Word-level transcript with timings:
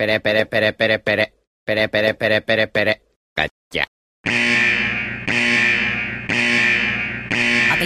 Pere 0.00 0.18
pere 0.18 0.46
pere 0.46 0.72
pere 0.72 0.98
pere. 0.98 1.24
Pere 1.62 1.90
pere 1.90 2.14
pere 2.14 2.40
pere 2.40 2.68
pere. 2.68 2.92
Gotcha. 3.36 3.89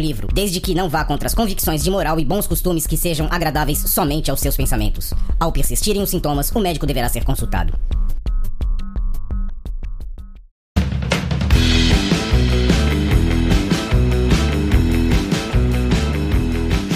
livro, 0.00 0.28
desde 0.32 0.60
que 0.60 0.74
não 0.74 0.88
vá 0.88 1.04
contra 1.04 1.26
as 1.26 1.34
convicções 1.34 1.82
de 1.82 1.90
moral 1.90 2.18
e 2.18 2.24
bons 2.24 2.46
costumes 2.46 2.86
que 2.86 2.96
sejam 2.96 3.28
agradáveis 3.30 3.78
somente 3.78 4.30
aos 4.30 4.40
seus 4.40 4.56
pensamentos. 4.56 5.12
Ao 5.38 5.52
persistirem 5.52 6.02
os 6.02 6.10
sintomas, 6.10 6.50
o 6.50 6.60
médico 6.60 6.86
deverá 6.86 7.08
ser 7.08 7.24
consultado. 7.24 7.72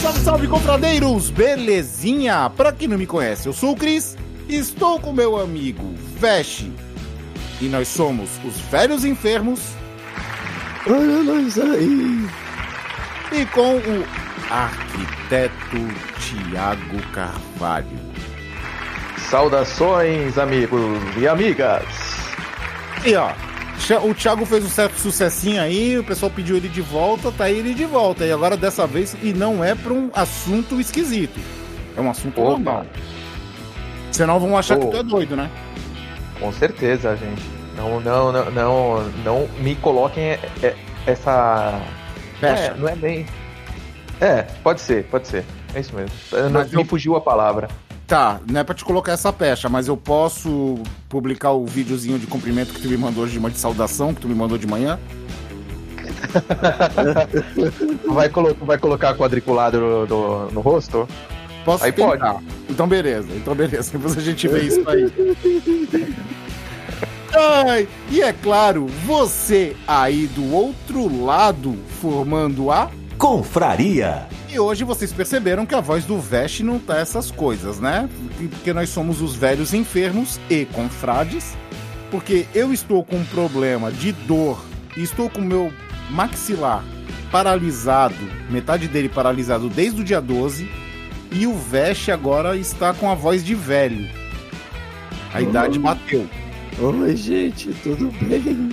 Salve, 0.00 0.20
salve, 0.20 0.48
confradeiros! 0.48 1.30
Belezinha? 1.30 2.50
Pra 2.50 2.72
quem 2.72 2.88
não 2.88 2.98
me 2.98 3.06
conhece, 3.06 3.46
eu 3.46 3.52
sou 3.52 3.72
o 3.72 3.76
Cris 3.76 4.16
e 4.48 4.56
estou 4.56 4.98
com 5.00 5.12
meu 5.12 5.40
amigo 5.40 5.94
Veste. 6.18 6.72
E 7.60 7.66
nós 7.66 7.88
somos 7.88 8.30
os 8.44 8.56
velhos 8.70 9.04
enfermos 9.04 9.60
Olha 10.86 11.22
nós 11.22 11.58
aí. 11.58 12.41
E 13.32 13.46
com 13.46 13.76
o 13.76 14.06
arquiteto 14.50 15.78
Tiago 16.18 17.02
Carvalho. 17.12 17.86
Saudações, 19.16 20.36
amigos 20.36 21.00
e 21.16 21.26
amigas. 21.26 21.84
E 23.04 23.14
ó, 23.14 23.32
o 24.04 24.14
Thiago 24.14 24.44
fez 24.44 24.64
um 24.64 24.68
certo 24.68 24.98
sucessinho 24.98 25.60
aí, 25.60 25.98
o 25.98 26.04
pessoal 26.04 26.30
pediu 26.30 26.56
ele 26.56 26.68
de 26.68 26.82
volta, 26.82 27.32
tá 27.32 27.44
aí 27.44 27.58
ele 27.58 27.74
de 27.74 27.84
volta. 27.84 28.24
E 28.24 28.32
agora 28.32 28.56
dessa 28.56 28.86
vez, 28.86 29.16
e 29.22 29.32
não 29.32 29.64
é 29.64 29.74
pra 29.74 29.92
um 29.92 30.10
assunto 30.14 30.78
esquisito. 30.80 31.40
É 31.96 32.00
um 32.00 32.10
assunto 32.10 32.40
Opa. 32.40 32.50
normal. 32.50 32.86
Senão 34.10 34.38
vão 34.38 34.56
achar 34.56 34.78
que 34.78 34.86
Ô. 34.86 34.90
tu 34.90 34.96
é 34.98 35.02
doido, 35.02 35.34
né? 35.34 35.50
Com 36.38 36.52
certeza, 36.52 37.16
gente. 37.16 37.42
Não, 37.76 38.00
não, 38.00 38.30
não, 38.30 38.50
não, 38.50 39.02
não 39.24 39.48
me 39.60 39.74
coloquem 39.76 40.24
é, 40.24 40.38
é, 40.62 40.76
essa. 41.06 41.80
Fecha. 42.48 42.62
É, 42.62 42.74
não 42.76 42.88
é 42.88 42.96
bem. 42.96 43.26
É, 44.20 44.42
pode 44.62 44.80
ser, 44.80 45.04
pode 45.04 45.26
ser. 45.28 45.44
É 45.74 45.80
isso 45.80 45.94
mesmo. 45.94 46.10
Mas 46.50 46.70
me 46.70 46.82
eu- 46.82 46.84
fugiu 46.86 47.16
a 47.16 47.20
palavra. 47.20 47.68
Tá, 48.06 48.40
não 48.50 48.60
é 48.60 48.64
pra 48.64 48.74
te 48.74 48.84
colocar 48.84 49.12
essa 49.12 49.32
pecha, 49.32 49.68
mas 49.70 49.88
eu 49.88 49.96
posso 49.96 50.78
publicar 51.08 51.52
o 51.52 51.64
videozinho 51.64 52.18
de 52.18 52.26
cumprimento 52.26 52.74
que 52.74 52.80
tu 52.82 52.88
me 52.88 52.96
mandou 52.96 53.24
hoje 53.24 53.38
de 53.38 53.50
de 53.50 53.58
saudação, 53.58 54.12
que 54.12 54.20
tu 54.20 54.28
me 54.28 54.34
mandou 54.34 54.58
de 54.58 54.66
manhã? 54.66 54.98
Vai, 58.12 58.28
colo 58.28 58.54
vai 58.62 58.78
colocar 58.78 59.14
quadriculado 59.14 59.78
no, 59.80 60.06
no- 60.06 60.50
no 60.50 60.60
rosto? 60.60 61.08
Posso 61.64 61.84
Aí 61.84 61.92
tentar. 61.92 62.40
Então 62.68 62.86
beleza, 62.88 63.28
então 63.34 63.54
beleza. 63.54 63.90
Depois 63.96 64.16
a 64.16 64.20
gente 64.20 64.46
vê 64.48 64.62
isso 64.62 64.82
aí. 64.88 65.12
Ai, 67.34 67.88
e 68.10 68.20
é 68.20 68.32
claro, 68.32 68.86
você 69.06 69.74
aí 69.88 70.26
do 70.26 70.52
outro 70.52 71.24
lado 71.24 71.76
formando 72.02 72.68
a 72.72 72.90
Confraria. 73.16 74.26
E 74.50 74.58
hoje 74.58 74.82
vocês 74.82 75.12
perceberam 75.12 75.64
que 75.64 75.72
a 75.72 75.80
voz 75.80 76.04
do 76.04 76.18
Veste 76.18 76.64
não 76.64 76.76
tá 76.76 76.96
essas 76.96 77.30
coisas, 77.30 77.78
né? 77.78 78.08
Porque 78.50 78.72
nós 78.72 78.88
somos 78.88 79.22
os 79.22 79.36
velhos 79.36 79.72
enfermos 79.72 80.40
e 80.50 80.64
confrades. 80.64 81.56
Porque 82.10 82.44
eu 82.52 82.72
estou 82.72 83.04
com 83.04 83.18
um 83.18 83.24
problema 83.26 83.92
de 83.92 84.10
dor 84.10 84.60
e 84.96 85.02
estou 85.04 85.30
com 85.30 85.40
o 85.40 85.44
meu 85.44 85.72
maxilar 86.10 86.84
paralisado, 87.30 88.16
metade 88.50 88.88
dele 88.88 89.08
paralisado 89.08 89.68
desde 89.68 90.00
o 90.00 90.04
dia 90.04 90.20
12. 90.20 90.68
E 91.30 91.46
o 91.46 91.54
Veste 91.54 92.10
agora 92.10 92.56
está 92.56 92.92
com 92.92 93.08
a 93.08 93.14
voz 93.14 93.44
de 93.44 93.54
velho. 93.54 94.10
A 95.32 95.40
idade 95.40 95.78
bateu. 95.78 96.28
Oi, 96.80 97.14
gente, 97.14 97.72
tudo 97.84 98.10
bem? 98.26 98.72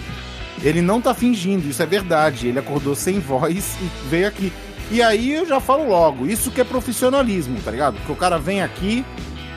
Ele 0.64 0.82
não 0.82 1.00
tá 1.00 1.14
fingindo, 1.14 1.68
isso 1.68 1.82
é 1.82 1.86
verdade. 1.86 2.48
Ele 2.48 2.60
acordou 2.60 2.96
sem 2.96 3.20
voz 3.20 3.78
e 3.82 4.10
veio 4.10 4.28
aqui. 4.28 4.52
E 4.92 5.02
aí 5.02 5.34
eu 5.34 5.46
já 5.46 5.60
falo 5.60 5.88
logo, 5.88 6.26
isso 6.26 6.50
que 6.50 6.60
é 6.60 6.64
profissionalismo, 6.64 7.60
tá 7.64 7.70
ligado? 7.70 7.96
Porque 7.98 8.12
o 8.12 8.16
cara 8.16 8.40
vem 8.40 8.62
aqui, 8.64 9.06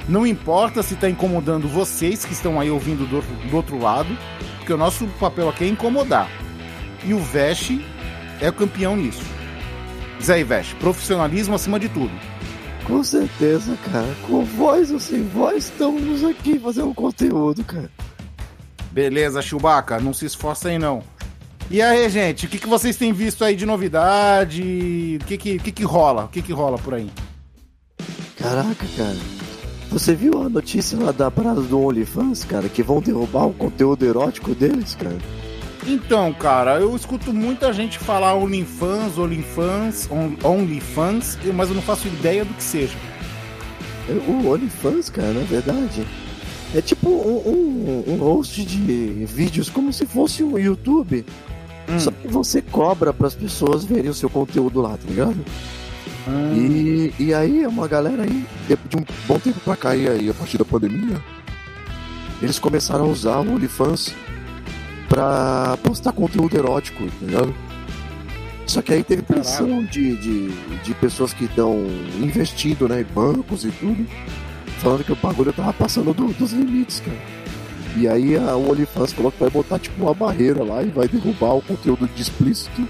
não 0.06 0.26
importa 0.26 0.82
se 0.82 0.94
tá 0.94 1.08
incomodando 1.08 1.66
vocês 1.66 2.24
que 2.24 2.34
estão 2.34 2.60
aí 2.60 2.70
ouvindo 2.70 3.06
do, 3.06 3.22
do 3.48 3.56
outro 3.56 3.78
lado, 3.78 4.16
porque 4.58 4.72
o 4.72 4.76
nosso 4.76 5.06
papel 5.18 5.48
aqui 5.48 5.64
é 5.64 5.68
incomodar. 5.68 6.28
E 7.02 7.14
o 7.14 7.18
Veste 7.18 7.84
é 8.40 8.50
o 8.50 8.52
campeão 8.52 8.94
nisso. 8.94 9.24
Diz 10.18 10.28
aí, 10.28 10.44
Veste, 10.44 10.74
profissionalismo 10.76 11.54
acima 11.54 11.80
de 11.80 11.88
tudo. 11.88 12.12
Com 12.84 13.02
certeza, 13.02 13.76
cara. 13.90 14.14
Com 14.26 14.44
voz 14.44 14.90
ou 14.90 15.00
sem 15.00 15.22
voz, 15.28 15.64
estamos 15.64 16.22
aqui 16.24 16.58
fazendo 16.58 16.92
conteúdo, 16.92 17.64
cara. 17.64 17.90
Beleza, 18.92 19.40
Chewbacca, 19.42 19.98
não 19.98 20.12
se 20.12 20.26
esforça 20.26 20.68
aí 20.68 20.78
não. 20.78 21.02
E 21.70 21.80
aí, 21.80 22.08
gente, 22.10 22.44
o 22.44 22.48
que, 22.48 22.58
que 22.58 22.66
vocês 22.66 22.96
têm 22.96 23.12
visto 23.12 23.44
aí 23.44 23.56
de 23.56 23.64
novidade? 23.64 25.18
O 25.20 25.24
que 25.24 25.38
que, 25.38 25.58
que 25.58 25.72
que 25.72 25.84
rola? 25.84 26.24
O 26.24 26.28
que 26.28 26.42
que 26.42 26.52
rola 26.52 26.76
por 26.78 26.94
aí? 26.94 27.10
Caraca, 28.36 28.86
cara. 28.96 29.16
Você 29.90 30.14
viu 30.14 30.42
a 30.42 30.48
notícia 30.48 30.98
lá 30.98 31.12
da 31.12 31.30
parada 31.30 31.60
do 31.60 31.80
OnlyFans, 31.80 32.44
cara? 32.44 32.68
Que 32.68 32.82
vão 32.82 33.00
derrubar 33.00 33.46
o 33.46 33.52
conteúdo 33.54 34.04
erótico 34.04 34.54
deles, 34.54 34.94
cara? 34.94 35.18
Então, 35.86 36.32
cara, 36.32 36.78
eu 36.80 36.94
escuto 36.94 37.32
muita 37.32 37.72
gente 37.72 37.98
falar 37.98 38.34
OnlyFans, 38.34 39.18
OnlyFans, 39.18 40.08
on- 40.10 40.36
OnlyFans, 40.46 41.38
mas 41.54 41.68
eu 41.68 41.74
não 41.74 41.82
faço 41.82 42.06
ideia 42.08 42.44
do 42.44 42.54
que 42.54 42.62
seja. 42.62 42.96
É 44.08 44.12
O 44.12 44.50
OnlyFans, 44.50 45.08
cara, 45.10 45.32
na 45.32 45.44
verdade. 45.44 46.06
É 46.74 46.80
tipo 46.80 47.08
um, 47.08 48.04
um, 48.08 48.14
um 48.14 48.16
host 48.16 48.64
de 48.64 49.26
vídeos 49.26 49.68
como 49.68 49.92
se 49.92 50.06
fosse 50.06 50.42
um 50.42 50.58
YouTube. 50.58 51.24
Hum. 51.88 51.98
Só 51.98 52.10
que 52.10 52.28
você 52.28 52.62
cobra 52.62 53.12
para 53.12 53.26
as 53.26 53.34
pessoas 53.34 53.84
verem 53.84 54.10
o 54.10 54.14
seu 54.14 54.30
conteúdo 54.30 54.80
lá, 54.80 54.90
tá 54.90 55.08
ligado? 55.08 55.44
Hum, 56.26 56.54
E, 56.56 57.14
e 57.18 57.34
aí 57.34 57.62
é 57.62 57.68
uma 57.68 57.88
galera 57.88 58.22
aí, 58.22 58.46
de 58.88 58.96
um 58.96 59.04
bom 59.26 59.38
tempo 59.38 59.60
pra 59.60 59.76
cá, 59.76 59.94
e 59.96 60.08
aí 60.08 60.30
a 60.30 60.34
partir 60.34 60.56
da 60.56 60.64
pandemia, 60.64 61.20
eles 62.40 62.58
começaram 62.58 63.04
a 63.04 63.08
usar 63.08 63.38
o 63.38 63.52
OnlyFans 63.54 64.14
pra 65.08 65.76
postar 65.82 66.12
conteúdo 66.12 66.56
erótico, 66.56 67.04
tá 67.04 67.26
ligado? 67.26 67.54
Só 68.66 68.80
que 68.80 68.94
aí 68.94 69.02
teve 69.02 69.22
pressão 69.22 69.84
de, 69.84 70.16
de, 70.16 70.48
de 70.84 70.94
pessoas 70.94 71.34
que 71.34 71.44
estão 71.44 71.76
investindo, 72.20 72.88
né, 72.88 73.00
em 73.02 73.14
bancos 73.14 73.64
e 73.64 73.70
tudo, 73.72 74.06
falando 74.82 75.04
que 75.04 75.12
o 75.12 75.16
bagulho 75.16 75.52
tava 75.52 75.72
passando 75.72 76.12
do- 76.12 76.32
dos 76.34 76.52
limites, 76.52 77.00
cara. 77.00 77.18
E 77.96 78.08
aí 78.08 78.36
a 78.36 78.56
o 78.56 78.70
OnlyFans 78.70 79.12
falou 79.12 79.30
que 79.30 79.38
vai 79.40 79.50
botar 79.50 79.78
tipo 79.78 80.02
uma 80.02 80.14
barreira 80.14 80.62
lá 80.64 80.82
e 80.82 80.90
vai 80.90 81.06
derrubar 81.06 81.54
o 81.56 81.62
conteúdo 81.62 82.08
de 82.14 82.22
explícito. 82.22 82.86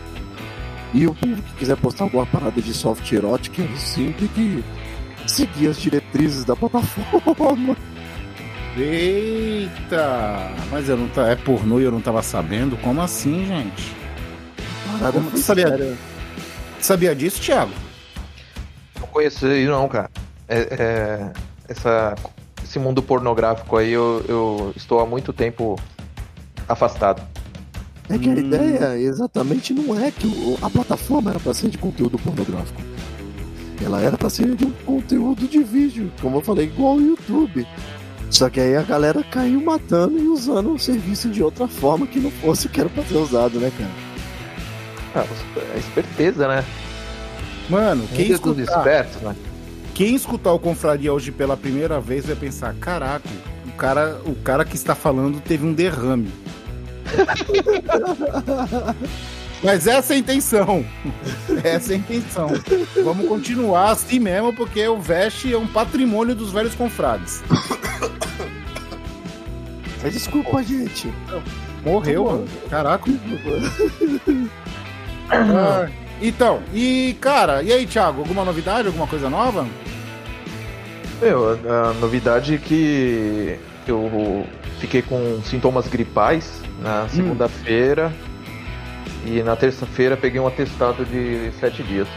E 0.95 1.07
o 1.07 1.15
povo 1.15 1.43
que 1.43 1.55
quiser 1.55 1.77
postar 1.77 2.05
alguma 2.05 2.25
parada 2.27 2.61
de 2.61 2.73
soft 2.73 3.11
erótica, 3.13 3.63
sim, 3.77 4.13
tem 4.19 4.29
que 4.29 4.65
seguir 5.27 5.69
as 5.69 5.77
diretrizes 5.81 6.45
da 6.45 6.55
plataforma. 6.55 7.77
Eita! 8.77 10.51
Mas 10.71 10.89
eu 10.89 10.97
não 10.97 11.09
tá, 11.09 11.29
é 11.29 11.37
pornô 11.37 11.81
e 11.81 11.85
eu 11.85 11.91
não 11.93 12.01
tava 12.01 12.23
sabendo? 12.23 12.77
Como 12.79 13.01
assim, 13.03 13.47
gente? 13.47 13.95
Parada 14.99 15.21
Como 15.21 15.37
sabia? 15.39 15.97
Sabia 16.81 17.15
disso, 17.15 17.41
Thiago? 17.41 17.73
Não 19.01 19.07
conheço 19.09 19.47
isso 19.49 19.71
não, 19.71 19.89
cara. 19.89 20.11
É, 20.49 20.59
é, 20.59 21.33
essa, 21.73 22.15
esse 22.63 22.79
mundo 22.79 23.03
pornográfico 23.03 23.77
aí 23.77 23.93
eu, 23.93 24.25
eu 24.29 24.73
estou 24.77 25.01
há 25.01 25.07
muito 25.07 25.33
tempo 25.33 25.79
afastado. 26.69 27.21
É 28.09 28.19
que 28.19 28.29
a 28.29 28.33
Hum. 28.33 28.39
ideia 28.39 28.99
exatamente 28.99 29.73
não 29.73 29.99
é 29.99 30.11
que 30.11 30.27
o- 30.27 30.59
a 30.63 30.69
plataforma 30.71 31.31
era 31.31 31.41
pra 31.41 31.55
ser 31.55 31.69
de 31.71 31.79
conteúdo 31.79 32.19
pornográfico. 32.19 32.81
Ela 33.85 34.01
era 34.01 34.17
pra 34.17 34.31
ser 34.31 34.55
de 34.55 34.65
um 34.65 34.71
conteúdo 34.87 35.49
de 35.49 35.63
vídeo, 35.63 36.13
como 36.21 36.37
eu 36.37 36.41
falei, 36.41 36.67
igual 36.67 36.97
o 36.97 37.01
YouTube. 37.01 37.67
Só 38.31 38.49
que 38.49 38.61
aí 38.61 38.77
a 38.77 38.83
galera 38.83 39.23
caiu 39.25 39.61
matando 39.63 40.19
e 40.19 40.27
usando 40.29 40.73
o 40.73 40.79
serviço 40.79 41.29
de 41.29 41.43
outra 41.43 41.67
forma 41.69 42.07
que 42.07 42.19
não 42.21 42.31
fosse 42.31 42.67
o 42.67 42.71
que 42.71 42.81
era 42.81 42.89
pra 42.89 43.05
ser 43.05 43.17
usado, 43.17 43.59
né, 43.59 43.71
cara? 43.77 43.91
Ah, 45.15 45.27
é 45.75 45.79
esperteza, 45.79 46.49
né? 46.49 46.65
Mano, 47.69 48.07
quem 48.15 48.31
escutar, 48.31 48.63
espertos, 48.63 49.21
né? 49.23 49.37
Quem 49.95 50.15
escutar 50.15 50.53
o 50.53 50.59
Confraria 50.59 51.13
hoje 51.13 51.31
pela 51.31 51.57
primeira 51.57 52.01
vez 52.01 52.27
vai 52.27 52.37
pensar: 52.37 52.75
caraca, 52.75 53.29
o 53.67 53.73
cara, 53.73 54.21
o 54.25 54.35
cara 54.37 54.65
que 54.65 54.77
está 54.77 54.95
falando 54.95 55.41
teve 55.41 55.67
um 55.67 55.73
derrame. 55.73 56.31
Mas 59.63 59.87
essa 59.87 60.13
é 60.13 60.17
a 60.17 60.19
intenção. 60.19 60.85
Essa 61.63 61.93
é 61.93 61.95
a 61.95 61.99
intenção. 61.99 62.49
Vamos 63.05 63.29
continuar 63.29 63.93
assim 63.93 64.19
mesmo, 64.19 64.53
porque 64.53 64.85
o 64.89 65.01
Veste 65.01 65.55
é 65.55 65.57
um 65.57 65.69
patrimônio 65.69 66.35
dos 66.35 66.51
velhos 66.51 66.75
confrades. 66.75 67.45
Desculpa, 70.11 70.65
gente. 70.65 71.13
Morreu, 71.85 72.25
mano. 72.25 72.49
Caraca. 72.69 73.09
Ah, 75.35 75.89
então, 76.29 76.63
e 76.73 77.17
cara, 77.21 77.63
e 77.63 77.73
aí, 77.73 77.87
Thiago, 77.87 78.21
alguma 78.21 78.45
novidade, 78.45 78.87
alguma 78.87 79.07
coisa 79.07 79.29
nova? 79.29 79.67
Meu, 81.21 81.51
a, 81.51 81.91
a 81.91 81.93
novidade 81.95 82.55
é 82.55 82.59
que 82.59 83.59
eu 83.87 84.47
fiquei 84.79 85.03
com 85.03 85.41
sintomas 85.45 85.89
gripais 85.89 86.63
na 86.81 87.09
segunda-feira 87.09 88.13
e 89.25 89.43
na 89.43 89.55
terça-feira 89.55 90.17
peguei 90.17 90.41
um 90.41 90.47
atestado 90.47 91.05
de 91.05 91.53
sete 91.61 91.83
dias. 91.83 92.09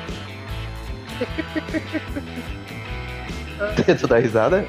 tu 4.00 4.07
dá 4.07 4.18
risada? 4.18 4.66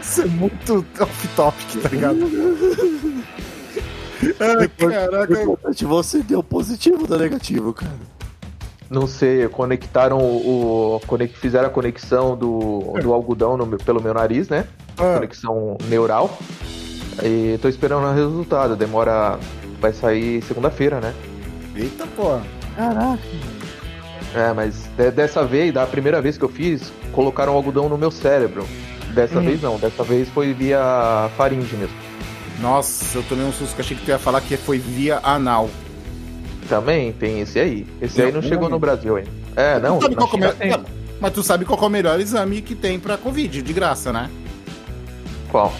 Isso 0.00 0.22
é 0.22 0.26
muito 0.26 0.84
off-topic, 0.98 1.82
tá 1.82 1.88
ligado? 1.88 2.18
Ai, 4.40 4.66
O 4.66 4.90
caraca. 4.90 5.42
importante, 5.42 5.84
você 5.84 6.22
deu 6.22 6.42
positivo 6.42 7.06
ou 7.10 7.18
negativo, 7.18 7.72
cara? 7.72 7.92
Não 8.90 9.06
sei, 9.06 9.46
conectaram 9.48 10.18
o. 10.18 10.96
o 10.96 11.00
fizeram 11.38 11.66
a 11.66 11.70
conexão 11.70 12.36
do, 12.36 12.94
do 13.02 13.12
algodão 13.12 13.56
no 13.56 13.66
pelo 13.78 14.02
meu 14.02 14.14
nariz, 14.14 14.48
né? 14.48 14.64
Ah, 14.96 15.14
Conexão 15.14 15.76
neural. 15.88 16.38
E 17.22 17.58
tô 17.60 17.68
esperando 17.68 18.06
o 18.06 18.14
resultado. 18.14 18.76
Demora. 18.76 19.38
Vai 19.80 19.92
sair 19.92 20.42
segunda-feira, 20.42 21.00
né? 21.00 21.14
eita 21.76 22.04
porra. 22.16 22.42
Caraca. 22.74 23.22
É, 24.34 24.52
mas 24.52 24.74
de- 24.96 25.10
dessa 25.12 25.44
vez, 25.44 25.72
da 25.72 25.86
primeira 25.86 26.20
vez 26.20 26.36
que 26.36 26.44
eu 26.44 26.48
fiz, 26.48 26.92
colocaram 27.12 27.52
algodão 27.52 27.88
no 27.88 27.96
meu 27.96 28.10
cérebro. 28.10 28.66
Dessa 29.14 29.38
Hum. 29.38 29.44
vez 29.44 29.62
não, 29.62 29.78
dessa 29.78 30.02
vez 30.02 30.28
foi 30.30 30.52
via 30.52 31.30
faringe 31.36 31.76
mesmo. 31.76 31.94
Nossa, 32.60 33.18
eu 33.18 33.22
tomei 33.22 33.44
um 33.44 33.52
susto 33.52 33.74
que 33.74 33.80
achei 33.80 33.96
que 33.96 34.04
tu 34.04 34.08
ia 34.08 34.18
falar 34.18 34.40
que 34.40 34.56
foi 34.56 34.78
via 34.78 35.20
anal. 35.22 35.70
Também 36.68 37.12
tem 37.12 37.40
esse 37.40 37.58
aí. 37.58 37.86
Esse 38.00 38.20
aí 38.20 38.32
não 38.32 38.42
chegou 38.42 38.68
no 38.68 38.78
Brasil 38.78 39.16
ainda. 39.16 39.30
É, 39.56 39.78
não, 39.80 39.98
Tu 39.98 40.06
é 40.06 40.54
melhor-. 40.64 40.84
Mas 41.20 41.32
tu 41.32 41.42
sabe 41.42 41.64
qual 41.64 41.80
é 41.80 41.86
o 41.86 41.88
melhor 41.88 42.20
exame 42.20 42.62
que 42.62 42.74
tem 42.74 42.98
pra 42.98 43.16
Covid, 43.16 43.62
de 43.62 43.72
graça, 43.72 44.12
né? 44.12 44.30
Qual? 45.50 45.74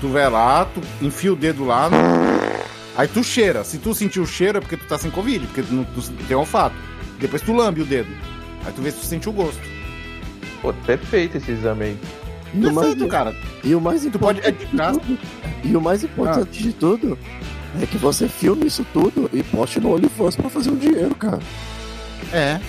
Tu 0.00 0.08
vai 0.08 0.28
lá, 0.28 0.66
tu 0.66 0.80
enfia 1.04 1.32
o 1.32 1.36
dedo 1.36 1.64
lá, 1.64 1.88
aí 2.96 3.08
tu 3.08 3.24
cheira. 3.24 3.64
Se 3.64 3.78
tu 3.78 3.94
sentir 3.94 4.20
o 4.20 4.26
cheiro 4.26 4.58
é 4.58 4.60
porque 4.60 4.76
tu 4.76 4.86
tá 4.86 4.98
sem 4.98 5.10
Covid, 5.10 5.46
porque 5.46 5.62
tu 5.62 5.72
não 5.72 5.84
tu 5.84 6.02
tem 6.28 6.36
olfato. 6.36 6.76
Depois 7.18 7.42
tu 7.42 7.52
lambe 7.52 7.80
o 7.80 7.84
dedo. 7.84 8.10
Aí 8.64 8.72
tu 8.72 8.82
vê 8.82 8.90
se 8.90 9.00
tu 9.00 9.06
sente 9.06 9.28
o 9.28 9.32
gosto. 9.32 9.60
Pô, 10.60 10.72
perfeito 10.86 11.38
esse 11.38 11.50
exame 11.50 11.84
aí. 11.84 11.98
E 12.54 12.66
o 12.66 12.72
mais, 12.72 13.02
cara. 13.10 13.34
e 13.64 13.74
o 13.74 13.80
mais 13.80 14.02
Tu 14.04 14.18
pode. 14.18 14.40
É 14.40 14.48
importante 14.50 14.62
de 14.62 14.72
tudo, 15.02 15.18
e 15.64 15.76
o 15.76 15.80
mais 15.80 16.04
importante 16.04 16.62
de 16.62 16.72
tudo 16.72 17.18
é 17.82 17.86
que 17.86 17.98
você 17.98 18.28
filme 18.28 18.66
isso 18.66 18.86
tudo 18.92 19.28
e 19.32 19.42
poste 19.42 19.80
no 19.80 19.92
OnlyFans 19.94 20.36
pra 20.36 20.48
fazer 20.48 20.70
um 20.70 20.76
dinheiro, 20.76 21.14
cara. 21.16 21.40
É. 22.32 22.60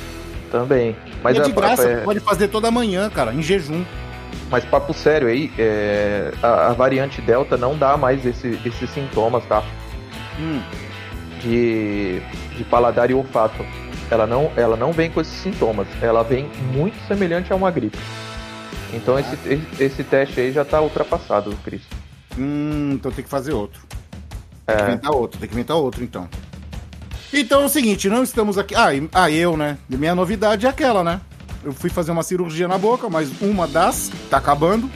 Também. 0.51 0.95
Mas 1.23 1.35
e 1.35 1.39
é 1.39 1.43
a- 1.43 1.45
de 1.45 1.51
graça, 1.51 1.87
é- 1.87 1.97
pode 1.97 2.19
fazer 2.19 2.47
toda 2.47 2.71
manhã, 2.71 3.09
cara, 3.09 3.33
em 3.33 3.41
jejum. 3.41 3.83
Mas 4.49 4.63
papo 4.65 4.93
sério 4.93 5.27
aí, 5.27 5.51
é, 5.57 6.31
a, 6.41 6.67
a 6.67 6.73
variante 6.73 7.21
Delta 7.21 7.57
não 7.57 7.77
dá 7.77 7.95
mais 7.97 8.25
esse- 8.25 8.59
esses 8.65 8.89
sintomas, 8.89 9.43
tá? 9.45 9.63
Hum. 10.39 10.61
De, 11.41 12.21
de 12.57 12.63
paladar 12.63 13.09
e 13.09 13.13
olfato. 13.13 13.63
Ela 14.09 14.25
não, 14.27 14.51
ela 14.55 14.75
não 14.77 14.91
vem 14.91 15.09
com 15.09 15.19
esses 15.21 15.33
sintomas. 15.33 15.87
Ela 16.01 16.23
vem 16.23 16.47
muito 16.73 16.95
semelhante 17.07 17.51
a 17.51 17.55
uma 17.55 17.71
gripe. 17.71 17.97
Então 18.93 19.17
esse, 19.19 19.37
esse, 19.79 20.03
teste 20.03 20.39
aí 20.39 20.51
já 20.51 20.63
tá 20.63 20.81
ultrapassado, 20.81 21.55
Cris. 21.63 21.81
Hum, 22.37 22.91
então 22.93 23.11
tem 23.11 23.23
que 23.23 23.29
fazer 23.29 23.53
outro. 23.53 23.81
Tem 24.65 24.75
que 24.75 24.81
É, 24.81 24.85
inventar 24.87 25.11
outro, 25.11 25.39
tem 25.39 25.49
que 25.49 25.55
inventar 25.55 25.77
outro, 25.77 26.03
então. 26.03 26.27
Então 27.33 27.61
é 27.63 27.65
o 27.65 27.69
seguinte, 27.69 28.07
não 28.09 28.23
estamos 28.23 28.57
aqui. 28.57 28.73
Ah, 28.75 28.93
e- 28.93 29.09
ah, 29.13 29.29
eu, 29.29 29.57
né? 29.57 29.77
Minha 29.89 30.15
novidade 30.15 30.65
é 30.65 30.69
aquela, 30.69 31.03
né? 31.03 31.19
Eu 31.63 31.73
fui 31.73 31.89
fazer 31.89 32.11
uma 32.11 32.23
cirurgia 32.23 32.67
na 32.67 32.77
boca, 32.77 33.09
mas 33.09 33.29
uma 33.41 33.67
das 33.67 34.11
tá 34.29 34.37
acabando. 34.37 34.89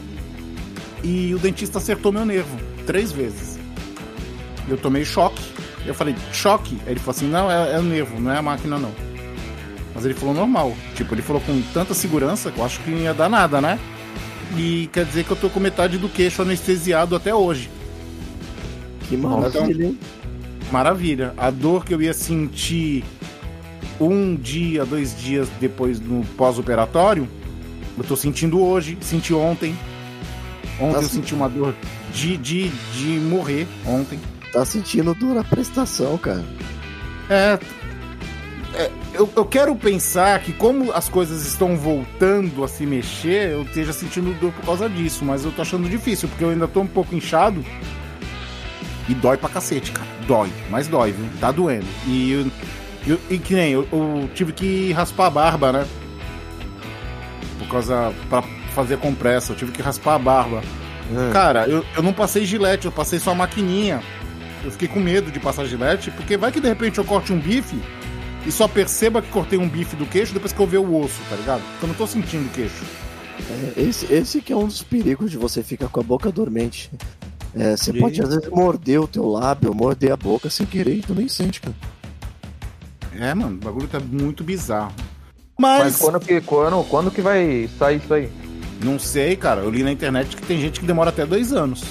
E 1.04 1.34
o 1.34 1.40
dentista 1.40 1.78
acertou 1.80 2.12
meu 2.12 2.26
nervo 2.26 2.58
três 2.86 3.12
vezes. 3.12 3.58
Eu 4.68 4.78
tomei 4.78 5.04
choque. 5.04 5.42
Eu 5.86 5.94
falei, 5.96 6.16
choque? 6.32 6.78
Aí 6.86 6.94
ele 6.94 7.00
falou 7.00 7.12
assim: 7.12 7.28
não, 7.28 7.50
é, 7.52 7.74
é 7.76 7.80
o 7.80 7.84
nervo, 7.84 8.20
não 8.20 8.32
é 8.32 8.38
a 8.38 8.42
máquina, 8.42 8.78
não. 8.78 8.92
Mas 10.00 10.06
ele 10.06 10.14
falou 10.14 10.34
normal. 10.34 10.74
Tipo, 10.96 11.14
ele 11.14 11.22
falou 11.22 11.42
com 11.42 11.62
tanta 11.74 11.94
segurança 11.94 12.50
que 12.50 12.58
eu 12.58 12.64
acho 12.64 12.80
que 12.80 12.90
não 12.90 13.00
ia 13.00 13.14
dar 13.14 13.28
nada, 13.28 13.60
né? 13.60 13.78
E 14.56 14.90
quer 14.94 15.04
dizer 15.04 15.26
que 15.26 15.32
eu 15.32 15.36
tô 15.36 15.50
com 15.50 15.60
metade 15.60 15.98
do 15.98 16.08
queixo 16.08 16.42
anestesiado 16.42 17.18
até 17.18 17.36
hoje. 17.36 17.70
Que 19.10 19.18
maravilha, 19.18 19.88
hein? 19.88 20.00
Maravilha. 20.72 21.34
A 21.38 21.50
dor 21.50 21.84
que 21.84 21.94
eu 21.94 22.02
ia 22.02 22.14
sentir 22.14 23.04
um 24.00 24.38
dia, 24.38 24.86
dois 24.86 25.14
dias 25.20 25.50
depois 25.60 26.00
no 26.00 26.24
pós-operatório, 26.38 27.28
eu 27.98 28.04
tô 28.06 28.16
sentindo 28.16 28.62
hoje, 28.64 28.98
senti 29.02 29.34
ontem. 29.34 29.78
Ontem 30.80 30.94
Tá 30.94 31.00
eu 31.00 31.04
se- 31.10 31.16
senti 31.16 31.36
uma 31.36 31.50
dor 31.50 31.76
de, 32.14 32.38
de, 32.38 32.70
de 32.70 33.20
morrer 33.20 33.68
ontem. 33.86 34.18
Tá 34.54 34.64
sentindo 34.64 35.14
dor 35.14 35.38
a 35.38 35.44
prestação, 35.44 36.18
cara. 36.18 36.46
É. 37.30 37.60
é, 38.76 38.92
eu, 39.20 39.30
eu 39.36 39.46
quero 39.46 39.76
pensar 39.76 40.40
que 40.40 40.52
como 40.54 40.92
as 40.94 41.08
coisas 41.10 41.46
estão 41.46 41.76
voltando 41.78 42.64
a 42.64 42.68
se 42.68 42.86
mexer, 42.86 43.52
eu 43.52 43.62
esteja 43.64 43.94
sentindo 43.94 44.34
dor 44.40 44.52
por 44.54 44.66
causa 44.66 44.90
disso, 44.90 45.24
mas 45.26 45.46
eu 45.46 45.52
tô 45.52 45.62
achando 45.62 45.88
difícil, 45.90 46.28
porque 46.30 46.44
eu 46.44 46.50
ainda 46.50 46.68
tô 46.68 46.82
um 46.82 46.88
pouco 46.88 47.14
inchado. 47.14 47.64
E 49.08 49.14
dói 49.14 49.38
pra 49.38 49.50
cacete, 49.50 49.92
cara. 49.92 50.08
Dói, 50.28 50.50
mas 50.70 50.88
dói, 50.88 51.12
viu? 51.12 51.26
Tá 51.40 51.52
doendo. 51.52 51.86
E, 52.08 52.32
eu, 52.32 52.48
eu- 53.16 53.20
e 53.30 53.38
que 53.38 53.54
nem, 53.56 53.72
eu, 53.74 53.88
eu 53.92 54.30
tive 54.34 54.54
que 54.54 54.92
raspar 54.94 55.28
a 55.28 55.30
barba, 55.30 55.72
né? 55.74 55.88
Por 57.58 57.68
causa. 57.68 58.14
pra 58.30 58.44
fazer 58.74 58.98
compressa, 58.98 59.52
eu 59.52 59.56
tive 59.58 59.72
que 59.72 59.82
raspar 59.82 60.16
a 60.16 60.20
barba. 60.20 60.62
Cara, 61.34 61.68
eu, 61.68 61.84
eu 61.96 62.04
não 62.04 62.14
passei 62.14 62.46
gilete, 62.46 62.86
eu 62.86 62.92
passei 62.92 63.18
só 63.20 63.32
a 63.32 63.36
maquininha. 63.36 64.00
Eu 64.64 64.70
fiquei 64.72 64.88
com 64.88 65.00
medo 65.00 65.32
de 65.32 65.40
passar 65.40 65.66
gilete, 65.66 66.12
porque 66.12 66.38
vai 66.38 66.52
que 66.52 66.60
de 66.62 66.68
repente 66.68 67.00
eu 67.00 67.04
corte 67.04 67.34
um 67.34 67.40
bife 67.40 67.80
e 68.46 68.52
só 68.52 68.68
perceba 68.68 69.22
que 69.22 69.30
cortei 69.30 69.60
um 69.60 69.68
bife 69.68 69.96
do 69.96 70.06
queixo 70.06 70.34
depois 70.34 70.54
que 70.54 70.60
eu 70.60 70.68
ver 70.68 70.78
o 70.78 71.00
osso, 71.00 71.20
tá 71.30 71.36
ligado? 71.36 71.62
Porque 71.62 71.86
eu 71.86 71.88
não 71.88 71.96
tô 71.96 72.08
sentindo 72.08 72.46
o 72.48 72.50
queixo. 72.50 72.84
É, 73.78 73.82
esse, 73.82 74.12
esse 74.14 74.42
que 74.42 74.52
é 74.52 74.56
um 74.56 74.68
dos 74.68 74.84
perigos 74.84 75.32
de 75.32 75.38
você 75.38 75.64
ficar 75.64 75.88
com 75.88 76.00
a 76.00 76.04
boca 76.04 76.32
dormente. 76.32 76.92
É, 77.56 77.76
você 77.76 77.92
Sim. 77.92 78.00
pode 78.00 78.22
às 78.22 78.30
vezes 78.30 78.50
morder 78.50 79.02
o 79.02 79.08
teu 79.08 79.28
lábio, 79.28 79.74
morder 79.74 80.12
a 80.12 80.18
boca 80.18 80.50
sem 80.50 80.66
querer 80.66 80.96
e 80.96 81.02
tu 81.02 81.16
nem 81.16 81.28
sente, 81.28 81.62
cara. 81.62 81.76
É, 83.18 83.34
mano, 83.34 83.56
o 83.56 83.60
bagulho 83.60 83.88
tá 83.88 84.00
muito 84.00 84.44
bizarro. 84.44 84.94
Mas 85.58 85.84
Mas, 85.84 85.96
quando 85.98 86.20
que, 86.20 86.40
quando, 86.42 86.84
quando 86.86 87.12
que 87.12 87.22
vai 87.22 87.70
sair 87.78 87.98
isso 87.98 88.14
aí? 88.14 88.30
não 88.84 88.98
sei, 88.98 89.36
cara. 89.36 89.62
Eu 89.62 89.70
li 89.70 89.84
na 89.84 89.92
internet 89.92 90.36
que 90.36 90.42
tem 90.44 90.60
gente 90.60 90.80
que 90.80 90.86
demora 90.86 91.10
até 91.10 91.26
dois 91.26 91.52
anos. 91.52 91.84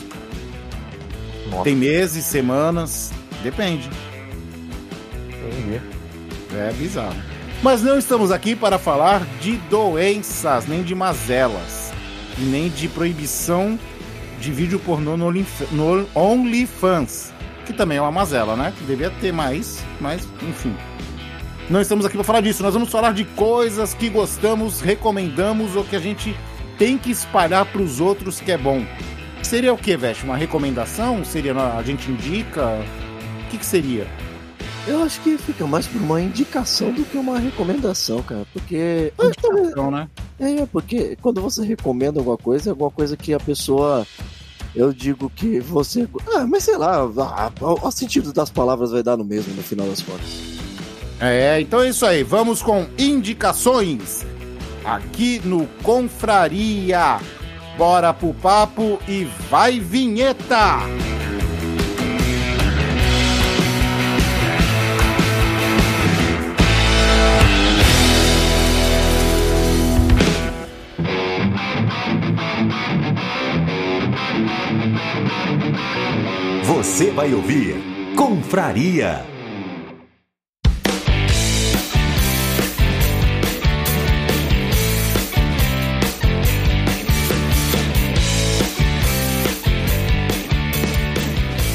Nossa, 1.51 1.65
Tem 1.65 1.75
meses, 1.75 2.25
semanas, 2.25 3.11
depende. 3.43 3.91
entendi. 5.29 5.98
É 6.59 6.73
bizarro. 6.73 7.17
Mas 7.63 7.83
não 7.83 7.99
estamos 7.99 8.31
aqui 8.31 8.57
para 8.57 8.79
falar 8.79 9.25
de 9.41 9.57
doenças, 9.69 10.67
nem 10.67 10.83
de 10.83 10.95
mazelas, 10.95 11.93
e 12.37 12.43
nem 12.43 12.69
de 12.69 12.89
proibição 12.89 13.79
de 14.41 14.53
vídeo 14.53 14.79
pornô 14.79 15.17
no 15.17 15.33
no 15.73 16.09
OnlyFans, 16.15 17.33
que 17.67 17.73
também 17.73 17.99
é 17.99 18.01
uma 18.01 18.13
mazela, 18.13 18.57
né? 18.57 18.73
Que 18.77 18.85
devia 18.85 19.11
ter 19.21 19.33
mais, 19.33 19.85
mas 20.01 20.27
enfim. 20.49 20.75
Não 21.69 21.81
estamos 21.81 22.07
aqui 22.07 22.17
para 22.17 22.25
falar 22.25 22.41
disso, 22.41 22.63
nós 22.63 22.75
vamos 22.75 22.91
falar 22.91 23.13
de 23.13 23.25
coisas 23.25 23.93
que 23.93 24.09
gostamos, 24.09 24.81
recomendamos 24.81 25.77
ou 25.77 25.85
que 25.85 25.97
a 25.97 26.01
gente 26.01 26.35
tem 26.79 26.97
que 26.97 27.11
espalhar 27.11 27.67
para 27.67 27.83
os 27.83 28.01
outros 28.01 28.41
que 28.41 28.53
é 28.53 28.59
bom. 28.59 28.87
Seria 29.43 29.73
o 29.73 29.79
que, 29.79 29.97
Veste? 29.97 30.25
Uma 30.25 30.37
recomendação? 30.37 31.25
Seria 31.25 31.55
a 31.55 31.83
gente 31.83 32.11
indica? 32.11 32.81
O 33.45 33.51
que, 33.51 33.59
que 33.59 33.67
seria? 33.67 34.07
Eu 34.89 35.03
acho 35.03 35.21
que 35.21 35.37
fica 35.37 35.67
mais 35.67 35.87
por 35.87 36.01
uma 36.01 36.19
indicação 36.19 36.91
do 36.91 37.05
que 37.05 37.19
uma 37.19 37.39
recomendação, 37.39 38.23
cara. 38.23 38.47
Porque. 38.55 39.13
Então, 39.69 39.91
né? 39.91 40.09
É, 40.41 40.65
porque 40.65 41.15
quando 41.21 41.43
você 41.43 41.63
recomenda 41.63 42.19
alguma 42.19 42.39
coisa, 42.39 42.71
é 42.71 42.73
alguma 42.73 42.91
coisa 42.91 43.17
que 43.17 43.35
a 43.35 43.39
pessoa. 43.39 44.07
Eu 44.75 44.91
digo 44.93 45.29
que 45.29 45.61
você. 45.61 46.09
Ah, 46.35 46.47
mas 46.47 46.65
sei 46.65 46.79
lá, 46.79 47.05
o 47.05 47.91
sentido 47.91 48.33
das 48.33 48.49
palavras 48.49 48.91
vai 48.91 49.03
dar 49.03 49.17
no 49.17 49.25
mesmo 49.25 49.55
no 49.55 49.63
final 49.63 49.87
das 49.87 50.01
contas. 50.01 50.27
É, 51.21 51.61
então 51.61 51.83
é 51.83 51.89
isso 51.91 52.07
aí. 52.07 52.23
Vamos 52.23 52.63
com 52.63 52.87
indicações 52.97 54.25
aqui 54.85 55.41
no 55.45 55.67
Confraria. 55.83 57.21
Bora 57.77 58.15
pro 58.15 58.33
papo 58.35 58.99
e 59.07 59.25
vai 59.51 59.79
vinheta! 59.79 60.81
Você 76.99 77.13
vai 77.13 77.33
ouvir 77.33 77.77
Confraria. 78.17 79.25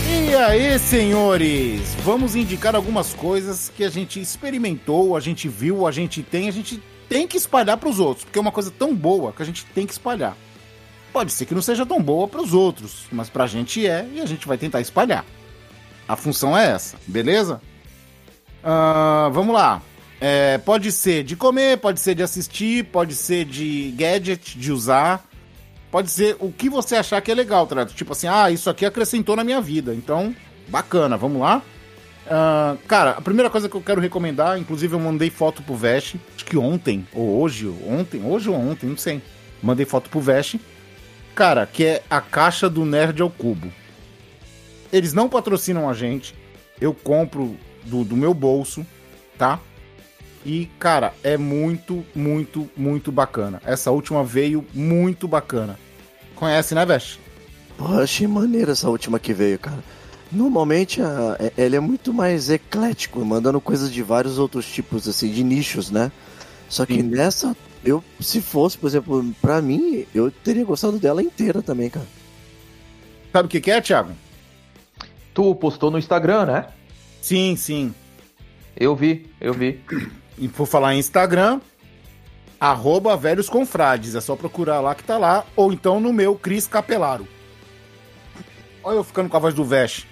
E 0.10 0.36
aí, 0.36 0.78
senhores? 0.78 1.96
Vamos 2.04 2.36
indicar 2.36 2.76
algumas 2.76 3.14
coisas 3.14 3.72
que 3.74 3.86
a 3.86 3.90
gente 3.90 4.20
experimentou, 4.20 5.16
a 5.16 5.22
gente 5.22 5.48
viu, 5.48 5.88
a 5.88 5.92
gente 5.94 6.22
tem, 6.22 6.50
a 6.50 6.52
gente 6.52 6.84
tem 7.08 7.26
que 7.26 7.38
espalhar 7.38 7.78
para 7.78 7.88
os 7.88 7.98
outros, 7.98 8.26
porque 8.26 8.38
é 8.38 8.42
uma 8.42 8.52
coisa 8.52 8.70
tão 8.70 8.94
boa 8.94 9.32
que 9.32 9.42
a 9.42 9.46
gente 9.46 9.66
tem 9.68 9.88
que 9.88 9.94
espalhar. 9.94 10.36
Pode 11.14 11.32
ser 11.32 11.46
que 11.46 11.54
não 11.54 11.62
seja 11.62 11.86
tão 11.86 12.02
boa 12.02 12.28
para 12.28 12.42
os 12.42 12.54
outros, 12.54 13.06
mas 13.12 13.30
para 13.30 13.44
a 13.44 13.48
gente 13.48 13.86
é 13.86 14.06
e 14.14 14.20
a 14.20 14.26
gente 14.26 14.48
vai 14.48 14.58
tentar 14.58 14.82
espalhar. 14.82 15.24
A 16.08 16.16
função 16.16 16.58
é 16.58 16.72
essa, 16.72 16.98
beleza? 17.06 17.62
Uh, 18.64 19.32
vamos 19.32 19.54
lá. 19.54 19.80
É, 20.20 20.58
pode 20.58 20.92
ser 20.92 21.24
de 21.24 21.36
comer, 21.36 21.78
pode 21.78 22.00
ser 22.00 22.16
de 22.16 22.24
assistir, 22.24 22.86
pode 22.86 23.14
ser 23.14 23.46
de 23.46 23.94
gadget, 23.96 24.58
de 24.58 24.72
usar. 24.72 25.24
Pode 25.92 26.10
ser 26.10 26.36
o 26.40 26.52
que 26.52 26.70
você 26.70 26.96
achar 26.96 27.22
que 27.22 27.32
é 27.32 27.36
legal, 27.36 27.68
tá? 27.68 27.86
Tipo 27.86 28.14
assim, 28.14 28.28
ah, 28.28 28.50
isso 28.50 28.68
aqui 28.68 28.84
acrescentou 28.84 29.36
na 29.36 29.44
minha 29.44 29.62
vida. 29.62 29.94
Então, 29.94 30.36
bacana, 30.68 31.16
vamos 31.16 31.40
lá. 31.40 31.62
Uh, 32.26 32.78
cara, 32.88 33.12
a 33.12 33.22
primeira 33.22 33.50
coisa 33.50 33.70
que 33.70 33.76
eu 33.76 33.82
quero 33.82 34.02
recomendar, 34.02 34.58
inclusive 34.58 34.96
eu 34.96 35.00
mandei 35.00 35.30
foto 35.30 35.62
pro 35.62 35.76
Vest, 35.76 36.16
acho 36.36 36.46
que 36.46 36.58
ontem, 36.58 37.06
ou 37.14 37.42
hoje, 37.42 37.68
ontem, 37.86 38.24
hoje 38.26 38.50
ou 38.50 38.56
ontem, 38.56 38.88
não 38.88 38.98
sei. 38.98 39.22
Mandei 39.62 39.86
foto 39.86 40.10
pro 40.10 40.20
Vest. 40.20 40.56
Cara, 41.36 41.66
que 41.66 41.84
é 41.84 42.04
a 42.10 42.22
caixa 42.22 42.70
do 42.70 42.86
Nerd 42.86 43.22
ao 43.22 43.30
Cubo. 43.30 43.72
Eles 44.92 45.14
não 45.14 45.28
patrocinam 45.28 45.90
a 45.90 45.94
gente. 45.94 46.36
Eu 46.80 46.94
compro 46.94 47.58
do, 47.84 48.04
do 48.04 48.16
meu 48.16 48.34
bolso, 48.34 48.86
tá? 49.38 49.60
E, 50.46 50.70
cara, 50.78 51.14
é 51.24 51.38
muito, 51.38 52.06
muito, 52.14 52.70
muito 52.76 53.12
bacana. 53.12 53.62
Essa 53.66 53.92
última 53.92 54.24
veio 54.24 54.66
muito 54.74 55.28
bacana. 55.28 55.80
Conhece, 56.36 56.76
né, 56.76 56.86
Vest? 56.86 57.18
Pô, 57.78 57.86
achei 58.00 58.28
maneira 58.28 58.74
essa 58.74 58.90
última 58.90 59.20
que 59.20 59.34
veio, 59.34 59.58
cara. 59.58 59.84
Normalmente 60.32 61.02
a, 61.02 61.38
ele 61.58 61.76
é 61.76 61.80
muito 61.80 62.14
mais 62.14 62.50
eclético, 62.50 63.24
mandando 63.24 63.62
coisas 63.62 63.92
de 63.92 64.04
vários 64.04 64.38
outros 64.38 64.66
tipos, 64.66 65.08
assim, 65.08 65.32
de 65.32 65.44
nichos, 65.44 65.90
né? 65.90 66.12
Só 66.68 66.86
que 66.86 66.96
Sim. 66.96 67.04
nessa, 67.04 67.56
eu, 67.84 68.04
se 68.20 68.42
fosse, 68.42 68.78
por 68.78 68.88
exemplo, 68.88 69.34
pra 69.42 69.62
mim, 69.62 70.06
eu 70.14 70.32
teria 70.32 70.64
gostado 70.64 70.98
dela 70.98 71.22
inteira 71.22 71.62
também, 71.62 71.90
cara. 71.90 72.08
Sabe 73.32 73.48
o 73.48 73.50
que, 73.50 73.60
que 73.60 73.72
é, 73.72 73.82
Thiago? 73.82 74.12
Tu 75.34 75.56
postou 75.56 75.90
no 75.90 75.98
Instagram, 75.98 76.46
né? 76.46 76.68
Sim, 77.22 77.56
sim. 77.56 77.94
Eu 78.76 78.96
vi, 78.96 79.30
eu 79.42 79.54
vi. 79.54 79.82
E 80.38 80.48
por 80.48 80.66
falar 80.66 80.96
em 80.96 81.00
Instagram, 81.00 81.60
arroba 82.60 83.18
Velhos 83.18 83.50
Confrades. 83.50 84.16
É 84.16 84.22
só 84.22 84.36
procurar 84.36 84.80
lá 84.80 84.96
que 84.96 85.04
tá 85.04 85.18
lá. 85.18 85.46
Ou 85.56 85.74
então 85.74 86.00
no 86.00 86.14
meu, 86.14 86.36
Cris 86.36 86.68
Capelaro. 86.68 87.28
Olha 88.84 88.98
eu 88.98 89.04
ficando 89.04 89.30
com 89.30 89.38
a 89.38 89.40
voz 89.40 89.54
do 89.54 89.64
Vesh. 89.64 90.06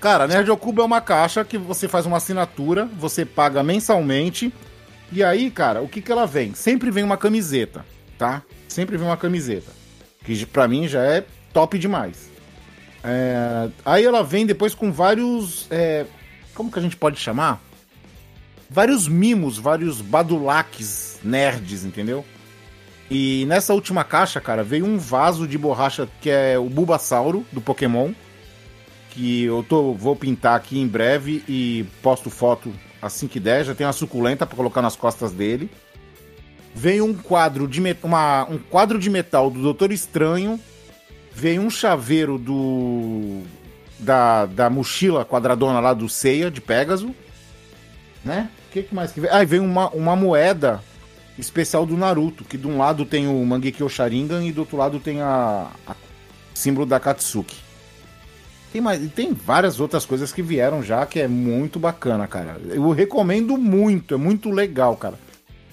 Cara, 0.00 0.26
Nerd 0.26 0.50
ao 0.50 0.56
Cubo 0.56 0.82
é 0.82 0.84
uma 0.84 1.00
caixa 1.00 1.44
que 1.44 1.56
você 1.56 1.86
faz 1.86 2.06
uma 2.06 2.16
assinatura, 2.16 2.86
você 2.98 3.24
paga 3.24 3.62
mensalmente. 3.62 4.52
E 5.12 5.22
aí, 5.22 5.50
cara, 5.50 5.82
o 5.82 5.88
que 5.88 6.00
que 6.00 6.10
ela 6.10 6.26
vem? 6.26 6.54
Sempre 6.54 6.90
vem 6.90 7.04
uma 7.04 7.16
camiseta, 7.16 7.84
tá? 8.18 8.42
Sempre 8.66 8.96
vem 8.96 9.06
uma 9.06 9.16
camiseta. 9.16 9.70
Que 10.24 10.46
pra 10.46 10.66
mim 10.66 10.88
já 10.88 11.02
é 11.04 11.24
top 11.52 11.78
demais. 11.78 12.30
É... 13.04 13.68
Aí 13.84 14.04
ela 14.04 14.24
vem 14.24 14.46
depois 14.46 14.74
com 14.74 14.90
vários. 14.90 15.66
É... 15.70 16.06
Como 16.54 16.70
que 16.72 16.78
a 16.78 16.82
gente 16.82 16.96
pode 16.96 17.18
chamar? 17.20 17.60
vários 18.72 19.06
mimos, 19.06 19.58
vários 19.58 20.00
badulaques 20.00 21.20
nerds, 21.22 21.84
entendeu? 21.84 22.24
E 23.10 23.44
nessa 23.46 23.74
última 23.74 24.02
caixa, 24.02 24.40
cara, 24.40 24.64
veio 24.64 24.86
um 24.86 24.96
vaso 24.96 25.46
de 25.46 25.58
borracha 25.58 26.08
que 26.20 26.30
é 26.30 26.58
o 26.58 26.68
Bulbasauro 26.68 27.44
do 27.52 27.60
Pokémon. 27.60 28.12
Que 29.10 29.44
eu 29.44 29.62
tô, 29.68 29.92
vou 29.92 30.16
pintar 30.16 30.56
aqui 30.56 30.78
em 30.78 30.88
breve 30.88 31.44
e 31.46 31.84
posto 32.02 32.30
foto 32.30 32.72
que 33.28 33.40
der. 33.40 33.64
Já 33.64 33.74
tem 33.74 33.86
uma 33.86 33.92
suculenta 33.92 34.46
para 34.46 34.56
colocar 34.56 34.82
nas 34.82 34.96
costas 34.96 35.32
dele. 35.32 35.70
Veio 36.74 37.04
um 37.04 37.14
quadro 37.14 37.68
de, 37.68 37.80
uma, 38.02 38.44
um 38.44 38.58
quadro 38.58 38.98
de 38.98 39.10
metal 39.10 39.50
do 39.50 39.60
Doutor 39.60 39.92
Estranho. 39.92 40.58
Veio 41.32 41.62
um 41.62 41.70
chaveiro 41.70 42.38
do. 42.38 43.42
Da, 43.98 44.46
da 44.46 44.68
mochila 44.68 45.24
quadradona 45.24 45.78
lá 45.78 45.94
do 45.94 46.08
Ceia 46.08 46.50
de 46.50 46.60
Pégaso. 46.60 47.14
Né? 48.24 48.48
que, 48.72 48.82
que 48.82 48.94
mais 48.94 49.12
que 49.12 49.20
veio? 49.20 49.32
Ah, 49.32 49.44
veio 49.44 49.62
uma, 49.62 49.88
uma 49.90 50.16
moeda 50.16 50.82
especial 51.38 51.84
do 51.86 51.96
Naruto, 51.96 52.44
que 52.44 52.56
de 52.56 52.66
um 52.66 52.78
lado 52.78 53.04
tem 53.04 53.28
o 53.28 53.44
Mangekyo 53.44 53.88
Sharingan 53.88 54.44
e 54.44 54.52
do 54.52 54.62
outro 54.62 54.76
lado 54.76 54.98
tem 54.98 55.20
a, 55.20 55.68
a 55.86 55.94
símbolo 56.54 56.86
da 56.86 56.98
Katsuki. 56.98 57.56
Tem, 58.72 58.80
mais, 58.80 59.12
tem 59.12 59.34
várias 59.34 59.78
outras 59.80 60.06
coisas 60.06 60.32
que 60.32 60.40
vieram 60.40 60.82
já 60.82 61.04
que 61.04 61.20
é 61.20 61.28
muito 61.28 61.78
bacana, 61.78 62.26
cara. 62.26 62.58
Eu 62.70 62.90
recomendo 62.90 63.58
muito, 63.58 64.14
é 64.14 64.16
muito 64.16 64.50
legal, 64.50 64.96
cara. 64.96 65.18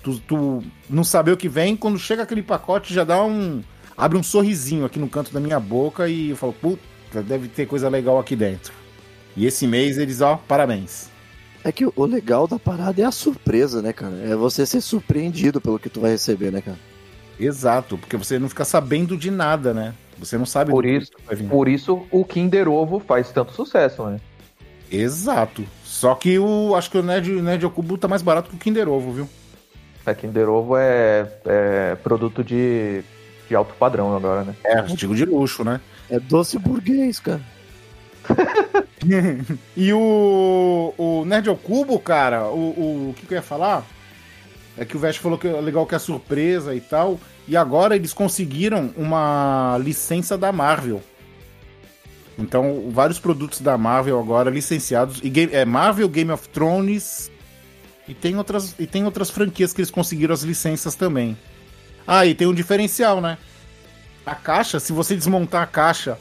Tu, 0.03 0.19
tu 0.19 0.63
não 0.89 1.03
saber 1.03 1.31
o 1.31 1.37
que 1.37 1.47
vem, 1.47 1.77
quando 1.77 1.97
chega 1.97 2.23
aquele 2.23 2.43
pacote 2.43 2.93
já 2.93 3.05
dá 3.05 3.23
um. 3.23 3.63
abre 3.97 4.17
um 4.17 4.23
sorrisinho 4.23 4.85
aqui 4.85 4.99
no 4.99 5.07
canto 5.07 5.31
da 5.31 5.39
minha 5.39 5.59
boca 5.59 6.09
e 6.09 6.31
eu 6.31 6.35
falo, 6.35 6.51
puta, 6.51 7.23
deve 7.23 7.47
ter 7.47 7.65
coisa 7.65 7.87
legal 7.87 8.19
aqui 8.19 8.35
dentro. 8.35 8.73
E 9.35 9.45
esse 9.45 9.65
mês 9.65 9.97
eles, 9.97 10.19
ó, 10.19 10.35
parabéns. 10.35 11.09
É 11.63 11.71
que 11.71 11.85
o 11.85 12.05
legal 12.05 12.47
da 12.47 12.59
parada 12.59 13.01
é 13.01 13.05
a 13.05 13.11
surpresa, 13.11 13.81
né, 13.81 13.93
cara? 13.93 14.15
É 14.25 14.35
você 14.35 14.65
ser 14.65 14.81
surpreendido 14.81 15.61
pelo 15.61 15.79
que 15.79 15.89
tu 15.89 16.01
vai 16.01 16.11
receber, 16.11 16.51
né, 16.51 16.61
cara? 16.61 16.79
Exato, 17.39 17.97
porque 17.97 18.17
você 18.17 18.37
não 18.37 18.49
fica 18.49 18.65
sabendo 18.65 19.15
de 19.15 19.31
nada, 19.31 19.73
né? 19.73 19.93
Você 20.19 20.37
não 20.37 20.45
sabe 20.45 20.71
por 20.71 20.85
isso, 20.85 21.11
Por 21.49 21.67
isso 21.67 22.05
o 22.11 22.25
Kinder 22.25 22.67
Ovo 22.67 22.99
faz 22.99 23.31
tanto 23.31 23.53
sucesso, 23.53 24.05
né? 24.05 24.19
Exato. 24.91 25.63
Só 25.83 26.15
que 26.15 26.37
o 26.37 26.75
acho 26.75 26.91
que 26.91 26.97
o 26.97 27.03
Nerd, 27.03 27.29
Nerd 27.41 27.65
Ocubo 27.65 27.97
tá 27.97 28.07
mais 28.07 28.21
barato 28.21 28.49
que 28.49 28.55
o 28.55 28.59
Kinder 28.59 28.89
Ovo, 28.89 29.11
viu? 29.11 29.29
É, 30.05 30.13
Kinder 30.13 30.49
Ovo 30.49 30.75
é, 30.77 31.31
é 31.45 31.95
produto 31.95 32.43
de, 32.43 33.03
de 33.47 33.55
alto 33.55 33.73
padrão 33.75 34.15
agora, 34.15 34.43
né? 34.43 34.55
É, 34.63 34.77
artigo 34.77 35.15
de 35.15 35.25
luxo, 35.25 35.63
né? 35.63 35.79
É 36.09 36.19
doce 36.19 36.57
burguês, 36.57 37.19
cara. 37.19 37.41
e 39.77 39.93
o, 39.93 40.93
o 40.97 41.25
Nerd 41.25 41.49
ao 41.49 41.55
Cubo, 41.55 41.99
cara, 41.99 42.47
o, 42.47 42.57
o, 42.57 43.09
o 43.09 43.13
que, 43.13 43.25
que 43.25 43.33
eu 43.33 43.37
ia 43.37 43.41
falar? 43.41 43.85
É 44.77 44.85
que 44.85 44.95
o 44.95 44.99
Vest 44.99 45.19
falou 45.19 45.37
que 45.37 45.47
é 45.47 45.61
legal 45.61 45.85
que 45.85 45.95
é 45.95 45.99
surpresa 45.99 46.73
e 46.73 46.81
tal. 46.81 47.19
E 47.49 47.57
agora 47.57 47.95
eles 47.95 48.13
conseguiram 48.13 48.93
uma 48.95 49.75
licença 49.83 50.37
da 50.37 50.51
Marvel. 50.51 51.01
Então, 52.37 52.91
vários 52.91 53.17
produtos 53.17 53.59
da 53.59 53.75
Marvel 53.75 54.19
agora 54.19 54.51
licenciados. 54.51 55.19
E 55.23 55.29
game, 55.31 55.51
é 55.51 55.65
Marvel, 55.65 56.07
Game 56.07 56.29
of 56.29 56.47
Thrones. 56.49 57.31
E 58.07 58.13
tem, 58.13 58.37
outras, 58.37 58.75
e 58.77 58.85
tem 58.85 59.03
outras 59.03 59.31
franquias 59.31 59.73
que 59.73 59.81
eles 59.81 59.89
conseguiram 59.89 60.31
as 60.31 60.43
licenças 60.43 60.93
também. 60.93 61.35
Ah, 62.05 62.23
e 62.23 62.35
tem 62.35 62.45
um 62.45 62.53
diferencial, 62.53 63.19
né? 63.19 63.35
A 64.23 64.35
caixa, 64.35 64.79
se 64.79 64.93
você 64.93 65.15
desmontar 65.15 65.63
a 65.63 65.67
caixa 65.67 66.19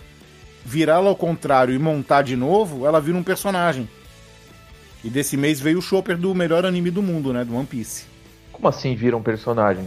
virá-la 0.64 1.10
ao 1.10 1.16
contrário 1.16 1.74
e 1.74 1.78
montar 1.78 2.22
de 2.22 2.36
novo, 2.36 2.86
ela 2.86 3.02
vira 3.02 3.18
um 3.18 3.22
personagem. 3.22 3.86
E 5.04 5.10
desse 5.10 5.36
mês 5.36 5.60
veio 5.60 5.78
o 5.78 5.82
Chopper 5.82 6.16
do 6.16 6.34
melhor 6.34 6.64
anime 6.64 6.90
do 6.90 7.02
mundo, 7.02 7.34
né? 7.34 7.44
Do 7.44 7.54
One 7.54 7.66
Piece. 7.66 8.06
Como 8.50 8.66
assim 8.66 8.94
vira 8.96 9.14
um 9.14 9.22
personagem? 9.22 9.86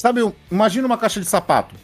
Sabe, 0.00 0.22
imagina 0.50 0.86
uma 0.86 0.96
caixa 0.96 1.20
de 1.20 1.26
sapato. 1.26 1.74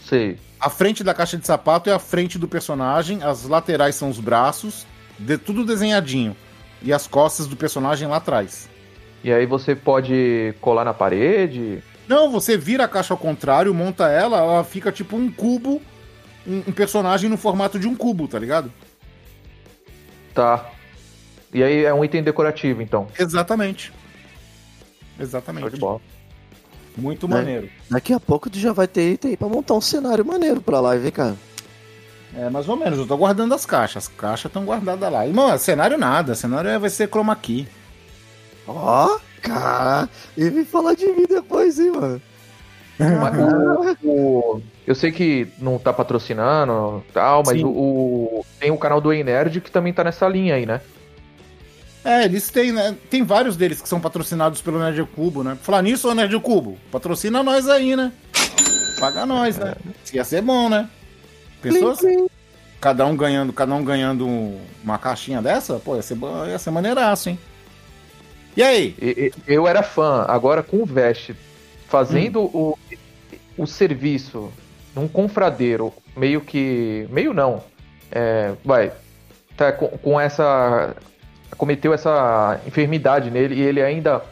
Sei. 0.00 0.38
A 0.60 0.70
frente 0.70 1.02
da 1.02 1.12
caixa 1.12 1.36
de 1.36 1.44
sapato 1.44 1.90
é 1.90 1.92
a 1.92 1.98
frente 1.98 2.38
do 2.38 2.46
personagem, 2.46 3.24
as 3.24 3.44
laterais 3.44 3.96
são 3.96 4.08
os 4.08 4.20
braços, 4.20 4.86
de, 5.18 5.36
tudo 5.36 5.66
desenhadinho. 5.66 6.36
E 6.80 6.92
as 6.92 7.08
costas 7.08 7.48
do 7.48 7.56
personagem 7.56 8.06
lá 8.06 8.18
atrás. 8.18 8.68
E 9.24 9.32
aí 9.32 9.46
você 9.46 9.74
pode 9.74 10.54
colar 10.60 10.84
na 10.84 10.94
parede? 10.94 11.82
Não, 12.06 12.30
você 12.30 12.56
vira 12.56 12.84
a 12.84 12.88
caixa 12.88 13.12
ao 13.12 13.18
contrário, 13.18 13.74
monta 13.74 14.06
ela, 14.06 14.38
ela 14.38 14.62
fica 14.62 14.92
tipo 14.92 15.16
um 15.16 15.28
cubo 15.28 15.82
um, 16.46 16.58
um, 16.58 16.72
personagem 16.72 17.28
no 17.28 17.36
formato 17.36 17.80
de 17.80 17.88
um 17.88 17.96
cubo, 17.96 18.28
tá 18.28 18.38
ligado? 18.38 18.70
Tá. 20.32 20.70
E 21.52 21.64
aí 21.64 21.84
é 21.84 21.92
um 21.92 22.04
item 22.04 22.22
decorativo, 22.22 22.80
então. 22.80 23.08
Exatamente. 23.18 23.86
Show 23.88 25.24
Exatamente. 25.24 25.70
de 25.70 25.80
bola. 25.80 26.00
Muito 26.96 27.26
Né? 27.28 27.36
maneiro. 27.36 27.68
Daqui 27.90 28.12
a 28.12 28.20
pouco 28.20 28.48
tu 28.48 28.58
já 28.58 28.72
vai 28.72 28.86
ter 28.86 29.12
item 29.12 29.32
aí 29.32 29.36
pra 29.36 29.48
montar 29.48 29.74
um 29.74 29.80
cenário 29.80 30.24
maneiro 30.24 30.60
pra 30.60 30.80
live, 30.80 31.06
hein, 31.06 31.12
cara. 31.12 31.34
É, 32.36 32.48
mais 32.50 32.68
ou 32.68 32.76
menos. 32.76 32.98
Eu 32.98 33.06
tô 33.06 33.16
guardando 33.16 33.54
as 33.54 33.64
caixas. 33.66 34.04
As 34.04 34.08
caixas 34.08 34.46
estão 34.50 34.64
guardadas 34.64 35.12
lá. 35.12 35.26
E, 35.26 35.32
mano, 35.32 35.58
cenário 35.58 35.96
nada. 35.98 36.34
Cenário 36.34 36.68
é- 36.70 36.78
vai 36.78 36.90
ser 36.90 37.08
chroma 37.08 37.34
key. 37.36 37.66
Ó, 38.66 39.18
cara. 39.42 40.08
E 40.36 40.48
vem 40.50 40.64
falar 40.64 40.94
de 40.94 41.06
mim 41.06 41.26
depois, 41.28 41.78
hein, 41.78 41.90
mano. 41.92 42.22
O- 44.02 44.08
o- 44.08 44.62
eu 44.86 44.94
sei 44.94 45.10
que 45.10 45.48
não 45.58 45.78
tá 45.78 45.92
patrocinando 45.92 47.02
tal, 47.12 47.42
mas 47.44 47.60
o, 47.62 47.68
o- 47.68 48.46
tem 48.60 48.70
o 48.70 48.78
canal 48.78 49.00
do 49.00 49.12
Ei 49.12 49.24
Nerd 49.24 49.60
que 49.60 49.70
também 49.70 49.92
tá 49.92 50.04
nessa 50.04 50.28
linha 50.28 50.54
aí, 50.54 50.64
né? 50.64 50.80
É, 52.04 52.24
eles 52.24 52.50
têm, 52.50 52.72
né? 52.72 52.94
Tem 53.08 53.22
vários 53.22 53.56
deles 53.56 53.80
que 53.80 53.88
são 53.88 54.00
patrocinados 54.00 54.60
pelo 54.60 54.78
Nerd 54.78 55.02
Cubo, 55.14 55.42
né? 55.42 55.56
Falar 55.62 55.82
nisso, 55.82 56.08
ô 56.08 56.14
Nerd 56.14 56.38
Cubo, 56.40 56.78
patrocina 56.92 57.42
nós 57.42 57.68
aí, 57.68 57.96
né? 57.96 58.12
Paga 59.00 59.24
nós, 59.24 59.56
né? 59.56 59.74
Ia 60.12 60.24
ser 60.24 60.42
bom, 60.42 60.68
né? 60.68 60.88
Pensou 61.62 61.90
assim? 61.90 62.26
Cada 62.80 63.06
um 63.06 63.16
ganhando, 63.16 63.52
cada 63.52 63.74
um 63.74 63.82
ganhando 63.82 64.26
uma 64.82 64.98
caixinha 64.98 65.40
dessa? 65.40 65.78
Pô, 65.78 65.96
ia 65.96 66.02
ser, 66.02 66.18
ia 66.48 66.58
ser 66.58 66.70
maneiraço, 66.70 67.30
hein? 67.30 67.38
E 68.56 68.62
aí? 68.62 69.32
Eu 69.46 69.66
era 69.66 69.82
fã, 69.82 70.26
agora 70.28 70.62
com 70.62 70.82
o 70.82 70.86
Vest 70.86 71.30
fazendo 71.88 72.42
o, 72.42 72.78
o 73.56 73.66
serviço 73.66 74.52
num 74.94 75.08
confradeiro, 75.08 75.92
meio 76.16 76.40
que. 76.40 77.06
Meio 77.10 77.32
não. 77.32 77.62
É, 78.10 78.52
vai. 78.64 78.92
Tá 79.56 79.72
com, 79.72 79.88
com 79.88 80.20
essa. 80.20 80.94
Cometeu 81.56 81.92
essa 81.94 82.60
enfermidade 82.66 83.30
nele 83.30 83.54
e 83.54 83.60
ele 83.62 83.80
ainda 83.82 84.22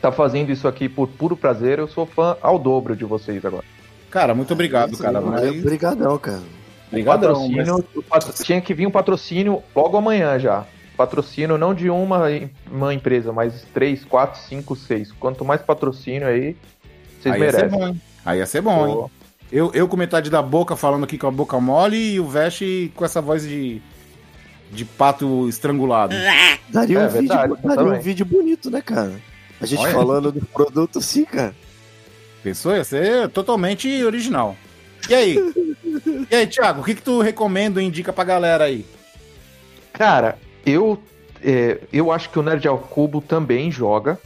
tá 0.00 0.10
fazendo 0.12 0.50
isso 0.50 0.66
aqui 0.68 0.88
por 0.88 1.08
puro 1.08 1.36
prazer. 1.36 1.78
Eu 1.78 1.88
sou 1.88 2.06
fã 2.06 2.36
ao 2.42 2.58
dobro 2.58 2.94
de 2.96 3.04
vocês 3.04 3.44
agora. 3.44 3.64
Cara, 4.10 4.34
muito 4.34 4.52
obrigado, 4.52 4.92
Isso, 4.92 5.02
cara. 5.02 5.20
Mas... 5.20 5.48
Obrigadão, 5.60 6.18
cara. 6.18 6.42
Obrigadão, 6.88 7.48
mas- 7.48 7.68
patrocínio, 7.68 8.02
patro- 8.08 8.32
Tinha 8.44 8.60
que 8.60 8.74
vir 8.74 8.86
um 8.86 8.90
patrocínio 8.90 9.62
logo 9.74 9.96
amanhã 9.96 10.38
já. 10.38 10.64
Patrocínio 10.96 11.56
não 11.56 11.72
de 11.72 11.88
uma, 11.88 12.22
uma 12.70 12.92
empresa, 12.92 13.32
mas 13.32 13.64
três, 13.72 14.04
quatro, 14.04 14.40
cinco, 14.40 14.74
seis. 14.76 15.12
Quanto 15.12 15.44
mais 15.44 15.62
patrocínio 15.62 16.26
aí, 16.26 16.56
vocês 17.20 17.34
Aí 17.34 17.40
ia 17.40 17.50
ser 17.52 17.56
merecem. 17.58 17.78
bom, 17.78 17.86
hein? 17.88 18.00
Aí 18.26 18.38
ia 18.38 18.46
ser 18.46 18.60
bom, 18.60 18.86
hein? 18.86 18.94
Pô, 18.94 19.10
Eu, 19.52 19.70
eu 19.72 19.88
com 19.88 19.96
metade 19.96 20.28
da 20.28 20.42
boca 20.42 20.76
falando 20.76 21.04
aqui 21.04 21.16
com 21.16 21.26
a 21.26 21.30
boca 21.30 21.58
mole 21.60 22.14
e 22.14 22.20
o 22.20 22.26
Vest 22.28 22.62
com 22.94 23.04
essa 23.04 23.20
voz 23.22 23.42
de, 23.46 23.80
de 24.70 24.84
pato 24.84 25.48
estrangulado. 25.48 26.14
Daria, 26.68 26.98
É 27.00 27.06
um, 27.06 27.08
vídeo, 27.08 27.28
verdade, 27.28 27.54
daria 27.64 27.84
um 27.84 28.00
vídeo 28.00 28.24
bonito, 28.26 28.70
né, 28.70 28.80
cara? 28.80 29.20
A 29.60 29.66
gente 29.66 29.80
Olha. 29.80 29.92
falando 29.92 30.32
do 30.32 30.46
produto 30.46 30.98
assim, 30.98 31.24
cara. 31.24 31.54
Pensou? 32.42 32.74
Ia 32.74 32.84
ser 32.84 33.28
totalmente 33.28 34.02
original. 34.04 34.56
E 35.08 35.14
aí? 35.14 35.38
E 36.30 36.34
aí, 36.34 36.46
Thiago, 36.46 36.80
o 36.80 36.84
que, 36.84 36.94
que 36.94 37.02
tu 37.02 37.20
recomenda 37.20 37.82
e 37.82 37.84
indica 37.84 38.12
pra 38.12 38.24
galera 38.24 38.64
aí? 38.64 38.86
Cara, 39.92 40.38
eu, 40.64 40.98
é, 41.42 41.80
eu 41.92 42.10
acho 42.12 42.30
que 42.30 42.38
o 42.38 42.42
Nerd 42.42 42.66
ao 42.66 42.78
Cubo 42.78 43.20
também 43.20 43.70
joga. 43.70 44.18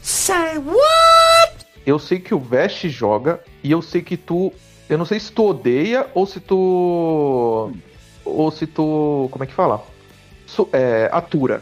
Eu 1.85 1.99
sei 1.99 2.19
que 2.19 2.33
o 2.33 2.39
Vest 2.39 2.87
joga 2.87 3.39
e 3.63 3.71
eu 3.71 3.81
sei 3.81 4.01
que 4.01 4.15
tu. 4.15 4.53
Eu 4.87 4.97
não 4.97 5.05
sei 5.05 5.19
se 5.19 5.31
tu 5.31 5.47
odeia 5.49 6.07
ou 6.13 6.25
se 6.25 6.39
tu. 6.39 7.71
Ou 8.23 8.51
se 8.51 8.65
tu. 8.65 9.27
Como 9.31 9.43
é 9.43 9.47
que 9.47 9.53
fala? 9.53 9.83
É, 10.73 11.09
atura. 11.11 11.61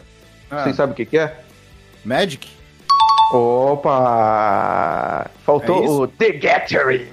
Ah, 0.50 0.62
Vocês 0.62 0.76
sabem 0.76 0.92
o 0.92 0.96
que, 0.96 1.04
que 1.06 1.18
é? 1.18 1.40
Magic? 2.04 2.48
Opa! 3.32 5.30
Faltou 5.44 5.84
É 5.84 5.88
o 5.88 6.06
The 6.06 6.32
Gathering. 6.32 7.06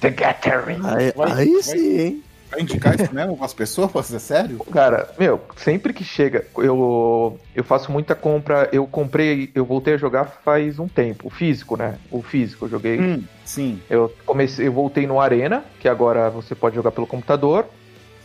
The 0.00 0.10
Gathering. 0.10 0.80
Aí, 0.84 1.12
Vai- 1.12 1.32
aí 1.32 1.52
vai- 1.52 1.62
sim, 1.62 1.98
hein? 2.00 2.24
Vai 2.50 2.60
indicar 2.60 3.00
isso 3.00 3.14
mesmo 3.14 3.34
pras 3.36 3.54
pessoas? 3.54 3.90
Pra 3.90 4.02
ser 4.02 4.18
sério? 4.20 4.58
Cara, 4.70 5.08
meu, 5.18 5.40
sempre 5.56 5.94
que 5.94 6.04
chega, 6.04 6.44
eu, 6.58 7.38
eu 7.54 7.64
faço 7.64 7.90
muita 7.90 8.14
compra. 8.14 8.68
Eu 8.70 8.86
comprei, 8.86 9.50
eu 9.54 9.64
voltei 9.64 9.94
a 9.94 9.96
jogar 9.96 10.26
faz 10.44 10.78
um 10.78 10.86
tempo. 10.86 11.28
O 11.28 11.30
físico, 11.30 11.78
né? 11.78 11.94
O 12.10 12.20
físico, 12.20 12.66
eu 12.66 12.68
joguei. 12.68 13.00
Hum, 13.00 13.24
sim, 13.44 13.80
Eu 13.88 14.12
comecei, 14.26 14.66
eu 14.66 14.72
voltei 14.72 15.06
no 15.06 15.18
Arena, 15.18 15.64
que 15.80 15.88
agora 15.88 16.28
você 16.28 16.54
pode 16.54 16.74
jogar 16.74 16.90
pelo 16.90 17.06
computador, 17.06 17.64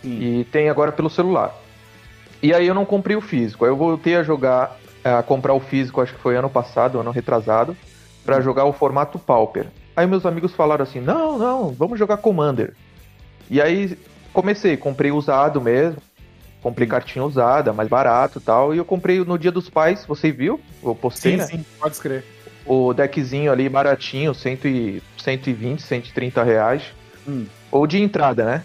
sim. 0.01 0.19
e 0.21 0.43
tem 0.51 0.67
agora 0.69 0.91
pelo 0.91 1.09
celular. 1.09 1.55
E 2.41 2.53
aí 2.53 2.67
eu 2.67 2.73
não 2.75 2.85
comprei 2.85 3.15
o 3.15 3.21
físico. 3.21 3.65
Aí 3.65 3.71
eu 3.71 3.75
voltei 3.77 4.15
a 4.15 4.23
jogar, 4.23 4.77
a 5.03 5.23
comprar 5.23 5.53
o 5.53 5.59
físico, 5.59 6.01
acho 6.01 6.13
que 6.13 6.19
foi 6.21 6.35
ano 6.35 6.49
passado, 6.49 6.99
ano 6.99 7.11
retrasado, 7.11 7.75
pra 8.25 8.41
jogar 8.41 8.65
o 8.65 8.73
formato 8.73 9.17
Pauper. 9.17 9.67
Aí 9.95 10.05
meus 10.05 10.25
amigos 10.25 10.53
falaram 10.53 10.83
assim: 10.83 10.99
"Não, 10.99 11.37
não, 11.37 11.69
vamos 11.69 11.97
jogar 11.97 12.17
Commander". 12.17 12.73
E 13.49 13.61
aí 13.61 13.97
comecei, 14.33 14.77
comprei 14.77 15.11
usado 15.11 15.59
mesmo. 15.61 15.97
Comprei 16.61 16.87
cartinha 16.87 17.23
usada, 17.23 17.71
mais 17.71 17.87
barato 17.87 18.39
e 18.39 18.41
tal. 18.41 18.73
E 18.73 18.77
eu 18.77 18.83
comprei 18.83 19.23
no 19.23 19.37
Dia 19.37 19.51
dos 19.51 19.69
Pais, 19.69 20.03
você 20.05 20.31
viu? 20.31 20.59
Eu 20.83 20.93
postei, 20.95 21.33
Sim, 21.33 21.37
né? 21.37 21.45
sim, 21.45 21.65
pode 21.79 21.93
escrever. 21.95 22.25
o 22.65 22.93
deckzinho 22.93 23.51
ali 23.51 23.69
baratinho, 23.69 24.33
100 24.33 24.59
e, 24.65 25.01
120, 25.17 25.81
130 25.81 26.43
reais. 26.43 26.81
Hum. 27.27 27.45
Ou 27.71 27.85
de 27.87 28.01
entrada, 28.01 28.43
né? 28.43 28.63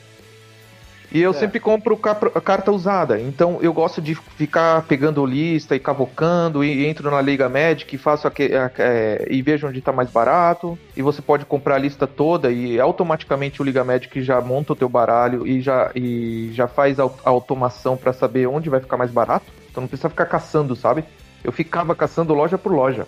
E 1.14 1.20
eu 1.20 1.33
É. 1.33 1.35
sempre 1.35 1.61
compro 1.61 1.96
carta 1.96 2.72
usada. 2.72 3.20
Então 3.20 3.59
eu 3.61 3.72
gosto 3.72 4.01
de 4.01 4.14
ficar 4.14 4.83
pegando 4.83 5.25
lista 5.27 5.77
e 5.77 5.79
cavocando 5.79 6.64
e 6.64 6.87
entro 6.87 7.11
na 7.11 7.20
Liga 7.20 7.48
Magic 7.48 7.94
e 7.94 7.98
faço 7.98 8.27
aque- 8.27 8.55
a- 8.55 8.70
é, 8.79 9.27
e 9.31 9.42
vejo 9.42 9.66
onde 9.68 9.83
tá 9.83 9.92
mais 9.92 10.09
barato. 10.11 10.79
E 10.96 11.03
você 11.03 11.20
pode 11.20 11.44
comprar 11.44 11.75
a 11.75 11.79
lista 11.79 12.07
toda 12.07 12.51
e 12.51 12.81
automaticamente 12.81 13.61
o 13.61 13.64
Liga 13.64 13.85
Magic 13.85 14.22
já 14.22 14.40
monta 14.40 14.72
o 14.72 14.77
teu 14.77 14.88
baralho 14.88 15.46
e 15.46 15.61
já, 15.61 15.90
e 15.94 16.51
já 16.55 16.66
faz 16.66 16.98
a, 16.98 17.05
a 17.05 17.29
automação 17.31 17.96
para 17.96 18.12
saber 18.14 18.46
onde 18.46 18.70
vai 18.70 18.81
ficar 18.81 18.96
mais 18.96 19.11
barato. 19.11 19.46
Então 19.70 19.83
não 19.83 19.88
precisa 19.88 20.09
ficar 20.09 20.27
caçando, 20.27 20.75
sabe? 20.75 21.05
Eu 21.44 21.53
ficava 21.53 21.94
caçando 21.94 22.33
loja 22.33 22.57
por 22.57 22.72
loja. 22.72 23.07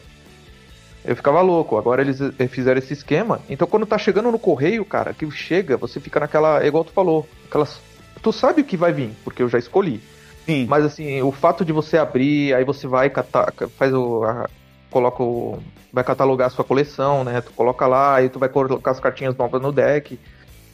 Eu 1.04 1.14
ficava 1.14 1.40
louco. 1.42 1.76
Agora 1.78 2.00
eles 2.02 2.18
eh, 2.20 2.48
fizeram 2.48 2.78
esse 2.78 2.92
esquema. 2.92 3.40
Então 3.48 3.66
quando 3.68 3.86
tá 3.86 3.96
chegando 3.98 4.30
no 4.32 4.38
correio, 4.38 4.84
cara, 4.84 5.12
que 5.14 5.30
chega, 5.30 5.76
você 5.76 6.00
fica 6.00 6.18
naquela. 6.20 6.66
Igual 6.66 6.84
tu 6.84 6.92
falou. 6.92 7.26
Aquelas. 7.46 7.78
Tu 8.22 8.32
sabe 8.32 8.62
o 8.62 8.64
que 8.64 8.76
vai 8.76 8.92
vir, 8.92 9.10
porque 9.24 9.42
eu 9.42 9.48
já 9.48 9.58
escolhi. 9.58 10.00
Sim. 10.46 10.66
Mas 10.68 10.84
assim, 10.84 11.22
o 11.22 11.32
fato 11.32 11.64
de 11.64 11.72
você 11.72 11.96
abrir, 11.98 12.54
aí 12.54 12.64
você 12.64 12.86
vai 12.86 13.08
catar, 13.10 13.52
faz 13.78 13.92
o. 13.92 14.24
a- 14.24 14.48
coloca 14.90 15.22
o. 15.22 15.58
Vai 15.92 16.04
catalogar 16.04 16.48
a 16.48 16.50
sua 16.50 16.64
coleção, 16.64 17.24
né? 17.24 17.40
Tu 17.40 17.52
coloca 17.52 17.86
lá, 17.86 18.16
aí 18.16 18.28
tu 18.28 18.38
vai 18.38 18.48
colocar 18.48 18.90
as 18.90 19.00
cartinhas 19.00 19.36
novas 19.36 19.60
no 19.60 19.72
deck. 19.72 20.18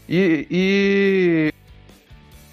E. 0.08 0.46
E, 0.50 1.52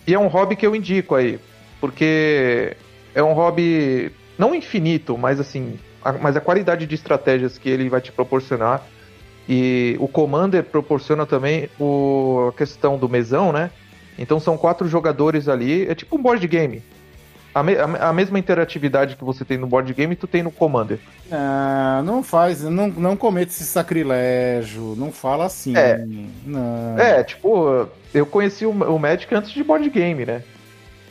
e 0.07 0.13
é 0.13 0.19
um 0.19 0.27
hobby 0.27 0.55
que 0.55 0.65
eu 0.65 0.75
indico 0.75 1.15
aí. 1.15 1.39
Porque 1.79 2.75
é 3.13 3.21
um 3.23 3.33
hobby 3.33 4.11
não 4.37 4.53
infinito, 4.55 5.17
mas 5.17 5.39
assim. 5.39 5.77
a- 6.03 6.13
mas 6.13 6.35
a 6.37 6.41
qualidade 6.41 6.85
de 6.85 6.95
estratégias 6.95 7.57
que 7.57 7.69
ele 7.69 7.89
vai 7.89 8.01
te 8.01 8.11
proporcionar. 8.11 8.83
E 9.49 9.95
o 9.99 10.07
Commander 10.07 10.61
proporciona 10.63 11.25
também 11.25 11.69
o, 11.79 12.49
a 12.49 12.53
questão 12.57 12.97
do 12.97 13.07
mesão, 13.07 13.51
né? 13.53 13.71
Então 14.17 14.39
são 14.39 14.57
quatro 14.57 14.87
jogadores 14.87 15.47
ali, 15.47 15.87
é 15.87 15.93
tipo 15.95 16.15
um 16.17 16.21
board 16.21 16.45
game. 16.47 16.81
A, 17.53 17.63
me- 17.63 17.75
a- 17.75 18.09
a 18.09 18.13
mesma 18.13 18.37
interatividade 18.37 19.15
que 19.15 19.23
você 19.23 19.43
tem 19.43 19.57
no 19.57 19.65
board 19.67 19.91
game, 19.93 20.15
tu 20.15 20.27
tem 20.27 20.43
no 20.43 20.51
Commander. 20.51 20.99
Ah, 21.31 22.01
não 22.05 22.21
faz, 22.21 22.61
não, 22.63 22.87
não 22.87 23.15
cometa 23.17 23.51
esse 23.51 23.63
sacrilégio, 23.63 24.95
não 24.97 25.11
fala 25.11 25.45
assim. 25.45 25.75
É. 25.75 26.03
Não. 26.45 26.97
É, 26.99 27.23
tipo, 27.23 27.87
eu 28.13 28.25
conheci 28.25 28.65
o, 28.65 28.71
o 28.71 28.99
Magic 28.99 29.33
antes 29.33 29.51
de 29.51 29.63
board 29.63 29.89
game, 29.89 30.25
né? 30.25 30.43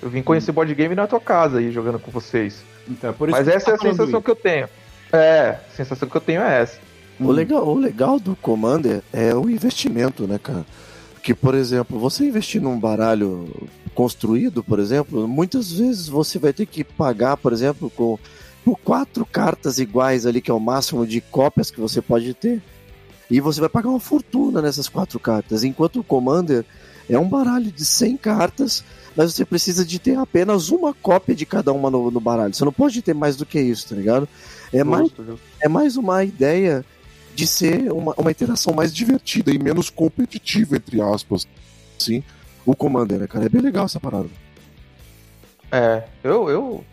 Eu 0.00 0.08
vim 0.10 0.22
conhecer 0.22 0.52
board 0.52 0.72
game 0.74 0.94
na 0.94 1.06
tua 1.06 1.20
casa 1.20 1.58
aí, 1.58 1.72
jogando 1.72 1.98
com 1.98 2.10
vocês. 2.10 2.62
Então, 2.88 3.12
por 3.12 3.28
isso 3.28 3.38
Mas 3.38 3.48
que 3.48 3.54
essa 3.54 3.70
é 3.70 3.74
a 3.74 3.78
tá 3.78 3.82
sensação 3.82 4.22
que 4.22 4.30
eu 4.30 4.36
tenho. 4.36 4.68
É, 5.12 5.56
a 5.72 5.76
sensação 5.76 6.08
que 6.08 6.16
eu 6.16 6.20
tenho 6.20 6.42
é 6.42 6.62
essa. 6.62 6.78
Hum. 7.20 7.26
O, 7.26 7.32
legal, 7.32 7.66
o 7.66 7.78
legal 7.78 8.20
do 8.20 8.36
Commander 8.36 9.00
é 9.12 9.34
o 9.34 9.48
investimento, 9.50 10.26
né, 10.28 10.38
cara? 10.40 10.64
Que, 11.26 11.34
por 11.34 11.56
exemplo, 11.56 11.98
você 11.98 12.24
investir 12.24 12.62
num 12.62 12.78
baralho 12.78 13.52
construído, 13.96 14.62
por 14.62 14.78
exemplo, 14.78 15.26
muitas 15.26 15.72
vezes 15.72 16.06
você 16.06 16.38
vai 16.38 16.52
ter 16.52 16.66
que 16.66 16.84
pagar, 16.84 17.36
por 17.36 17.52
exemplo, 17.52 17.90
com 17.90 18.16
por 18.64 18.78
quatro 18.78 19.26
cartas 19.26 19.80
iguais 19.80 20.24
ali, 20.24 20.40
que 20.40 20.52
é 20.52 20.54
o 20.54 20.60
máximo 20.60 21.04
de 21.04 21.20
cópias 21.20 21.68
que 21.68 21.80
você 21.80 22.00
pode 22.00 22.32
ter. 22.32 22.62
E 23.28 23.40
você 23.40 23.58
vai 23.58 23.68
pagar 23.68 23.88
uma 23.88 23.98
fortuna 23.98 24.62
nessas 24.62 24.88
quatro 24.88 25.18
cartas. 25.18 25.64
Enquanto 25.64 25.98
o 25.98 26.04
Commander 26.04 26.64
é 27.10 27.18
um 27.18 27.28
baralho 27.28 27.72
de 27.72 27.84
100 27.84 28.18
cartas, 28.18 28.84
mas 29.16 29.34
você 29.34 29.44
precisa 29.44 29.84
de 29.84 29.98
ter 29.98 30.16
apenas 30.16 30.68
uma 30.68 30.94
cópia 30.94 31.34
de 31.34 31.44
cada 31.44 31.72
uma 31.72 31.90
no, 31.90 32.08
no 32.08 32.20
baralho. 32.20 32.54
Você 32.54 32.64
não 32.64 32.72
pode 32.72 33.02
ter 33.02 33.14
mais 33.14 33.34
do 33.34 33.44
que 33.44 33.58
isso, 33.58 33.88
tá 33.88 33.96
ligado? 33.96 34.28
É 34.72 34.84
mais 34.84 35.10
é 35.60 35.68
mais 35.68 35.96
uma 35.96 36.22
ideia 36.22 36.84
de 37.36 37.46
ser 37.46 37.92
uma, 37.92 38.14
uma 38.16 38.30
interação 38.30 38.72
mais 38.72 38.92
divertida 38.94 39.52
e 39.52 39.58
menos 39.58 39.90
competitiva, 39.90 40.76
entre 40.76 41.00
aspas. 41.02 41.46
Sim, 41.98 42.22
o 42.64 42.74
Commander, 42.74 43.18
né, 43.18 43.26
cara? 43.26 43.44
É 43.44 43.48
bem 43.48 43.60
legal 43.60 43.84
essa 43.84 44.00
parada. 44.00 44.28
É, 45.70 46.04
eu, 46.24 46.48
eu, 46.48 46.84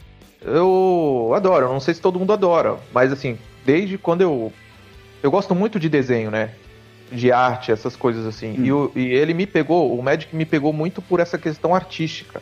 eu 0.41 1.32
adoro. 1.36 1.69
Não 1.69 1.79
sei 1.79 1.93
se 1.93 2.01
todo 2.01 2.19
mundo 2.19 2.34
adora, 2.34 2.77
mas 2.93 3.12
assim, 3.12 3.38
desde 3.65 3.97
quando 3.97 4.21
eu. 4.21 4.51
Eu 5.21 5.32
gosto 5.32 5.56
muito 5.56 5.79
de 5.79 5.88
desenho, 5.88 6.29
né? 6.29 6.51
De 7.10 7.32
arte, 7.32 7.71
essas 7.71 7.95
coisas 7.95 8.25
assim. 8.25 8.60
Hum. 8.60 8.65
E, 8.65 8.71
o- 8.73 8.91
e 8.95 9.06
ele 9.13 9.34
me 9.34 9.47
pegou, 9.47 9.97
o 9.97 10.03
Magic 10.03 10.36
me 10.36 10.45
pegou 10.45 10.73
muito 10.73 11.01
por 11.01 11.19
essa 11.21 11.38
questão 11.38 11.73
artística. 11.73 12.41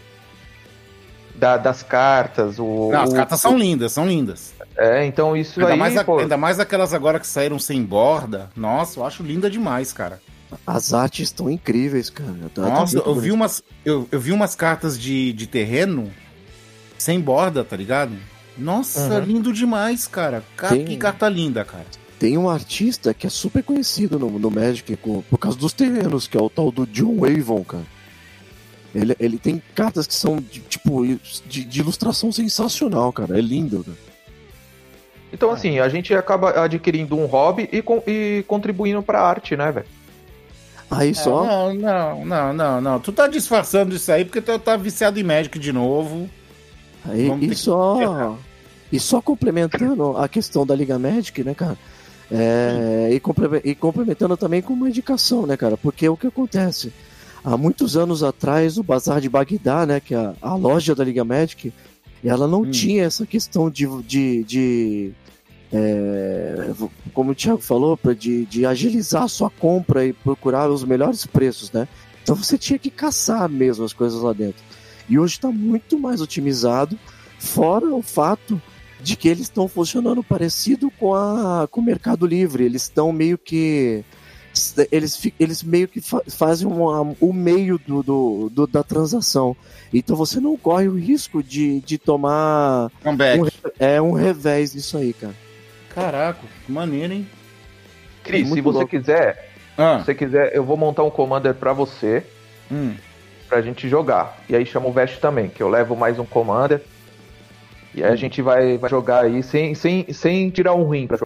Da- 1.36 1.58
das 1.58 1.84
cartas, 1.84 2.58
o. 2.58 2.90
Não, 2.92 3.02
as 3.04 3.12
o- 3.12 3.14
cartas 3.16 3.40
são 3.40 3.58
lindas, 3.58 3.92
são 3.92 4.08
lindas. 4.08 4.54
É, 4.78 5.06
então 5.06 5.36
isso 5.36 5.60
Ainda, 5.60 5.74
aí. 5.74 5.80
mais, 5.80 5.98
a- 5.98 6.04
pô, 6.04 6.20
ainda 6.20 6.38
mais 6.38 6.60
aquelas 6.60 6.94
agora 6.94 7.20
que 7.20 7.28
saíram 7.28 7.60
sem 7.60 7.84
borda. 7.84 8.50
Nossa, 8.56 9.00
eu 9.00 9.06
acho 9.06 9.22
linda 9.24 9.50
demais, 9.50 9.92
cara. 9.92 10.22
As 10.66 10.94
artes 10.94 11.28
estão 11.30 11.50
incríveis, 11.50 12.10
cara. 12.10 12.34
Tá- 12.54 12.62
Nossa, 12.64 12.98
eu 12.98 13.16
vi 13.16 13.32
umas, 13.32 13.64
eu, 13.86 14.08
eu 14.12 14.20
vi 14.20 14.32
umas 14.32 14.56
cartas 14.56 15.00
de, 15.00 15.32
de 15.34 15.48
terreno 15.48 16.12
sem 16.98 17.20
borda, 17.20 17.64
tá 17.64 17.76
ligado? 17.76 18.14
Nossa, 18.58 19.20
Uhum. 19.20 19.20
lindo 19.26 19.54
demais, 19.54 20.08
cara. 20.08 20.44
Ca- 20.58 20.70
Tem- 20.70 20.86
Que 20.86 20.98
carta 20.98 21.28
linda, 21.30 21.64
cara. 21.64 21.86
Tem 22.20 22.38
um 22.38 22.50
artista 22.50 23.14
que 23.14 23.26
é 23.26 23.30
super 23.30 23.64
conhecido 23.64 24.20
no, 24.20 24.30
no 24.38 24.52
Magic 24.52 24.96
com- 24.98 25.22
por 25.24 25.38
causa 25.38 25.58
dos 25.58 25.74
terrenos, 25.74 26.28
que 26.28 26.38
é 26.38 26.42
o 26.42 26.50
tal 26.50 26.72
do 26.72 26.86
John 26.86 27.26
Avon, 27.26 27.64
cara. 27.64 27.86
Ele, 28.94 29.16
ele 29.20 29.38
tem 29.40 29.62
cartas 29.74 30.06
que 30.06 30.14
são 30.14 30.36
de, 30.36 30.60
tipo 30.60 31.04
de, 31.48 31.64
de 31.64 31.80
ilustração 31.80 32.32
sensacional, 32.32 33.12
cara. 33.14 33.38
É 33.38 33.42
lindo, 33.42 33.84
cara. 33.86 33.98
Então, 35.34 35.52
assim, 35.52 35.80
a 35.80 35.88
gente 35.88 36.14
acaba 36.14 36.64
adquirindo 36.64 37.18
um 37.18 37.26
hobby 37.26 37.70
e, 37.72 37.84
e 38.12 38.44
contribuindo 38.44 39.02
pra 39.02 39.22
arte, 39.22 39.56
né, 39.56 39.72
velho? 39.72 39.86
Aí 40.90 41.16
só. 41.16 41.46
Não, 41.46 41.74
não, 41.74 42.26
não, 42.26 42.54
não, 42.54 42.82
não. 42.82 43.00
Tu 43.00 43.14
tá 43.14 43.28
disfarçando 43.28 43.96
isso 43.96 44.12
aí 44.12 44.26
porque 44.26 44.42
tu 44.42 44.60
tá 44.60 44.76
viciado 44.76 45.18
em 45.18 45.24
Magic 45.24 45.58
de 45.58 45.72
novo. 45.72 46.30
Aí, 47.06 47.30
Vamos 47.30 47.46
e 47.46 47.50
que 47.50 47.56
só. 47.56 48.38
E 48.92 49.00
só 49.00 49.22
complementando 49.22 50.18
a 50.18 50.28
questão 50.28 50.66
da 50.66 50.76
Liga 50.76 51.00
Magic, 51.00 51.44
né, 51.46 51.54
cara? 51.54 51.78
É, 52.30 53.10
e, 53.12 53.22
e 53.70 53.76
complementando 53.76 54.36
também 54.36 54.62
com 54.62 54.74
uma 54.74 54.90
indicação, 54.90 55.46
né, 55.46 55.56
cara? 55.56 55.78
Porque 55.78 56.08
o 56.10 56.18
que 56.18 56.28
acontece? 56.28 56.92
Há 57.44 57.58
muitos 57.58 57.96
anos 57.96 58.22
atrás, 58.22 58.78
o 58.78 58.84
Bazar 58.84 59.20
de 59.22 59.30
Bagdá, 59.30 59.86
né, 59.86 60.00
que 60.00 60.14
é 60.14 60.18
a, 60.18 60.34
a 60.42 60.56
loja 60.56 60.94
da 60.94 61.04
Liga 61.04 61.24
Magic, 61.24 61.74
ela 62.30 62.48
não 62.48 62.62
Hum. 62.62 62.72
tinha 62.72 63.04
essa 63.04 63.26
questão 63.26 63.70
de. 63.70 63.88
de, 64.04 64.44
de 64.44 65.12
é, 65.74 66.72
como 67.14 67.32
o 67.32 67.36
Thiago 67.36 67.62
falou, 67.62 67.98
de, 68.18 68.46
de 68.46 68.66
agilizar 68.66 69.24
a 69.24 69.28
sua 69.28 69.50
compra 69.50 70.06
e 70.06 70.14
procurar 70.14 70.70
os 70.70 70.84
melhores 70.84 71.26
preços, 71.26 71.72
né? 71.72 71.88
Então 72.24 72.36
você 72.36 72.58
tinha 72.58 72.78
que 72.78 72.90
caçar 72.92 73.50
mesmo 73.50 73.84
as 73.84 73.94
coisas 73.94 74.22
lá 74.22 74.34
dentro. 74.34 74.62
E 75.10 75.18
hoje 75.18 75.36
está 75.36 75.52
muito 75.52 75.98
mais 76.00 76.22
otimizado, 76.22 76.98
fora 77.40 77.88
o 77.94 78.02
fato 78.02 78.62
de 79.02 79.16
que 79.16 79.28
eles 79.28 79.44
estão 79.44 79.68
funcionando 79.68 80.24
parecido 80.24 80.92
com, 80.92 81.16
a, 81.16 81.68
com 81.70 81.82
o 81.82 81.84
Mercado 81.84 82.26
Livre. 82.28 82.64
Eles 82.64 82.84
estão 82.84 83.12
meio 83.12 83.38
que. 83.38 84.04
Eles, 84.92 85.32
eles 85.40 85.64
meio 85.64 85.88
que 85.88 86.02
fa- 86.02 86.22
fazem 86.28 86.68
uma- 86.68 87.16
o 87.22 87.32
meio 87.34 87.80
do, 87.80 88.04
do, 88.04 88.50
do- 88.52 88.68
da 88.68 88.84
transação. 88.84 89.56
Então 89.94 90.16
você 90.16 90.40
não 90.40 90.58
corre 90.58 90.88
o 90.88 90.96
risco 90.98 91.42
de, 91.42 91.80
de 91.82 91.98
tomar 91.98 92.92
Comeback. 93.04 93.40
um, 93.42 93.48
é, 93.80 94.02
um 94.02 94.12
revés 94.12 94.76
nisso 94.76 94.98
aí, 94.98 95.14
cara. 95.14 95.34
Caraca, 95.94 96.40
que 96.66 96.72
maneiro, 96.72 97.14
hein? 97.14 97.28
Cris, 98.24 98.48
muito 98.48 98.56
se 98.56 98.62
você 98.62 98.78
louco. 98.80 98.90
quiser, 98.90 99.50
Ah, 99.78 100.00
se 100.00 100.06
você 100.06 100.16
quiser, 100.16 100.56
eu 100.56 100.64
vou 100.64 100.78
montar 100.78 101.04
um 101.04 101.10
commander 101.10 101.54
pra 101.54 101.74
você, 101.74 102.24
hum. 102.72 102.94
pra 103.50 103.62
gente 103.62 103.88
jogar. 103.90 104.42
E 104.50 104.56
aí 104.56 104.66
chama 104.66 104.88
o 104.88 104.92
Vest 104.94 105.20
também, 105.20 105.50
que 105.50 105.64
eu 105.64 105.70
levo 105.70 105.96
mais 105.96 106.20
um 106.20 106.26
commander. 106.26 106.82
E 107.96 108.04
aí 108.04 108.12
a 108.12 108.16
gente 108.16 108.42
vai, 108.42 108.78
vai 108.78 108.90
jogar 108.90 109.26
aí 109.26 109.42
sem, 109.44 109.76
sem, 109.76 110.12
sem 110.14 110.50
tirar 110.50 110.74
um 110.76 110.84
ruim 110.84 111.08
pra 111.08 111.18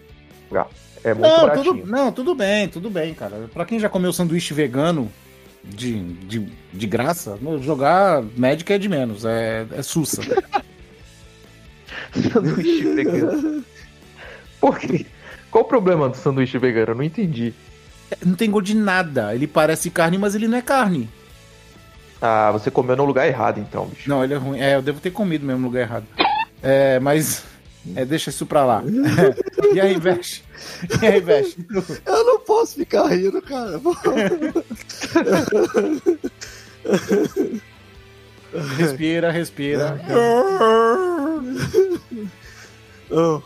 jogar. 0.49 0.67
É 1.05 1.13
muito 1.13 1.21
Não, 1.27 1.41
baratinho. 1.47 1.75
tudo, 1.81 1.87
não, 1.91 2.11
tudo 2.11 2.33
bem, 2.33 2.67
tudo 2.67 2.89
bem, 2.89 3.13
cara. 3.13 3.47
Pra 3.53 3.63
quem 3.63 3.79
já 3.79 3.87
comeu 3.87 4.11
sanduíche 4.11 4.55
vegano 4.55 5.11
de, 5.63 6.01
de, 6.01 6.47
de 6.73 6.87
graça, 6.87 7.37
no- 7.39 7.61
jogar 7.61 8.23
Magic 8.35 8.73
é 8.73 8.77
de 8.79 8.89
menos, 8.89 9.23
é, 9.23 9.67
é 9.71 9.83
sussa. 9.83 10.23
sanduíche 12.33 12.93
vegano. 12.95 13.63
Por 14.59 14.79
quê? 14.79 15.05
Qual 15.51 15.63
o 15.63 15.67
problema 15.67 16.09
do 16.09 16.17
sanduíche 16.17 16.57
vegano? 16.57 16.91
Eu 16.91 16.95
não 16.95 17.03
entendi. 17.03 17.53
Não 18.25 18.35
tem 18.35 18.49
gosto 18.49 18.65
de 18.67 18.75
nada. 18.75 19.33
Ele 19.35 19.47
parece 19.47 19.89
carne, 19.89 20.17
mas 20.17 20.35
ele 20.35 20.47
não 20.47 20.57
é 20.57 20.61
carne. 20.61 21.09
Ah, 22.21 22.51
você 22.51 22.71
comeu 22.71 22.95
no 22.95 23.05
lugar 23.05 23.27
errado 23.27 23.59
então, 23.59 23.85
bicho. 23.87 24.09
Não, 24.09 24.23
ele 24.23 24.33
é 24.33 24.37
ruim. 24.37 24.59
É, 24.59 24.75
eu 24.75 24.81
devo 24.81 24.99
ter 24.99 25.11
comido 25.11 25.45
mesmo 25.45 25.61
no 25.61 25.67
lugar 25.67 25.81
errado. 25.81 26.05
É, 26.63 26.99
mas. 26.99 27.43
É, 27.95 28.03
deixa 28.03 28.31
isso 28.31 28.45
pra 28.45 28.65
lá. 28.65 28.81
e 29.73 29.79
aí, 29.79 29.99
Vesh? 29.99 30.43
E 31.01 31.05
aí, 31.05 31.19
Vesh? 31.19 31.57
Eu 32.05 32.25
não 32.25 32.39
posso 32.39 32.75
ficar 32.75 33.07
rindo, 33.07 33.41
cara. 33.41 33.79
Respira, 38.77 39.31
respira. 39.31 39.99
Oh, 43.11 43.41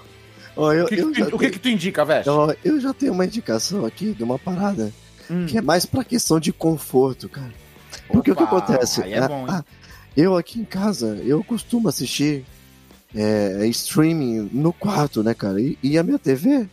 ó, 0.56 0.74
eu, 0.74 0.86
O 0.86 0.88
que, 0.88 0.96
que 0.96 1.02
tu, 1.26 1.36
o 1.36 1.40
que, 1.40 1.50
que 1.50 1.60
tu 1.60 1.70
indica, 1.70 2.06
Vesh? 2.06 2.28
Ó, 2.28 2.54
eu 2.64 2.80
já 2.80 2.94
tenho 2.94 3.14
uma 3.14 3.26
indicação 3.26 3.86
aqui 3.86 4.14
de 4.14 4.24
uma 4.24 4.38
parada 4.40 4.92
Hum. 5.32 5.46
que 5.46 5.60
é 5.60 5.62
mais 5.62 5.86
pra 5.86 6.04
questão 6.04 6.40
de 6.40 6.52
conforto, 6.52 7.30
cara. 7.30 7.54
Porque 8.08 8.32
o 8.32 8.36
que 8.36 8.42
Opa, 8.44 8.58
acontece? 8.58 9.04
é 9.04 9.28
bom, 9.28 9.46
ah, 9.48 9.64
eu 10.18 10.36
aqui 10.36 10.60
em 10.60 10.66
casa, 10.66 11.20
eu 11.24 11.44
costumo 11.44 11.88
assistir 11.88 12.44
é, 13.14 13.64
streaming 13.68 14.50
no 14.52 14.74
quarto, 14.74 15.22
né, 15.22 15.36
cara? 15.36 15.62
E, 15.62 15.78
e 15.84 16.00
a 16.00 16.04
minha 16.04 16.18
TV, 16.18 16.68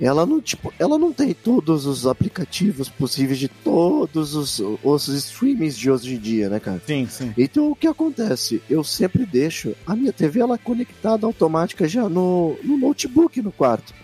ela 0.00 0.26
não, 0.26 0.40
tipo, 0.40 0.72
ela 0.78 0.98
não 0.98 1.12
tem 1.12 1.32
todos 1.32 1.86
os 1.86 2.06
aplicativos 2.06 2.88
possíveis 2.88 3.38
de 3.38 3.46
todos 3.48 4.34
os, 4.34 4.60
os 4.82 5.08
streamings 5.08 5.76
de 5.76 5.90
hoje 5.90 6.14
em 6.14 6.18
dia, 6.18 6.48
né, 6.48 6.58
cara? 6.58 6.82
Sim, 6.86 7.06
sim. 7.08 7.32
Então 7.38 7.70
o 7.70 7.76
que 7.76 7.86
acontece? 7.86 8.60
Eu 8.68 8.82
sempre 8.82 9.24
deixo 9.24 9.74
a 9.86 9.94
minha 9.94 10.12
TV 10.12 10.40
ela 10.40 10.58
conectada 10.58 11.26
automática 11.26 11.86
já 11.86 12.08
no, 12.08 12.56
no 12.64 12.76
notebook 12.76 13.40
no 13.40 13.52
quarto. 13.52 13.94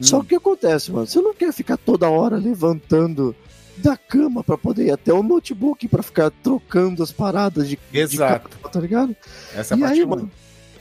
Só 0.00 0.18
Hum. 0.18 0.20
que 0.20 0.24
o 0.26 0.28
que 0.28 0.34
acontece, 0.36 0.90
mano? 0.92 1.06
Você 1.06 1.20
não 1.20 1.32
quer 1.32 1.52
ficar 1.52 1.76
toda 1.76 2.08
hora 2.10 2.36
levantando 2.36 3.34
da 3.76 3.96
cama 3.96 4.42
pra 4.44 4.58
poder 4.58 4.86
ir 4.86 4.90
até 4.90 5.12
o 5.12 5.22
notebook 5.22 5.88
pra 5.88 6.02
ficar 6.02 6.30
trocando 6.30 7.02
as 7.02 7.10
paradas 7.12 7.68
de, 7.68 7.78
de 7.90 7.98
Exato. 7.98 8.48
capa, 8.50 8.68
tá 8.68 8.80
ligado? 8.80 9.16
Essa 9.54 9.74
é 9.74 9.76
a 9.76 9.78
e 9.78 9.80
parte 9.80 10.00
aí, 10.00 10.06
mano, 10.06 10.30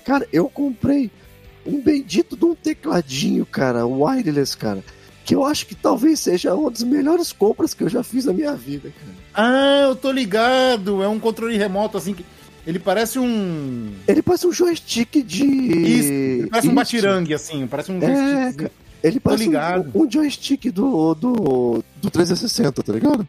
cara, 0.05 0.27
eu 0.33 0.49
comprei 0.49 1.09
um 1.65 1.79
bendito 1.81 2.35
de 2.35 2.45
um 2.45 2.55
tecladinho, 2.55 3.45
cara, 3.45 3.85
wireless, 3.85 4.55
cara. 4.57 4.83
Que 5.25 5.33
eu 5.35 5.45
acho 5.45 5.65
que 5.65 5.73
talvez 5.75 6.19
seja 6.19 6.53
uma 6.53 6.69
das 6.69 6.83
melhores 6.83 7.31
compras 7.31 7.73
que 7.73 7.81
eu 7.83 7.89
já 7.89 8.03
fiz 8.03 8.25
na 8.25 8.33
minha 8.33 8.53
vida, 8.55 8.91
cara. 8.91 9.13
Ah, 9.33 9.83
eu 9.87 9.95
tô 9.95 10.11
ligado. 10.11 11.01
É 11.01 11.07
um 11.07 11.19
controle 11.19 11.57
remoto 11.57 11.97
assim 11.97 12.13
que. 12.13 12.25
Ele 12.67 12.79
parece 12.79 13.19
um. 13.19 13.91
Ele 14.07 14.21
parece 14.21 14.47
um 14.47 14.51
joystick 14.51 15.21
de. 15.23 15.45
Isso, 15.45 16.11
ele 16.11 16.47
parece 16.49 16.67
um 16.69 16.73
batirangue, 16.75 17.33
assim. 17.33 17.67
Parece 17.67 17.91
um 17.91 17.97
É, 18.01 18.07
joystick. 18.41 18.57
cara. 18.59 18.71
Ele 19.03 19.19
parece 19.19 19.43
ligado. 19.43 19.91
um, 19.93 20.03
um 20.03 20.11
joystick 20.11 20.71
do, 20.71 21.13
do, 21.13 21.83
do 22.01 22.09
360, 22.09 22.83
tá 22.83 22.93
ligado? 22.93 23.27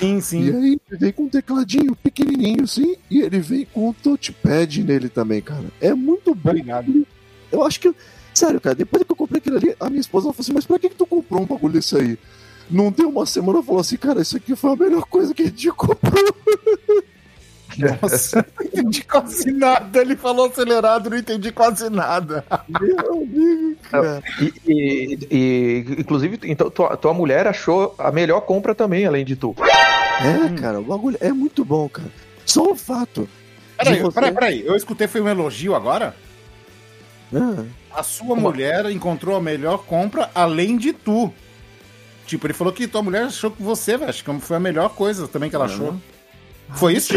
Sim, 0.00 0.16
E 0.18 0.22
sim. 0.22 0.48
aí 0.56 0.78
ele 0.90 0.98
vem 0.98 1.12
com 1.12 1.22
um 1.24 1.28
tecladinho 1.28 1.94
pequenininho 1.94 2.64
assim, 2.64 2.96
e 3.10 3.20
ele 3.20 3.38
vem 3.38 3.66
com 3.66 3.90
um 3.90 3.92
touchpad 3.92 4.82
nele 4.82 5.08
também, 5.08 5.40
cara. 5.40 5.64
É 5.80 5.92
muito 5.94 6.34
bom. 6.34 6.50
ligado. 6.52 7.06
Eu 7.54 7.64
acho 7.64 7.80
que, 7.80 7.94
sério, 8.34 8.60
cara, 8.60 8.74
depois 8.74 9.02
que 9.04 9.12
eu 9.12 9.16
comprei 9.16 9.38
aquilo 9.38 9.56
ali, 9.56 9.74
a 9.80 9.88
minha 9.88 10.00
esposa 10.00 10.24
falou 10.26 10.36
assim, 10.40 10.52
mas 10.52 10.66
pra 10.66 10.78
que, 10.78 10.88
que 10.88 10.94
tu 10.96 11.06
comprou 11.06 11.42
um 11.42 11.46
bagulho 11.46 11.72
desse 11.74 11.96
aí? 11.96 12.18
Não 12.70 12.90
deu 12.90 13.08
uma 13.10 13.26
semana, 13.26 13.62
falou 13.62 13.80
assim, 13.80 13.96
cara, 13.96 14.22
isso 14.22 14.36
aqui 14.36 14.56
foi 14.56 14.72
a 14.72 14.76
melhor 14.76 15.04
coisa 15.04 15.34
que 15.34 15.42
a 15.42 15.46
gente 15.46 15.70
comprou. 15.72 16.34
Nossa, 18.00 18.46
não 18.56 18.66
entendi 18.66 19.02
quase 19.02 19.50
nada. 19.52 20.00
Ele 20.00 20.14
falou 20.14 20.46
acelerado, 20.46 21.10
não 21.10 21.16
entendi 21.18 21.50
quase 21.50 21.90
nada. 21.90 22.44
Meu 22.68 23.12
amigo, 23.14 23.76
cara. 23.90 24.22
E, 24.40 24.52
e- 24.66 25.18
e, 25.30 25.84
inclusive, 25.98 26.38
então, 26.44 26.70
tua, 26.70 26.96
tua 26.96 27.12
mulher 27.12 27.48
achou 27.48 27.94
a 27.98 28.12
melhor 28.12 28.42
compra 28.42 28.74
também, 28.76 29.06
além 29.06 29.24
de 29.24 29.34
tu. 29.34 29.56
É, 29.58 30.60
cara, 30.60 30.78
o 30.78 30.84
bagulho 30.84 31.18
é 31.20 31.32
muito 31.32 31.64
bom, 31.64 31.88
cara. 31.88 32.08
Só 32.46 32.70
o 32.70 32.76
fato. 32.76 33.28
Peraí, 33.76 34.00
você- 34.00 34.14
peraí, 34.14 34.32
peraí. 34.32 34.64
Eu 34.66 34.76
escutei, 34.76 35.08
foi 35.08 35.20
um 35.20 35.28
elogio 35.28 35.74
agora? 35.74 36.14
Ah, 37.34 37.64
A 38.00 38.02
sua 38.02 38.36
mulher 38.36 38.86
encontrou 38.90 39.36
a 39.36 39.40
melhor 39.40 39.78
compra 39.84 40.30
além 40.34 40.76
de 40.76 40.92
tu. 40.92 41.32
Tipo, 42.26 42.46
ele 42.46 42.54
falou 42.54 42.72
que 42.72 42.86
tua 42.88 43.02
mulher 43.02 43.24
achou 43.24 43.50
que 43.50 43.62
você, 43.62 43.96
velho, 43.96 44.12
que 44.12 44.40
foi 44.40 44.56
a 44.56 44.60
melhor 44.60 44.88
coisa 44.90 45.28
também 45.28 45.50
que 45.50 45.56
ela 45.56 45.66
achou. 45.66 45.94
Foi 46.70 46.94
isso? 46.94 47.12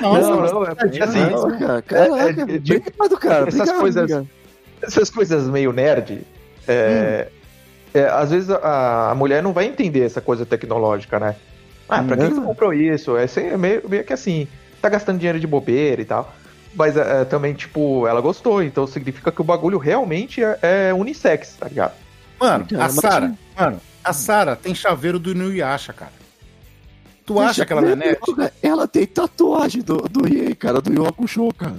Nossa, 0.00 0.28
não, 0.30 0.40
mas- 0.40 0.52
não, 0.52 0.64
é 0.66 0.74
porque 0.74 1.02
assim, 1.02 1.18
não, 1.20 1.58
cara, 1.58 1.82
caraca, 1.82 2.14
é, 2.14 2.54
é, 2.56 2.58
de- 2.58 2.76
obrigado, 2.76 3.16
cara. 3.18 3.48
essas 3.48 3.54
obrigado, 3.60 3.80
coisas- 3.80 4.10
cara. 4.10 4.26
essas 4.82 5.10
coisas 5.10 5.48
meio 5.48 5.72
nerd, 5.72 6.20
é, 6.68 7.28
é, 7.94 8.04
às 8.08 8.30
vezes 8.30 8.50
a, 8.50 9.10
a 9.10 9.14
mulher 9.14 9.42
não 9.42 9.52
vai 9.54 9.64
entender 9.66 10.04
essa 10.04 10.20
coisa 10.20 10.44
tecnológica, 10.44 11.18
né? 11.18 11.36
Ah, 11.88 12.02
pra 12.02 12.16
que 12.16 12.24
Não. 12.24 12.34
tu 12.34 12.42
comprou 12.42 12.72
isso? 12.74 13.16
É, 13.16 13.26
sem- 13.26 13.48
é 13.48 13.56
meio, 13.56 13.82
meio 13.88 14.04
que 14.04 14.12
assim, 14.12 14.46
tá 14.80 14.88
gastando 14.90 15.18
dinheiro 15.18 15.40
de 15.40 15.46
bobeira 15.46 16.00
e 16.00 16.04
tal. 16.04 16.32
Mas 16.74 16.96
é, 16.96 17.24
também, 17.26 17.52
tipo, 17.54 18.06
ela 18.06 18.20
gostou, 18.20 18.62
então 18.62 18.86
significa 18.86 19.30
que 19.30 19.40
o 19.40 19.44
bagulho 19.44 19.76
realmente 19.78 20.42
é, 20.42 20.58
é 20.62 20.94
unissex, 20.94 21.54
tá 21.58 21.68
ligado? 21.68 21.92
Mano, 22.40 22.66
Cara, 22.66 22.84
a 22.84 22.88
Sara, 22.88 23.34
mano, 23.56 23.80
a 24.02 24.12
Sara 24.12 24.56
tem 24.56 24.74
chaveiro 24.74 25.18
do 25.18 25.30
Inuyasha, 25.30 25.92
cara. 25.92 26.12
Tu 27.24 27.38
acha 27.38 27.64
que 27.64 27.72
ela 27.72 27.82
não 27.82 27.90
é 27.90 27.96
nerd? 27.96 28.18
Ela 28.62 28.88
tem 28.88 29.06
tatuagem 29.06 29.82
do, 29.82 29.96
do 30.08 30.24
Riei, 30.24 30.54
cara, 30.54 30.80
do 30.80 30.92
Yu 30.92 31.06
Hakusho, 31.06 31.52
cara. 31.54 31.76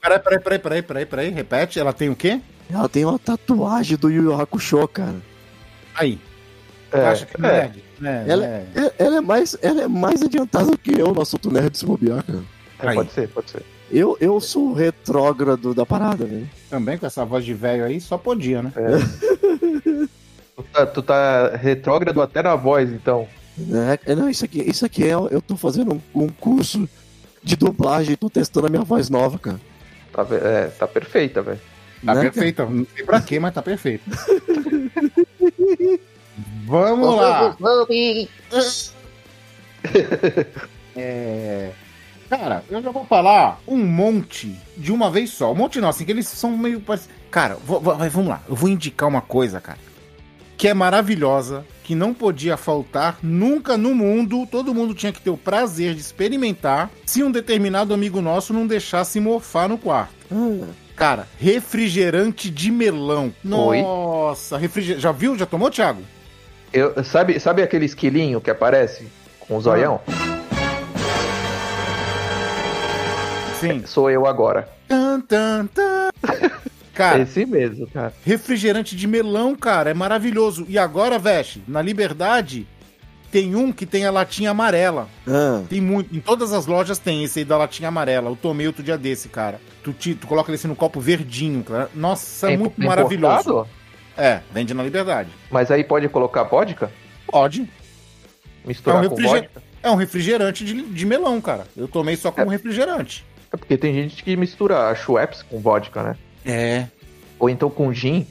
Peraí, 0.00 0.18
peraí, 0.18 0.38
peraí, 0.40 0.58
peraí, 0.58 0.82
peraí, 0.82 1.06
peraí, 1.06 1.30
repete, 1.30 1.80
ela 1.80 1.92
tem 1.92 2.10
o 2.10 2.16
quê? 2.16 2.40
Ela 2.70 2.88
tem 2.88 3.04
uma 3.04 3.18
tatuagem 3.18 3.96
do 3.96 4.10
Yu 4.10 4.24
Yu 4.24 4.34
Hakusho, 4.40 4.86
cara. 4.88 5.16
Aí, 5.94 6.18
tu 6.90 6.96
É, 6.98 7.06
acha 7.08 7.24
que 7.24 7.36
é 7.36 7.48
é. 7.48 7.52
nerd? 7.52 7.84
É, 8.02 8.24
Ela, 8.26 8.44
é. 8.44 8.66
é- 8.74 8.94
ela 8.98 9.16
é 9.16 9.20
mais, 9.20 9.56
ela 9.62 9.82
é 9.82 9.88
mais 9.88 10.22
adiantada 10.22 10.76
que 10.76 11.00
eu 11.00 11.14
no 11.14 11.22
assunto 11.22 11.50
nerd 11.50 11.70
de 11.70 11.78
se 11.78 11.86
bobear, 11.86 12.22
cara. 12.24 12.42
É, 12.80 12.92
pode 12.94 13.12
ser, 13.12 13.28
pode 13.28 13.50
ser. 13.50 13.62
Eu, 13.94 14.16
eu 14.20 14.40
sou 14.40 14.70
o 14.70 14.74
retrógrado 14.74 15.72
da 15.72 15.86
parada, 15.86 16.26
velho. 16.26 16.50
Também 16.68 16.98
com 16.98 17.06
essa 17.06 17.24
voz 17.24 17.44
de 17.44 17.54
velho 17.54 17.84
aí, 17.84 18.00
só 18.00 18.18
podia, 18.18 18.60
né? 18.60 18.72
Tu 20.56 20.62
tá, 20.72 20.86
tu 20.86 21.00
tá 21.00 21.50
retrógrado 21.54 22.20
até 22.20 22.42
na 22.42 22.56
voz, 22.56 22.90
então. 22.90 23.28
É, 23.56 24.10
é, 24.10 24.14
não, 24.16 24.28
isso 24.28 24.44
aqui, 24.44 24.60
isso 24.62 24.84
aqui 24.84 25.04
é. 25.04 25.12
Eu 25.12 25.40
tô 25.40 25.56
fazendo 25.56 25.94
um, 25.94 26.24
um 26.24 26.28
curso 26.28 26.88
de 27.40 27.54
dublagem, 27.54 28.16
tô 28.16 28.28
testando 28.28 28.66
a 28.66 28.70
minha 28.70 28.82
voz 28.82 29.08
nova, 29.08 29.38
cara. 29.38 29.60
Tá, 30.12 30.26
é, 30.32 30.66
tá 30.76 30.88
perfeita, 30.88 31.40
velho. 31.40 31.60
Tá 32.04 32.14
Né, 32.16 32.20
perfeita, 32.22 32.66
não 32.66 32.84
sei 32.96 33.04
pra 33.04 33.20
quê, 33.20 33.38
mas 33.38 33.54
tá 33.54 33.62
perfeito. 33.62 34.10
Vamos 36.66 37.14
lá. 37.14 37.56
É... 40.96 41.70
Cara, 42.28 42.64
eu 42.70 42.82
já 42.82 42.90
vou 42.90 43.04
falar 43.04 43.60
um 43.66 43.76
monte 43.78 44.56
de 44.76 44.90
uma 44.92 45.10
vez 45.10 45.30
só. 45.30 45.52
Um 45.52 45.56
monte 45.56 45.80
não, 45.80 45.88
assim, 45.88 46.04
que 46.04 46.10
eles 46.12 46.26
são 46.26 46.56
meio 46.56 46.80
parecidos. 46.80 47.14
Cara, 47.30 47.56
vou- 47.64 47.80
vou- 47.80 47.96
vai, 47.96 48.08
vamos 48.08 48.28
lá. 48.30 48.40
Eu 48.48 48.54
vou 48.56 48.68
indicar 48.68 49.08
uma 49.08 49.20
coisa, 49.20 49.60
cara, 49.60 49.78
que 50.56 50.68
é 50.68 50.74
maravilhosa, 50.74 51.64
que 51.82 51.94
não 51.94 52.14
podia 52.14 52.56
faltar 52.56 53.18
nunca 53.22 53.76
no 53.76 53.94
mundo. 53.94 54.46
Todo 54.50 54.74
mundo 54.74 54.94
tinha 54.94 55.12
que 55.12 55.20
ter 55.20 55.30
o 55.30 55.36
prazer 55.36 55.94
de 55.94 56.00
experimentar 56.00 56.90
se 57.04 57.22
um 57.22 57.30
determinado 57.30 57.92
amigo 57.92 58.20
nosso 58.20 58.52
não 58.52 58.66
deixasse 58.66 59.20
morfar 59.20 59.68
no 59.68 59.76
quarto. 59.78 60.14
Ah, 60.32 60.66
Cara, 60.96 61.26
refrigerante 61.40 62.48
de 62.48 62.70
melão. 62.70 63.32
Oi? 63.50 63.82
Nossa, 63.82 64.56
refrigerante. 64.56 65.02
Já 65.02 65.10
viu? 65.10 65.36
Já 65.36 65.44
tomou, 65.44 65.68
Thiago? 65.68 66.02
Eu, 66.72 67.02
sabe, 67.04 67.38
sabe 67.40 67.62
aquele 67.62 67.84
esquilinho 67.84 68.40
que 68.40 68.48
aparece 68.50 69.08
com 69.40 69.56
o 69.56 69.60
zoião? 69.60 70.00
Sim. 73.72 73.86
Sou 73.86 74.10
eu 74.10 74.26
agora. 74.26 74.68
Tan, 74.88 75.20
tan, 75.20 75.66
tan. 75.66 76.10
Cara, 76.94 77.20
Esse 77.22 77.44
mesmo, 77.44 77.86
cara. 77.88 78.12
refrigerante 78.24 78.94
de 78.94 79.06
melão, 79.08 79.56
cara, 79.56 79.90
é 79.90 79.94
maravilhoso. 79.94 80.64
E 80.68 80.78
agora, 80.78 81.18
Veste, 81.18 81.60
na 81.66 81.82
Liberdade, 81.82 82.68
tem 83.32 83.56
um 83.56 83.72
que 83.72 83.84
tem 83.84 84.06
a 84.06 84.12
latinha 84.12 84.50
amarela. 84.50 85.08
ah, 85.26 85.62
Tem 85.68 85.80
muito. 85.80 86.14
Em 86.14 86.20
todas 86.20 86.52
as 86.52 86.66
lojas 86.66 86.98
tem 87.00 87.24
esse 87.24 87.40
aí 87.40 87.44
da 87.44 87.56
latinha 87.56 87.88
amarela. 87.88 88.30
Eu 88.30 88.36
tomei 88.36 88.66
outro 88.68 88.80
dia 88.82 88.96
desse, 88.96 89.28
cara. 89.28 89.60
Tu, 89.82 89.92
te- 89.92 90.14
tu 90.14 90.26
coloca 90.28 90.52
esse 90.52 90.68
no 90.68 90.76
copo 90.76 91.00
verdinho, 91.00 91.64
cara. 91.64 91.90
Nossa, 91.94 92.48
é 92.50 92.54
É 92.54 92.56
muito 92.56 92.74
impo- 92.78 92.86
maravilhoso. 92.88 93.40
importado? 93.40 93.68
É, 94.16 94.40
vende 94.52 94.72
na 94.72 94.84
Liberdade. 94.84 95.30
Mas 95.50 95.72
aí 95.72 95.82
pode 95.82 96.08
colocar 96.08 96.44
vodka? 96.44 96.92
Pode. 97.26 97.68
Misturar 98.64 99.02
É 99.02 99.06
um 99.08 99.10
com 99.10 99.16
vodka? 99.20 99.62
É 99.82 99.90
um 99.90 99.96
refrigerante 99.96 100.64
de, 100.64 100.80
de 100.80 101.04
melão, 101.04 101.40
cara. 101.40 101.66
Eu 101.76 101.88
tomei 101.88 102.14
só 102.14 102.30
como 102.30 102.50
refrigerante. 102.50 103.26
É 103.54 103.56
porque 103.56 103.76
tem 103.78 103.94
gente 103.94 104.22
que 104.24 104.36
mistura 104.36 104.88
a 104.88 104.94
Schweppes 104.96 105.42
com 105.42 105.60
vodka, 105.60 106.02
né? 106.02 106.16
É. 106.44 106.88
Ou 107.38 107.48
então 107.48 107.70
com 107.70 107.92
gin. 107.92 108.26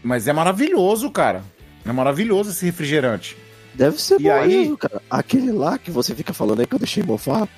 Mas 0.00 0.28
é 0.28 0.32
maravilhoso, 0.32 1.10
cara. 1.10 1.42
É 1.84 1.90
maravilhoso 1.90 2.50
esse 2.50 2.64
refrigerante. 2.64 3.36
deve 3.74 4.00
ser 4.00 4.20
E 4.20 4.22
bom 4.24 4.32
aí? 4.32 4.58
mesmo, 4.58 4.78
cara. 4.78 5.02
Aquele 5.10 5.50
lá 5.50 5.76
que 5.76 5.90
você 5.90 6.14
fica 6.14 6.32
falando 6.32 6.60
aí 6.60 6.66
que 6.68 6.74
eu 6.74 6.78
deixei 6.78 7.02
mofar, 7.02 7.48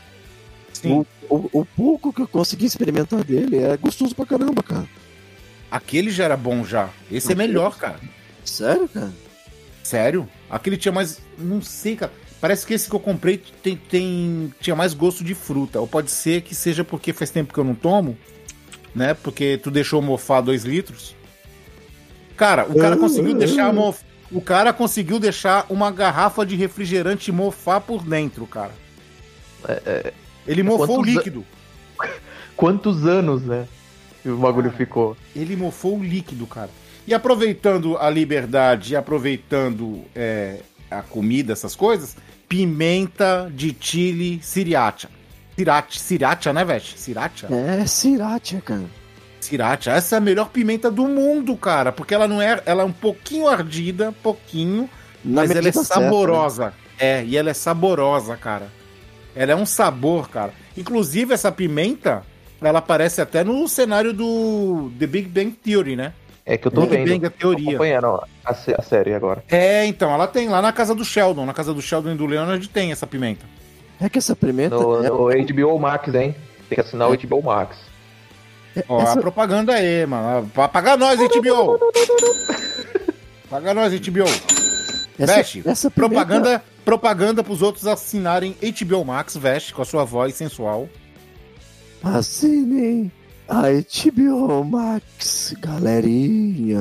Sim. 0.72 1.04
o, 1.28 1.36
o, 1.36 1.60
o 1.60 1.64
pouco 1.66 2.14
que 2.14 2.22
eu 2.22 2.26
consegui 2.28 2.64
experimentar 2.64 3.22
dele 3.22 3.58
é 3.58 3.76
gostoso 3.76 4.14
pra 4.14 4.24
caramba, 4.24 4.62
cara. 4.62 4.86
Aquele 5.70 6.10
já 6.10 6.24
era 6.24 6.36
bom 6.36 6.64
já. 6.64 6.88
Esse 7.10 7.32
é 7.32 7.34
melhor, 7.34 7.76
cara. 7.76 8.00
Sério, 8.42 8.88
cara? 8.88 9.12
Sério? 9.82 10.26
Aquele 10.48 10.78
tinha 10.78 10.92
mais. 10.92 11.20
Não 11.38 11.60
sei, 11.60 11.94
cara. 11.94 12.12
Parece 12.42 12.66
que 12.66 12.74
esse 12.74 12.88
que 12.90 12.94
eu 12.96 12.98
comprei 13.00 13.40
tem, 13.62 13.76
tem- 13.76 14.52
tinha 14.60 14.74
mais 14.74 14.94
gosto 14.94 15.22
de 15.22 15.32
fruta. 15.32 15.78
Ou 15.80 15.86
pode 15.86 16.10
ser 16.10 16.42
que 16.42 16.56
seja 16.56 16.82
porque 16.82 17.12
faz 17.12 17.30
tempo 17.30 17.54
que 17.54 17.60
eu 17.60 17.62
não 17.62 17.74
tomo, 17.76 18.18
né? 18.92 19.14
Porque 19.14 19.56
tu 19.62 19.70
deixou 19.70 20.02
mofar 20.02 20.42
dois 20.42 20.64
litros. 20.64 21.14
Cara, 22.36 22.66
o 22.68 22.76
cara 22.76 22.96
conseguiu 22.96 23.34
deixar 23.34 23.72
mof... 23.72 24.02
O 24.32 24.40
cara 24.40 24.72
conseguiu 24.72 25.20
deixar 25.20 25.66
uma 25.70 25.90
garrafa 25.92 26.44
de 26.44 26.56
refrigerante 26.56 27.30
mofar 27.30 27.80
por 27.80 28.02
dentro, 28.02 28.44
cara. 28.44 28.72
Ele 30.44 30.64
mofou 30.64 30.98
o 30.98 31.02
líquido. 31.04 31.46
Quantos 32.56 33.06
anos, 33.06 33.42
né? 33.42 33.68
Que 34.22 34.30
o 34.30 34.36
bagulho 34.36 34.70
Cara. 34.70 34.76
ficou. 34.78 35.16
Ele 35.34 35.54
mofou 35.54 35.98
o 35.98 36.02
líquido, 36.02 36.46
cara. 36.46 36.70
E 37.06 37.12
aproveitando 37.14 37.96
a 37.98 38.08
liberdade 38.08 38.92
e 38.92 38.96
aproveitando 38.96 40.02
é, 40.14 40.60
a 40.98 41.02
comida, 41.02 41.52
essas 41.52 41.74
coisas, 41.74 42.16
pimenta 42.48 43.50
de 43.54 43.76
chile 43.78 44.40
sriracha. 44.42 45.08
Sriracha, 45.54 45.98
sriracha 45.98 46.52
né, 46.52 46.64
Veste? 46.64 46.98
Sriracha? 46.98 47.48
É 47.50 47.86
sriracha, 47.86 48.60
cara. 48.60 48.84
Sriracha. 49.40 49.90
Essa 49.90 50.16
é 50.16 50.18
a 50.18 50.20
melhor 50.20 50.48
pimenta 50.50 50.90
do 50.90 51.06
mundo, 51.06 51.56
cara. 51.56 51.92
Porque 51.92 52.14
ela 52.14 52.28
não 52.28 52.40
é... 52.40 52.62
Ela 52.64 52.82
é 52.82 52.86
um 52.86 52.92
pouquinho 52.92 53.48
ardida, 53.48 54.14
pouquinho, 54.22 54.88
Na 55.24 55.42
mas 55.42 55.50
ela 55.50 55.60
é 55.60 55.62
medida 55.62 55.84
certa, 55.84 56.00
né? 56.00 56.06
saborosa. 56.06 56.74
É, 56.98 57.24
e 57.24 57.36
ela 57.36 57.50
é 57.50 57.54
saborosa, 57.54 58.36
cara. 58.36 58.68
Ela 59.34 59.52
é 59.52 59.56
um 59.56 59.66
sabor, 59.66 60.28
cara. 60.28 60.52
Inclusive, 60.76 61.34
essa 61.34 61.50
pimenta, 61.50 62.22
ela 62.60 62.78
aparece 62.78 63.20
até 63.20 63.42
no 63.42 63.66
cenário 63.66 64.12
do 64.12 64.92
The 64.98 65.06
Big 65.06 65.28
Bang 65.28 65.50
Theory, 65.52 65.96
né? 65.96 66.12
É 66.44 66.56
que 66.56 66.66
eu 66.66 66.72
tô 66.72 66.82
Big 66.86 67.04
vendo. 67.04 67.22
Tô 67.22 67.30
teoria. 67.30 67.68
acompanhando 67.70 68.06
a, 68.44 68.50
a 68.50 68.82
série 68.82 69.14
agora. 69.14 69.44
É, 69.48 69.86
então, 69.86 70.12
ela 70.12 70.26
tem 70.26 70.48
lá 70.48 70.60
na 70.60 70.72
casa 70.72 70.94
do 70.94 71.04
Sheldon. 71.04 71.46
Na 71.46 71.54
casa 71.54 71.72
do 71.72 71.80
Sheldon 71.80 72.12
e 72.12 72.16
do 72.16 72.26
Leonard 72.26 72.68
tem 72.68 72.90
essa 72.90 73.06
pimenta. 73.06 73.46
É 74.00 74.08
que 74.08 74.18
essa 74.18 74.34
pimenta. 74.34 74.74
No, 74.76 75.04
é- 75.04 75.08
no 75.08 75.44
HBO 75.54 75.78
Max, 75.78 76.12
hein? 76.14 76.34
Tem 76.68 76.74
que 76.76 76.80
assinar 76.80 77.08
o 77.08 77.14
HBO 77.16 77.42
Max. 77.42 77.76
Ó, 78.88 79.00
essa- 79.02 79.18
a 79.18 79.22
propaganda 79.22 79.74
aí, 79.74 80.04
mano. 80.06 80.48
Pra 80.52 80.66
pagar 80.66 80.96
nós, 80.98 81.20
HBO! 81.20 81.78
Paga 83.48 83.74
nós, 83.74 83.92
HBO! 83.92 84.24
essa, 85.18 85.34
Veste, 85.36 85.62
essa 85.66 85.90
pimenta- 85.90 86.08
propaganda, 86.14 86.64
propaganda 86.84 87.44
pros 87.44 87.60
outros 87.62 87.86
assinarem 87.86 88.56
HBO 88.60 89.04
Max, 89.04 89.36
veste, 89.36 89.74
com 89.74 89.82
a 89.82 89.84
sua 89.84 90.04
voz 90.04 90.34
sensual. 90.34 90.88
Assinem 92.02 93.12
a 93.52 93.64
HBO 93.70 94.64
Max, 94.64 95.54
galerinha. 95.60 96.80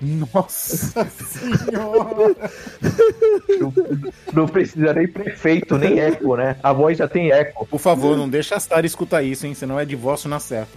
Nossa 0.00 1.04
senhora! 1.10 2.34
Não 4.32 4.46
precisa 4.46 4.94
nem 4.94 5.08
prefeito, 5.08 5.76
nem 5.76 5.98
eco, 5.98 6.36
né? 6.36 6.56
A 6.62 6.72
voz 6.72 6.96
já 6.96 7.08
tem 7.08 7.32
eco. 7.32 7.66
Por 7.66 7.80
favor, 7.80 8.16
não 8.16 8.28
deixa 8.28 8.54
a 8.54 8.60
Star 8.60 8.84
escutar 8.84 9.22
isso, 9.22 9.46
hein? 9.46 9.54
Senão 9.54 9.78
é 9.80 9.84
divórcio 9.84 10.30
na 10.30 10.38
certa. 10.38 10.70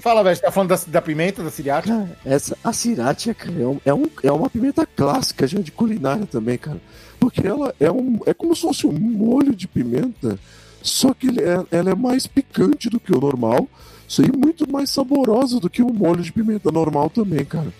Fala, 0.00 0.22
velho, 0.22 0.40
tá 0.40 0.50
falando 0.52 0.70
da, 0.70 0.78
da 0.86 1.02
pimenta, 1.02 1.42
da 1.42 1.50
siriate? 1.50 1.88
Cara, 1.88 2.08
essa, 2.24 2.56
a 2.62 2.72
sriracha, 2.72 3.34
cara, 3.34 3.52
é, 3.60 3.66
um, 3.66 3.80
é, 3.84 3.92
um- 3.94 4.08
é 4.22 4.30
uma 4.32 4.48
pimenta 4.48 4.86
clássica 4.86 5.46
já 5.46 5.58
de 5.60 5.72
culinária 5.72 6.26
também, 6.26 6.56
cara. 6.56 6.78
Porque 7.18 7.46
ela 7.46 7.74
é, 7.80 7.90
um, 7.90 8.20
é 8.24 8.32
como 8.32 8.54
se 8.54 8.62
fosse 8.62 8.86
um 8.86 8.92
molho 8.92 9.54
de 9.54 9.66
pimenta, 9.66 10.38
só 10.84 11.14
que 11.14 11.28
é- 11.28 11.78
ela 11.78 11.90
é 11.90 11.94
mais 11.94 12.26
picante 12.26 12.90
do 12.90 13.00
que 13.00 13.10
o 13.10 13.18
normal, 13.18 13.66
isso 14.06 14.20
aí 14.20 14.30
muito 14.30 14.70
mais 14.70 14.90
saborosa 14.90 15.58
do 15.58 15.70
que 15.70 15.82
o 15.82 15.90
molho 15.90 16.22
de 16.22 16.30
pimenta 16.30 16.70
normal 16.70 17.08
também, 17.08 17.42
cara. 17.42 17.72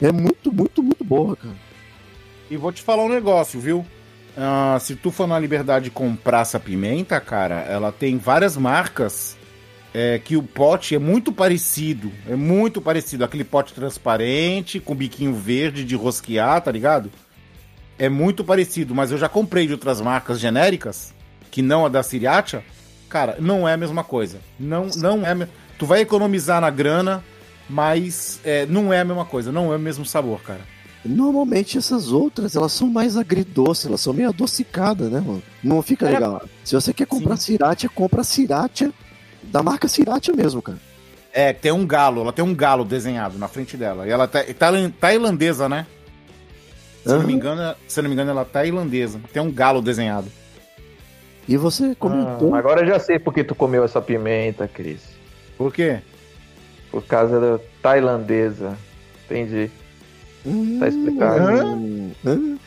É 0.00 0.10
muito, 0.10 0.50
muito, 0.50 0.82
muito 0.82 1.04
boa, 1.04 1.36
cara. 1.36 1.54
E 2.50 2.56
vou 2.56 2.72
te 2.72 2.80
falar 2.80 3.04
um 3.04 3.08
negócio, 3.10 3.60
viu? 3.60 3.84
Ah, 4.34 4.78
se 4.80 4.96
tu 4.96 5.10
for 5.10 5.26
na 5.26 5.38
Liberdade 5.38 5.90
comprar 5.90 6.40
essa 6.40 6.58
pimenta, 6.58 7.20
cara, 7.20 7.60
ela 7.60 7.92
tem 7.92 8.16
várias 8.16 8.56
marcas 8.56 9.36
é, 9.92 10.18
que 10.18 10.34
o 10.34 10.42
pote 10.42 10.94
é 10.94 10.98
muito 10.98 11.32
parecido. 11.32 12.10
É 12.26 12.34
muito 12.34 12.80
parecido. 12.80 13.24
Aquele 13.24 13.44
pote 13.44 13.74
transparente, 13.74 14.80
com 14.80 14.94
biquinho 14.94 15.34
verde 15.34 15.84
de 15.84 15.94
rosquear, 15.94 16.62
tá 16.62 16.72
ligado? 16.72 17.10
É 17.98 18.08
muito 18.08 18.42
parecido, 18.42 18.94
mas 18.94 19.12
eu 19.12 19.18
já 19.18 19.28
comprei 19.28 19.66
de 19.66 19.74
outras 19.74 20.00
marcas 20.00 20.40
genéricas, 20.40 21.12
que 21.52 21.62
não 21.62 21.86
a 21.86 21.88
da 21.88 22.02
Siriacha. 22.02 22.64
Cara, 23.08 23.36
não 23.38 23.68
é 23.68 23.74
a 23.74 23.76
mesma 23.76 24.02
coisa. 24.02 24.38
Não, 24.58 24.88
não 24.96 25.24
é. 25.24 25.48
Tu 25.78 25.84
vai 25.86 26.00
economizar 26.00 26.60
na 26.62 26.70
grana, 26.70 27.22
mas 27.68 28.40
é, 28.42 28.64
não 28.66 28.92
é 28.92 29.00
a 29.00 29.04
mesma 29.04 29.24
coisa, 29.26 29.52
não 29.52 29.72
é 29.72 29.76
o 29.76 29.78
mesmo 29.78 30.04
sabor, 30.04 30.40
cara. 30.40 30.60
Normalmente 31.04 31.76
essas 31.76 32.10
outras, 32.10 32.56
elas 32.56 32.72
são 32.72 32.88
mais 32.88 33.16
agridoces, 33.16 33.86
elas 33.86 34.00
são 34.00 34.12
meio 34.14 34.30
adocicadas, 34.30 35.10
né, 35.10 35.20
mano? 35.20 35.42
Não 35.62 35.82
fica 35.82 36.08
É. 36.08 36.12
legal. 36.12 36.42
Se 36.64 36.74
você 36.74 36.92
quer 36.92 37.06
comprar 37.06 37.36
Sriracha, 37.36 37.88
compra 37.88 38.22
Sriracha 38.22 38.90
da 39.42 39.62
marca 39.62 39.88
Sriracha 39.88 40.32
mesmo, 40.32 40.62
cara. 40.62 40.78
É, 41.32 41.52
tem 41.52 41.72
um 41.72 41.86
galo, 41.86 42.22
ela 42.22 42.32
tem 42.32 42.44
um 42.44 42.54
galo 42.54 42.84
desenhado 42.84 43.36
na 43.36 43.48
frente 43.48 43.76
dela. 43.76 44.06
E 44.06 44.10
ela 44.10 44.28
tá, 44.28 44.42
tá 44.44 44.70
tailandesa, 45.00 45.68
né? 45.68 45.86
Se 47.04 47.10
eu 47.12 47.18
não 47.18 47.26
me 47.26 47.32
engano, 47.32 47.74
se 47.88 48.00
não 48.00 48.08
me 48.08 48.14
engano, 48.14 48.30
ela 48.30 48.42
é 48.42 48.44
tailandesa. 48.44 49.20
Tem 49.32 49.42
um 49.42 49.50
galo 49.50 49.82
desenhado. 49.82 50.30
E 51.48 51.56
você 51.56 51.90
Ah, 51.92 51.96
comentou. 51.98 52.54
agora 52.54 52.82
eu 52.82 52.86
já 52.86 52.98
sei 52.98 53.18
por 53.18 53.34
que 53.34 53.42
tu 53.44 53.54
comeu 53.54 53.84
essa 53.84 54.00
pimenta, 54.00 54.68
Cris. 54.68 55.00
Por 55.58 55.72
quê? 55.72 55.98
Por 56.90 57.04
causa 57.04 57.40
da 57.40 57.58
tailandesa. 57.82 58.76
Entendi. 59.24 59.70
Hum, 60.46 60.78
Tá 60.80 60.88
explicado. 60.88 61.42
hum, 61.66 62.12
hum. 62.24 62.58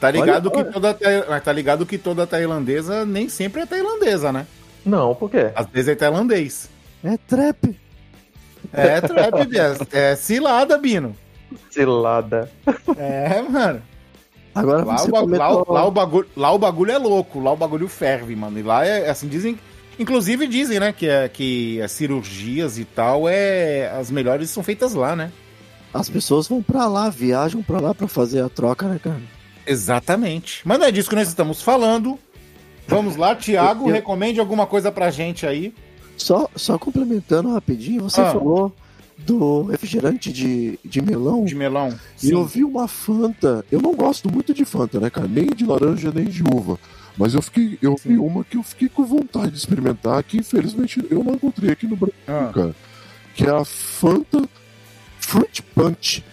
Tá 0.00 0.10
ligado, 0.10 0.50
Olha, 0.52 0.64
que 0.64 0.72
toda, 0.72 0.94
tai- 0.94 1.24
mas 1.28 1.42
tá 1.44 1.52
ligado 1.52 1.86
que 1.86 1.96
toda 1.98 2.26
tailandesa 2.26 3.04
nem 3.06 3.28
sempre 3.28 3.62
é 3.62 3.66
tailandesa, 3.66 4.32
né? 4.32 4.46
Não, 4.84 5.14
por 5.14 5.30
quê? 5.30 5.50
Às 5.54 5.66
vezes 5.68 5.88
é 5.88 5.94
tailandês. 5.94 6.68
É 7.02 7.16
trap. 7.16 7.78
É 8.72 9.00
trap, 9.00 9.48
é, 9.92 9.98
é 10.12 10.16
cilada, 10.16 10.76
Bino. 10.76 11.16
Cilada. 11.70 12.50
É, 12.98 13.40
mano. 13.42 13.80
Agora 14.54 14.84
Lá 14.84 14.96
você 14.98 15.08
o, 15.08 15.10
ba- 15.12 15.18
lá, 15.20 15.24
comentou. 15.48 15.74
lá 15.74 15.84
o 15.86 15.90
bagulho, 15.90 16.28
lá 16.36 16.52
o 16.52 16.58
bagulho 16.58 16.90
é 16.92 16.98
louco, 16.98 17.40
lá 17.40 17.52
o 17.52 17.56
bagulho 17.56 17.88
ferve, 17.88 18.36
mano. 18.36 18.58
E 18.58 18.62
lá 18.62 18.86
é 18.86 19.10
assim, 19.10 19.26
dizem. 19.28 19.58
Inclusive 19.98 20.46
dizem, 20.48 20.80
né, 20.80 20.92
que, 20.92 21.06
é, 21.08 21.28
que 21.28 21.80
as 21.82 21.92
cirurgias 21.92 22.78
e 22.78 22.84
tal, 22.84 23.28
é. 23.28 23.90
As 23.98 24.10
melhores 24.10 24.50
são 24.50 24.62
feitas 24.62 24.94
lá, 24.94 25.14
né? 25.16 25.32
As 25.92 26.08
pessoas 26.08 26.48
vão 26.48 26.60
pra 26.62 26.86
lá, 26.88 27.08
viajam 27.08 27.62
pra 27.62 27.80
lá 27.80 27.94
pra 27.94 28.08
fazer 28.08 28.40
a 28.42 28.48
troca, 28.48 28.88
né, 28.88 28.98
cara? 29.02 29.20
Exatamente. 29.66 30.60
Mas 30.64 30.78
não 30.78 30.86
é 30.86 30.90
disso 30.92 31.08
que 31.08 31.14
nós 31.16 31.28
estamos 31.28 31.62
falando. 31.62 32.18
Vamos 32.86 33.16
lá, 33.16 33.34
Thiago, 33.34 33.84
Eu- 33.84 33.88
eu- 33.88 33.94
recomende 33.94 34.38
alguma 34.40 34.66
coisa 34.66 34.90
pra 34.92 35.10
gente 35.10 35.46
aí. 35.46 35.74
Só, 36.16 36.48
só 36.54 36.78
complementando 36.78 37.52
rapidinho, 37.52 38.02
você 38.02 38.20
Ah. 38.20 38.30
falou 38.32 38.72
do 39.18 39.62
refrigerante 39.64 40.32
de, 40.32 40.78
de 40.84 41.00
melão. 41.00 41.44
De 41.44 41.54
melão. 41.54 41.94
E 42.22 42.30
eu 42.30 42.44
vi 42.44 42.64
uma 42.64 42.86
Fanta. 42.88 43.64
Eu 43.70 43.80
não 43.80 43.94
gosto 43.94 44.30
muito 44.30 44.52
de 44.52 44.64
Fanta, 44.64 44.98
né, 45.00 45.08
cara? 45.10 45.28
Nem 45.28 45.46
de 45.46 45.64
laranja, 45.64 46.10
nem 46.14 46.24
de 46.26 46.42
uva. 46.42 46.78
Mas 47.16 47.32
eu 47.34 47.40
fiquei, 47.40 47.78
eu 47.80 47.96
vi 48.04 48.18
uma 48.18 48.42
que 48.42 48.56
eu 48.56 48.62
fiquei 48.62 48.88
com 48.88 49.04
vontade 49.04 49.52
de 49.52 49.58
experimentar, 49.58 50.22
que 50.24 50.36
infelizmente 50.38 51.04
eu 51.10 51.22
não 51.22 51.34
encontrei 51.34 51.70
aqui 51.70 51.86
no 51.86 51.96
Brasil, 51.96 52.14
Ah. 52.26 52.50
cara. 52.52 52.74
Que 53.34 53.46
é 53.46 53.50
a 53.50 53.64
Fanta 53.64 54.48
Fruit 55.20 55.62
Punch. 55.74 56.24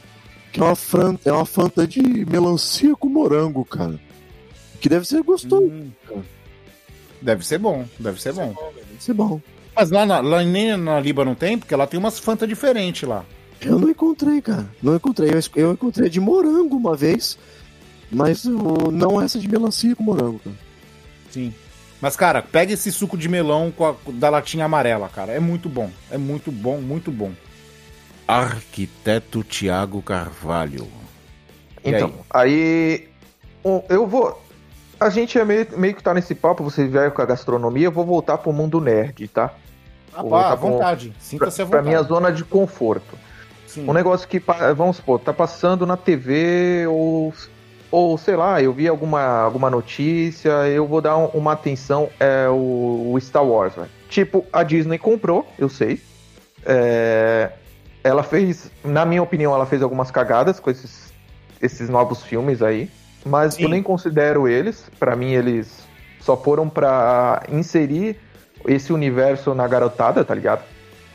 Que 0.52 0.60
é 0.60 0.64
uma, 0.64 0.76
fran... 0.76 1.18
é 1.24 1.32
uma 1.32 1.46
Fanta 1.46 1.88
de 1.88 2.02
melancia 2.26 2.96
com 2.96 3.08
morango, 3.08 3.64
cara. 3.64 4.00
Que 4.82 4.90
deve 4.90 5.06
ser 5.08 5.22
gostoso, 5.24 5.64
Hum. 5.72 5.92
Deve 7.22 7.46
ser 7.46 7.60
bom, 7.60 7.86
deve 8.00 8.20
ser 8.20 8.34
bom. 8.34 8.54
deve 8.76 9.04
ser 9.04 9.14
bom. 9.14 9.40
Mas 9.82 9.90
lá, 9.90 10.06
na, 10.06 10.20
lá 10.20 10.44
nem 10.44 10.78
na 10.78 11.00
Liba 11.00 11.26
não 11.26 11.34
tem, 11.34 11.58
porque 11.58 11.76
lá 11.76 11.88
tem 11.88 12.00
umas 12.00 12.20
Fanta 12.20 12.46
diferentes 12.46 13.10
lá. 13.10 13.26
Eu 13.60 13.80
não 13.80 13.90
encontrei, 13.90 14.40
cara. 14.40 14.68
Não 14.80 14.96
encontrei. 14.96 15.32
Eu, 15.32 15.40
eu 15.56 15.72
encontrei 15.74 16.08
de 16.08 16.20
morango 16.20 16.78
uma 16.78 16.96
vez, 16.96 17.36
mas 18.12 18.46
o- 18.46 18.92
não 18.92 19.20
essa 19.20 19.40
de 19.40 19.48
melancia 19.48 19.96
com 19.96 20.04
morango, 20.04 20.38
cara. 20.38 20.56
Sim. 21.32 21.52
Mas, 22.00 22.16
cara, 22.16 22.44
pega 22.44 22.74
esse 22.74 22.92
suco 22.92 23.18
de 23.18 23.28
melão 23.28 23.72
com 23.76 23.88
a- 23.88 23.96
da 24.14 24.30
latinha 24.30 24.66
amarela, 24.66 25.10
cara. 25.10 25.32
É 25.32 25.40
muito 25.40 25.68
bom. 25.68 25.90
É 26.12 26.18
muito 26.18 26.52
bom, 26.52 26.80
muito 26.80 27.10
bom. 27.12 27.32
Arquiteto 28.28 29.44
Tiago 29.44 30.00
Carvalho. 30.04 30.88
E 31.84 31.90
Então, 31.90 32.14
aí, 32.30 33.08
um, 33.66 33.82
eu 33.90 34.06
vou. 34.06 34.40
A 35.00 35.10
gente 35.10 35.40
é 35.40 35.44
meio, 35.44 35.68
meio 35.76 35.96
que 35.96 36.04
tá 36.04 36.14
nesse 36.14 36.36
papo, 36.36 36.64
você 36.64 36.88
veio 36.88 37.12
com 37.12 37.22
a 37.24 37.26
gastronomia, 37.26 37.88
eu 37.88 37.92
vou 37.92 38.06
voltar 38.06 38.38
pro 38.38 38.54
mundo 38.54 38.80
nerd, 38.80 39.28
tá? 39.28 39.52
Ah, 40.14 40.18
pá, 40.18 40.24
voltar 40.24 40.52
à 40.52 40.56
vontade. 40.56 41.10
Pra, 41.10 41.20
Sinta-se 41.20 41.62
à 41.62 41.66
pra 41.66 41.80
vontade. 41.80 41.88
minha 41.96 42.04
zona 42.04 42.32
de 42.32 42.44
conforto. 42.44 43.18
Sim. 43.68 43.88
Um 43.90 43.94
negócio 43.94 44.28
que, 44.28 44.42
vamos 44.76 44.98
supor, 44.98 45.20
tá 45.20 45.32
passando 45.32 45.86
na 45.86 45.96
TV 45.96 46.86
ou, 46.88 47.34
ou 47.90 48.18
sei 48.18 48.36
lá, 48.36 48.62
eu 48.62 48.74
vi 48.74 48.88
alguma, 48.88 49.22
alguma 49.44 49.70
notícia, 49.70 50.50
eu 50.68 50.86
vou 50.86 51.00
dar 51.02 51.18
um- 51.18 51.28
uma 51.28 51.54
atenção, 51.54 52.10
é 52.20 52.50
o, 52.50 53.12
o 53.14 53.20
Star 53.22 53.46
Wars, 53.46 53.74
velho. 53.76 53.88
Tipo, 54.10 54.46
a 54.52 54.64
Disney 54.64 54.98
comprou, 54.98 55.48
eu 55.58 55.70
sei. 55.70 56.02
É, 56.66 57.52
ela 58.04 58.24
fez, 58.24 58.70
na 58.84 59.06
minha 59.06 59.24
opinião, 59.24 59.54
ela 59.54 59.66
fez 59.66 59.82
algumas 59.82 60.12
cagadas 60.12 60.60
com 60.60 60.70
esses, 60.70 61.14
esses 61.62 61.88
novos 61.90 62.22
filmes 62.24 62.62
aí, 62.62 62.90
mas 63.26 63.54
Sim. 63.54 63.64
eu 63.64 63.70
nem 63.70 63.82
considero 63.82 64.48
eles. 64.48 64.90
Pra 65.00 65.16
mim, 65.16 65.32
eles 65.32 65.88
só 66.20 66.36
foram 66.36 66.68
pra 66.68 67.44
inserir 67.50 68.20
esse 68.68 68.92
universo 68.94 69.54
na 69.54 69.68
garotada, 69.68 70.24
tá 70.24 70.34
ligado? 70.36 70.64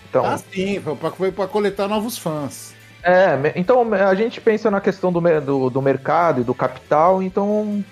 Então, 0.08 0.24
Ah, 0.24 0.38
sim. 0.38 0.80
Foi 0.80 0.96
pra, 0.96 1.10
foi 1.10 1.32
pra 1.32 1.46
coletar 1.46 1.88
novos 1.88 2.16
fãs. 2.18 2.74
é, 3.02 3.52
então 3.54 3.92
a 3.94 4.14
gente 4.14 4.40
pensa 4.40 4.70
na 4.70 4.80
questão 4.80 5.12
do, 5.12 5.20
do, 5.40 5.70
do 5.70 5.82
mercado 5.82 6.40
e 6.40 6.44
do 6.44 6.54
capital, 6.54 7.22
então 7.22 7.84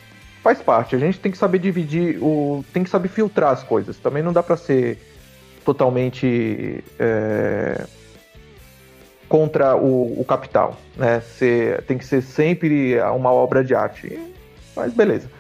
faz 0.43 0.61
parte. 0.61 0.95
A 0.97 0.99
gente 0.99 1.19
tem 1.21 1.31
que 1.33 1.39
saber 1.39 1.59
dividir, 1.59 2.19
o, 2.23 2.65
tem 2.73 2.83
que 2.85 2.91
saber 2.91 3.09
filtrar 3.09 3.53
as 3.53 3.63
coisas. 3.63 3.97
Também 3.99 4.23
não 4.23 4.33
dá 4.33 4.43
pra 4.43 4.57
ser 4.57 4.99
totalmente 5.65 6.85
é, 6.99 7.85
contra 9.29 9.77
o, 9.77 10.21
o 10.21 10.25
capital, 10.25 10.77
né? 10.97 11.21
Ser, 11.21 11.83
tem 11.83 11.97
que 11.99 12.05
ser 12.05 12.23
sempre 12.23 13.01
uma 13.01 13.33
obra 13.33 13.65
de 13.65 13.75
arte. 13.75 14.19
Mas 14.77 14.93
beleza. 14.93 15.31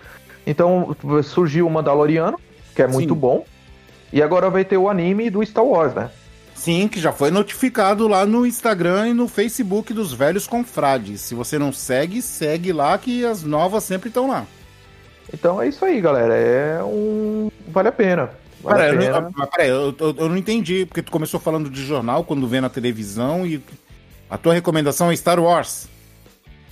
Então 0.46 0.94
surgiu 1.22 1.66
o 1.66 1.70
Mandaloriano, 1.70 2.38
que 2.74 2.82
é 2.82 2.86
muito 2.86 3.14
Sim. 3.14 3.20
bom. 3.20 3.44
E 4.14 4.22
agora 4.22 4.48
vai 4.48 4.64
ter 4.64 4.76
o 4.78 4.88
anime 4.88 5.28
do 5.28 5.44
Star 5.44 5.64
Wars, 5.64 5.92
né? 5.92 6.08
Sim, 6.54 6.86
que 6.86 7.00
já 7.00 7.12
foi 7.12 7.30
notificado 7.32 8.06
lá 8.06 8.24
no 8.24 8.46
Instagram 8.46 9.08
e 9.08 9.12
no 9.12 9.26
Facebook 9.26 9.92
dos 9.92 10.12
velhos 10.12 10.46
confrades. 10.46 11.20
Se 11.20 11.34
você 11.34 11.58
não 11.58 11.72
segue, 11.72 12.22
segue 12.22 12.72
lá 12.72 12.96
que 12.96 13.26
as 13.26 13.42
novas 13.42 13.82
sempre 13.82 14.08
estão 14.08 14.28
lá. 14.28 14.46
Então 15.32 15.60
é 15.60 15.66
isso 15.68 15.84
aí, 15.84 16.00
galera. 16.00 16.32
É 16.32 16.82
um. 16.84 17.50
Vale 17.68 17.88
a 17.88 17.92
pena. 17.92 18.30
Vale 18.62 18.76
Peraí, 18.78 18.90
a 18.90 18.94
eu, 18.94 18.98
pena. 19.00 19.20
não- 19.20 19.30
mas 19.36 19.50
peraí, 19.50 19.68
eu, 19.68 19.94
eu- 19.98 20.14
eu 20.16 20.28
não 20.28 20.36
entendi, 20.36 20.86
porque 20.86 21.02
tu 21.02 21.10
começou 21.10 21.40
falando 21.40 21.68
de 21.68 21.84
jornal 21.84 22.22
quando 22.24 22.46
vê 22.46 22.60
na 22.60 22.70
televisão 22.70 23.44
e 23.44 23.60
a 24.30 24.38
tua 24.38 24.54
recomendação 24.54 25.10
é 25.10 25.16
Star 25.16 25.40
Wars. 25.40 25.88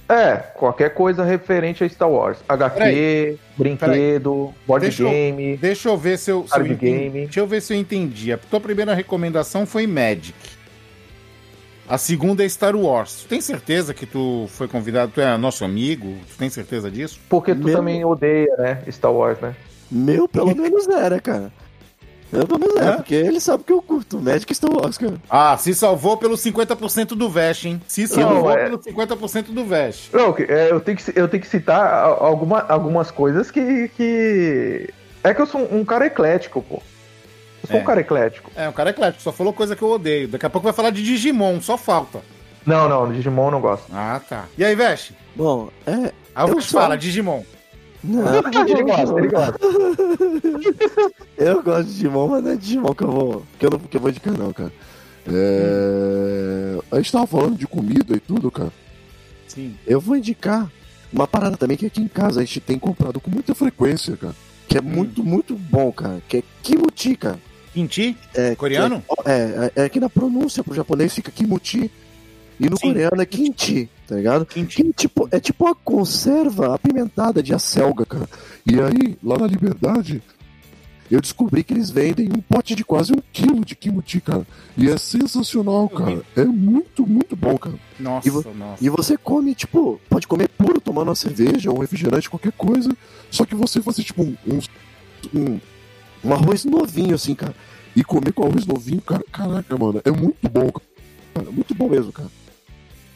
É, 0.09 0.37
qualquer 0.37 0.91
coisa 0.93 1.25
referente 1.25 1.83
a 1.83 1.89
Star 1.89 2.11
Wars. 2.11 2.39
HQ, 2.49 2.77
Peraí. 2.79 3.39
brinquedo, 3.57 4.53
board 4.67 4.85
Deixa 4.87 5.03
eu- 5.05 5.09
game. 5.11 5.57
Deixa 5.57 5.89
eu 5.89 5.97
ver 5.97 6.19
se 6.19 6.31
eu, 6.31 6.47
se 6.47 6.55
eu 6.59 6.67
entendi. 6.67 6.75
game. 6.81 7.21
Deixa 7.25 7.41
eu 7.41 7.47
ver 7.47 7.63
se 7.63 7.73
eu 7.73 7.79
entendi. 7.79 8.33
A 8.33 8.37
tua 8.39 8.61
primeira 8.61 8.93
recomendação 8.95 9.65
foi 9.65 9.87
Magic. 9.87 10.35
A 11.89 11.99
segunda 11.99 12.45
é 12.45 12.49
Star 12.49 12.77
Wars. 12.77 13.23
Tu 13.23 13.29
tem 13.29 13.41
certeza 13.41 13.93
que 13.95 14.07
tu 14.07 14.47
foi 14.51 14.69
convidado? 14.69 15.13
Tu 15.15 15.21
é 15.21 15.37
nosso 15.37 15.65
amigo? 15.65 16.15
Tu 16.31 16.39
tem 16.39 16.49
certeza 16.51 16.91
disso? 16.91 17.19
Porque 17.29 17.55
tu 17.55 17.65
Meu- 17.65 17.77
também 17.77 18.05
odeia, 18.05 18.55
né? 18.59 18.83
Star 18.91 19.13
Wars, 19.13 19.39
né? 19.41 19.55
Meu, 19.91 20.27
pelo 20.29 20.55
menos 20.55 20.89
era, 20.89 21.21
cara. 21.21 21.53
Eu 22.33 22.47
pelo 22.47 22.61
menos 22.61 22.77
era, 22.77 22.91
É? 22.93 22.97
porque 22.97 23.15
ele 23.15 23.39
sabe 23.41 23.63
que 23.65 23.73
eu 23.73 23.83
curto 23.83 24.19
Magic 24.19 24.55
Star 24.55 24.71
Wars, 24.73 24.97
cara. 24.97 25.15
Ah, 25.29 25.57
se 25.59 25.75
salvou 25.75 26.17
pelo 26.17 26.35
50% 26.37 27.09
do 27.15 27.29
Vest, 27.29 27.67
hein? 27.67 27.81
Se 27.87 28.07
salvou 28.07 28.51
é- 28.51 28.65
pelo 28.65 28.79
50% 28.79 29.53
do 29.53 29.65
Vest. 29.67 30.13
Não, 30.15 30.33
que- 30.33 30.45
é, 30.45 30.71
eu, 30.71 30.81
tenho 30.81 30.97
que, 30.97 31.13
eu 31.15 31.29
tenho 31.29 31.43
que 31.43 31.49
citar 31.49 32.05
alguma, 32.05 32.61
algumas 32.69 33.11
coisas 33.11 33.51
que, 33.51 33.89
que. 33.97 34.89
É 35.23 35.35
que 35.35 35.41
eu 35.43 35.47
sou 35.47 35.69
um 35.73 35.85
cara 35.85 36.07
eclético, 36.07 36.63
pô. 36.63 36.77
Eu 37.63 37.69
sou 37.69 37.77
É. 37.77 37.81
um 37.83 37.85
cara 37.85 38.01
eclético. 38.01 38.51
É, 38.57 38.69
um 38.69 38.73
cara 38.73 38.91
eclético, 38.91 39.23
só 39.23 39.31
falou 39.31 39.53
coisa 39.53 39.77
que 39.77 39.83
eu 39.83 39.91
odeio. 39.91 40.27
Daqui 40.29 40.47
a 40.47 40.51
pouco 40.51 40.65
vai 40.65 40.73
falar 40.73 40.91
de 40.91 41.03
Digimon, 41.03 41.61
só 41.61 41.77
falta. 41.77 42.21
Não, 42.65 42.89
não, 42.89 43.13
Digimon 43.13 43.47
eu 43.47 43.51
não 43.51 43.61
gosto. 43.61 43.85
Ah, 43.93 44.21
tá. 44.27 44.47
E 44.57 44.65
aí, 44.65 44.75
Vest? 44.75 45.13
Bom, 45.37 45.69
é. 45.87 46.13
Aí 46.35 46.47
o 46.51 46.55
Eu 46.57 46.61
só- 46.63 46.81
fala, 46.81 46.97
Digimon. 46.97 47.43
Não, 48.05 48.23
Ele 48.69 48.83
gosta, 48.83 49.19
ele 49.19 49.29
gosta. 49.29 49.59
Eu 51.39 51.63
gosto 51.63 51.85
de 51.85 51.95
Digimon, 51.95 52.29
mas 52.29 52.45
não 52.45 52.51
é 52.51 52.57
Digimon 52.57 52.95
que 52.95 53.05
eu 53.05 53.11
vou, 53.11 53.43
que 53.59 53.67
eu 53.67 53.71
não, 53.71 53.79
que 53.79 53.97
eu 53.97 54.01
vou 54.01 54.11
indicar, 54.11 54.37
não, 54.37 54.53
cara. 54.53 54.73
É... 55.27 56.79
A 56.91 56.97
gente 56.97 57.13
tava 57.13 57.27
falando 57.27 57.57
de 57.57 57.67
comida 57.67 58.17
e 58.17 58.21
tudo, 58.21 58.51
cara. 58.51 58.73
Sim. 59.47 59.77
Eu 59.87 60.01
vou 60.01 60.17
indicar 60.17 60.71
uma 61.13 61.27
parada 61.27 61.57
também 61.57 61.77
que 61.77 61.87
aqui 61.87 62.01
em 62.01 62.09
casa 62.09 62.41
a 62.41 62.45
gente 62.45 62.61
tem 62.61 62.79
comprado 62.79 63.21
com 63.21 63.31
muita 63.31 63.55
frequência, 63.55 64.17
cara. 64.17 64.35
Que 64.69 64.79
é 64.79 64.81
muito, 64.81 65.23
muito 65.23 65.55
bom, 65.55 65.93
cara. 65.93 66.23
Que 66.29 66.39
é 66.39 66.43
kimuchi, 66.63 67.17
cara. 67.17 67.39
Kimchi? 67.73 68.17
É, 68.35 68.55
Coreano? 68.55 69.01
que 69.03 69.31
É, 69.31 69.73
é, 69.77 69.85
é 69.85 69.89
que 69.89 70.01
na 70.01 70.09
pronúncia 70.09 70.63
pro 70.63 70.75
japonês 70.75 71.15
fica 71.15 71.31
kimuchi. 71.31 71.91
E 72.61 72.69
no 72.69 72.77
Sim. 72.77 72.89
coreano 72.89 73.21
é 73.21 73.27
kimchi, 73.27 73.89
tá 74.13 74.17
ligado? 74.17 74.45
Que 74.45 74.63
tipo, 74.93 75.27
é 75.31 75.41
tipo 75.41 75.65
uma 75.65 75.75
conserva 75.75 76.75
apimentada 76.75 77.43
de 77.43 77.55
acelga, 77.55 78.05
cara. 78.05 78.29
E 78.67 78.79
aí, 78.79 79.17
lá 79.23 79.39
na 79.39 79.47
Liberdade, 79.47 80.23
eu 81.11 81.19
descobri 81.19 81.65
que 81.65 81.73
eles 81.73 81.89
vendem 81.89 82.29
um 82.29 82.43
pote 82.43 82.75
de 82.75 82.85
quase 82.85 83.15
um 83.15 83.23
quilo 83.33 83.65
de 83.65 83.75
kimchi, 83.75 84.21
cara. 84.21 84.47
E 84.77 84.91
é 84.91 84.99
sensacional, 84.99 85.89
cara. 85.89 86.21
É 86.37 86.45
muito, 86.45 87.07
muito 87.07 87.35
bom, 87.35 87.57
cara. 87.57 87.75
Nossa, 87.99 88.29
E 88.29 88.31
nossa. 88.31 88.85
E 88.85 88.89
você 88.91 89.17
come, 89.17 89.55
tipo, 89.55 89.99
pode 90.11 90.27
comer 90.27 90.49
puro, 90.49 90.79
tomando 90.79 91.09
uma 91.09 91.15
cerveja, 91.15 91.71
um 91.71 91.79
refrigerante, 91.79 92.29
qualquer 92.29 92.53
coisa. 92.53 92.95
Só 93.31 93.47
que 93.47 93.55
você 93.55 93.81
fazer, 93.81 94.03
tipo, 94.03 94.23
um, 94.23 94.37
um, 94.47 94.59
um, 95.35 95.61
um 96.23 96.35
arroz 96.35 96.67
novinho, 96.67 97.15
assim, 97.15 97.35
cara. 97.35 97.55
E 97.97 98.05
comer 98.05 98.33
com 98.35 98.45
arroz 98.45 98.67
novinho, 98.67 99.01
cara, 99.01 99.25
caraca, 99.33 99.79
mano, 99.79 100.03
é 100.05 100.11
muito 100.11 100.51
bom, 100.51 100.71
cara. 100.71 101.51
Muito 101.51 101.75
bom 101.75 101.89
mesmo, 101.89 102.13
cara. 102.13 102.29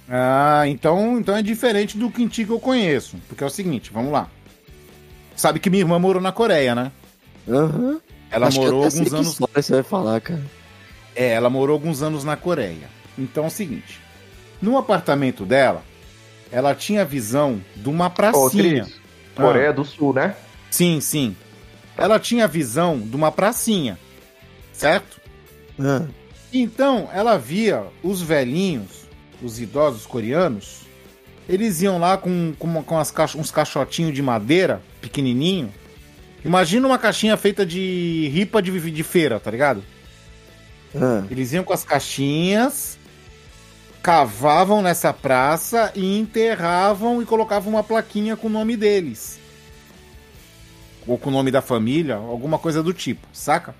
Ah, 0.08 0.62
então, 0.68 1.18
então 1.18 1.36
é 1.36 1.42
diferente 1.42 1.96
do 1.98 2.10
kimchi 2.10 2.44
que 2.44 2.50
eu 2.52 2.60
conheço. 2.60 3.16
Porque 3.28 3.42
é 3.42 3.46
o 3.46 3.50
seguinte, 3.50 3.90
vamos 3.92 4.12
lá. 4.12 4.28
Sabe 5.34 5.58
que 5.58 5.68
minha 5.68 5.82
irmã 5.82 5.98
morou 5.98 6.22
na 6.22 6.32
Coreia, 6.32 6.74
né? 6.74 6.92
Aham. 7.48 8.00
Ela 8.30 8.48
Acho 8.48 8.58
que 8.58 8.64
morou 8.64 8.84
alguns 8.84 9.08
que 9.08 9.14
anos. 9.14 9.28
história 9.28 9.62
você 9.62 9.72
vai 9.74 9.82
falar, 9.82 10.20
cara. 10.20 10.42
É, 11.14 11.30
ela 11.32 11.48
morou 11.50 11.74
alguns 11.74 12.02
anos 12.02 12.24
na 12.24 12.36
Coreia. 12.36 12.88
Então 13.18 13.44
é 13.44 13.46
o 13.46 13.50
seguinte: 13.50 14.00
no 14.60 14.76
apartamento 14.76 15.44
dela, 15.44 15.82
ela 16.50 16.74
tinha 16.74 17.04
visão 17.04 17.60
de 17.74 17.88
uma 17.88 18.10
pracinha. 18.10 18.84
Cris, 18.84 19.00
Coreia 19.34 19.72
do 19.72 19.84
Sul, 19.84 20.12
né? 20.14 20.34
Sim, 20.70 21.00
sim. 21.00 21.36
Ela 21.96 22.18
tinha 22.18 22.46
visão 22.48 22.98
de 22.98 23.14
uma 23.16 23.30
pracinha. 23.32 23.98
Certo? 24.72 25.20
Ah, 25.80 26.02
Então, 26.52 27.08
ela 27.12 27.38
via 27.38 27.84
os 28.02 28.20
velhinhos, 28.20 29.05
os 29.42 29.60
idosos 29.60 30.06
coreanos, 30.06 30.80
eles 31.48 31.80
iam 31.82 31.98
lá 31.98 32.16
com, 32.16 32.54
com, 32.58 32.82
com 32.82 33.04
caixo- 33.04 33.38
uns 33.38 33.50
caixotinhos 33.50 34.14
de 34.14 34.22
madeira, 34.22 34.82
pequenininho. 35.00 35.72
Imagina 36.44 36.86
uma 36.86 36.98
caixinha 36.98 37.36
feita 37.36 37.64
de 37.66 38.28
ripa 38.32 38.62
de, 38.62 38.90
de 38.90 39.02
feira, 39.02 39.38
tá 39.40 39.50
ligado? 39.50 39.82
ah. 40.94 41.24
Eles 41.30 41.52
iam 41.52 41.64
com 41.64 41.72
as 41.72 41.84
caixinhas, 41.84 42.98
cavavam 44.02 44.80
nessa 44.82 45.12
praça 45.12 45.92
e 45.94 46.18
enterravam 46.18 47.20
e 47.20 47.26
colocavam 47.26 47.72
uma 47.72 47.82
plaquinha 47.82 48.36
com 48.36 48.46
o 48.46 48.50
nome 48.50 48.76
deles. 48.76 49.38
Ou 51.06 51.16
com 51.18 51.30
o 51.30 51.32
nome 51.32 51.50
da 51.50 51.62
família, 51.62 52.16
alguma 52.16 52.58
coisa 52.58 52.82
do 52.82 52.92
tipo, 52.92 53.26
saca? 53.32 53.74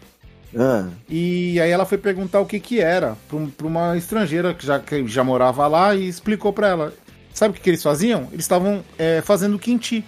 Ah, 0.59 0.89
E 1.09 1.61
aí 1.61 1.71
ela 1.71 1.85
foi 1.85 1.99
perguntar 1.99 2.41
o 2.41 2.47
que 2.47 2.59
que 2.59 2.81
era 2.81 3.17
pra, 3.29 3.39
pra 3.57 3.67
uma 3.67 3.97
estrangeira 3.97 4.55
que 4.55 4.65
já, 4.65 4.79
que 4.79 5.07
já 5.07 5.23
morava 5.23 5.67
lá 5.67 5.95
e 5.95 6.09
explicou 6.09 6.53
pra 6.53 6.69
ela. 6.69 6.95
Sabe 7.35 7.53
o 7.53 7.55
que, 7.55 7.61
que 7.61 7.71
eles 7.71 7.83
faziam? 7.83 8.29
Eles 8.33 8.45
estavam 8.45 8.83
é, 8.99 9.21
fazendo 9.21 9.59
quinti. 9.59 10.03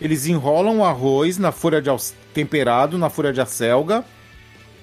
Eles 0.00 0.26
enrolam 0.26 0.78
o 0.78 0.84
arroz 0.84 1.38
na 1.38 1.50
folha 1.50 1.82
de 1.82 1.90
temperado, 2.32 2.98
na 2.98 3.10
folha 3.10 3.32
de 3.32 3.40
acelga, 3.40 4.04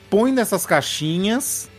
põem 0.10 0.34
nessas 0.34 0.66
caixinhas, 0.66 1.70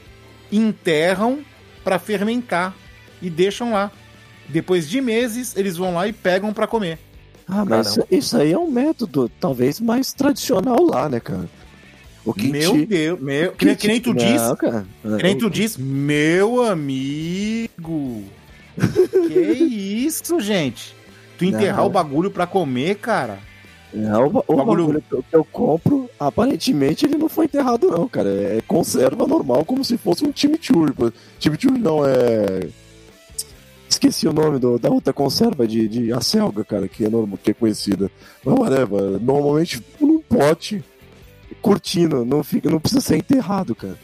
enterram 0.50 1.40
pra 1.82 1.98
fermentar 1.98 2.74
e 3.20 3.28
deixam 3.28 3.72
lá. 3.72 3.90
Depois 4.48 4.88
de 4.88 5.00
meses, 5.00 5.56
eles 5.56 5.76
vão 5.76 5.94
lá 5.94 6.06
e 6.06 6.12
pegam 6.12 6.52
pra 6.52 6.66
comer. 6.66 6.98
Ah, 7.46 7.64
mas 7.64 7.88
isso, 7.88 8.06
isso 8.10 8.36
aí 8.38 8.52
é 8.52 8.58
um 8.58 8.70
método 8.70 9.30
talvez 9.40 9.80
mais 9.80 10.12
tradicional 10.12 10.82
lá, 10.82 11.08
né, 11.08 11.20
cara? 11.20 11.48
O. 12.24 12.32
Meu 12.36 12.86
Deus, 12.86 13.20
meu, 13.20 13.52
que, 13.52 13.64
nem- 13.66 13.74
que 13.76 13.86
nem 13.88 14.00
tu 14.00 14.14
Não, 14.14 14.16
diz. 14.16 14.40
cara. 14.58 14.86
Que 15.18 15.22
nem 15.22 15.36
tu 15.36 15.50
diz, 15.50 15.76
meu 15.76 16.62
amigo. 16.64 18.22
que 19.28 19.38
isso, 19.38 20.40
gente? 20.40 20.94
Tu 21.38 21.44
enterrar 21.44 21.78
Não. 21.78 21.86
o 21.86 21.90
bagulho 21.90 22.30
pra 22.30 22.46
comer, 22.46 22.96
cara? 22.96 23.38
É, 23.94 24.16
o, 24.16 24.26
o 24.26 24.56
Bagulho- 24.56 24.86
bagulho 24.86 25.04
que 25.30 25.36
eu, 25.36 25.44
compro, 25.44 26.10
aparentemente 26.18 27.06
ele 27.06 27.16
não 27.16 27.28
foi 27.28 27.44
enterrado, 27.44 27.88
não, 27.88 28.08
cara. 28.08 28.28
É 28.28 28.60
conserva 28.66 29.24
normal, 29.26 29.64
como 29.64 29.84
se 29.84 29.96
fosse 29.96 30.24
um 30.26 30.32
chimichurri. 30.34 30.92
Chimichurri 31.38 31.78
não, 31.78 32.04
é. 32.04 32.66
Esqueci 33.88 34.26
o 34.26 34.32
nome 34.32 34.58
do- 34.58 34.78
da 34.78 34.90
outra 34.90 35.12
conserva 35.12 35.66
de, 35.68 35.86
de 35.86 36.12
acelga, 36.12 36.64
cara, 36.64 36.88
que 36.88 37.04
é, 37.04 37.08
normal, 37.08 37.38
que 37.40 37.52
é 37.52 37.54
conhecida. 37.54 38.10
Mas 38.44 38.58
whatever, 38.58 39.20
normalmente 39.20 39.80
num 40.00 40.18
pote, 40.20 40.82
curtindo, 41.64 42.26
não, 42.26 42.44
fica, 42.44 42.68
não 42.68 42.78
precisa 42.78 43.00
ser 43.00 43.16
enterrado, 43.16 43.74
cara. 43.74 43.98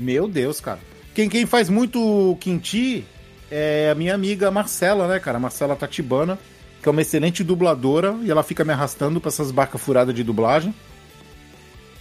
Meu 0.00 0.26
Deus, 0.26 0.60
cara. 0.62 0.80
Quem, 1.14 1.28
quem 1.28 1.44
faz 1.44 1.68
muito 1.68 2.34
quinti 2.40 3.04
é 3.50 3.90
a 3.92 3.94
minha 3.94 4.14
amiga 4.14 4.50
Marcela, 4.50 5.06
né, 5.06 5.20
cara? 5.20 5.38
Marcela 5.38 5.76
Tatibana, 5.76 6.38
que 6.82 6.88
é 6.88 6.90
uma 6.90 7.02
excelente 7.02 7.44
dubladora 7.44 8.16
e 8.22 8.30
ela 8.30 8.42
fica 8.42 8.64
me 8.64 8.72
arrastando 8.72 9.20
pra 9.20 9.28
essas 9.28 9.50
barcas 9.50 9.78
furadas 9.78 10.14
de 10.14 10.24
dublagem. 10.24 10.74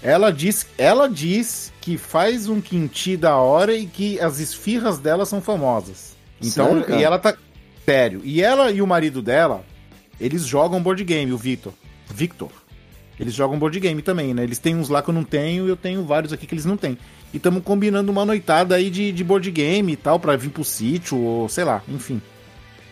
Ela 0.02 0.32
diz, 0.32 0.66
ela 0.78 1.10
diz 1.10 1.74
que 1.82 1.98
faz 1.98 2.48
um 2.48 2.62
quinti 2.62 3.18
da 3.18 3.36
hora 3.36 3.74
e 3.74 3.86
que 3.86 4.18
as 4.22 4.40
esfirras 4.40 4.98
dela 4.98 5.26
são 5.26 5.42
famosas. 5.42 6.16
Então, 6.42 6.68
Sério, 6.68 6.84
cara? 6.86 7.02
e 7.02 7.04
ela 7.04 7.20
tá 7.20 7.36
sério. 7.84 8.22
E 8.24 8.42
ela 8.42 8.72
e 8.72 8.82
o 8.82 8.88
marido 8.88 9.22
dela, 9.22 9.66
eles 10.22 10.46
jogam 10.46 10.82
board 10.82 11.04
game, 11.04 11.34
o 11.34 11.38
Victor. 11.38 11.74
Victor. 12.14 12.50
Eles 13.20 13.34
jogam 13.34 13.58
board 13.58 13.80
game 13.80 14.02
também, 14.02 14.34
né? 14.34 14.44
Eles 14.44 14.60
têm 14.60 14.76
uns 14.76 14.90
lá 14.90 15.02
que 15.02 15.10
eu 15.10 15.14
não 15.14 15.24
tenho 15.24 15.66
e 15.66 15.70
eu 15.70 15.78
tenho 15.78 16.04
vários 16.04 16.34
aqui 16.34 16.46
que 16.46 16.54
eles 16.54 16.66
não 16.66 16.76
têm. 16.76 16.98
E 17.34 17.38
estamos 17.38 17.64
combinando 17.64 18.12
uma 18.12 18.26
noitada 18.26 18.76
aí 18.76 18.90
de, 18.90 19.12
de 19.12 19.24
board 19.24 19.50
game 19.52 19.94
e 19.94 19.96
tal, 19.96 20.20
pra 20.20 20.36
vir 20.36 20.50
pro 20.50 20.64
sítio, 20.64 21.18
ou 21.18 21.50
sei 21.50 21.64
lá, 21.64 21.82
enfim. 21.88 22.22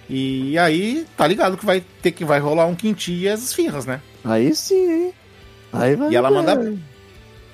E 0.10 0.58
aí, 0.58 1.06
tá 1.18 1.26
ligado 1.26 1.58
que 1.58 1.66
vai 1.66 1.84
ter 2.02 2.12
que 2.12 2.26
vai 2.26 2.40
rolar 2.40 2.66
um 2.66 2.76
quinti 2.76 3.14
e 3.14 3.30
as 3.30 3.44
esfirras, 3.44 3.86
né? 3.86 4.02
Aí 4.24 4.54
sim? 4.56 5.14
Aí 5.72 5.96
vai. 5.96 6.12
E 6.12 6.16
ela 6.16 6.30
manda-. 6.30 6.78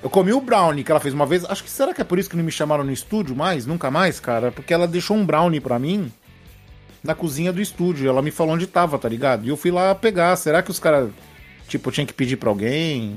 Eu 0.02 0.08
comi 0.08 0.32
o 0.32 0.40
brownie 0.40 0.82
que 0.82 0.90
ela 0.90 1.00
fez 1.00 1.12
uma 1.12 1.26
vez. 1.26 1.44
Acho 1.44 1.62
que 1.62 1.70
será 1.70 1.92
que 1.92 2.00
é 2.00 2.04
por 2.04 2.18
isso 2.18 2.30
que 2.30 2.36
não 2.36 2.44
me 2.44 2.50
chamaram 2.50 2.84
no 2.84 2.92
estúdio 2.92 3.36
mais? 3.36 3.66
Nunca 3.66 3.90
mais, 3.90 4.18
cara? 4.18 4.50
Porque 4.50 4.72
ela 4.72 4.88
deixou 4.88 5.16
um 5.16 5.24
brownie 5.24 5.60
pra 5.60 5.78
mim 5.78 6.10
na 7.02 7.14
cozinha 7.14 7.52
do 7.52 7.60
estúdio. 7.60 8.08
Ela 8.08 8.22
me 8.22 8.30
falou 8.30 8.54
onde 8.54 8.66
tava, 8.66 8.98
tá 8.98 9.08
ligado? 9.08 9.44
E 9.44 9.48
eu 9.50 9.56
fui 9.56 9.70
lá 9.70 9.94
pegar. 9.94 10.34
Será 10.36 10.62
que 10.62 10.70
os 10.70 10.78
caras, 10.78 11.10
tipo, 11.70 11.88
eu 11.88 11.92
tinha 11.92 12.06
que 12.06 12.12
pedir 12.12 12.36
pra 12.36 12.50
alguém? 12.50 13.16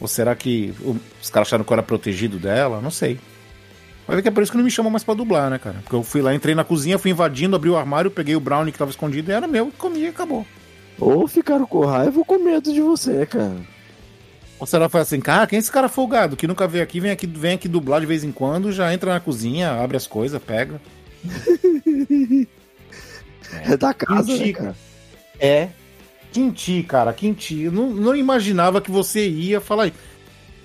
Ou 0.00 0.08
será 0.08 0.34
que 0.34 0.74
os 1.22 1.30
caras 1.30 1.48
acharam 1.48 1.64
que 1.64 1.72
eu 1.72 1.74
era 1.74 1.82
protegido 1.82 2.38
dela? 2.38 2.80
Não 2.80 2.90
sei. 2.90 3.18
Vai 4.06 4.16
ver 4.16 4.22
que 4.22 4.28
é 4.28 4.30
por 4.30 4.42
isso 4.42 4.52
que 4.52 4.58
não 4.58 4.64
me 4.64 4.70
chamam 4.70 4.90
mais 4.90 5.02
pra 5.02 5.14
dublar, 5.14 5.50
né, 5.50 5.58
cara? 5.58 5.78
Porque 5.82 5.96
eu 5.96 6.02
fui 6.02 6.22
lá, 6.22 6.34
entrei 6.34 6.54
na 6.54 6.64
cozinha, 6.64 6.98
fui 6.98 7.10
invadindo, 7.10 7.56
abri 7.56 7.68
o 7.68 7.76
armário, 7.76 8.10
peguei 8.10 8.36
o 8.36 8.40
brownie 8.40 8.72
que 8.72 8.78
tava 8.78 8.90
escondido 8.90 9.30
e 9.30 9.34
era 9.34 9.48
meu, 9.48 9.72
comi 9.76 10.00
e 10.00 10.08
acabou. 10.08 10.46
Ou 10.98 11.26
ficaram 11.26 11.66
com 11.66 11.84
raiva 11.84 12.18
ou 12.18 12.24
com 12.24 12.38
medo 12.38 12.72
de 12.72 12.80
você, 12.80 13.26
cara. 13.26 13.56
Ou 14.58 14.66
será 14.66 14.86
que 14.86 14.92
foi 14.92 15.00
assim, 15.00 15.20
cara, 15.20 15.46
quem 15.46 15.56
é 15.56 15.60
esse 15.60 15.70
cara 15.70 15.88
folgado 15.88 16.36
que 16.36 16.46
nunca 16.46 16.66
veio 16.66 16.84
aqui, 16.84 17.00
vem 17.00 17.10
aqui, 17.10 17.26
vem 17.26 17.54
aqui 17.54 17.68
dublar 17.68 18.00
de 18.00 18.06
vez 18.06 18.24
em 18.24 18.32
quando, 18.32 18.72
já 18.72 18.92
entra 18.94 19.12
na 19.12 19.20
cozinha, 19.20 19.72
abre 19.72 19.96
as 19.96 20.06
coisas, 20.06 20.42
pega. 20.42 20.80
É 23.64 23.76
da 23.76 23.94
casa, 23.94 24.36
né, 24.36 24.52
cara? 24.52 24.76
É. 25.38 25.68
Quinti, 26.40 26.82
cara, 26.82 27.12
Quinti. 27.14 27.62
Eu 27.62 27.72
não, 27.72 27.88
não 27.90 28.14
imaginava 28.14 28.78
que 28.80 28.90
você 28.90 29.26
ia 29.26 29.58
falar 29.60 29.86
isso. 29.86 29.96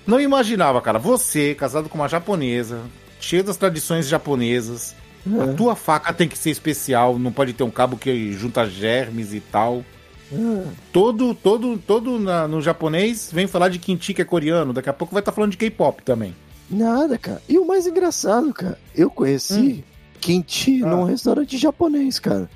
Não 0.06 0.20
imaginava, 0.20 0.80
cara. 0.82 0.98
Você, 0.98 1.54
casado 1.54 1.88
com 1.88 1.96
uma 1.96 2.08
japonesa, 2.08 2.80
cheio 3.18 3.42
das 3.42 3.56
tradições 3.56 4.06
japonesas. 4.06 4.94
É. 5.26 5.42
A 5.44 5.54
tua 5.54 5.74
faca 5.74 6.12
tem 6.12 6.28
que 6.28 6.36
ser 6.36 6.50
especial, 6.50 7.18
não 7.18 7.32
pode 7.32 7.52
ter 7.54 7.62
um 7.62 7.70
cabo 7.70 7.96
que 7.96 8.32
junta 8.32 8.68
germes 8.68 9.32
e 9.32 9.40
tal. 9.40 9.82
Ah, 10.30 10.64
Todo, 10.92 11.34
todo, 11.34 11.78
todo 11.78 12.18
na- 12.18 12.46
no 12.46 12.60
japonês 12.60 13.30
vem 13.32 13.46
falar 13.46 13.68
de 13.70 13.78
Quinti 13.78 14.12
que 14.12 14.20
é 14.20 14.24
coreano. 14.26 14.72
Daqui 14.74 14.90
a 14.90 14.92
pouco 14.92 15.14
vai 15.14 15.22
estar 15.22 15.32
falando 15.32 15.52
de 15.52 15.56
K-pop 15.56 16.02
também. 16.02 16.34
Nada, 16.68 17.16
cara. 17.16 17.40
E 17.48 17.58
o 17.58 17.66
mais 17.66 17.86
engraçado, 17.86 18.52
cara, 18.52 18.78
eu 18.94 19.08
conheci 19.08 19.82
kimchi 20.20 20.82
Ah. 20.84 20.88
num 20.88 21.04
restaurante 21.04 21.56
japonês, 21.56 22.18
cara. 22.18 22.50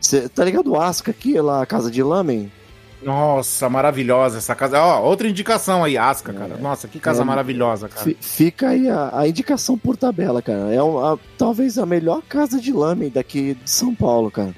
Cê, 0.00 0.28
tá 0.28 0.44
ligado 0.44 0.70
o 0.72 0.80
Asuka 0.80 1.10
aqui, 1.10 1.40
lá, 1.40 1.62
a 1.62 1.66
casa 1.66 1.90
de 1.90 2.02
lamen? 2.02 2.50
Nossa, 3.02 3.68
maravilhosa 3.68 4.38
essa 4.38 4.54
casa. 4.54 4.80
Ó, 4.82 5.02
outra 5.08 5.28
indicação 5.28 5.84
aí, 5.84 5.96
Asca, 5.96 6.32
cara. 6.32 6.56
Nossa, 6.56 6.88
que 6.88 6.98
casa 6.98 7.22
É. 7.22 7.24
maravilhosa, 7.24 7.88
cara. 7.88 8.02
Fi- 8.04 8.16
fica 8.20 8.70
aí 8.70 8.88
a, 8.88 9.10
a 9.20 9.28
indicação 9.28 9.78
por 9.78 9.96
tabela, 9.96 10.42
cara. 10.42 10.72
É 10.74 10.82
um- 10.82 10.98
a- 10.98 11.18
talvez 11.36 11.78
a 11.78 11.86
melhor 11.86 12.22
casa 12.28 12.60
de 12.60 12.72
lamen 12.72 13.08
daqui 13.10 13.54
de 13.54 13.70
São 13.70 13.94
Paulo, 13.94 14.30
cara. 14.30 14.54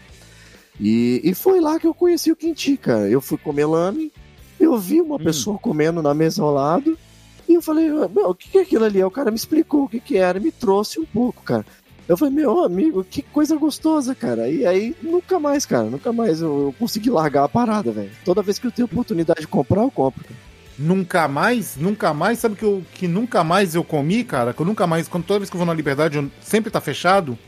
E, 0.79 1.21
e 1.23 1.35
foi 1.35 1.61
lá 1.61 1.79
que 1.79 1.87
eu 1.87 1.93
conheci 1.93 2.33
o 2.33 2.37
kimchi, 2.37 2.77
cara. 2.79 3.09
Eu 3.09 3.21
fui 3.21 3.37
comer 3.37 3.67
lamen, 3.67 4.11
eu 4.59 4.79
vi 4.79 5.01
uma 5.01 5.17
Hum. 5.17 5.25
pessoa 5.25 5.59
comendo 5.59 6.01
na 6.03 6.15
mesa 6.15 6.43
ao 6.43 6.51
lado, 6.53 6.97
e 7.47 7.55
eu 7.55 7.61
falei, 7.61 7.91
meu, 7.91 8.31
o 8.31 8.35
que, 8.35 8.57
é 8.57 8.63
aquilo 8.63 8.85
ali? 8.87 9.03
O 9.05 9.11
cara 9.11 9.31
me 9.31 9.37
explicou 9.37 9.85
o 9.85 9.89
que, 9.89 10.01
que 10.01 10.17
era 10.17 10.39
e 10.39 10.43
me 10.43 10.51
trouxe 10.53 10.99
um 10.99 11.05
pouco, 11.05 11.43
cara. 11.43 11.67
Eu 12.11 12.17
falei, 12.17 12.35
meu 12.35 12.65
amigo, 12.65 13.05
que 13.05 13.23
coisa 13.23 13.57
gostosa, 13.57 14.17
cara. 14.17 14.49
E 14.49 14.67
aí, 14.67 14.97
nunca 15.01 15.39
mais, 15.39 15.65
cara, 15.65 15.85
nunca 15.85 16.13
mais 16.13 16.41
eu, 16.41 16.49
eu 16.67 16.75
consegui 16.77 17.09
largar 17.09 17.45
a 17.45 17.49
parada, 17.49 17.93
velho. 17.93 18.11
Toda 18.25 18.43
vez 18.43 18.59
que 18.59 18.67
eu 18.67 18.73
tenho 18.73 18.87
oportunidade 18.87 19.43
de 19.43 19.47
comprar, 19.47 19.83
eu 19.83 19.91
compro. 19.93 20.25
Cara. 20.25 20.35
Nunca 20.77 21.29
mais, 21.29 21.77
nunca 21.77 22.13
mais, 22.13 22.41
sabe 22.41 22.57
que 22.57 22.65
eu 22.65 22.83
que 22.95 23.07
nunca 23.07 23.45
mais 23.45 23.77
eu 23.77 23.85
comi, 23.85 24.25
cara? 24.25 24.53
Que 24.53 24.61
eu 24.61 24.67
nunca 24.67 24.89
mais, 24.89 25.07
quando 25.07 25.23
toda 25.25 25.39
vez 25.39 25.49
que 25.51 25.55
eu 25.55 25.59
vou 25.59 25.67
na 25.67 25.73
Liberdade, 25.75 26.17
eu- 26.17 26.29
sempre 26.41 26.69
tá 26.71 26.81
fechado. 26.81 27.39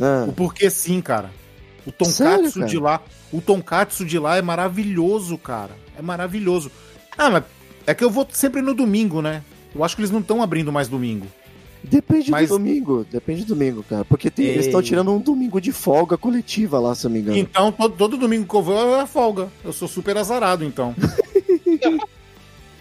Ah, 0.00 0.24
O 0.28 0.32
porquê 0.32 0.70
sim, 0.70 1.00
cara. 1.00 1.30
O 1.84 2.04
Sério, 2.04 2.36
tonkatsu 2.44 2.58
cara? 2.60 2.70
de 2.70 2.78
lá, 2.78 3.00
o 3.32 3.40
tonkatsu 3.40 4.04
de 4.04 4.18
lá 4.20 4.36
é 4.36 4.42
maravilhoso, 4.42 5.36
cara. 5.36 5.72
É 5.98 6.02
maravilhoso. 6.02 6.70
Ah, 7.18 7.28
mas 7.28 7.42
É 7.84 7.92
que 7.92 8.04
eu 8.04 8.10
vou 8.10 8.24
sempre 8.30 8.62
no 8.62 8.72
domingo, 8.72 9.20
né? 9.20 9.42
Eu 9.74 9.82
acho 9.82 9.96
que 9.96 10.02
eles 10.02 10.12
não 10.12 10.20
estão 10.20 10.40
abrindo 10.40 10.70
mais 10.70 10.86
domingo. 10.86 11.26
Depende 11.84 12.30
Mas- 12.30 12.48
do 12.48 12.56
domingo, 12.58 13.04
depende 13.10 13.44
do 13.44 13.54
domingo, 13.54 13.82
cara. 13.82 14.04
Porque 14.04 14.30
tem- 14.30 14.46
eles 14.46 14.66
estão 14.66 14.80
Ei. 14.80 14.86
tirando 14.86 15.12
um 15.12 15.18
domingo 15.18 15.60
de 15.60 15.72
folga 15.72 16.16
coletiva 16.16 16.78
lá, 16.78 16.94
se 16.94 17.06
eu 17.06 17.08
não 17.10 17.16
me 17.16 17.22
engano. 17.22 17.36
Então, 17.38 17.72
todo, 17.72 17.94
todo 17.96 18.16
domingo 18.16 18.46
que 18.48 18.54
eu 18.54 18.62
vou 18.62 19.00
é 19.00 19.06
folga. 19.06 19.48
Eu 19.64 19.72
sou 19.72 19.88
super 19.88 20.16
azarado, 20.16 20.64
então. 20.64 20.94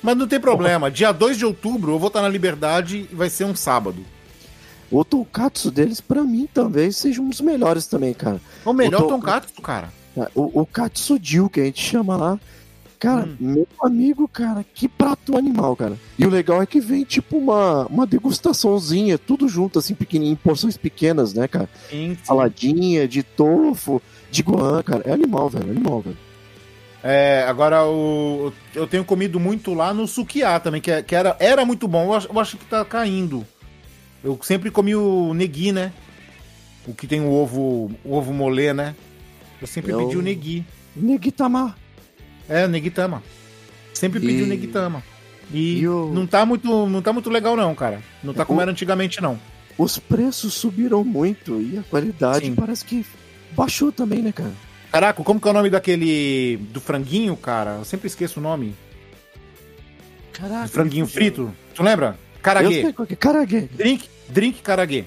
Mas 0.03 0.17
não 0.17 0.27
tem 0.27 0.39
problema. 0.39 0.89
Dia 0.89 1.11
2 1.11 1.37
de 1.37 1.45
outubro 1.45 1.91
eu 1.93 1.99
vou 1.99 2.07
estar 2.07 2.21
na 2.21 2.29
Liberdade 2.29 3.07
e 3.11 3.15
vai 3.15 3.29
ser 3.29 3.45
um 3.45 3.55
sábado. 3.55 4.03
O 4.89 5.05
tonkatsu 5.05 5.71
deles, 5.71 6.01
pra 6.01 6.23
mim, 6.23 6.47
talvez 6.51 6.97
seja 6.97 7.21
um 7.21 7.29
dos 7.29 7.39
melhores 7.41 7.85
também, 7.87 8.13
cara. 8.13 8.41
É 8.65 8.69
o 8.69 8.73
melhor 8.73 9.01
tô- 9.01 9.07
tonkatsu, 9.07 9.61
cara. 9.61 9.89
O, 10.35 10.61
o 10.61 10.65
Katsudil, 10.65 11.49
que 11.49 11.61
a 11.61 11.63
gente 11.65 11.81
chama 11.81 12.17
lá. 12.17 12.39
Cara, 13.01 13.23
Hum. 13.25 13.35
meu 13.39 13.67
amigo, 13.81 14.27
cara, 14.27 14.63
que 14.75 14.87
prato 14.87 15.35
animal, 15.35 15.75
cara. 15.75 15.97
E 16.19 16.23
o 16.25 16.29
legal 16.29 16.61
é 16.61 16.67
que 16.67 16.79
vem, 16.79 17.03
tipo, 17.03 17.35
uma, 17.35 17.87
uma 17.87 18.05
degustaçãozinha, 18.05 19.17
tudo 19.17 19.47
junto, 19.49 19.79
assim, 19.79 19.95
pequenininho, 19.95 20.33
em 20.33 20.35
porções 20.35 20.77
pequenas, 20.77 21.33
né, 21.33 21.47
cara? 21.47 21.67
Sim, 21.89 22.13
sim. 22.13 22.17
Saladinha, 22.23 23.07
de 23.07 23.23
tofu, 23.23 23.99
de 24.29 24.43
gohan, 24.43 24.83
cara. 24.83 25.01
É 25.07 25.11
animal, 25.13 25.49
velho, 25.49 25.71
animal, 25.71 26.01
velho. 26.01 26.17
É, 27.03 27.43
agora 27.49 27.83
o, 27.87 28.53
eu 28.75 28.85
tenho 28.85 29.03
comido 29.03 29.39
muito 29.39 29.73
lá 29.73 29.91
no 29.95 30.07
Sukiá 30.07 30.59
também, 30.59 30.79
que, 30.79 30.91
é- 30.91 31.01
que 31.01 31.15
era, 31.15 31.35
era 31.39 31.65
muito 31.65 31.87
bom. 31.87 32.05
Eu 32.05 32.13
acho, 32.13 32.27
eu 32.31 32.39
acho 32.39 32.55
que 32.57 32.65
tá 32.65 32.85
caindo. 32.85 33.43
Eu 34.23 34.37
sempre 34.43 34.69
comi 34.69 34.95
o 34.95 35.33
negui, 35.33 35.71
né? 35.71 35.91
O 36.87 36.93
que 36.93 37.07
tem 37.07 37.19
o 37.19 37.31
ovo, 37.31 37.91
o 38.05 38.13
ovo 38.15 38.31
molê, 38.31 38.71
né? 38.73 38.95
Eu 39.59 39.65
sempre 39.65 39.91
Eu- 39.91 39.97
pedi 39.97 40.17
o 40.17 40.21
negui. 40.21 40.63
Negitama. 40.95 41.75
É, 42.51 42.67
Negitama. 42.67 43.23
Sempre 43.93 44.19
pedi 44.19 44.43
E- 44.43 44.45
Negitama. 44.45 45.03
E, 45.53 45.79
E 45.79 45.87
o- 45.87 46.11
não, 46.13 46.25
tá 46.27 46.45
muito, 46.45 46.67
não 46.87 47.01
tá 47.01 47.11
muito 47.13 47.29
legal, 47.29 47.55
não, 47.55 47.73
cara. 47.75 48.01
Não 48.23 48.33
tá 48.33 48.45
como 48.45 48.59
O- 48.59 48.61
era 48.61 48.71
antigamente, 48.71 49.21
não. 49.21 49.39
Os 49.77 49.97
preços 49.97 50.53
subiram 50.53 51.03
muito 51.03 51.59
e 51.61 51.77
a 51.77 51.83
qualidade 51.83 52.45
Sim. 52.45 52.55
parece 52.55 52.85
que 52.85 53.05
baixou 53.51 53.91
também, 53.91 54.21
né, 54.21 54.31
cara? 54.31 54.51
Caraca, 54.91 55.23
como 55.23 55.39
que 55.39 55.47
é 55.47 55.51
o 55.51 55.53
nome 55.53 55.69
daquele. 55.69 56.57
do 56.71 56.81
franguinho, 56.81 57.35
cara? 57.37 57.77
Eu 57.79 57.85
sempre 57.85 58.07
esqueço 58.07 58.39
o 58.39 58.43
nome. 58.43 58.75
Caraca. 60.33 60.63
Do 60.65 60.69
franguinho 60.71 61.07
frito. 61.07 61.53
Tu 61.73 61.83
lembra? 61.83 62.17
Eu 62.35 62.41
Caraguê. 62.41 62.81
sei 62.81 62.93
qual 62.93 63.05
que 63.07 63.13
é. 63.13 63.17
Caraguê. 63.17 63.61
Drink, 63.73 64.09
drink 64.29 64.61
caraguê. 64.61 65.05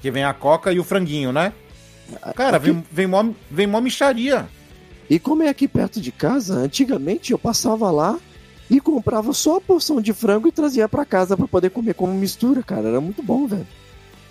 Que 0.00 0.10
vem 0.10 0.24
a 0.24 0.34
coca 0.34 0.72
e 0.72 0.78
o 0.78 0.84
franguinho, 0.84 1.32
né? 1.32 1.52
Cara, 2.36 2.58
Aqui- 2.58 2.66
vem, 2.72 2.84
vem, 2.92 3.06
mó, 3.06 3.24
vem 3.50 3.66
mó 3.66 3.80
micharia. 3.80 4.46
E 5.08 5.18
como 5.18 5.42
é 5.42 5.48
aqui 5.48 5.68
perto 5.68 6.00
de 6.00 6.10
casa, 6.10 6.54
antigamente 6.54 7.32
eu 7.32 7.38
passava 7.38 7.90
lá 7.90 8.18
e 8.70 8.80
comprava 8.80 9.32
só 9.32 9.56
a 9.56 9.60
porção 9.60 10.00
de 10.00 10.12
frango 10.12 10.48
e 10.48 10.52
trazia 10.52 10.88
pra 10.88 11.04
casa 11.04 11.36
pra 11.36 11.46
poder 11.46 11.70
comer 11.70 11.94
como 11.94 12.12
mistura, 12.14 12.62
cara. 12.62 12.88
Era 12.88 13.00
muito 13.00 13.22
bom, 13.22 13.46
velho. 13.46 13.66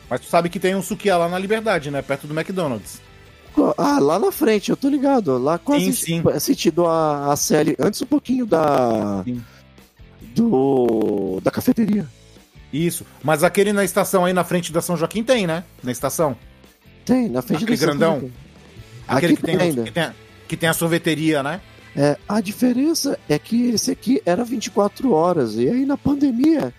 Mas 0.10 0.22
tu 0.22 0.28
sabe 0.28 0.50
que 0.50 0.60
tem 0.60 0.76
um 0.76 0.82
sukiá 0.82 1.18
lá 1.18 1.30
na 1.30 1.38
Liberdade, 1.40 1.90
né? 1.92 2.02
Perto 2.02 2.28
do 2.28 2.38
McDonald's. 2.38 3.02
Ah, 3.78 4.00
lá 4.00 4.18
na 4.18 4.32
frente, 4.32 4.72
eu 4.72 4.78
tô 4.78 4.90
ligado. 4.90 5.38
Lá 5.38 5.60
quase 5.60 5.94
Sim, 5.94 6.24
sim. 6.24 6.40
sentido 6.40 6.88
a, 6.88 7.32
a 7.32 7.36
série. 7.36 7.76
Antes 7.80 8.02
um 8.02 8.06
pouquinho 8.08 8.46
da. 8.46 9.22
Sim. 9.24 9.44
Do. 10.36 11.40
Da 11.44 11.52
cafeteria. 11.52 12.08
Isso. 12.72 13.06
Mas 13.24 13.44
aquele 13.44 13.72
na 13.72 13.84
estação 13.84 14.26
aí 14.26 14.34
na 14.34 14.44
frente 14.44 14.72
da 14.72 14.82
São 14.82 14.98
Joaquim 14.98 15.24
tem, 15.24 15.46
né? 15.46 15.64
Na 15.84 15.92
estação. 15.92 16.36
Tem, 17.06 17.30
na 17.30 17.44
frente 17.44 17.64
Aquele 17.64 17.78
do 17.78 17.80
Santa 17.80 17.92
grandão? 17.92 18.32
Aquele 19.08 19.34
Aqui 19.34 19.42
que 19.42 19.46
tem, 19.48 19.58
ainda. 19.60 19.84
que, 19.84 19.92
tem 19.92 20.04
a, 20.04 20.14
que 20.48 20.58
tem 20.58 20.70
a 20.70 20.74
sorveteria, 20.74 21.42
né? 21.44 21.62
É, 21.96 22.18
a 22.28 22.42
diferença 22.42 23.20
é 23.30 23.38
que 23.38 23.70
esse 23.70 23.92
aqui 23.92 24.22
era 24.26 24.44
24 24.44 25.12
horas. 25.14 25.56
E 25.56 25.70
aí 25.70 25.86
na 25.86 25.96
pandemia, 25.98 26.74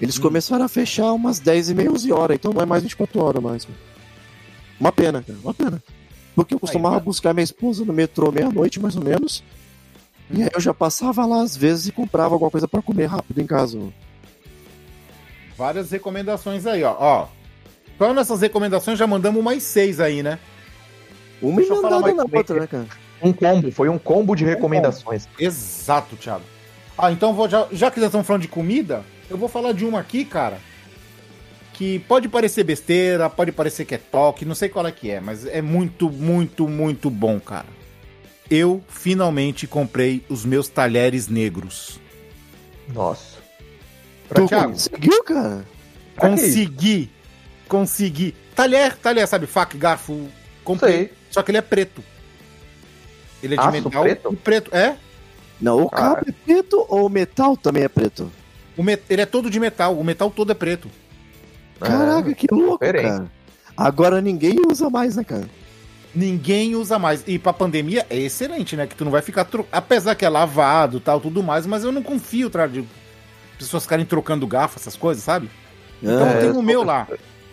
eles 0.00 0.18
Hum. 0.18 0.22
começaram 0.22 0.64
a 0.64 0.68
fechar 0.68 1.12
umas 1.12 1.38
10 1.38 1.70
e 1.70 1.74
meia, 1.74 1.90
11 1.90 2.12
horas. 2.12 2.34
Então 2.36 2.52
não 2.52 2.60
é 2.62 2.66
mais 2.66 2.82
24 2.82 3.20
horas 3.22 3.42
mais. 3.42 3.68
Uma 4.78 4.92
pena, 4.92 5.22
cara. 5.22 5.38
Uma 5.42 5.54
pena. 5.54 5.82
Porque 6.34 6.54
eu 6.54 6.60
costumava 6.60 6.96
mas- 6.96 7.04
buscar 7.04 7.32
minha 7.34 7.42
esposa 7.44 7.84
no 7.84 7.92
metrô 7.92 8.30
meia-noite, 8.30 8.78
mais 8.78 8.94
ou 8.94 9.02
menos. 9.02 9.42
E 10.30 10.42
aí 10.42 10.50
eu 10.54 10.60
já 10.60 10.74
passava 10.74 11.24
lá 11.24 11.42
às 11.42 11.56
vezes 11.56 11.86
e 11.88 11.92
comprava 11.92 12.34
alguma 12.34 12.50
coisa 12.50 12.68
pra 12.68 12.82
comer 12.82 13.06
rápido 13.06 13.40
em 13.40 13.46
casa. 13.46 13.78
Várias 15.56 15.90
recomendações 15.90 16.66
aí, 16.66 16.84
ó. 16.84 16.94
ó. 16.98 17.26
Então 17.96 18.14
nessas 18.14 18.40
recomendações 18.40 18.98
já 18.98 19.06
mandamos 19.06 19.42
mais 19.42 19.62
seis 19.62 19.98
aí, 19.98 20.22
né? 20.22 20.38
Uma 21.42 21.56
Deixa 21.56 21.72
emendada 21.74 22.14
na 22.14 22.24
outra, 22.32 22.60
né, 22.60 22.66
cara? 22.66 22.86
Um 23.22 23.32
combo, 23.32 23.70
foi 23.72 23.88
um 23.88 23.98
combo 23.98 24.34
de 24.34 24.44
recomendações. 24.44 25.28
Exato, 25.38 26.16
Thiago. 26.16 26.44
Ah, 26.96 27.12
então 27.12 27.32
vou, 27.32 27.48
já, 27.48 27.66
já 27.72 27.90
que 27.90 28.00
nós 28.00 28.08
estamos 28.08 28.26
falando 28.26 28.42
de 28.42 28.48
comida, 28.48 29.04
eu 29.30 29.36
vou 29.36 29.48
falar 29.48 29.72
de 29.72 29.84
uma 29.84 30.00
aqui, 30.00 30.24
cara. 30.24 30.58
Que 31.72 32.00
pode 32.00 32.28
parecer 32.28 32.64
besteira, 32.64 33.30
pode 33.30 33.52
parecer 33.52 33.84
que 33.84 33.94
é 33.94 33.98
toque, 33.98 34.44
não 34.44 34.54
sei 34.54 34.68
qual 34.68 34.86
é 34.86 34.90
que 34.90 35.10
é, 35.10 35.20
mas 35.20 35.46
é 35.46 35.62
muito, 35.62 36.10
muito, 36.10 36.68
muito 36.68 37.08
bom, 37.08 37.38
cara. 37.38 37.66
Eu 38.50 38.82
finalmente 38.88 39.66
comprei 39.66 40.24
os 40.28 40.44
meus 40.44 40.68
talheres 40.68 41.28
negros. 41.28 42.00
Nossa. 42.92 43.38
Pra 44.28 44.42
Tu 44.42 44.48
Thiago, 44.48 44.72
conseguiu, 44.72 45.22
cara? 45.24 45.64
Consegui. 46.16 47.10
Consegui. 47.68 48.34
Talher, 48.56 48.96
talher, 48.96 49.26
sabe? 49.28 49.46
Faca, 49.46 49.78
garfo. 49.78 50.28
Comprei. 50.64 50.96
Sei. 50.96 51.12
Só 51.30 51.42
que 51.42 51.50
ele 51.50 51.58
é 51.58 51.62
preto. 51.62 52.02
Ele 53.42 53.54
é 53.54 53.56
de 53.56 53.62
Aço 53.62 53.72
metal. 53.72 54.02
preto? 54.02 54.32
e 54.32 54.36
preto. 54.36 54.74
É? 54.74 54.96
Não, 55.60 55.82
o 55.82 55.90
Cara. 55.90 56.16
cabo 56.16 56.26
é 56.28 56.32
preto 56.44 56.84
ou 56.88 57.06
o 57.06 57.08
metal 57.08 57.56
também 57.56 57.82
é 57.84 57.88
preto? 57.88 58.30
O 58.76 58.82
met- 58.82 59.02
Ele 59.10 59.22
é 59.22 59.26
todo 59.26 59.50
de 59.50 59.58
metal. 59.58 59.96
O 59.98 60.04
metal 60.04 60.30
todo 60.30 60.50
é 60.52 60.54
preto. 60.54 60.88
Caraca, 61.80 62.30
É, 62.30 62.34
que 62.34 62.46
louco, 62.50 62.84
diferente. 62.84 63.08
cara. 63.08 63.30
Agora 63.76 64.20
ninguém 64.20 64.56
usa 64.70 64.88
mais, 64.90 65.16
né, 65.16 65.24
cara? 65.24 65.48
Ninguém 66.14 66.74
usa 66.74 66.98
mais. 66.98 67.22
E 67.26 67.38
pra 67.38 67.52
pandemia 67.52 68.04
é 68.10 68.16
excelente, 68.18 68.74
né? 68.76 68.86
Que 68.86 68.94
tu 68.96 69.04
não 69.04 69.12
vai 69.12 69.22
ficar. 69.22 69.44
Tro... 69.44 69.66
Apesar 69.70 70.14
que 70.14 70.24
é 70.24 70.28
lavado 70.28 70.98
tal, 71.00 71.20
tudo 71.20 71.42
mais, 71.42 71.66
mas 71.66 71.84
eu 71.84 71.92
não 71.92 72.02
confio, 72.02 72.50
tá? 72.50 72.66
De 72.66 72.84
pessoas 73.58 73.82
ficarem 73.84 74.04
trocando 74.06 74.46
garfo, 74.46 74.78
essas 74.78 74.96
coisas, 74.96 75.22
sabe? 75.22 75.50
Então 76.02 76.26
É, 76.28 76.40
tem 76.40 76.50
o 76.50 76.62
meu 76.62 76.82
lá. 76.82 77.06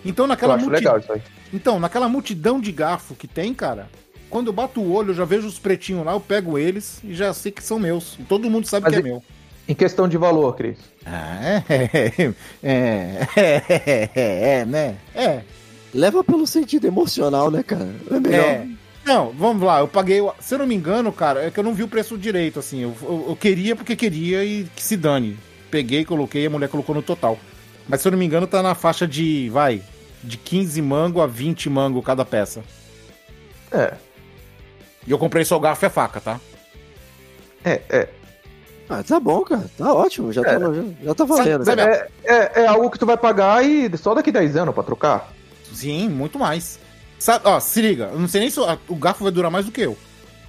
Então 0.03 0.25
naquela 0.27 0.55
acho 0.55 0.65
multi- 0.65 0.75
legal 0.77 0.97
isso 0.99 1.11
aí. 1.11 1.21
Então, 1.53 1.79
naquela 1.79 2.07
multidão 2.09 2.59
de 2.59 2.71
garfo 2.71 3.13
que 3.15 3.27
tem, 3.27 3.53
cara, 3.53 3.87
quando 4.35 4.47
eu 4.47 4.53
bato 4.53 4.81
o 4.81 4.91
olho, 4.91 5.11
eu 5.11 5.15
já 5.15 5.23
vejo 5.23 5.47
os 5.47 5.57
pretinhos 5.57 6.05
lá, 6.05 6.11
eu 6.11 6.19
pego 6.19 6.57
eles 6.57 6.99
e 7.05 7.13
já 7.13 7.33
sei 7.33 7.53
que 7.53 7.63
são 7.63 7.79
meus. 7.79 8.17
E 8.19 8.23
todo 8.23 8.49
mundo 8.49 8.67
sabe 8.67 8.83
Mas 8.83 8.91
que 8.93 8.97
é 8.97 8.99
e- 8.99 9.03
meu. 9.03 9.23
Em 9.65 9.73
questão 9.73 10.09
de 10.09 10.17
valor, 10.17 10.57
Cris. 10.57 10.77
Ah, 11.05 11.63
é, 11.69 12.35
é, 12.61 13.27
é, 13.33 14.09
é, 14.13 14.59
é, 14.59 14.65
né? 14.65 14.97
É. 15.15 15.39
Leva 15.93 16.21
pelo 16.21 16.45
sentido 16.45 16.85
emocional, 16.85 17.49
né, 17.49 17.63
cara? 17.63 17.89
É 18.11 18.19
melhor. 18.19 18.43
É. 18.45 18.67
Não, 19.05 19.31
vamos 19.31 19.63
lá, 19.63 19.79
eu 19.79 19.87
paguei. 19.87 20.19
Se 20.41 20.53
eu 20.55 20.59
não 20.59 20.67
me 20.67 20.75
engano, 20.75 21.13
cara, 21.13 21.45
é 21.45 21.49
que 21.49 21.57
eu 21.57 21.63
não 21.63 21.73
vi 21.73 21.83
o 21.83 21.87
preço 21.87 22.17
direito, 22.17 22.59
assim. 22.59 22.81
Eu, 22.81 22.93
eu- 23.03 23.25
eu 23.29 23.35
queria 23.37 23.73
porque 23.73 23.95
queria 23.95 24.43
e 24.43 24.67
que 24.75 24.83
se 24.83 24.97
dane. 24.97 25.37
Peguei, 25.71 26.03
coloquei 26.03 26.45
a 26.45 26.49
mulher 26.49 26.67
colocou 26.67 26.93
no 26.93 27.01
total. 27.01 27.39
Mas 27.87 28.01
se 28.01 28.07
eu 28.09 28.11
não 28.11 28.19
me 28.19 28.25
engano, 28.25 28.47
tá 28.47 28.61
na 28.61 28.75
faixa 28.75 29.07
de, 29.07 29.49
vai, 29.49 29.81
de 30.21 30.35
15 30.35 30.81
mango 30.81 31.21
a 31.21 31.25
20 31.25 31.69
mango 31.69 32.01
cada 32.01 32.25
peça. 32.25 32.61
É. 33.71 33.93
E 35.07 35.11
eu 35.11 35.17
comprei 35.17 35.45
só 35.45 35.57
o 35.57 35.59
garfo 35.59 35.85
e 35.85 35.87
a 35.87 35.89
faca, 35.89 36.19
tá? 36.19 36.39
É, 37.63 37.81
é. 37.89 38.07
Ah, 38.89 39.01
tá 39.03 39.19
bom, 39.19 39.41
cara. 39.41 39.65
Tá 39.77 39.93
ótimo. 39.93 40.31
Já, 40.31 40.41
É. 40.41 40.59
tá, 40.59 40.73
já, 40.73 40.83
já 41.03 41.15
tá 41.15 41.25
valendo. 41.25 41.65
Sabe- 41.65 41.81
É, 41.81 42.07
é, 42.23 42.51
é 42.63 42.67
algo 42.67 42.89
que 42.91 42.99
tu 42.99 43.05
vai 43.05 43.17
pagar 43.17 43.63
e 43.65 43.95
só 43.97 44.13
daqui 44.13 44.31
10 44.31 44.55
anos 44.55 44.73
pra 44.73 44.83
trocar. 44.83 45.31
Sim, 45.73 46.07
muito 46.09 46.37
mais. 46.37 46.79
Sabe, 47.17 47.47
ó, 47.47 47.59
se 47.59 47.81
liga, 47.81 48.09
eu 48.13 48.19
não 48.19 48.27
sei 48.27 48.41
nem 48.41 48.49
se 48.49 48.59
o, 48.59 48.95
garfo 48.95 49.23
vai 49.23 49.31
durar 49.31 49.49
mais 49.49 49.65
do 49.65 49.71
que 49.71 49.81
eu. 49.81 49.97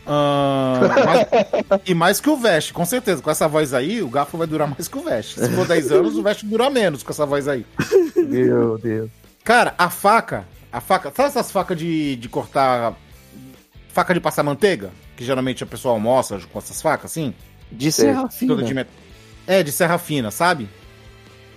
Ah, 0.06 0.80
mais- 1.04 1.80
e 1.86 1.94
mais 1.94 2.20
que 2.20 2.28
o 2.30 2.36
Vest, 2.36 2.72
com 2.72 2.84
certeza. 2.84 3.22
Com 3.22 3.30
essa 3.30 3.48
voz 3.48 3.72
aí, 3.72 4.02
o 4.02 4.08
garfo 4.08 4.36
vai 4.36 4.46
durar 4.46 4.68
mais 4.68 4.86
que 4.86 4.98
o 4.98 5.02
Vest. 5.02 5.38
Se 5.38 5.48
for 5.50 5.66
10 5.66 5.90
anos, 5.90 6.16
o 6.16 6.22
Vest 6.22 6.44
dura 6.44 6.68
menos 6.68 7.02
com 7.02 7.10
essa 7.12 7.24
voz 7.26 7.48
aí. 7.48 7.64
Meu 8.16 8.76
Deus. 8.78 9.10
Cara, 9.42 9.74
a 9.78 9.88
faca, 9.88 10.44
a 10.72 10.80
faca, 10.80 11.10
sabe 11.16 11.28
essas 11.30 11.50
facas 11.50 11.78
de, 11.78 12.16
de 12.16 12.28
cortar. 12.28 12.94
Faca 13.96 14.12
de 14.12 14.20
passar 14.20 14.42
manteiga? 14.42 14.90
Que 15.16 15.24
geralmente 15.24 15.64
a 15.64 15.66
pessoa 15.66 15.94
almoça 15.94 16.38
com 16.52 16.58
essas 16.58 16.82
facas, 16.82 17.10
assim? 17.12 17.32
De 17.72 17.90
serra 17.90 18.28
fina. 18.28 18.54
Toda 18.54 18.66
de 18.66 18.74
met- 18.74 18.90
É, 19.46 19.62
de 19.62 19.72
serra 19.72 19.96
fina, 19.96 20.30
sabe? 20.30 20.68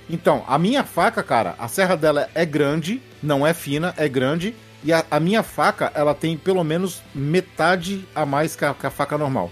Então, 0.10 0.44
a 0.48 0.58
minha 0.58 0.86
faca, 0.86 1.22
cara, 1.22 1.54
a 1.60 1.68
serra 1.68 1.98
dela 1.98 2.30
é 2.34 2.46
grande, 2.46 3.02
não 3.22 3.46
é 3.46 3.54
fina, 3.54 3.94
é 3.98 4.08
grande. 4.08 4.56
E 4.86 4.94
a, 4.94 5.04
a 5.12 5.20
minha 5.20 5.44
faca, 5.44 5.92
ela 5.94 6.16
tem 6.16 6.38
pelo 6.38 6.64
menos 6.64 7.02
metade 7.14 8.06
a 8.16 8.26
mais 8.26 8.56
que 8.56 8.64
a, 8.64 8.74
que 8.74 8.88
a 8.88 8.90
faca 8.90 9.18
normal. 9.18 9.52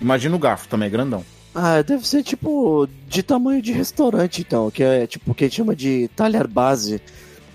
Imagina 0.00 0.36
o 0.36 0.38
garfo, 0.38 0.68
também 0.68 0.86
é 0.86 0.90
grandão. 0.90 1.24
Ah, 1.52 1.82
deve 1.82 2.06
ser 2.06 2.22
tipo 2.22 2.88
de 3.08 3.24
tamanho 3.24 3.60
de 3.60 3.72
restaurante, 3.72 4.40
então. 4.42 4.70
Que 4.70 4.84
é 4.84 5.06
tipo 5.08 5.32
o 5.32 5.34
que 5.34 5.42
a 5.44 5.48
gente 5.48 5.56
chama 5.56 5.74
de 5.74 6.08
talher 6.14 6.46
base. 6.46 7.02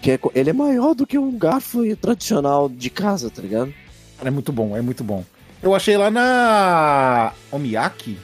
Que 0.02 0.12
é, 0.12 0.18
co- 0.18 0.34
ele 0.36 0.50
é 0.50 0.54
maior 0.54 0.94
do 0.94 1.08
que 1.08 1.18
um 1.18 1.36
garfo 1.38 1.80
tradicional 1.96 2.68
de 2.68 2.90
casa, 2.90 3.30
tá 3.30 3.42
ligado? 3.42 3.74
Cara, 4.18 4.30
é 4.30 4.32
muito 4.32 4.52
bom, 4.52 4.76
é 4.76 4.82
muito 4.82 5.04
bom. 5.04 5.24
Eu 5.62 5.74
achei 5.76 5.98
lá 5.98 6.10
na 6.12 7.34
Omiyaki. 7.52 8.18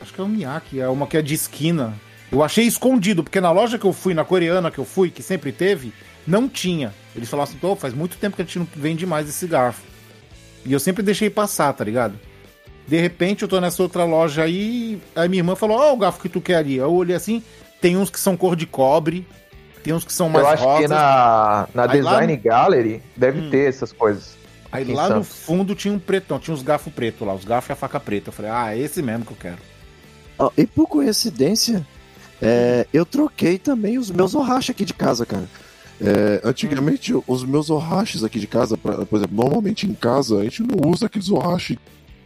Acho 0.00 0.14
que 0.14 0.20
é 0.20 0.24
o 0.24 0.28
Miyake, 0.28 0.80
é 0.80 0.88
uma 0.88 1.06
que 1.06 1.16
é 1.16 1.22
de 1.22 1.34
esquina. 1.34 1.92
Eu 2.32 2.42
achei 2.42 2.64
escondido, 2.64 3.22
porque 3.22 3.40
na 3.40 3.50
loja 3.50 3.78
que 3.78 3.84
eu 3.84 3.92
fui, 3.92 4.14
na 4.14 4.24
coreana 4.24 4.70
que 4.70 4.78
eu 4.78 4.84
fui, 4.84 5.10
que 5.10 5.22
sempre 5.22 5.52
teve, 5.52 5.92
não 6.26 6.48
tinha. 6.48 6.92
Eles 7.14 7.28
falaram 7.28 7.48
assim, 7.50 7.58
pô, 7.58 7.74
faz 7.76 7.92
muito 7.92 8.16
tempo 8.16 8.36
que 8.36 8.42
a 8.42 8.44
gente 8.44 8.58
não 8.58 8.66
vende 8.74 9.04
mais 9.04 9.28
esse 9.28 9.46
garfo. 9.46 9.82
E 10.64 10.72
eu 10.72 10.80
sempre 10.80 11.02
deixei 11.02 11.28
passar, 11.28 11.72
tá 11.72 11.84
ligado? 11.84 12.18
De 12.86 12.98
repente 12.98 13.42
eu 13.42 13.48
tô 13.48 13.60
nessa 13.60 13.82
outra 13.82 14.04
loja 14.04 14.42
aí, 14.42 15.00
aí 15.14 15.28
minha 15.28 15.40
irmã 15.40 15.54
falou, 15.54 15.78
ó 15.78 15.92
o 15.92 15.96
garfo 15.96 16.20
que 16.20 16.28
tu 16.28 16.40
quer 16.40 16.56
ali. 16.56 16.76
Eu 16.76 16.92
olhei 16.92 17.14
assim, 17.16 17.42
tem 17.80 17.96
uns 17.96 18.08
que 18.10 18.18
são 18.18 18.36
cor 18.36 18.56
de 18.56 18.66
cobre, 18.66 19.26
tem 19.82 19.92
uns 19.92 20.04
que 20.04 20.12
são 20.12 20.28
mais 20.30 20.46
Eu 20.46 20.52
acho 20.52 20.64
rosas. 20.64 20.82
que 20.82 20.88
na, 20.88 21.68
na 21.74 21.90
Aí 21.92 22.00
lá 22.00 22.12
Design 22.12 22.36
Gallery 22.36 23.02
deve 23.16 23.40
Hum. 23.40 23.50
ter 23.50 23.68
essas 23.68 23.92
coisas. 23.92 24.36
Aí 24.72 24.84
lá 24.84 25.08
no 25.08 25.24
fundo 25.24 25.74
tinha 25.74 25.92
um 25.92 25.98
pretão, 25.98 26.38
tinha 26.38 26.54
uns 26.54 26.62
garfos 26.62 26.92
pretos 26.92 27.26
lá, 27.26 27.34
os 27.34 27.44
garfos 27.44 27.70
e 27.70 27.72
a 27.72 27.76
faca 27.76 27.98
preta. 27.98 28.28
Eu 28.28 28.32
falei, 28.32 28.50
ah, 28.50 28.74
é 28.74 28.78
esse 28.78 29.02
mesmo 29.02 29.24
que 29.24 29.32
eu 29.32 29.36
quero. 29.36 29.58
E 30.56 30.64
por 30.66 30.86
coincidência, 30.86 31.86
é, 32.40 32.86
eu 32.92 33.04
troquei 33.04 33.58
também 33.58 33.98
os 33.98 34.10
meus 34.10 34.34
orrachas 34.34 34.70
aqui 34.70 34.84
de 34.84 34.94
casa, 34.94 35.26
cara. 35.26 35.48
É, 36.00 36.40
antigamente, 36.44 37.12
os 37.26 37.44
meus 37.44 37.68
orrachas 37.68 38.24
aqui 38.24 38.40
de 38.40 38.46
casa, 38.46 38.76
pra- 38.78 39.04
por 39.04 39.16
exemplo, 39.18 39.36
normalmente 39.36 39.86
em 39.86 39.92
casa 39.92 40.38
a 40.38 40.44
gente 40.44 40.62
não 40.62 40.88
usa 40.90 41.06
aqueles 41.06 41.28
orrachas 41.30 41.76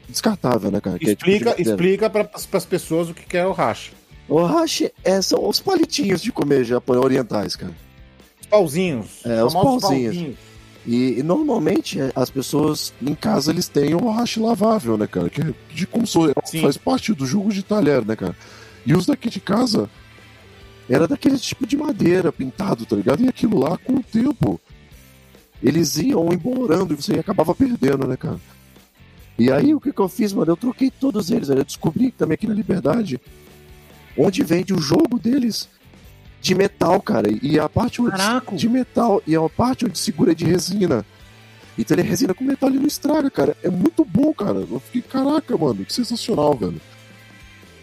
descartável, 0.09 0.71
né, 0.71 0.81
cara? 0.81 0.97
Que 0.99 1.11
é 1.11 1.15
tipo 1.17 1.29
Explica, 1.31 1.61
explica 1.61 2.11
para 2.11 2.31
as 2.33 2.65
pessoas 2.67 3.09
o 3.09 3.15
que 3.15 3.37
é 3.37 3.45
o 3.47 3.51
racha. 3.53 3.91
Orracha 4.29 4.93
é, 5.03 5.21
são 5.21 5.49
os 5.49 5.59
palitinhos 5.61 6.23
de 6.23 6.31
comer 6.31 6.65
japonês 6.65 7.05
orientais, 7.05 7.57
cara. 7.57 7.73
Os 8.41 8.47
pauzinhos. 8.47 9.07
É, 9.25 9.43
os 9.45 9.53
famosos 9.53 9.83
pauzinhos. 9.83 10.37
E, 10.87 11.19
e 11.19 11.23
normalmente 11.23 11.99
é, 11.99 12.13
as 12.15 12.29
pessoas 12.29 12.93
em 13.01 13.15
casa 13.15 13.51
eles 13.51 13.69
têm 13.69 13.95
o 13.95 14.05
orracha 14.05 14.41
lavável, 14.41 14.99
né, 14.99 15.07
cara? 15.07 15.31
Que 15.31 15.41
é 15.41 15.55
de 15.73 15.89
sou, 16.07 16.33
Sim. 16.45 16.61
faz 16.61 16.77
parte 16.77 17.13
do 17.15 17.27
jogo 17.27 17.53
de 17.53 17.63
talher, 17.63 18.05
né, 18.05 18.15
cara? 18.15 18.37
E 18.85 18.95
os 18.95 19.07
daqui 19.07 19.31
de 19.31 19.41
casa 19.41 19.89
era 20.89 21.09
daquele 21.09 21.39
tipo 21.39 21.67
de 21.67 21.77
madeira 21.77 22.31
pintado, 22.31 22.85
tá 22.85 22.97
ligado? 22.97 23.23
E 23.23 23.29
aquilo 23.29 23.59
lá, 23.59 23.79
com 23.79 23.95
o 23.95 24.03
tempo, 24.03 24.61
eles 25.63 25.97
iam 25.97 26.31
embolorando 26.31 26.93
e 26.93 26.97
você 26.97 27.15
acabava 27.15 27.55
perdendo, 27.55 28.07
né, 28.07 28.17
cara? 28.17 28.39
E 29.39 29.51
aí 29.51 29.75
o 29.75 29.81
que, 29.81 29.93
que 29.93 30.01
eu 30.01 30.09
fiz, 30.09 30.33
mano? 30.33 30.53
Eu 30.53 30.57
troquei 30.57 30.91
todos 30.91 31.31
eles, 31.31 31.49
velho. 31.49 31.61
Eu 31.61 31.65
descobri 31.65 32.11
também 32.11 32.35
aqui 32.35 32.47
na 32.47 32.55
Liberdade, 32.55 33.21
onde 34.17 34.45
vende 34.45 34.75
o 34.75 34.79
jogo 34.79 35.19
deles 35.19 35.69
de 36.45 36.55
metal, 36.55 37.01
cara. 37.01 37.29
E 37.43 37.59
a 37.59 37.69
parte 37.71 38.03
onde 38.03 38.11
Caraca. 38.11 38.55
de 38.55 38.69
metal 38.69 39.23
e 39.27 39.35
a 39.35 39.49
parte 39.49 39.87
onde 39.87 39.99
segura 39.99 40.33
é 40.33 40.35
de 40.35 40.45
resina. 40.45 41.05
Então 41.79 41.95
ele 41.95 42.03
é 42.03 42.05
resina 42.11 42.35
com 42.35 42.45
metal, 42.45 42.69
ele 42.69 42.79
não 42.79 42.87
estraga, 42.87 43.31
cara. 43.31 43.57
É 43.63 43.71
muito 43.71 44.05
bom, 44.05 44.33
cara. 44.35 44.59
Eu 44.71 44.79
fiquei, 44.79 45.01
caraca, 45.01 45.57
mano, 45.57 45.85
que 45.87 45.93
sensacional, 45.93 46.55
velho. 46.55 46.79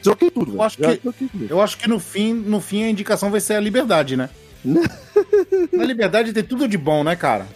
Troquei 0.03 0.30
tudo, 0.30 0.51
velho. 0.51 0.62
acho 0.62 0.78
Já 0.80 0.91
que- 0.91 0.97
troquei 0.99 1.28
tudo. 1.28 1.47
Eu 1.49 1.59
acho 1.59 1.76
que 1.76 1.89
no 1.89 1.99
fim, 1.99 2.34
no 2.34 2.62
fim 2.62 2.84
a 2.84 2.89
indicação 2.91 3.32
vai 3.32 3.41
ser 3.41 3.55
a 3.55 3.59
liberdade, 3.59 4.16
né? 4.16 4.30
Na 5.74 5.84
liberdade 5.84 6.32
tem 6.32 6.43
tudo 6.43 6.68
de 6.68 6.78
bom, 6.78 7.03
né, 7.03 7.16
cara? 7.16 7.47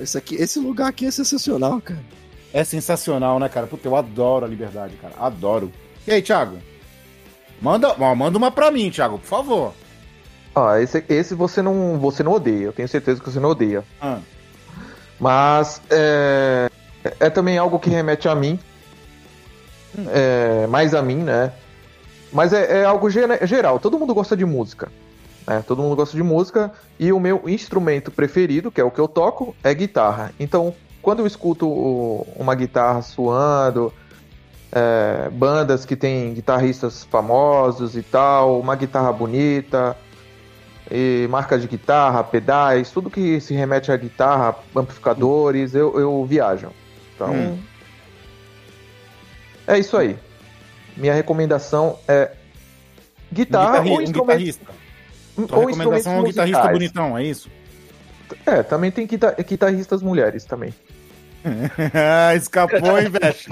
Esse, 0.00 0.16
aqui, 0.16 0.34
esse 0.36 0.58
lugar 0.58 0.88
aqui 0.88 1.04
é 1.04 1.10
sensacional, 1.10 1.78
cara. 1.80 2.00
É 2.54 2.64
sensacional, 2.64 3.38
né, 3.38 3.50
cara? 3.50 3.66
Puta, 3.66 3.86
eu 3.86 3.94
adoro 3.94 4.46
a 4.46 4.48
liberdade, 4.48 4.94
cara. 4.96 5.14
Adoro. 5.18 5.70
E 6.06 6.10
aí, 6.12 6.22
Thiago? 6.22 6.56
Manda, 7.60 7.94
ó, 7.98 8.14
manda 8.14 8.38
uma 8.38 8.50
pra 8.50 8.70
mim, 8.70 8.90
Thiago, 8.90 9.18
por 9.18 9.26
favor. 9.26 9.74
Ah, 10.54 10.80
esse, 10.80 11.04
esse 11.08 11.34
você 11.34 11.60
não 11.60 11.98
você 11.98 12.22
não 12.22 12.32
odeia, 12.32 12.64
eu 12.66 12.72
tenho 12.72 12.88
certeza 12.88 13.20
que 13.20 13.28
você 13.30 13.40
não 13.40 13.50
odeia. 13.50 13.82
Ah, 14.00 14.18
Mas 15.18 15.80
é, 15.90 16.70
é 17.20 17.30
também 17.30 17.58
algo 17.58 17.78
que 17.78 17.90
remete 17.90 18.28
a 18.28 18.34
mim. 18.34 18.58
É, 20.12 20.66
mais 20.66 20.94
a 20.94 21.02
mim, 21.02 21.16
né? 21.18 21.52
Mas 22.32 22.52
é, 22.52 22.80
é 22.80 22.84
algo 22.84 23.08
gera- 23.10 23.46
geral. 23.46 23.78
Todo 23.78 23.98
mundo 23.98 24.14
gosta 24.14 24.36
de 24.36 24.44
música. 24.44 24.90
Né? 25.46 25.62
Todo 25.66 25.82
mundo 25.82 25.94
gosta 25.96 26.16
de 26.16 26.22
música. 26.22 26.72
E 26.98 27.12
o 27.12 27.20
meu 27.20 27.42
instrumento 27.48 28.10
preferido, 28.10 28.70
que 28.72 28.80
é 28.80 28.84
o 28.84 28.90
que 28.90 29.00
eu 29.00 29.06
toco, 29.06 29.54
é 29.62 29.72
guitarra. 29.72 30.32
Então, 30.40 30.74
quando 31.00 31.20
eu 31.20 31.26
escuto 31.26 31.68
uma 32.36 32.54
guitarra 32.56 33.02
suando, 33.02 33.92
é, 34.72 35.28
bandas 35.30 35.84
que 35.84 35.94
tem 35.94 36.34
guitarristas 36.34 37.04
famosos 37.04 37.96
e 37.96 38.02
tal, 38.02 38.58
uma 38.58 38.74
guitarra 38.74 39.12
bonita, 39.12 39.96
e 40.90 41.26
marca 41.30 41.58
de 41.58 41.66
guitarra, 41.66 42.22
pedais, 42.22 42.90
tudo 42.90 43.10
que 43.10 43.40
se 43.40 43.54
remete 43.54 43.90
à 43.90 43.96
guitarra, 43.96 44.56
amplificadores, 44.76 45.74
eu, 45.74 45.98
eu 45.98 46.24
viajo. 46.24 46.68
Então. 47.14 47.32
Hum. 47.32 47.58
É 49.66 49.78
isso 49.78 49.96
aí. 49.96 50.16
Minha 50.96 51.14
recomendação 51.14 51.98
é 52.06 52.32
guitarra 53.32 53.80
guitarri- 53.80 53.90
ou 53.90 54.00
um 54.00 54.12
guitarrista. 54.12 54.66
ou 55.36 55.46
Tua 55.46 55.58
instrumentos 55.70 55.76
recomendação 55.78 56.12
é 56.14 56.18
um 56.18 56.24
guitarrista 56.24 56.58
musicais. 56.58 56.72
bonitão, 56.78 57.18
é 57.18 57.24
isso? 57.24 57.50
É, 58.46 58.62
também 58.62 58.90
tem 58.90 59.06
guita- 59.06 59.34
guitarristas 59.42 60.02
mulheres 60.02 60.44
também. 60.44 60.72
Escapou, 62.36 62.98
hein, 62.98 63.08
Veste? 63.10 63.50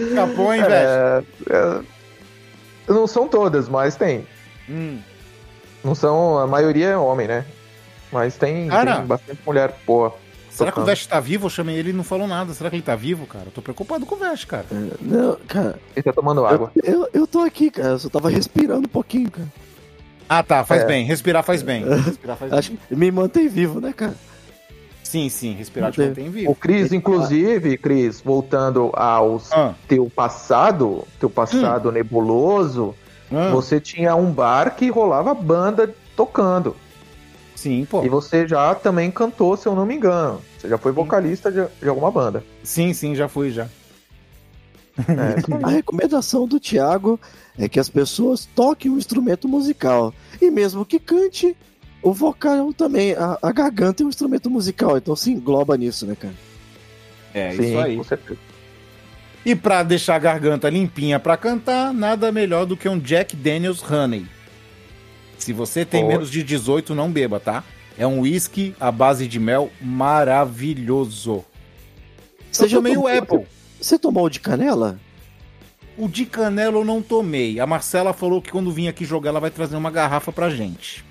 Escapou, 0.00 0.52
hein, 0.54 0.62
Veste? 0.62 0.74
É, 0.76 1.22
é, 1.50 1.80
não 2.92 3.06
são 3.06 3.28
todas, 3.28 3.68
mas 3.68 3.96
tem. 3.96 4.26
Hum. 4.68 4.98
Não 5.84 5.94
são, 5.94 6.38
a 6.38 6.46
maioria 6.46 6.88
é 6.88 6.96
homem, 6.96 7.26
né? 7.28 7.44
Mas 8.12 8.36
tem, 8.36 8.68
Cara. 8.68 8.96
tem 8.96 9.06
bastante 9.06 9.40
mulher 9.46 9.74
boa. 9.86 10.14
Será 10.50 10.70
que 10.72 10.78
o 10.78 10.82
tocando. 10.82 10.86
Veste 10.86 11.08
tá 11.08 11.20
vivo? 11.20 11.46
Eu 11.46 11.50
chamei 11.50 11.76
ele 11.76 11.90
e 11.90 11.92
não 11.92 12.02
falou 12.04 12.26
nada. 12.26 12.52
Será 12.52 12.68
que 12.68 12.76
ele 12.76 12.82
tá 12.82 12.96
vivo, 12.96 13.24
cara? 13.26 13.44
Eu 13.46 13.52
tô 13.52 13.62
preocupado 13.62 14.04
com 14.04 14.16
o 14.16 14.18
Veste, 14.18 14.46
cara. 14.48 14.66
É, 14.70 14.74
Não, 15.00 15.36
cara, 15.46 15.78
Ele 15.94 16.02
tá 16.02 16.12
tomando 16.12 16.44
água. 16.44 16.72
eu, 16.82 17.02
eu, 17.02 17.08
eu 17.14 17.26
tô 17.26 17.38
aqui, 17.40 17.70
cara. 17.70 17.90
Eu 17.90 17.98
só 18.00 18.08
tava 18.08 18.28
respirando 18.28 18.80
um 18.86 18.90
pouquinho, 18.90 19.30
cara. 19.30 19.48
Ah, 20.28 20.42
tá. 20.42 20.64
Faz 20.64 20.82
É. 20.82 20.86
bem. 20.86 21.04
Respirar 21.06 21.42
faz 21.44 21.62
bem. 21.62 21.84
Respirar 22.02 22.36
faz 22.36 22.50
bem. 22.50 22.58
Acho 22.58 22.70
que 22.72 22.96
me 22.96 23.10
mantém 23.12 23.48
vivo, 23.48 23.80
né, 23.80 23.92
cara? 23.96 24.14
Sim, 25.04 25.28
sim. 25.28 25.54
Respirar 25.54 25.90
te 25.92 26.00
Mantém- 26.00 26.08
mantém 26.24 26.28
O 26.28 26.32
vivo. 26.32 26.54
Cris, 26.56 26.92
inclusive, 26.92 27.76
Cris, 27.78 28.20
voltando 28.20 28.90
aos 28.94 29.50
Ah, 29.52 29.74
teu 29.88 30.10
passado, 30.14 31.06
teu 31.18 31.30
passado 31.30 31.90
nebuloso, 31.92 32.94
ah, 33.32 33.50
você 33.50 33.80
tinha 33.80 34.14
um 34.16 34.32
bar 34.32 34.76
que 34.76 34.90
rolava 34.90 35.34
banda 35.34 35.94
tocando. 36.16 36.76
Sim, 37.54 37.84
pô. 37.84 38.04
E 38.04 38.08
você 38.08 38.48
já 38.48 38.74
também 38.74 39.10
cantou, 39.10 39.56
se 39.56 39.66
eu 39.66 39.74
não 39.74 39.84
me 39.84 39.94
engano. 39.94 40.40
Você 40.58 40.68
já 40.68 40.78
foi 40.78 40.92
vocalista 40.92 41.52
de, 41.52 41.66
de 41.80 41.88
alguma 41.88 42.10
banda. 42.10 42.42
Sim, 42.62 42.94
sim, 42.94 43.14
já 43.14 43.28
fui, 43.28 43.50
já. 43.50 43.68
É. 44.98 45.36
A 45.62 45.68
recomendação 45.68 46.46
do 46.46 46.58
Thiago 46.58 47.20
é 47.58 47.68
que 47.68 47.78
as 47.78 47.88
pessoas 47.88 48.46
toquem 48.46 48.90
um 48.90 48.98
instrumento 48.98 49.46
musical. 49.46 50.14
E 50.40 50.50
mesmo 50.50 50.84
que 50.84 50.98
cante, 50.98 51.56
o 52.02 52.12
vocal 52.12 52.72
também. 52.72 53.12
A, 53.14 53.38
a 53.42 53.52
garganta 53.52 54.02
é 54.02 54.06
um 54.06 54.08
instrumento 54.08 54.50
musical, 54.50 54.96
então 54.96 55.14
se 55.14 55.30
engloba 55.30 55.76
nisso, 55.76 56.06
né, 56.06 56.16
cara? 56.18 56.34
É 57.34 57.52
Sim, 57.52 57.62
isso 57.62 57.78
aí. 57.78 57.96
com 57.96 58.04
certeza. 58.04 58.49
E 59.44 59.54
pra 59.54 59.82
deixar 59.82 60.16
a 60.16 60.18
garganta 60.18 60.68
limpinha 60.68 61.18
pra 61.18 61.36
cantar, 61.36 61.92
nada 61.94 62.30
melhor 62.30 62.66
do 62.66 62.76
que 62.76 62.88
um 62.88 62.98
Jack 62.98 63.34
Daniels 63.34 63.82
Honey. 63.82 64.26
Se 65.38 65.52
você 65.52 65.84
tem 65.84 66.02
Pô. 66.02 66.08
menos 66.08 66.30
de 66.30 66.42
18, 66.42 66.94
não 66.94 67.10
beba, 67.10 67.40
tá? 67.40 67.64
É 67.96 68.06
um 68.06 68.20
whisky 68.20 68.74
à 68.78 68.92
base 68.92 69.26
de 69.26 69.38
mel 69.40 69.70
maravilhoso. 69.80 71.44
Você 72.52 72.66
Eu 72.66 72.70
tomei 72.70 72.92
o 72.92 73.02
tomou- 73.02 73.18
Apple. 73.18 73.46
Você 73.80 73.98
tomou 73.98 74.24
o 74.26 74.30
de 74.30 74.40
canela? 74.40 74.98
O 75.96 76.08
de 76.08 76.26
canela 76.26 76.76
eu 76.76 76.84
não 76.84 77.00
tomei. 77.00 77.58
A 77.60 77.66
Marcela 77.66 78.12
falou 78.12 78.42
que 78.42 78.50
quando 78.50 78.70
vir 78.70 78.88
aqui 78.88 79.04
jogar, 79.04 79.30
ela 79.30 79.40
vai 79.40 79.50
trazer 79.50 79.76
uma 79.76 79.90
garrafa 79.90 80.30
pra 80.30 80.50
gente. 80.50 81.04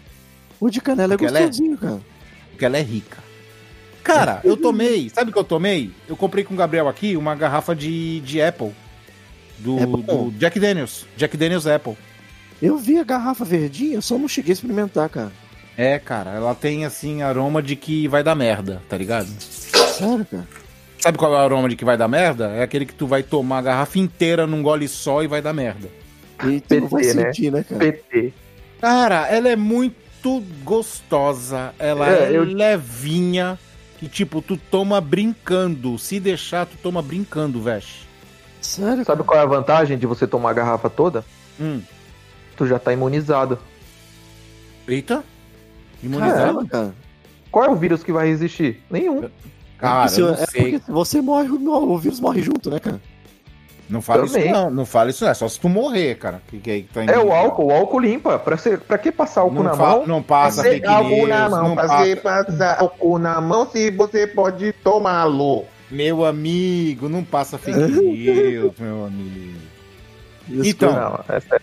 O 0.60 0.70
de 0.70 0.80
canela 0.82 1.14
é 1.16 1.18
Porque 1.18 1.34
é- 1.36 1.40
gostosinho, 1.40 1.78
cara. 1.78 2.02
Porque 2.52 2.66
ela 2.66 2.78
é 2.78 2.82
rica. 2.82 3.18
Cara, 4.04 4.42
eu 4.44 4.56
tomei. 4.58 5.10
Sabe 5.10 5.30
o 5.30 5.34
que 5.34 5.40
eu 5.40 5.44
tomei? 5.44 5.92
Eu 6.08 6.16
comprei 6.16 6.44
com 6.44 6.54
o 6.54 6.58
Gabriel 6.58 6.88
aqui 6.88 7.16
uma 7.18 7.36
garrafa 7.36 7.76
de, 7.76 8.20
de 8.22 8.42
Apple. 8.42 8.72
Do, 9.60 9.76
do 9.98 10.32
Jack 10.38 10.60
Daniels. 10.60 11.06
Jack 11.18 11.36
Daniels 11.36 11.68
Apple. 11.68 11.98
Eu 12.62 12.78
vi 12.78 12.98
a 12.98 13.04
garrafa 13.04 13.44
verdinha, 13.46 14.02
só 14.02 14.18
não 14.18 14.28
cheguei 14.28 14.52
a 14.52 14.54
experimentar, 14.54 15.10
cara. 15.10 15.32
É, 15.78 15.98
cara, 16.00 16.32
ela 16.32 16.54
tem 16.56 16.86
assim 16.86 17.22
aroma 17.22 17.62
de 17.62 17.76
que 17.76 18.08
vai 18.08 18.22
dar 18.24 18.36
merda, 18.36 18.82
tá 18.90 18.98
ligado? 18.98 19.28
Sério, 19.40 20.26
cara. 20.26 20.48
Sabe 21.00 21.18
qual 21.18 21.34
é 21.34 21.38
o 21.38 21.40
aroma 21.40 21.70
de 21.70 21.76
que 21.78 21.86
vai 21.86 21.98
dar 21.98 22.08
merda? 22.10 22.50
É 22.50 22.64
aquele 22.64 22.86
que 22.86 22.94
tu 22.94 23.08
vai 23.08 23.24
tomar 23.24 23.60
a 23.60 23.62
garrafa 23.62 23.98
inteira 24.00 24.46
num 24.46 24.62
gole 24.62 24.88
só 24.90 25.24
e 25.24 25.28
vai 25.28 25.42
dar 25.42 25.54
merda. 25.54 25.90
E 26.46 26.60
tu 26.60 26.80
não 26.82 26.88
vai 26.88 27.04
PT, 27.04 27.14
né? 27.16 27.26
sentir, 27.26 27.52
né, 27.52 27.64
cara? 27.64 27.80
PT. 27.80 28.34
Cara, 28.82 29.28
ela 29.28 29.48
é 29.50 29.56
muito 29.56 30.42
gostosa, 30.64 31.74
ela 31.80 32.10
é, 32.10 32.26
É, 32.34 32.38
eu- 32.38 32.44
levinha, 32.44 33.58
que 34.00 34.08
tipo, 34.08 34.42
tu 34.42 34.56
toma 34.58 35.00
brincando. 35.02 35.98
Se 36.00 36.20
deixar, 36.20 36.66
tu 36.66 36.78
toma 36.82 37.02
brincando, 37.02 37.62
vesh. 37.62 38.08
Sério, 38.62 39.04
Sabe 39.06 39.24
qual 39.24 39.40
é 39.40 39.44
a 39.44 39.46
vantagem 39.46 39.98
de 39.98 40.06
você 40.06 40.26
tomar 40.28 40.52
a 40.52 40.54
garrafa 40.54 40.90
toda? 40.90 41.24
Hum. 41.60 41.82
Tu 42.58 42.66
já 42.68 42.80
tá 42.80 42.92
imunizado. 42.94 43.60
Eita. 44.88 45.24
Imunizado? 46.02 46.36
Caramba, 46.36 46.66
cara. 46.66 46.96
Qual 47.52 47.66
é 47.66 47.70
o 47.70 47.76
vírus 47.76 48.04
que 48.04 48.12
vai 48.12 48.28
resistir? 48.28 48.82
Nenhum. 48.90 49.30
Cara, 49.78 50.02
Porque 50.04 50.16
se- 50.16 50.22
eu 50.22 50.28
não 50.28 50.34
é 50.34 50.46
sei. 50.46 50.62
porque 50.62 50.80
se 50.80 50.92
você 50.92 51.22
morre, 51.22 51.50
o 51.50 51.94
o 51.94 51.98
vírus 51.98 52.20
morre 52.20 52.42
junto, 52.42 52.70
né, 52.70 52.80
cara? 52.80 53.02
Não 53.90 54.02
fala 54.04 54.28
Também. 54.28 54.44
isso 54.44 54.54
não, 54.54 54.70
não 54.70 54.86
fala 54.86 55.10
isso 55.10 55.24
não, 55.24 55.32
é 55.32 55.34
só 55.34 55.48
se 55.50 55.60
tu 55.60 55.68
morrer, 55.68 56.16
cara. 56.16 56.42
Que, 56.48 56.60
que, 56.60 56.84
tá 56.94 57.04
É 57.04 57.18
o 57.18 57.32
álcool, 57.34 57.68
o 57.68 57.72
álcool 57.72 58.00
limpa. 58.00 58.38
Pra, 58.38 58.56
ser, 58.56 58.80
pra 58.82 58.98
que 59.00 59.12
passar 59.12 59.42
álcool 59.42 59.56
Não, 59.56 59.64
na 59.64 59.76
mão? 59.76 60.06
não 60.06 60.22
passa 60.22 60.62
fake 60.62 60.86
álcool 60.86 61.26
na 61.28 61.50
mão, 61.50 61.70
não 61.70 61.76
pra 61.76 61.88
passa- 61.88 62.16
passar 62.18 62.80
álcool 62.82 63.18
na 63.18 63.42
mão 63.42 63.68
se 63.72 63.90
você 63.90 64.28
pode 64.28 64.72
tomá-lo. 64.74 65.66
Meu 65.90 66.24
amigo, 66.24 67.10
não 67.10 67.24
passa 67.24 67.58
fake 67.58 67.80
news, 67.80 68.74
meu 68.78 69.06
amigo. 69.06 69.60
Isso 70.48 70.70
Então, 70.70 70.94
Não, 70.94 71.20
é. 71.36 71.60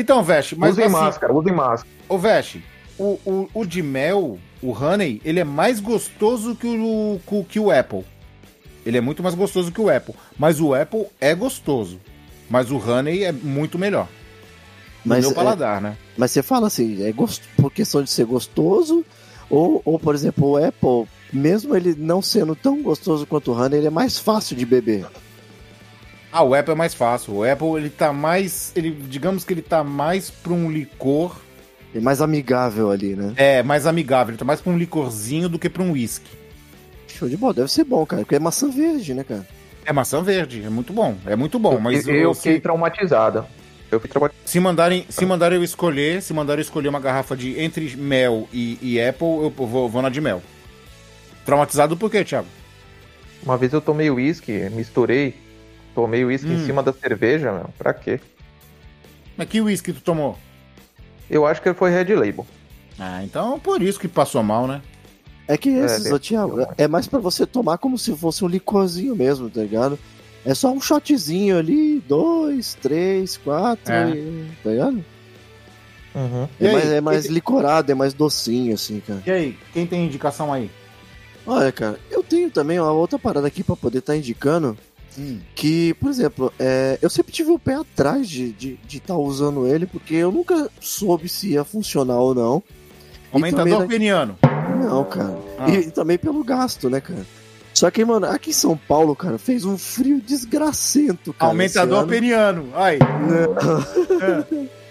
Então, 0.00 0.22
Veste, 0.22 0.56
mas 0.56 0.72
usem 0.72 0.84
assim, 0.84 0.92
máscara, 0.94 1.32
usem 1.32 1.52
máscara. 1.52 1.88
ô 2.08 2.18
Veste, 2.18 2.62
o, 2.98 3.18
o, 3.24 3.48
o 3.54 3.64
de 3.66 3.82
mel, 3.82 4.38
o 4.62 4.70
Honey, 4.72 5.20
ele 5.24 5.40
é 5.40 5.44
mais 5.44 5.80
gostoso 5.80 6.54
que 6.54 6.66
o, 6.66 7.44
que 7.48 7.58
o 7.60 7.70
Apple. 7.70 8.04
Ele 8.84 8.98
é 8.98 9.00
muito 9.00 9.22
mais 9.22 9.34
gostoso 9.34 9.72
que 9.72 9.80
o 9.80 9.88
Apple. 9.88 10.14
Mas 10.38 10.60
o 10.60 10.74
Apple 10.74 11.06
é 11.20 11.34
gostoso. 11.34 11.98
Mas 12.48 12.70
o 12.70 12.76
Honey 12.76 13.24
é 13.24 13.32
muito 13.32 13.78
melhor. 13.78 14.08
No 15.04 15.10
Mas 15.10 15.24
meu 15.24 15.30
é- 15.32 15.34
paladar, 15.34 15.80
né? 15.80 15.96
Mas 16.16 16.30
você 16.30 16.42
fala 16.42 16.66
assim, 16.66 17.02
é 17.04 17.12
gost... 17.12 17.42
por 17.56 17.70
questão 17.72 18.02
de 18.02 18.10
ser 18.10 18.24
gostoso, 18.26 19.04
ou, 19.50 19.82
ou, 19.84 19.98
por 19.98 20.14
exemplo, 20.14 20.50
o 20.50 20.56
Apple, 20.56 21.08
mesmo 21.32 21.76
ele 21.76 21.94
não 21.98 22.22
sendo 22.22 22.54
tão 22.54 22.82
gostoso 22.82 23.26
quanto 23.26 23.52
o 23.52 23.54
Honey, 23.54 23.78
ele 23.78 23.86
é 23.86 23.90
mais 23.90 24.18
fácil 24.18 24.56
de 24.56 24.64
beber. 24.64 25.06
Ah, 26.32 26.42
o 26.42 26.52
Apple 26.54 26.72
é 26.72 26.76
mais 26.76 26.94
fácil. 26.94 27.34
O 27.34 27.44
Apple, 27.44 27.76
ele 27.76 27.90
tá 27.90 28.12
mais. 28.12 28.72
Ele, 28.74 28.90
digamos 28.90 29.44
que 29.44 29.52
ele 29.52 29.62
tá 29.62 29.84
mais 29.84 30.30
pra 30.30 30.52
um 30.52 30.70
licor. 30.70 31.36
É 31.94 32.00
mais 32.00 32.20
amigável 32.20 32.90
ali, 32.90 33.14
né? 33.14 33.32
É, 33.36 33.62
mais 33.62 33.86
amigável. 33.86 34.32
Ele 34.32 34.38
tá 34.38 34.44
mais 34.44 34.60
pra 34.60 34.72
um 34.72 34.76
licorzinho 34.76 35.48
do 35.48 35.60
que 35.60 35.68
pra 35.70 35.80
um 35.82 35.92
whisky. 35.92 36.28
Show 37.16 37.28
de 37.28 37.36
bola, 37.36 37.54
deve 37.54 37.70
ser 37.70 37.84
bom, 37.84 38.04
cara, 38.04 38.22
porque 38.22 38.34
é 38.34 38.38
maçã 38.40 38.68
verde, 38.70 39.14
né, 39.14 39.24
cara? 39.24 39.46
É 39.86 39.92
maçã 39.92 40.22
verde, 40.22 40.62
é 40.64 40.68
muito 40.68 40.92
bom. 40.92 41.16
É 41.26 41.36
muito 41.36 41.58
bom, 41.58 41.78
mas 41.78 42.06
eu, 42.08 42.14
eu 42.14 42.34
se- 42.34 42.42
fiquei 42.42 42.60
traumatizado. 42.60 43.46
Eu 43.90 44.00
fiquei 44.00 44.10
traumatizado. 44.12 44.48
Se 44.48 44.58
mandarem, 44.58 45.06
se 45.08 45.24
mandarem 45.26 45.58
eu 45.58 45.64
escolher, 45.64 46.22
se 46.22 46.32
mandarem 46.32 46.60
eu 46.60 46.64
escolher 46.64 46.88
uma 46.88 46.98
garrafa 47.00 47.36
de 47.36 47.60
entre 47.60 47.94
mel 47.96 48.48
e, 48.52 48.78
e 48.82 49.00
Apple, 49.00 49.26
eu 49.26 49.50
vou, 49.56 49.88
vou 49.88 50.02
na 50.02 50.08
de 50.08 50.20
mel. 50.20 50.42
Traumatizado 51.44 51.96
por 51.96 52.10
quê, 52.10 52.24
Thiago? 52.24 52.48
Uma 53.42 53.56
vez 53.58 53.72
eu 53.72 53.80
tomei 53.80 54.10
uísque, 54.10 54.52
misturei, 54.70 55.34
tomei 55.94 56.24
uísque 56.24 56.48
Hum. 56.48 56.54
em 56.54 56.64
cima 56.66 56.82
da 56.82 56.92
cerveja, 56.92 57.52
meu. 57.52 57.68
Pra 57.78 57.92
quê? 57.92 58.18
Mas 59.36 59.48
que 59.48 59.60
uísque 59.60 59.92
tu 59.92 60.00
tomou? 60.00 60.38
Eu 61.28 61.46
acho 61.46 61.60
que 61.60 61.72
foi 61.74 61.90
Red 61.90 62.14
Label. 62.14 62.46
Ah, 62.98 63.22
então 63.22 63.58
por 63.60 63.82
isso 63.82 64.00
que 64.00 64.08
passou 64.08 64.42
mal, 64.42 64.66
né? 64.66 64.80
É 65.46 65.56
que 65.58 65.68
esses, 65.68 66.04
deve 66.04 66.14
ô, 66.14 66.18
Thiago, 66.18 66.56
ser, 66.60 66.68
é 66.78 66.88
mais 66.88 67.06
pra 67.06 67.18
você 67.18 67.46
tomar 67.46 67.78
como 67.78 67.98
se 67.98 68.14
fosse 68.16 68.44
um 68.44 68.48
licorzinho 68.48 69.14
mesmo, 69.14 69.50
tá 69.50 69.60
ligado? 69.60 69.98
É 70.44 70.54
só 70.54 70.70
um 70.72 70.80
shotzinho 70.80 71.58
ali, 71.58 72.02
dois, 72.06 72.74
três, 72.80 73.36
quatro, 73.36 73.92
É. 73.92 74.10
e- 74.10 74.50
tá 74.62 74.70
ligado? 74.70 75.04
Uhum. 76.14 76.48
É 76.60 76.72
mais, 76.72 76.90
é 76.92 77.00
mais 77.00 77.26
licorado, 77.26 77.90
é 77.90 77.94
mais 77.94 78.14
docinho, 78.14 78.74
assim, 78.74 79.00
cara. 79.00 79.22
E 79.26 79.30
aí, 79.30 79.58
quem 79.72 79.86
tem 79.86 80.06
indicação 80.06 80.52
aí? 80.52 80.70
Olha, 81.46 81.72
cara, 81.72 81.98
eu 82.10 82.22
tenho 82.22 82.50
também 82.50 82.78
uma 82.78 82.92
outra 82.92 83.18
parada 83.18 83.46
aqui 83.46 83.62
pra 83.62 83.76
poder 83.76 83.98
estar 83.98 84.16
indicando. 84.16 84.76
Que, 85.54 85.94
por 85.94 86.10
exemplo, 86.10 86.52
é, 86.58 86.98
eu 87.00 87.08
sempre 87.08 87.32
tive 87.32 87.50
o 87.52 87.58
pé 87.58 87.74
atrás 87.76 88.28
de 88.28 88.46
estar 88.46 88.58
de, 88.58 88.76
de 88.84 89.00
tá 89.00 89.16
usando 89.16 89.64
ele, 89.66 89.86
porque 89.86 90.14
eu 90.14 90.32
nunca 90.32 90.68
soube 90.80 91.28
se 91.28 91.50
ia 91.50 91.62
funcionar 91.62 92.16
ou 92.18 92.34
não. 92.34 92.62
Aumentador 93.32 93.64
também, 93.64 93.78
né, 93.80 93.86
peniano. 93.86 94.38
Não, 94.82 95.04
cara. 95.04 95.38
Ah. 95.58 95.70
E, 95.70 95.90
também 95.90 96.18
pelo 96.18 96.42
gasto, 96.44 96.88
né, 96.90 97.00
cara? 97.00 97.26
Só 97.72 97.90
que, 97.90 98.04
mano, 98.04 98.26
aqui 98.26 98.50
em 98.50 98.52
São 98.52 98.76
Paulo, 98.76 99.16
cara, 99.16 99.36
fez 99.36 99.64
um 99.64 99.76
frio 99.76 100.20
desgracento, 100.20 101.32
cara. 101.32 101.50
Aumentador 101.50 101.94
esse 101.94 102.02
ano. 102.02 102.08
peniano. 102.08 102.68
Aí. 102.74 102.98
Não. 102.98 104.68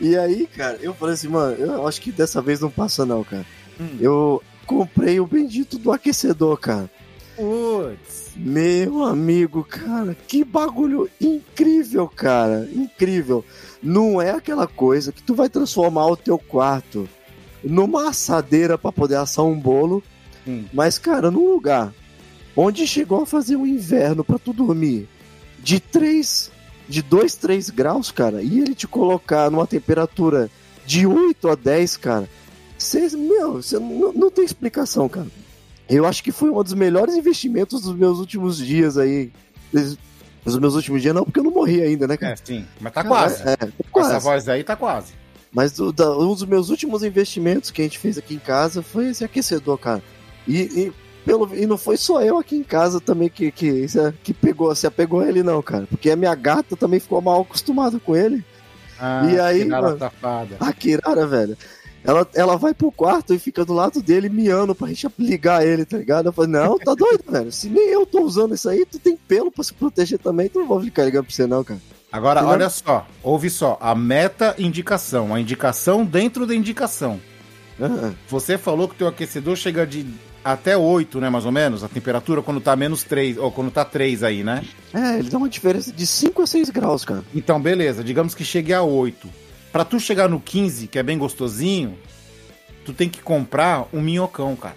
E 0.00 0.16
aí, 0.16 0.46
cara, 0.46 0.78
eu 0.80 0.94
falei 0.94 1.12
assim, 1.12 1.28
mano, 1.28 1.56
eu 1.56 1.86
acho 1.86 2.00
que 2.00 2.10
dessa 2.10 2.40
vez 2.40 2.58
não 2.58 2.70
passa 2.70 3.04
não, 3.04 3.22
cara. 3.22 3.44
Hum. 3.78 3.98
Eu 4.00 4.42
comprei 4.66 5.20
o 5.20 5.26
bendito 5.26 5.76
do 5.76 5.92
aquecedor, 5.92 6.56
cara. 6.58 6.90
Putz. 7.36 8.30
Meu 8.34 9.04
amigo, 9.04 9.62
cara, 9.62 10.16
que 10.26 10.42
bagulho 10.42 11.10
incrível, 11.20 12.08
cara. 12.08 12.66
Incrível. 12.72 13.44
Não 13.82 14.22
é 14.22 14.30
aquela 14.30 14.66
coisa 14.66 15.12
que 15.12 15.22
tu 15.22 15.34
vai 15.34 15.50
transformar 15.50 16.06
o 16.06 16.16
teu 16.16 16.38
quarto 16.38 17.06
numa 17.62 18.08
assadeira 18.10 18.76
pra 18.78 18.90
poder 18.92 19.16
assar 19.16 19.44
um 19.44 19.58
bolo, 19.58 20.02
Hum. 20.46 20.64
mas, 20.72 20.98
cara, 20.98 21.30
num 21.30 21.52
lugar 21.52 21.92
onde 22.56 22.86
chegou 22.86 23.22
a 23.22 23.26
fazer 23.26 23.56
um 23.56 23.66
inverno 23.66 24.24
pra 24.24 24.38
tu 24.38 24.52
dormir 24.52 25.08
de 25.58 25.78
3, 25.78 26.50
de 26.88 27.02
2, 27.02 27.34
3 27.36 27.70
graus, 27.70 28.10
cara, 28.10 28.42
e 28.42 28.58
ele 28.60 28.74
te 28.74 28.86
colocar 28.88 29.50
numa 29.50 29.66
temperatura 29.66 30.50
de 30.86 31.06
8 31.06 31.48
a 31.48 31.54
10, 31.54 31.96
cara, 31.98 32.28
cês, 32.78 33.14
meu, 33.14 33.54
você 33.62 33.78
não, 33.78 34.12
não 34.12 34.30
tem 34.30 34.44
explicação, 34.44 35.08
cara. 35.08 35.26
Eu 35.88 36.06
acho 36.06 36.22
que 36.22 36.32
foi 36.32 36.50
um 36.50 36.62
dos 36.62 36.72
melhores 36.72 37.14
investimentos 37.14 37.82
dos 37.82 37.94
meus 37.94 38.18
últimos 38.18 38.56
dias 38.56 38.96
aí. 38.96 39.30
Dos 40.44 40.58
meus 40.58 40.74
últimos 40.74 41.02
dias, 41.02 41.14
não, 41.14 41.24
porque 41.24 41.38
eu 41.40 41.44
não 41.44 41.50
morri 41.50 41.82
ainda, 41.82 42.06
né, 42.08 42.16
cara? 42.16 42.32
É, 42.32 42.36
sim. 42.36 42.64
Mas 42.80 42.92
tá 42.92 43.04
quase. 43.04 43.42
É, 43.42 43.52
é, 43.52 43.56
Com 43.90 44.00
essa 44.00 44.10
quase. 44.10 44.24
voz 44.24 44.48
aí, 44.48 44.64
tá 44.64 44.74
quase. 44.76 45.12
Mas 45.52 45.72
do- 45.72 45.92
da- 45.92 46.16
um 46.16 46.28
dos 46.34 46.44
meus 46.44 46.68
últimos 46.70 47.02
investimentos 47.02 47.70
que 47.70 47.80
a 47.82 47.84
gente 47.84 47.98
fez 47.98 48.16
aqui 48.16 48.34
em 48.34 48.38
casa 48.38 48.82
foi 48.82 49.08
esse 49.08 49.24
aquecedor, 49.24 49.78
cara. 49.78 50.02
E, 50.46 50.58
e 50.60 50.92
pelo, 51.24 51.54
e 51.54 51.66
não 51.66 51.76
foi 51.76 51.96
só 51.96 52.22
eu 52.22 52.38
aqui 52.38 52.56
em 52.56 52.62
casa 52.62 53.00
também 53.00 53.28
que, 53.28 53.50
que, 53.50 53.86
que 54.22 54.32
pegou, 54.32 54.74
se 54.74 54.86
apegou 54.86 55.20
a 55.20 55.28
ele, 55.28 55.42
não, 55.42 55.60
cara. 55.60 55.86
Porque 55.90 56.10
a 56.10 56.16
minha 56.16 56.34
gata 56.34 56.76
também 56.76 57.00
ficou 57.00 57.20
mal 57.20 57.42
acostumada 57.42 57.98
com 57.98 58.16
ele. 58.16 58.44
Ah, 58.98 59.26
E 59.30 59.40
aí, 59.40 59.64
mano? 59.64 59.98
safada. 59.98 60.56
A 60.60 60.72
Kirara, 60.72 61.26
velho. 61.26 61.56
Ela, 62.02 62.26
ela 62.34 62.56
vai 62.56 62.72
pro 62.72 62.90
quarto 62.90 63.34
e 63.34 63.38
fica 63.38 63.62
do 63.64 63.74
lado 63.74 64.00
dele 64.00 64.28
miando 64.30 64.74
pra 64.74 64.88
gente 64.88 65.06
ligar 65.18 65.66
ele, 65.66 65.84
tá 65.84 65.98
ligado? 65.98 66.26
Eu 66.26 66.32
falei, 66.32 66.50
não, 66.50 66.78
tá 66.78 66.94
doido, 66.94 67.22
velho. 67.28 67.52
Se 67.52 67.68
nem 67.68 67.88
eu 67.88 68.06
tô 68.06 68.22
usando 68.22 68.54
isso 68.54 68.68
aí, 68.70 68.86
tu 68.86 68.98
tem 68.98 69.16
pelo 69.16 69.50
pra 69.50 69.62
se 69.64 69.74
proteger 69.74 70.18
também, 70.18 70.48
tu 70.48 70.60
não 70.60 70.66
vou 70.66 70.80
ficar 70.80 71.04
ligando 71.04 71.24
pra 71.26 71.34
você, 71.34 71.46
não, 71.46 71.62
cara. 71.62 71.80
Agora, 72.12 72.40
Entendeu? 72.40 72.54
olha 72.54 72.70
só. 72.70 73.06
Ouve 73.22 73.48
só. 73.50 73.78
A 73.80 73.94
meta 73.94 74.54
indicação. 74.58 75.34
A 75.34 75.40
indicação 75.40 76.04
dentro 76.04 76.46
da 76.46 76.54
indicação. 76.54 77.20
Ah, 77.80 78.12
Você 78.28 78.58
falou 78.58 78.88
que 78.88 78.94
o 78.94 78.98
teu 78.98 79.08
aquecedor 79.08 79.56
chega 79.56 79.86
de 79.86 80.06
até 80.44 80.76
8, 80.76 81.20
né, 81.20 81.28
mais 81.30 81.44
ou 81.46 81.52
menos? 81.52 81.84
A 81.84 81.88
temperatura 81.88 82.42
quando 82.42 82.60
tá 82.60 82.74
menos 82.74 83.04
3, 83.04 83.36
ou 83.38 83.52
quando 83.52 83.70
tá 83.70 83.84
3 83.84 84.22
aí, 84.22 84.42
né? 84.42 84.64
É, 84.92 85.18
ele 85.18 85.28
dá 85.30 85.38
uma 85.38 85.48
diferença 85.48 85.92
de 85.92 86.06
5 86.06 86.42
a 86.42 86.46
6 86.46 86.70
graus, 86.70 87.04
cara. 87.04 87.22
Então, 87.34 87.60
beleza. 87.60 88.02
Digamos 88.02 88.34
que 88.34 88.44
chegue 88.44 88.72
a 88.72 88.82
8. 88.82 89.28
Pra 89.72 89.84
tu 89.84 90.00
chegar 90.00 90.28
no 90.28 90.40
15, 90.40 90.88
que 90.88 90.98
é 90.98 91.02
bem 91.02 91.16
gostosinho, 91.16 91.96
tu 92.84 92.92
tem 92.92 93.08
que 93.08 93.22
comprar 93.22 93.86
um 93.92 94.00
minhocão, 94.00 94.56
cara. 94.56 94.76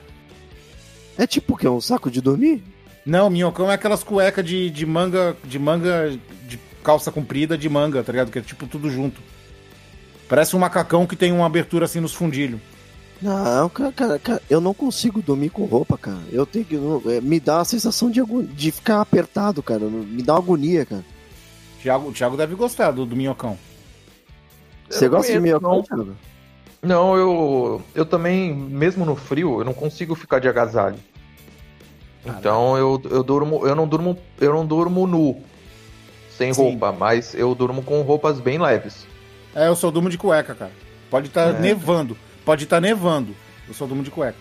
É 1.18 1.26
tipo 1.26 1.54
o 1.54 1.58
quê? 1.58 1.68
Um 1.68 1.82
saco 1.82 2.12
de 2.12 2.22
dormir? 2.22 2.64
Não, 3.06 3.30
minhocão 3.30 3.70
é 3.72 3.74
aquelas 3.74 4.04
cuecas 4.04 4.46
de, 4.46 4.70
de 4.70 4.86
manga, 4.86 5.36
de 5.44 5.60
manga, 5.60 6.18
de 6.48 6.58
calça 6.84 7.12
comprida 7.12 7.58
de 7.58 7.68
manga, 7.70 8.04
tá 8.04 8.12
ligado? 8.12 8.32
Que 8.32 8.40
é 8.40 8.42
tipo 8.42 8.68
tudo 8.68 8.90
junto. 8.90 9.22
Parece 10.28 10.56
um 10.56 10.60
macacão 10.60 11.08
que 11.08 11.16
tem 11.16 11.32
uma 11.32 11.46
abertura 11.46 11.86
assim 11.86 12.00
nos 12.00 12.14
fundilhos. 12.14 12.60
Não, 13.22 13.70
cara, 13.70 13.92
cara, 13.92 14.20
cara, 14.20 14.42
eu 14.50 14.60
não 14.60 14.74
consigo 14.74 15.22
dormir 15.22 15.50
com 15.50 15.64
roupa, 15.66 15.98
cara. 15.98 16.20
Eu 16.32 16.46
tenho 16.46 16.66
que. 16.66 16.76
é, 17.10 17.22
Me 17.22 17.40
dá 17.40 17.62
a 17.62 17.66
sensação 17.66 18.12
de, 18.12 18.22
de 18.54 18.72
ficar 18.72 19.00
apertado, 19.00 19.64
cara. 19.64 19.86
Me 19.86 20.22
dá 20.22 20.34
uma 20.34 20.40
agonia, 20.40 20.86
cara. 20.86 21.06
Thiago, 21.82 22.10
o 22.10 22.14
Thiago 22.14 22.36
deve 22.36 22.56
gostar 22.56 22.92
do, 22.92 23.06
do 23.06 23.16
minhocão. 23.16 23.58
Você 24.90 25.08
gosta 25.08 25.32
de 25.32 25.40
conheço, 25.40 25.42
minhocão, 25.42 25.78
não. 25.78 25.84
Thiago? 25.84 26.16
Não, 26.82 27.16
eu, 27.16 27.82
eu 27.96 28.06
também, 28.06 28.54
mesmo 28.54 29.06
no 29.06 29.16
frio, 29.16 29.60
eu 29.62 29.66
não 29.66 29.74
consigo 29.74 30.16
ficar 30.16 30.40
de 30.40 30.50
agasalho. 30.50 30.98
Então 32.26 32.78
eu, 32.78 33.02
eu 33.10 33.24
durmo, 33.24 33.66
eu 33.66 33.76
não 33.76 33.88
durmo, 33.88 34.18
eu 34.40 34.54
não 34.54 34.66
durmo 34.66 35.06
nu, 35.08 35.42
sem 36.38 36.54
Sim. 36.54 36.62
roupa, 36.62 36.92
mas 36.92 37.34
eu 37.34 37.54
durmo 37.56 37.82
com 37.84 38.02
roupas 38.02 38.40
bem 38.40 38.58
leves. 38.60 39.06
É, 39.56 39.68
eu 39.68 39.76
só 39.76 39.92
durmo 39.92 40.10
de 40.10 40.18
cueca, 40.18 40.56
cara. 40.56 40.72
Pode 41.10 41.28
estar 41.28 41.56
É. 41.56 41.60
nevando. 41.60 42.18
Pode 42.44 42.64
estar 42.64 42.82
nevando. 42.82 43.36
Eu 43.68 43.74
só 43.74 43.86
durmo 43.86 44.04
de 44.04 44.10
cueca. 44.12 44.38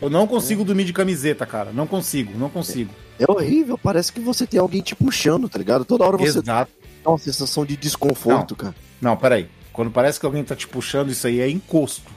Eu 0.00 0.10
não 0.10 0.26
consigo 0.26 0.64
dormir 0.64 0.84
de 0.84 0.92
camiseta, 0.92 1.46
cara. 1.46 1.70
Não 1.72 1.86
consigo, 1.86 2.36
não 2.38 2.48
consigo. 2.50 2.90
É 3.18 3.30
horrível, 3.30 3.78
parece 3.78 4.12
que 4.12 4.20
você 4.20 4.46
tem 4.46 4.58
alguém 4.58 4.80
te 4.82 4.94
puxando, 4.94 5.48
tá 5.48 5.58
ligado? 5.58 5.84
Toda 5.84 6.04
hora 6.04 6.16
você 6.16 6.38
Exato. 6.38 6.70
dá 7.04 7.10
uma 7.10 7.18
sensação 7.18 7.64
de 7.64 7.76
desconforto, 7.76 8.56
cara. 8.56 8.74
Não, 9.00 9.16
peraí. 9.16 9.48
Quando 9.72 9.90
parece 9.90 10.18
que 10.18 10.26
alguém 10.26 10.42
tá 10.42 10.56
te 10.56 10.66
puxando, 10.66 11.10
isso 11.10 11.26
aí 11.26 11.40
é 11.40 11.48
encosto. 11.48 12.10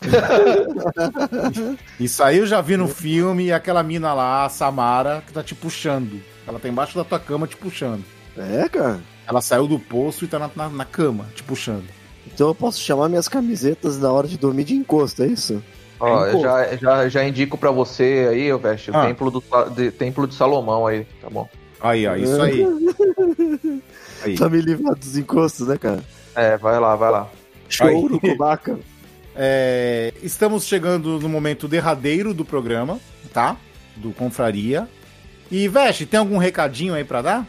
isso 1.98 2.22
aí 2.22 2.38
eu 2.38 2.46
já 2.46 2.60
vi 2.60 2.76
no 2.76 2.88
filme 2.88 3.44
e 3.46 3.52
aquela 3.52 3.82
mina 3.82 4.12
lá, 4.14 4.44
a 4.44 4.48
Samara, 4.48 5.22
que 5.26 5.32
tá 5.32 5.42
te 5.42 5.54
puxando. 5.54 6.20
Ela 6.46 6.58
tá 6.58 6.68
embaixo 6.68 6.96
da 6.96 7.04
tua 7.04 7.18
cama 7.18 7.46
te 7.46 7.56
puxando. 7.56 8.04
É, 8.36 8.68
cara. 8.68 9.00
Ela 9.26 9.40
saiu 9.40 9.66
do 9.66 9.78
poço 9.78 10.24
e 10.24 10.28
tá 10.28 10.38
na, 10.38 10.50
na, 10.54 10.68
na 10.68 10.84
cama 10.84 11.26
te 11.34 11.42
puxando. 11.42 11.84
Então 12.26 12.48
eu 12.48 12.54
posso 12.54 12.80
chamar 12.80 13.08
minhas 13.08 13.28
camisetas 13.28 13.98
na 13.98 14.10
hora 14.12 14.26
de 14.28 14.36
dormir 14.38 14.64
de 14.64 14.74
encosto, 14.74 15.22
é 15.22 15.26
isso? 15.26 15.62
Ó, 15.98 16.26
eu 16.26 16.40
já, 16.40 16.76
já, 16.76 17.08
já 17.08 17.24
indico 17.24 17.58
pra 17.58 17.70
você 17.70 18.28
aí, 18.30 18.52
ô 18.52 18.58
Veste, 18.58 18.90
o 18.90 18.96
Ah. 18.96 19.06
templo, 19.06 19.30
do, 19.30 19.42
de, 19.74 19.90
templo 19.90 20.26
de 20.26 20.34
Salomão 20.34 20.86
aí, 20.86 21.06
tá 21.20 21.28
bom? 21.28 21.48
Aí, 21.80 22.06
ó, 22.06 22.16
isso 22.16 22.40
aí. 22.40 22.64
Aí. 24.22 24.36
Pra 24.36 24.50
me 24.50 24.60
livrar 24.60 24.94
dos 24.94 25.16
encostos, 25.16 25.66
né, 25.66 25.78
cara? 25.78 26.04
É, 26.34 26.58
vai 26.58 26.78
lá, 26.78 26.94
vai 26.94 27.10
lá. 27.10 27.30
Show 27.68 28.08
do 28.08 28.20
Kubaca. 28.20 28.78
É, 29.42 30.12
estamos 30.22 30.64
chegando 30.66 31.20
no 31.20 31.28
momento 31.28 31.68
derradeiro 31.68 32.34
do 32.34 32.44
programa, 32.44 32.98
tá? 33.32 33.56
Do 33.96 34.10
Confraria. 34.10 34.88
E, 35.50 35.68
Veste, 35.68 36.04
tem 36.04 36.18
algum 36.18 36.36
recadinho 36.36 36.92
aí 36.94 37.04
pra 37.04 37.22
dar? 37.22 37.46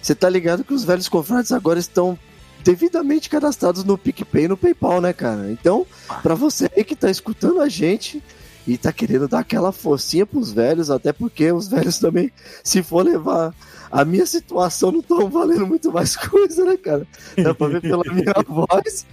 Você 0.00 0.14
tá 0.14 0.28
ligado 0.28 0.64
que 0.64 0.74
os 0.74 0.84
velhos 0.84 1.08
confrades 1.08 1.52
agora 1.52 1.78
estão 1.78 2.18
devidamente 2.62 3.28
cadastrados 3.28 3.84
no 3.84 3.96
PicPay 3.96 4.44
e 4.44 4.48
no 4.48 4.56
PayPal, 4.56 5.00
né, 5.00 5.12
cara? 5.12 5.50
Então, 5.50 5.86
pra 6.22 6.34
você 6.34 6.70
aí 6.76 6.84
que 6.84 6.96
tá 6.96 7.10
escutando 7.10 7.60
a 7.60 7.68
gente 7.68 8.22
e 8.66 8.76
tá 8.76 8.92
querendo 8.92 9.26
dar 9.26 9.40
aquela 9.40 9.72
forcinha 9.72 10.26
pros 10.26 10.52
velhos, 10.52 10.90
até 10.90 11.12
porque 11.12 11.50
os 11.50 11.68
velhos 11.68 11.98
também, 12.00 12.30
se 12.62 12.82
for 12.82 13.04
levar 13.04 13.54
a 13.90 14.04
minha 14.04 14.26
situação, 14.26 14.92
não 14.92 15.00
estão 15.00 15.28
valendo 15.30 15.66
muito 15.66 15.90
mais 15.90 16.14
coisa, 16.16 16.64
né, 16.64 16.76
cara? 16.76 17.06
Dá 17.36 17.54
pra 17.54 17.68
ver 17.68 17.80
pela 17.80 18.04
minha 18.12 18.34
voz. 18.46 19.06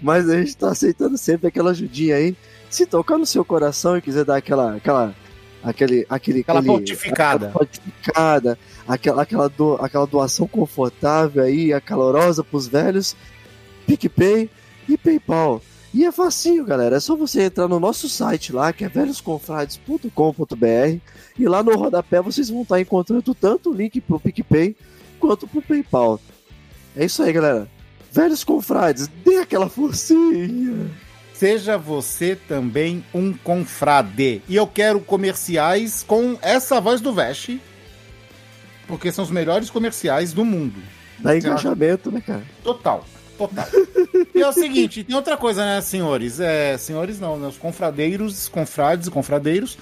Mas 0.00 0.30
a 0.30 0.38
gente 0.38 0.56
tá 0.56 0.70
aceitando 0.70 1.18
sempre 1.18 1.48
aquela 1.48 1.72
ajudinha 1.72 2.16
aí. 2.16 2.36
Se 2.70 2.86
tocar 2.86 3.18
no 3.18 3.26
seu 3.26 3.44
coração 3.44 3.98
e 3.98 4.00
quiser 4.00 4.24
dar 4.24 4.36
aquela. 4.36 4.76
aquela 4.76 5.14
aquele, 5.62 6.06
aquele, 6.08 6.40
Aquela 6.40 6.60
aquele- 6.60 6.74
pontificada. 6.74 7.46
aquela 7.48 7.58
pontificada, 7.66 8.58
aquela, 8.88 9.22
aquela, 9.22 9.48
do, 9.48 9.74
aquela 9.76 10.06
doação 10.06 10.46
confortável 10.46 11.42
aí, 11.42 11.72
acalorosa 11.72 12.42
pros 12.44 12.66
velhos, 12.66 13.16
PicPay 13.86 14.48
e 14.88 14.96
PayPal. 14.96 15.60
E 15.92 16.04
é 16.04 16.12
facinho, 16.12 16.64
galera. 16.64 16.96
É 16.96 17.00
só 17.00 17.16
você 17.16 17.42
entrar 17.42 17.66
no 17.66 17.80
nosso 17.80 18.08
site 18.08 18.52
lá, 18.52 18.72
que 18.72 18.84
é 18.84 18.88
velhosconfrades.com.br, 18.88 20.98
e 21.38 21.48
lá 21.48 21.62
no 21.62 21.76
rodapé 21.76 22.20
vocês 22.22 22.48
vão 22.48 22.62
estar 22.62 22.80
encontrando 22.80 23.34
tanto 23.34 23.70
o 23.70 23.74
link 23.74 24.00
pro 24.00 24.20
PicPay 24.20 24.76
quanto 25.18 25.46
pro 25.46 25.60
PayPal. 25.62 26.20
É 26.96 27.04
isso 27.04 27.22
aí, 27.22 27.32
galera. 27.32 27.68
Velhos 28.12 28.42
confrades, 28.44 29.08
dê 29.24 29.38
aquela 29.38 29.68
forcinha. 29.68 30.90
Seja 31.40 31.78
você 31.78 32.36
também 32.36 33.02
um 33.14 33.32
confrade. 33.32 34.42
E 34.46 34.54
eu 34.54 34.66
quero 34.66 35.00
comerciais 35.00 36.04
com 36.06 36.36
essa 36.42 36.78
voz 36.82 37.00
do 37.00 37.14
Veste, 37.14 37.58
porque 38.86 39.10
são 39.10 39.24
os 39.24 39.30
melhores 39.30 39.70
comerciais 39.70 40.34
do 40.34 40.44
mundo. 40.44 40.82
Dá 41.18 41.34
engajamento, 41.34 42.12
né, 42.12 42.20
cara? 42.20 42.42
Total, 42.62 43.06
total. 43.38 43.66
e 44.34 44.42
é 44.42 44.46
o 44.46 44.52
seguinte, 44.52 45.02
tem 45.02 45.16
outra 45.16 45.34
coisa, 45.34 45.64
né, 45.64 45.80
senhores? 45.80 46.40
É, 46.40 46.76
senhores 46.76 47.18
não, 47.18 47.38
né? 47.38 47.48
Os 47.48 47.56
confradeiros, 47.56 48.46
confrades 48.46 49.06
e 49.06 49.10
confradeiros. 49.10 49.78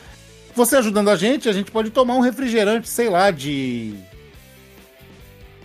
Você 0.55 0.77
ajudando 0.77 1.11
a 1.11 1.17
gente, 1.17 1.49
a 1.49 1.53
gente 1.53 1.73
pode 1.73 1.91
tomar 1.91 2.15
um 2.15 2.21
refrigerante, 2.21 2.89
sei 2.89 3.11
lá, 3.11 3.33
de. 3.33 3.97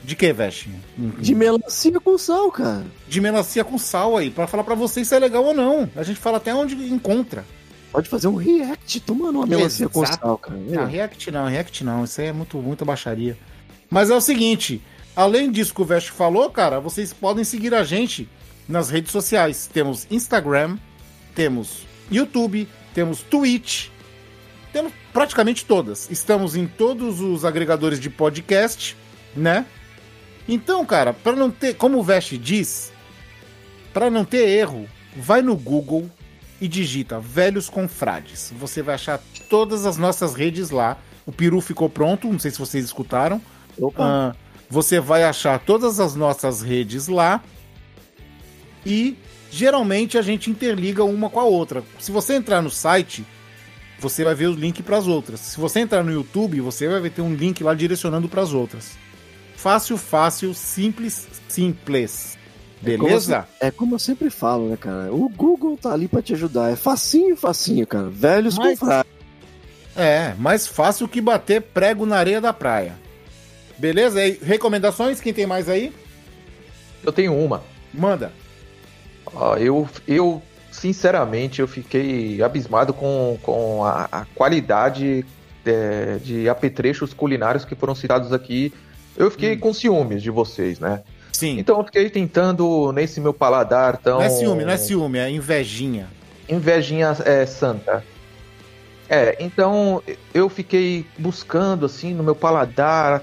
De 0.04 0.16
que, 0.16 0.34
Veste? 0.34 0.70
De 0.97 1.34
melancia 1.34 1.97
com 1.99 2.18
sal, 2.18 2.51
cara. 2.51 2.86
De 3.08 3.22
melancia 3.22 3.64
com 3.64 3.78
sal 3.78 4.18
aí, 4.18 4.30
pra 4.30 4.47
falar 4.47 4.64
pra 4.64 4.76
vocês 4.76 5.08
se 5.08 5.16
é 5.16 5.20
legal 5.20 5.43
ou 5.45 5.54
não. 5.54 5.89
A 5.95 6.04
gente 6.04 6.20
fala 6.20 6.38
até 6.38 6.54
onde 6.54 6.76
encontra. 6.76 7.45
Pode 7.91 8.10
fazer 8.10 8.28
um 8.28 8.36
react 8.36 8.99
tomando 9.01 9.38
uma 9.38 9.45
melancia 9.45 9.88
com 9.88 10.04
Exato. 10.04 10.20
sal, 10.20 10.38
cara. 10.38 10.58
Não, 10.58 10.88
React 10.88 11.30
não, 11.30 11.45
React 11.45 11.84
não. 11.84 12.04
Isso 12.04 12.20
aí 12.20 12.28
é 12.28 12.34
muito, 12.34 12.58
muita 12.58 12.84
baixaria. 12.84 13.38
Mas 13.88 14.10
é 14.10 14.16
o 14.16 14.20
seguinte: 14.20 14.82
além 15.16 15.51
disso 15.51 15.74
que 15.74 15.82
o 15.82 15.86
Vest 15.86 16.10
falou, 16.10 16.49
cara, 16.49 16.80
vocês 16.80 17.14
podem 17.14 17.43
seguir 17.43 17.74
a 17.76 17.84
gente 17.84 18.28
nas 18.68 18.89
redes 18.89 19.12
sociais. 19.12 19.70
Temos 19.72 20.08
Instagram, 20.10 20.78
temos 21.36 21.86
YouTube, 22.12 22.68
temos 22.95 23.22
Twitch, 23.22 23.89
temos 24.74 24.91
praticamente 25.14 25.64
todas. 25.64 26.10
Estamos 26.10 26.56
em 26.56 26.66
todos 26.66 27.22
os 27.22 27.45
agregadores 27.45 27.99
de 27.99 28.10
podcast, 28.10 28.97
né? 29.36 29.68
Então, 30.48 30.86
cara, 30.86 31.14
para 31.14 31.36
não 31.36 31.50
ter, 31.50 31.76
como 31.76 32.00
o 32.00 32.04
Vest 32.04 32.34
diz, 32.34 32.91
para 33.94 34.10
não 34.10 34.26
ter 34.26 34.48
erro, 34.50 34.88
vai 35.16 35.41
no 35.41 35.56
Google 35.56 36.10
e 36.60 36.68
digita 36.68 37.20
Velhos 37.20 37.70
Confrades. 37.70 38.54
Você 38.58 38.82
vai 38.82 38.96
achar 38.96 39.22
todas 39.50 39.86
as 39.86 39.98
nossas 39.98 40.34
redes 40.34 40.70
lá. 40.70 40.98
O 41.26 41.32
peru 41.32 41.62
ficou 41.62 41.89
pronto, 41.89 42.28
não 42.28 42.39
sei 42.39 42.52
se 42.52 42.60
vocês 42.60 42.84
escutaram. 42.84 43.41
Ah, 43.98 44.36
você 44.70 45.00
vai 45.00 45.24
achar 45.24 45.60
todas 45.60 46.00
as 46.00 46.16
nossas 46.16 46.62
redes 46.62 47.08
lá. 47.08 47.41
E 48.86 49.18
geralmente 49.50 50.18
a 50.18 50.22
gente 50.22 50.50
interliga 50.50 51.04
uma 51.04 51.30
com 51.30 51.39
a 51.39 51.44
outra. 51.44 51.84
Se 52.00 52.12
você 52.12 52.36
entrar 52.36 52.62
no 52.62 52.70
site, 52.70 53.26
você 54.00 54.24
vai 54.24 54.36
ver 54.36 54.48
o 54.48 54.54
link 54.54 54.82
para 54.84 54.98
as 54.98 55.08
outras. 55.08 55.39
Se 55.39 55.60
você 55.60 55.80
entrar 55.80 56.04
no 56.04 56.12
YouTube, 56.12 56.60
você 56.60 56.88
vai 56.88 57.10
ter 57.10 57.22
um 57.22 57.34
link 57.34 57.64
lá 57.64 57.74
direcionando 57.74 58.28
para 58.28 58.41
as 58.41 58.52
outras. 58.52 58.98
Fácil, 59.64 59.97
fácil, 59.97 60.53
simples, 60.53 61.26
simples. 61.47 62.38
Beleza? 62.82 63.47
É 63.61 63.72
como 63.72 63.95
eu 63.95 63.99
sempre 63.99 64.30
falo, 64.30 64.68
né, 64.68 64.76
cara? 64.76 65.09
O 65.14 65.30
Google 65.30 65.78
tá 65.78 65.93
ali 65.93 66.05
pra 66.05 66.22
te 66.22 66.34
ajudar. 66.34 66.70
É 66.70 66.76
facinho, 66.76 67.38
facinho, 67.38 67.88
cara. 67.88 68.09
Velhos 68.09 68.57
Mas- 68.57 68.78
confrades. 68.78 69.09
É, 69.95 70.34
mais 70.38 70.68
fácil 70.68 71.07
que 71.07 71.22
bater 71.22 71.61
prego 71.61 72.05
na 72.05 72.18
areia 72.18 72.41
da 72.41 72.51
praia. 72.51 72.95
Beleza? 73.78 74.22
E 74.22 74.38
recomendações? 74.43 75.22
Quem 75.22 75.34
tem 75.34 75.47
mais 75.47 75.70
aí? 75.70 75.93
Eu 77.01 77.14
tenho 77.14 77.34
uma. 77.34 77.64
Manda. 77.93 78.34
Ó, 79.34 79.55
eu, 79.55 79.88
eu, 80.05 80.41
sinceramente, 80.74 81.61
eu 81.61 81.70
fiquei 81.70 82.43
abismado 82.43 82.93
com, 82.93 83.39
com 83.41 83.86
a, 83.86 84.09
a 84.11 84.26
qualidade 84.36 85.26
é, 85.66 86.18
de 86.22 86.49
apetrechos 86.49 87.14
culinários 87.14 87.64
que 87.64 87.76
foram 87.76 87.95
citados 87.95 88.34
aqui. 88.34 88.74
Eu 89.16 89.30
fiquei 89.30 89.55
com 89.57 89.74
ciúmes 89.74 90.24
de 90.24 90.30
vocês, 90.30 90.80
né? 90.80 91.01
Sim. 91.32 91.57
Então 91.59 91.78
eu 91.78 91.84
fiquei 91.84 92.09
tentando, 92.09 92.91
nesse 92.91 93.20
meu 93.20 93.34
paladar 93.34 93.97
tão... 93.97 94.20
Não 94.20 94.24
é 94.24 94.30
ciúme, 94.30 94.64
não 94.64 94.72
é 94.72 94.78
ciúme, 94.78 95.20
é 95.20 95.30
invejinha. 95.30 96.07
invejinha 96.47 97.16
é, 97.26 97.45
santa. 97.45 98.03
É, 99.09 99.36
então 99.39 100.01
eu 100.34 100.49
fiquei 100.49 101.05
buscando 101.18 101.86
assim 101.86 102.14
no 102.14 102.24
meu 102.24 102.36
paladar 102.36 103.22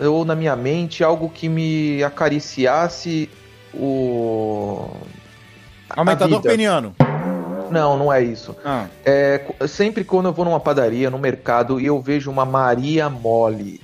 ou 0.00 0.24
na 0.24 0.34
minha 0.34 0.56
mente 0.56 1.04
algo 1.04 1.28
que 1.28 1.48
me 1.48 2.02
acariciasse 2.02 3.28
o 3.74 4.90
Aumentador 5.90 6.40
peniano. 6.40 6.94
Não, 7.70 7.96
não 7.96 8.12
é 8.12 8.22
isso. 8.22 8.56
Ah, 8.64 8.86
É, 9.04 9.42
sempre 9.68 10.04
quando 10.04 10.26
eu 10.26 10.32
vou 10.32 10.44
numa 10.44 10.58
padaria, 10.58 11.10
no 11.10 11.18
mercado 11.18 11.80
e 11.80 11.86
eu 11.86 12.00
vejo 12.00 12.30
uma 12.30 12.44
Maria 12.44 13.08
Mole. 13.08 13.80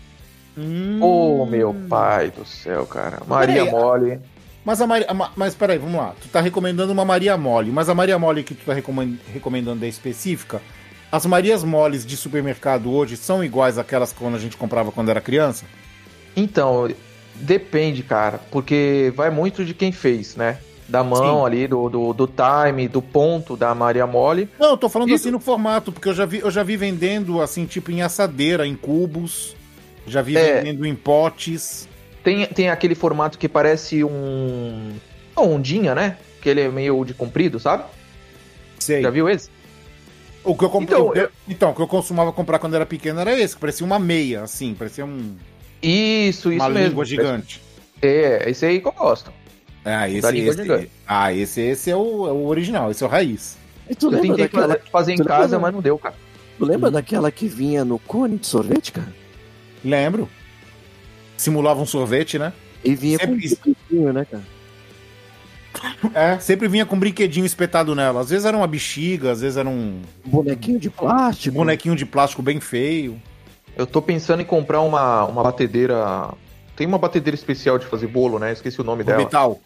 Hum. 0.56 0.98
Ô, 1.02 1.44
meu 1.46 1.74
pai 1.88 2.30
do 2.30 2.44
céu, 2.46 2.86
cara. 2.86 3.22
Maria 3.26 3.64
Peraí, 3.64 3.70
Mole. 3.70 4.20
Mas 4.64 4.80
a 4.80 4.86
Maria. 4.86 5.06
Mas 5.36 5.54
peraí, 5.54 5.78
vamos 5.78 5.96
lá. 5.96 6.14
Tu 6.20 6.28
tá 6.28 6.40
recomendando 6.40 6.92
uma 6.92 7.04
Maria 7.04 7.36
Mole, 7.36 7.70
mas 7.70 7.88
a 7.88 7.94
Maria 7.94 8.18
Mole 8.18 8.42
que 8.42 8.54
tu 8.54 8.64
tá 8.64 8.72
recomend- 8.74 9.18
recomendando 9.32 9.84
é 9.84 9.88
específica? 9.88 10.60
As 11.12 11.24
Marias 11.24 11.62
Moles 11.62 12.04
de 12.04 12.16
supermercado 12.16 12.92
hoje 12.92 13.16
são 13.16 13.44
iguais 13.44 13.78
àquelas 13.78 14.12
que 14.12 14.18
quando 14.18 14.34
a 14.34 14.38
gente 14.40 14.56
comprava 14.56 14.90
quando 14.90 15.08
era 15.08 15.20
criança? 15.20 15.64
Então, 16.34 16.88
depende, 17.36 18.02
cara, 18.02 18.40
porque 18.50 19.12
vai 19.14 19.30
muito 19.30 19.64
de 19.64 19.72
quem 19.72 19.92
fez, 19.92 20.34
né? 20.36 20.58
Da 20.88 21.02
mão 21.02 21.40
Sim. 21.40 21.46
ali, 21.46 21.66
do, 21.66 21.88
do, 21.88 22.12
do 22.12 22.28
time, 22.28 22.86
do 22.86 23.02
ponto 23.02 23.56
da 23.56 23.74
Maria 23.74 24.06
Mole. 24.06 24.48
Não, 24.58 24.70
eu 24.70 24.76
tô 24.76 24.88
falando 24.88 25.08
Isso. 25.08 25.24
assim 25.24 25.30
no 25.32 25.40
formato, 25.40 25.90
porque 25.90 26.08
eu 26.08 26.14
já 26.14 26.24
vi, 26.26 26.38
eu 26.38 26.50
já 26.50 26.62
vi 26.62 26.76
vendendo 26.76 27.40
assim, 27.40 27.66
tipo 27.66 27.90
em 27.90 28.02
assadeira, 28.02 28.66
em 28.66 28.76
cubos. 28.76 29.55
Já 30.06 30.22
vi 30.22 30.36
É. 30.36 30.56
vendendo 30.62 30.86
em 30.86 30.94
potes. 30.94 31.88
Tem, 32.22 32.46
tem 32.46 32.68
aquele 32.70 32.94
formato 32.94 33.38
que 33.38 33.48
parece 33.48 34.02
um. 34.04 34.92
Uma 35.36 35.46
ondinha, 35.46 35.94
né? 35.94 36.16
Que 36.40 36.48
ele 36.48 36.60
é 36.62 36.68
meio 36.68 37.04
de 37.04 37.12
comprido, 37.14 37.58
sabe? 37.60 37.84
Sei. 38.78 39.02
Já 39.02 39.10
viu 39.10 39.28
esse? 39.28 39.50
O 40.44 40.54
que 40.56 40.64
eu 40.64 40.70
comprei. 40.70 40.96
Então, 40.98 41.14
eu- 41.14 41.28
então, 41.48 41.70
o 41.70 41.74
que 41.74 41.82
eu 41.82 41.88
costumava 41.88 42.32
comprar 42.32 42.58
quando 42.58 42.74
era 42.74 42.86
pequeno 42.86 43.18
era 43.20 43.38
esse, 43.38 43.54
que 43.54 43.60
parecia 43.60 43.84
uma 43.84 43.98
meia, 43.98 44.42
assim, 44.42 44.74
parecia 44.74 45.04
um, 45.04 45.34
Isso, 45.82 46.52
isso 46.52 46.62
uma 46.64 46.68
mesmo. 46.70 46.88
língua 46.88 47.04
gigante. 47.04 47.60
É, 48.00 48.48
esse 48.48 48.64
aí 48.64 48.80
que 48.80 48.86
eu 48.86 48.92
gosto. 48.92 49.32
Ah, 49.84 50.08
esse, 50.08 50.36
esse, 50.38 50.90
ah, 51.06 51.32
esse, 51.32 51.60
esse 51.60 51.90
é, 51.90 51.96
o, 51.96 52.26
é 52.28 52.32
o 52.32 52.46
original, 52.46 52.90
esse 52.90 53.02
é 53.02 53.06
o 53.06 53.10
raiz. 53.10 53.56
E 53.88 53.94
tu 53.94 54.06
Eu 54.06 54.10
lembra 54.20 54.28
tentei 54.28 54.44
daquela, 54.44 54.80
fazer, 54.90 55.12
em 55.12 55.16
tu 55.16 55.20
lembra 55.20 55.36
casa, 55.36 55.56
da- 55.56 55.58
mas 55.60 55.72
não 55.74 55.80
deu, 55.80 55.98
cara. 55.98 56.14
tu 56.58 56.64
lembra 56.64 56.90
daquela 56.90 57.30
que 57.30 57.46
vinha 57.48 57.84
no 57.84 57.98
cone 57.98 58.36
de 58.36 58.46
sorvete, 58.46 58.92
cara? 58.92 59.12
Lembro. 59.84 60.28
Simulava 61.36 61.80
um 61.80 61.86
sorvete, 61.86 62.38
né? 62.38 62.52
E 62.84 62.94
vinha 62.94 63.18
Sempre 63.18 63.28
com 63.28 63.34
um 63.34 63.44
isso. 63.44 63.58
brinquedinho, 63.62 64.12
né, 64.12 64.26
cara? 64.30 64.42
É, 66.14 66.38
sempre 66.38 66.68
vinha 66.68 66.86
com 66.86 66.96
um 66.96 66.98
brinquedinho 66.98 67.44
espetado 67.44 67.94
nela. 67.94 68.20
Às 68.20 68.30
vezes 68.30 68.46
era 68.46 68.56
uma 68.56 68.66
bexiga, 68.66 69.32
às 69.32 69.42
vezes 69.42 69.58
era 69.58 69.68
um 69.68 70.00
Um 70.26 70.30
bonequinho 70.30 70.78
de 70.78 70.88
plástico. 70.88 71.54
bonequinho 71.54 71.94
de 71.94 72.06
plástico 72.06 72.40
bem 72.42 72.60
feio. 72.60 73.20
Eu 73.76 73.86
tô 73.86 74.00
pensando 74.00 74.40
em 74.40 74.44
comprar 74.46 74.80
uma, 74.80 75.24
uma 75.26 75.42
batedeira. 75.42 76.30
Tem 76.74 76.86
uma 76.86 76.96
batedeira 76.98 77.34
especial 77.34 77.78
de 77.78 77.84
fazer 77.86 78.06
bolo, 78.06 78.38
né? 78.38 78.52
Esqueci 78.52 78.80
o 78.80 78.84
nome 78.84 79.04
dela. 79.04 79.18
Orbital. 79.18 79.60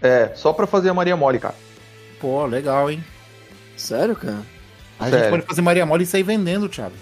É, 0.00 0.30
só 0.36 0.52
pra 0.52 0.66
fazer 0.68 0.88
a 0.90 0.94
Maria 0.94 1.16
Mole, 1.16 1.38
cara. 1.40 1.54
Pô, 2.20 2.46
legal, 2.46 2.88
hein? 2.90 3.02
Sério, 3.76 4.14
cara? 4.14 4.42
A 4.98 5.04
Sério. 5.04 5.18
gente 5.18 5.30
pode 5.30 5.46
fazer 5.46 5.62
Maria 5.62 5.84
Mole 5.84 6.04
e 6.04 6.06
sair 6.06 6.22
vendendo, 6.22 6.68
Thiago. 6.68 6.94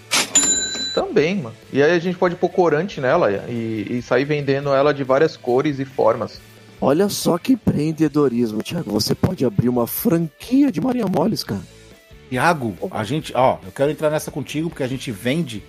Também, 1.00 1.36
mano. 1.36 1.54
E 1.72 1.82
aí 1.82 1.92
a 1.92 1.98
gente 1.98 2.16
pode 2.18 2.34
pôr 2.36 2.48
corante 2.48 3.00
nela 3.00 3.30
e, 3.48 3.86
e 3.98 4.02
sair 4.02 4.24
vendendo 4.24 4.70
ela 4.74 4.92
de 4.92 5.04
várias 5.04 5.36
cores 5.36 5.78
e 5.78 5.84
formas. 5.84 6.40
Olha 6.80 7.08
só 7.08 7.38
que 7.38 7.52
empreendedorismo, 7.54 8.62
Thiago. 8.62 8.90
Você 8.92 9.14
pode 9.14 9.44
abrir 9.44 9.68
uma 9.68 9.86
franquia 9.86 10.70
de 10.70 10.80
Maria 10.80 11.06
Moles, 11.06 11.42
cara. 11.42 11.60
Tiago, 12.30 12.76
a 12.90 13.02
gente, 13.04 13.32
ó, 13.34 13.58
eu 13.64 13.72
quero 13.72 13.90
entrar 13.90 14.10
nessa 14.10 14.30
contigo 14.30 14.68
porque 14.68 14.82
a 14.82 14.88
gente 14.88 15.10
vende. 15.10 15.62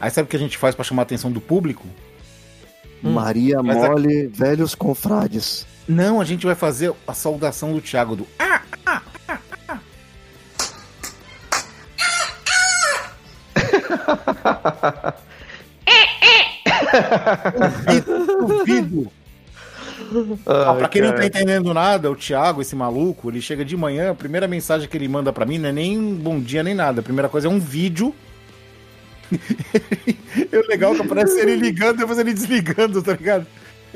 Aí 0.00 0.10
sabe 0.10 0.26
o 0.26 0.30
que 0.30 0.36
a 0.36 0.38
gente 0.40 0.56
faz 0.56 0.74
pra 0.74 0.84
chamar 0.84 1.02
a 1.02 1.04
atenção 1.04 1.30
do 1.30 1.40
público? 1.40 1.86
Maria 3.02 3.62
mas 3.62 3.76
a- 3.82 3.88
Mole, 3.90 4.26
velhos 4.28 4.74
confrades. 4.74 5.66
Não, 5.86 6.20
a 6.20 6.24
gente 6.24 6.46
vai 6.46 6.54
fazer 6.54 6.92
a 7.06 7.12
saudação 7.12 7.72
do 7.74 7.80
Thiago 7.82 8.16
do. 8.16 8.26
Ah, 8.38 8.62
duvido. 18.46 19.10
Ah, 20.46 20.74
pra 20.74 20.88
quem 20.88 21.02
não 21.02 21.14
tá 21.14 21.24
entendendo 21.24 21.72
nada, 21.72 22.10
o 22.10 22.16
Thiago, 22.16 22.60
esse 22.60 22.76
maluco, 22.76 23.30
ele 23.30 23.40
chega 23.40 23.64
de 23.64 23.76
manhã, 23.76 24.10
a 24.10 24.14
primeira 24.14 24.46
mensagem 24.46 24.88
que 24.88 24.96
ele 24.96 25.08
manda 25.08 25.32
pra 25.32 25.46
mim 25.46 25.58
não 25.58 25.68
é 25.68 25.72
nem 25.72 25.98
um 25.98 26.14
bom 26.14 26.38
dia 26.40 26.62
nem 26.62 26.74
nada. 26.74 27.00
A 27.00 27.04
primeira 27.04 27.28
coisa 27.28 27.48
é 27.48 27.50
um 27.50 27.58
vídeo. 27.58 28.14
o 29.32 30.68
legal 30.68 30.92
é 30.92 30.96
que 30.96 31.02
aparece 31.02 31.40
ele 31.40 31.56
ligando 31.56 31.96
e 31.96 31.98
depois 31.98 32.18
ele 32.18 32.34
desligando, 32.34 33.02
tá 33.02 33.12
ligado? 33.14 33.46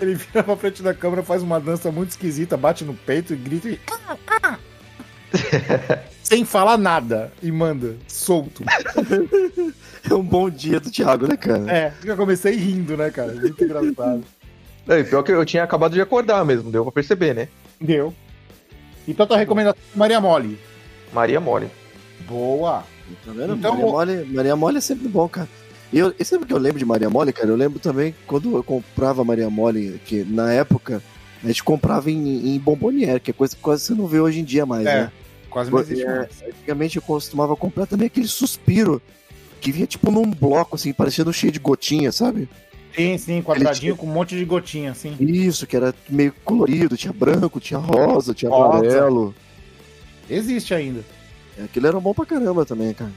Ele 0.01 0.15
vira 0.15 0.43
pra 0.43 0.57
frente 0.57 0.83
da 0.83 0.95
câmera, 0.95 1.23
faz 1.23 1.43
uma 1.43 1.61
dança 1.61 1.91
muito 1.91 2.11
esquisita, 2.11 2.57
bate 2.57 2.85
no 2.85 2.95
peito 2.95 3.35
e 3.35 3.37
grita 3.37 3.69
e. 3.69 3.79
Sem 6.29 6.45
falar 6.45 6.77
nada. 6.77 7.33
E 7.43 7.51
manda, 7.51 7.97
solto. 8.07 8.63
É 10.09 10.15
um 10.15 10.23
bom 10.23 10.49
dia 10.49 10.81
do 10.81 10.91
Thiago, 10.91 11.27
né, 11.27 11.37
cara? 11.37 11.71
É, 11.71 11.93
eu 12.03 12.17
comecei 12.17 12.55
rindo, 12.55 12.97
né, 12.97 13.11
cara? 13.11 13.33
Muito 13.33 13.63
engraçado. 13.63 14.23
É, 14.89 15.03
pior 15.03 15.23
que 15.23 15.31
eu 15.31 15.45
tinha 15.45 15.63
acabado 15.63 15.93
de 15.93 16.01
acordar 16.01 16.43
mesmo, 16.47 16.71
deu 16.71 16.83
pra 16.83 16.91
perceber, 16.93 17.35
né? 17.35 17.49
Deu. 17.79 18.15
Então 19.07 19.27
tua 19.27 19.37
recomendação 19.37 19.79
é 19.79 19.99
Maria 19.99 20.19
Mole. 20.19 20.59
Maria 21.13 21.39
Mole. 21.39 21.69
Boa. 22.27 22.85
Tá 23.23 23.33
vendo? 23.33 23.55
Então, 23.55 23.73
Maria, 23.73 23.87
Mole, 23.87 24.25
Maria 24.33 24.57
Mole 24.57 24.79
é 24.79 24.81
sempre 24.81 25.07
bom, 25.07 25.29
cara. 25.29 25.47
E 25.93 25.99
eu, 25.99 26.15
e 26.19 26.25
sabe 26.25 26.45
o 26.45 26.47
que 26.47 26.55
eu 26.55 26.59
lembro 26.59 26.79
de 26.79 26.87
Maria 26.87 27.11
Mole, 27.11 27.35
cara? 27.35 27.51
Eu 27.51 27.57
lembro 27.57 27.79
também 27.79 28.15
quando 28.27 28.57
eu 28.57 28.63
comprava 28.63 29.23
Maria 29.23 29.51
Mole, 29.51 30.01
que 30.07 30.25
na 30.25 30.55
época 30.55 31.03
a 31.45 31.47
gente 31.47 31.63
comprava 31.63 32.11
em, 32.11 32.55
em 32.55 32.59
bomboniere, 32.59 33.21
que 33.21 33.31
é 33.31 33.35
coisa 33.35 33.55
que 33.55 33.61
quase 33.61 33.85
você 33.85 33.95
não 33.95 34.07
vê 34.07 34.21
hoje 34.21 34.41
em 34.41 34.45
dia 34.45 34.65
mais, 34.65 34.87
É, 34.87 35.03
né? 35.03 35.13
Quase 35.49 35.71
não 35.71 35.81
existe 35.81 36.05
É, 36.05 36.17
mais. 36.19 36.43
Antigamente 36.43 36.97
eu 36.97 37.03
costumava 37.03 37.57
comprar 37.57 37.87
também 37.87 38.07
aquele 38.07 38.29
suspiro, 38.29 39.01
que 39.61 39.73
vinha 39.73 39.87
tipo 39.87 40.11
num 40.11 40.31
bloco, 40.31 40.77
assim, 40.77 40.93
parecendo 40.93 41.33
cheio 41.33 41.53
de 41.53 41.59
gotinha, 41.59 42.13
sabe? 42.13 42.49
Sim, 42.95 43.17
sim, 43.19 43.43
quadradinho 43.43 43.97
com 43.97 44.07
um 44.07 44.13
monte 44.13 44.37
de 44.37 44.45
gotinha, 44.45 44.91
assim. 44.93 45.15
Isso, 45.21 45.67
que 45.67 45.77
era 45.77 45.95
meio 46.09 46.33
colorido, 46.45 46.97
tinha 46.97 47.13
branco, 47.13 47.61
tinha 47.61 47.79
rosa, 47.79 48.35
tinha 48.35 48.51
Rosa. 48.51 48.79
amarelo. 48.79 49.35
Existe 50.29 50.75
ainda. 50.75 51.05
Aquilo 51.63 51.87
era 51.87 52.01
bom 52.01 52.13
pra 52.15 52.27
caramba 52.27 52.65
também, 52.65 52.93
cara. 52.95 53.11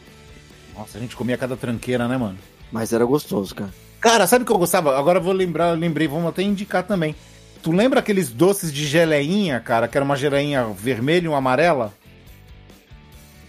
Nossa, 0.75 0.97
a 0.97 1.01
gente 1.01 1.15
comia 1.15 1.37
cada 1.37 1.55
tranqueira, 1.55 2.07
né, 2.07 2.17
mano? 2.17 2.37
Mas 2.71 2.93
era 2.93 3.05
gostoso, 3.05 3.53
cara. 3.55 3.73
Cara, 3.99 4.25
sabe 4.25 4.43
o 4.43 4.45
que 4.45 4.51
eu 4.51 4.57
gostava? 4.57 4.97
Agora 4.97 5.19
eu 5.19 5.23
vou 5.23 5.33
lembrar, 5.33 5.69
eu 5.69 5.75
lembrei, 5.75 6.07
vamos 6.07 6.27
até 6.27 6.41
indicar 6.41 6.83
também. 6.83 7.15
Tu 7.61 7.71
lembra 7.71 7.99
aqueles 7.99 8.29
doces 8.29 8.73
de 8.73 8.85
geleinha, 8.87 9.59
cara, 9.59 9.87
que 9.87 9.95
era 9.97 10.03
uma 10.03 10.15
geleinha 10.15 10.65
vermelha 10.65 11.25
e 11.25 11.27
uma 11.27 11.37
amarela? 11.37 11.93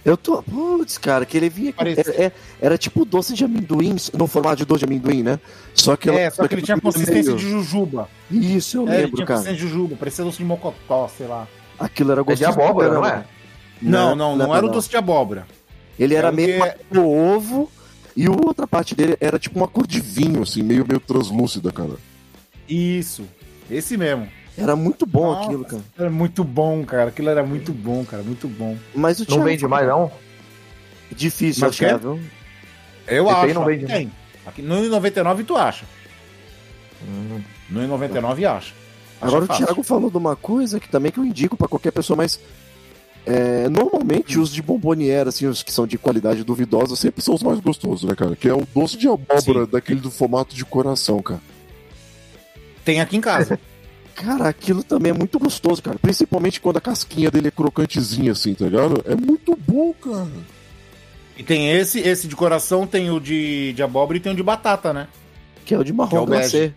Eu 0.05 0.16
tô. 0.16 0.42
Putz, 0.42 0.98
cara, 0.98 1.24
que 1.24 1.36
ele 1.36 1.48
vinha. 1.48 1.72
Era, 1.78 1.90
é- 2.24 2.32
era 2.61 2.76
tipo 2.78 3.05
doce 3.05 3.34
de 3.34 3.44
amendoim, 3.44 3.94
no 4.14 4.26
formato 4.26 4.57
de 4.57 4.64
doce 4.64 4.80
de 4.80 4.84
amendoim, 4.86 5.22
né? 5.22 5.38
Só 5.74 5.96
que 5.96 6.11
é, 6.11 6.28
só 6.30 6.46
que 6.48 6.55
ele 6.57 6.62
tinha 6.62 6.80
consistência 6.80 7.22
meio. 7.22 7.36
de 7.36 7.48
jujuba. 7.48 8.09
Isso, 8.30 8.78
eu 8.78 8.88
É, 8.88 8.94
ele 8.94 8.96
lembro, 9.03 9.16
tinha 9.16 9.26
cara. 9.26 9.38
consistência 9.40 9.64
de 9.66 9.72
jujuba, 9.72 9.96
parecia 9.96 10.24
doce 10.24 10.38
de 10.38 10.44
mocotó, 10.44 11.09
sei 11.16 11.26
lá. 11.28 11.46
Aquilo 11.78 12.11
era 12.12 12.20
É 12.20 12.24
de 12.24 12.30
gostoso. 12.30 12.50
abóbora, 12.61 12.92
não 12.94 13.07
é? 13.07 13.24
Não, 13.80 14.14
não, 14.16 14.36
não, 14.36 14.55
era 14.55 14.66
o 14.66 14.70
doce 14.70 14.88
de 14.88 14.96
abóbora. 14.96 15.46
Ele 15.98 16.14
era 16.14 16.28
É 16.28 16.30
o 16.30 16.34
meio 16.34 16.62
que- 16.62 16.74
no 16.90 17.09
ovo 17.09 17.70
e 18.16 18.26
a 18.26 18.30
outra 18.30 18.66
parte 18.66 18.94
dele 18.94 19.16
era 19.20 19.38
tipo 19.38 19.57
uma 19.59 19.68
cor 19.68 19.86
de 19.86 20.00
vinho, 20.00 20.42
assim, 20.42 20.62
meio, 20.62 20.84
meio 20.86 21.00
translúcida, 21.00 21.70
cara. 21.70 21.94
Isso, 22.68 23.24
esse 23.70 23.96
mesmo. 23.96 24.28
Era 24.57 24.76
muito 24.76 25.07
bom 25.07 25.32
Nossa. 25.32 25.46
aquilo, 25.46 25.64
cara. 25.64 25.82
Era 25.98 26.11
muito 26.11 26.44
bom, 26.44 26.84
cara. 26.84 27.09
Aquilo 27.09 27.30
era 27.30 27.42
muito 27.42 27.72
bom, 27.72 28.05
cara, 28.05 28.22
muito 28.22 28.46
bom. 28.46 28.76
Mas 28.94 29.20
o 29.20 29.26
Não 29.30 29.42
vende 29.42 29.66
mais, 29.66 29.86
não? 29.86 30.12
Difícil 31.11 31.62
Mas 31.66 31.70
achar, 31.70 31.98
viu? 31.98 32.20
Eu 33.07 33.26
Esse 33.26 33.34
acho. 33.34 33.55
não 33.55 33.64
vende, 33.64 33.86
tem. 33.86 34.12
Aqui, 34.46 34.62
no 34.62 34.82
99 34.88 35.44
tu 35.44 35.57
acha. 35.57 35.84
Hum. 37.03 37.40
No 37.70 37.86
99 37.86 38.44
acha. 38.44 38.57
Acha 38.57 38.74
Agora 39.20 39.44
o. 39.44 39.48
Thiago 39.48 39.82
falou 39.82 40.11
de 40.11 40.16
uma 40.16 40.36
coisa 40.36 40.78
que 40.78 40.88
também 40.88 41.11
que 41.11 41.18
eu 41.18 41.24
indico 41.24 41.57
pra 41.57 41.68
qualquer 41.68 41.92
pessoa, 41.92 42.16
mas 42.16 42.38
é, 43.24 43.68
normalmente 43.68 44.38
os 44.38 44.53
de 44.53 44.61
bomboniera, 44.61 45.28
assim, 45.28 45.46
os 45.46 45.62
que 45.62 45.72
são 45.72 45.86
de 45.86 45.96
qualidade 45.96 46.42
duvidosa, 46.44 46.96
sempre 46.96 47.22
Sempre 47.22 47.22
são 47.22 47.34
os 47.34 47.42
mais 47.42 47.61
gostosos, 47.61 48.05
né, 48.05 48.14
cara? 48.14 48.34
Que 48.34 48.48
é 48.48 48.55
o 48.55 48.66
doce 48.74 48.96
de 48.96 49.07
abóbora, 49.07 49.64
Sim. 49.64 49.70
daquele 49.70 50.00
do 50.00 50.11
formato 50.11 50.55
de 50.55 50.64
coração, 50.64 51.22
cara. 51.22 51.40
Tem 52.84 53.00
aqui 53.00 53.16
em 53.16 53.20
casa. 53.20 53.59
Cara, 54.14 54.48
aquilo 54.48 54.82
também 54.82 55.10
é 55.10 55.14
muito 55.14 55.38
gostoso, 55.38 55.82
cara. 55.82 55.98
Principalmente 55.98 56.60
quando 56.60 56.76
a 56.76 56.80
casquinha 56.80 57.30
dele 57.30 57.48
é 57.48 57.50
Crocantezinho 57.50 58.32
assim, 58.32 58.54
tá 58.54 58.64
ligado? 58.66 59.02
É 59.06 59.14
muito 59.14 59.56
bom, 59.56 59.92
cara. 59.94 60.28
e 61.36 61.42
tem 61.42 61.70
esse, 61.70 62.00
esse 62.00 62.28
de 62.28 62.36
coração, 62.36 62.86
tem 62.86 63.10
o 63.10 63.18
de, 63.18 63.72
de 63.72 63.82
abóbora 63.82 64.18
e 64.18 64.20
tem 64.20 64.32
o 64.32 64.36
de 64.36 64.42
batata, 64.42 64.92
né? 64.92 65.08
que 65.64 65.74
é 65.74 65.78
o 65.78 65.84
de 65.84 65.92
Que 65.92 65.96
é 65.96 65.96
marrom 65.96 66.22
o 66.22 66.26
glacê. 66.26 66.72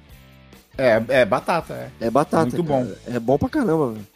É, 0.77 1.01
é 1.09 1.25
batata, 1.25 1.73
é. 1.73 2.07
É 2.07 2.09
batata. 2.09 2.43
Muito 2.45 2.63
cara. 2.63 2.83
bom. 2.83 2.91
É 3.07 3.19
bom 3.19 3.37
pra 3.37 3.49
caramba, 3.49 3.91
velho. 3.91 4.07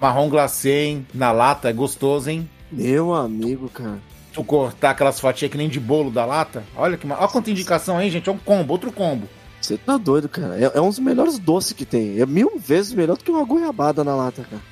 Marrom 0.00 0.28
glacê, 0.28 0.84
hein? 0.84 1.06
Na 1.12 1.32
lata, 1.32 1.68
é 1.68 1.72
gostoso, 1.72 2.30
hein? 2.30 2.48
Meu 2.70 3.14
amigo, 3.14 3.68
cara. 3.68 3.98
Tu 4.32 4.44
cortar 4.44 4.90
aquelas 4.90 5.18
fatias 5.18 5.50
que 5.50 5.58
nem 5.58 5.68
de 5.68 5.80
bolo 5.80 6.10
da 6.10 6.24
lata. 6.24 6.62
Olha 6.76 6.96
que 6.96 7.10
Olha 7.10 7.28
quanta 7.28 7.50
indicação 7.50 7.98
aí, 7.98 8.10
gente. 8.10 8.28
É 8.28 8.32
um 8.32 8.38
combo, 8.38 8.72
outro 8.72 8.92
combo. 8.92 9.28
Você 9.60 9.76
tá 9.76 9.96
doido, 9.96 10.28
cara. 10.28 10.56
É, 10.58 10.78
é 10.78 10.80
um 10.80 10.88
dos 10.88 10.98
melhores 10.98 11.38
doces 11.38 11.72
que 11.72 11.84
tem. 11.84 12.20
É 12.20 12.26
mil 12.26 12.58
vezes 12.58 12.92
melhor 12.92 13.16
do 13.16 13.24
que 13.24 13.30
uma 13.30 13.44
goiabada 13.44 14.04
na 14.04 14.14
lata, 14.14 14.44
cara. 14.48 14.62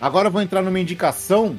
Agora 0.00 0.28
eu 0.28 0.32
vou 0.32 0.40
entrar 0.40 0.62
numa 0.62 0.78
indicação. 0.78 1.58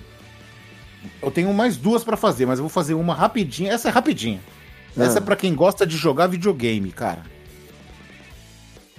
Eu 1.21 1.31
tenho 1.31 1.53
mais 1.53 1.77
duas 1.77 2.03
pra 2.03 2.17
fazer, 2.17 2.45
mas 2.45 2.59
eu 2.59 2.63
vou 2.63 2.69
fazer 2.69 2.93
uma 2.93 3.13
rapidinha. 3.13 3.71
Essa 3.71 3.89
é 3.89 3.91
rapidinha. 3.91 4.41
Essa 4.97 5.19
é 5.19 5.21
pra 5.21 5.35
quem 5.35 5.53
gosta 5.53 5.85
de 5.85 5.95
jogar 5.95 6.27
videogame, 6.27 6.91
cara. 6.91 7.23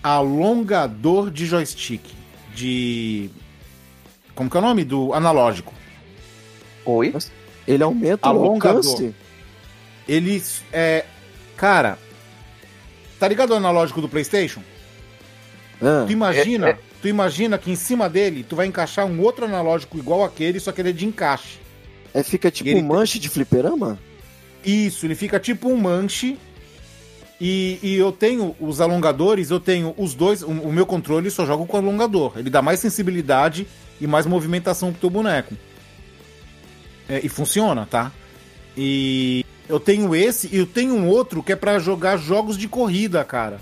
Alongador 0.03 1.31
de 1.31 1.47
joystick. 1.47 2.03
De. 2.55 3.31
Como 4.35 4.49
que 4.49 4.57
é 4.57 4.61
o 4.61 4.63
nome? 4.63 4.85
Do 4.85 5.13
analógico. 5.13 5.73
Oi? 6.85 7.15
Ele 7.67 7.83
aumenta 7.83 8.27
o 8.27 8.31
Alongador. 8.31 8.77
alcance. 8.79 9.15
Ele 10.09 10.43
é. 10.73 11.05
Cara. 11.57 11.99
Tá 13.21 13.29
ligado 13.29 13.51
o 13.51 13.55
analógico 13.55 14.01
do 14.01 14.09
PlayStation? 14.09 14.63
Ah, 15.81 16.05
Tu 16.07 16.13
imagina, 16.13 16.69
É, 16.69 16.71
é. 16.73 16.79
tu 17.01 17.07
imagina 17.07 17.57
que 17.59 17.71
em 17.71 17.77
cima 17.77 18.09
dele 18.09 18.43
tu 18.47 18.57
vai 18.57 18.67
encaixar 18.67 19.07
um 19.07 19.21
outro 19.21 19.45
analógico 19.45 19.97
igual 19.99 20.25
aquele, 20.25 20.59
só 20.59 20.73
que 20.73 20.81
ele 20.81 20.89
é 20.91 20.93
de 20.93 21.07
encaixe. 21.07 21.59
é, 22.13 22.23
fica 22.25 22.51
tipo 22.51 22.69
ele- 22.71 22.81
um 22.81 22.87
manche 22.87 23.19
de 23.21 23.29
fliperama? 23.29 23.97
Isso, 24.65 25.07
ele 25.07 25.15
fica 25.15 25.39
tipo 25.39 25.69
um 25.71 25.77
manche. 25.77 26.37
E, 27.41 27.79
e 27.83 27.95
eu 27.97 28.11
tenho 28.13 28.55
os 28.61 28.81
alongadores, 28.83 29.51
eu 29.51 29.59
tenho 29.61 29.95
os 29.97 30.13
dois. 30.15 30.43
O, 30.43 30.49
o 30.49 30.73
meu 30.73 30.85
controle 30.85 31.31
só 31.31 31.47
joga 31.47 31.65
com 31.65 31.77
alongador. 31.77 32.33
Ele 32.37 32.51
dá 32.51 32.61
mais 32.61 32.81
sensibilidade 32.81 33.67
e 34.01 34.07
mais 34.07 34.27
movimentação 34.27 34.91
pro 34.93 35.01
teu 35.01 35.09
boneco. 35.11 35.55
É, 37.09 37.21
e 37.25 37.29
funciona, 37.31 37.87
tá? 37.87 38.13
E 38.77 39.45
eu 39.71 39.79
tenho 39.79 40.15
esse 40.15 40.49
e 40.53 40.59
eu 40.59 40.67
tenho 40.67 40.95
um 40.95 41.09
outro 41.09 41.43
que 41.43 41.53
é 41.53 41.57
pra 41.57 41.79
jogar 41.79 42.17
jogos 42.17 42.59
de 42.59 42.67
corrida, 42.67 43.25
cara. 43.25 43.61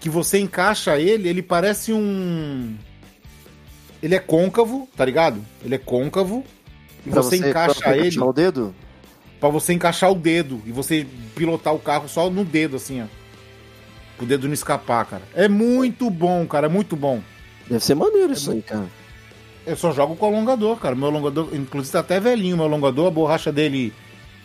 Que 0.00 0.08
você 0.08 0.38
encaixa 0.38 0.98
ele, 0.98 1.28
ele 1.28 1.42
parece 1.42 1.92
um. 1.92 2.74
Ele 4.02 4.14
é 4.14 4.18
côncavo, 4.18 4.88
tá 4.96 5.04
ligado? 5.04 5.44
Ele 5.62 5.74
é 5.74 5.78
côncavo. 5.78 6.44
E 7.04 7.10
Pra 7.10 7.22
você, 7.22 7.38
pra 7.38 7.48
encaixa 7.48 7.74
você 7.74 7.88
ele 7.90 7.98
encaixar 7.98 8.26
o 8.26 8.32
dedo? 8.32 8.74
Pra 9.38 9.48
você 9.50 9.72
encaixar 9.74 10.10
o 10.10 10.14
dedo 10.14 10.62
e 10.64 10.72
você 10.72 11.06
pilotar 11.34 11.74
o 11.74 11.78
carro 11.78 12.08
só 12.08 12.30
no 12.30 12.44
dedo, 12.44 12.76
assim, 12.76 13.02
ó. 13.02 13.06
O 14.22 14.24
dedo 14.24 14.46
não 14.46 14.54
escapar, 14.54 15.04
cara. 15.04 15.22
É 15.34 15.46
muito 15.46 16.08
bom, 16.08 16.46
cara, 16.46 16.66
é 16.66 16.70
muito 16.70 16.96
bom. 16.96 17.20
Deve 17.68 17.84
ser 17.84 17.94
maneiro 17.94 18.30
É 18.30 18.32
isso 18.32 18.50
aí, 18.50 18.62
cara. 18.62 18.86
Eu 19.66 19.76
só 19.76 19.92
jogo 19.92 20.16
com 20.16 20.24
alongador, 20.24 20.76
cara. 20.78 20.94
Meu 20.94 21.08
alongador, 21.08 21.50
inclusive 21.52 21.92
tá 21.92 22.00
até 22.00 22.18
velhinho 22.18 22.56
meu 22.56 22.64
alongador, 22.64 23.08
a 23.08 23.10
borracha 23.10 23.52
dele, 23.52 23.92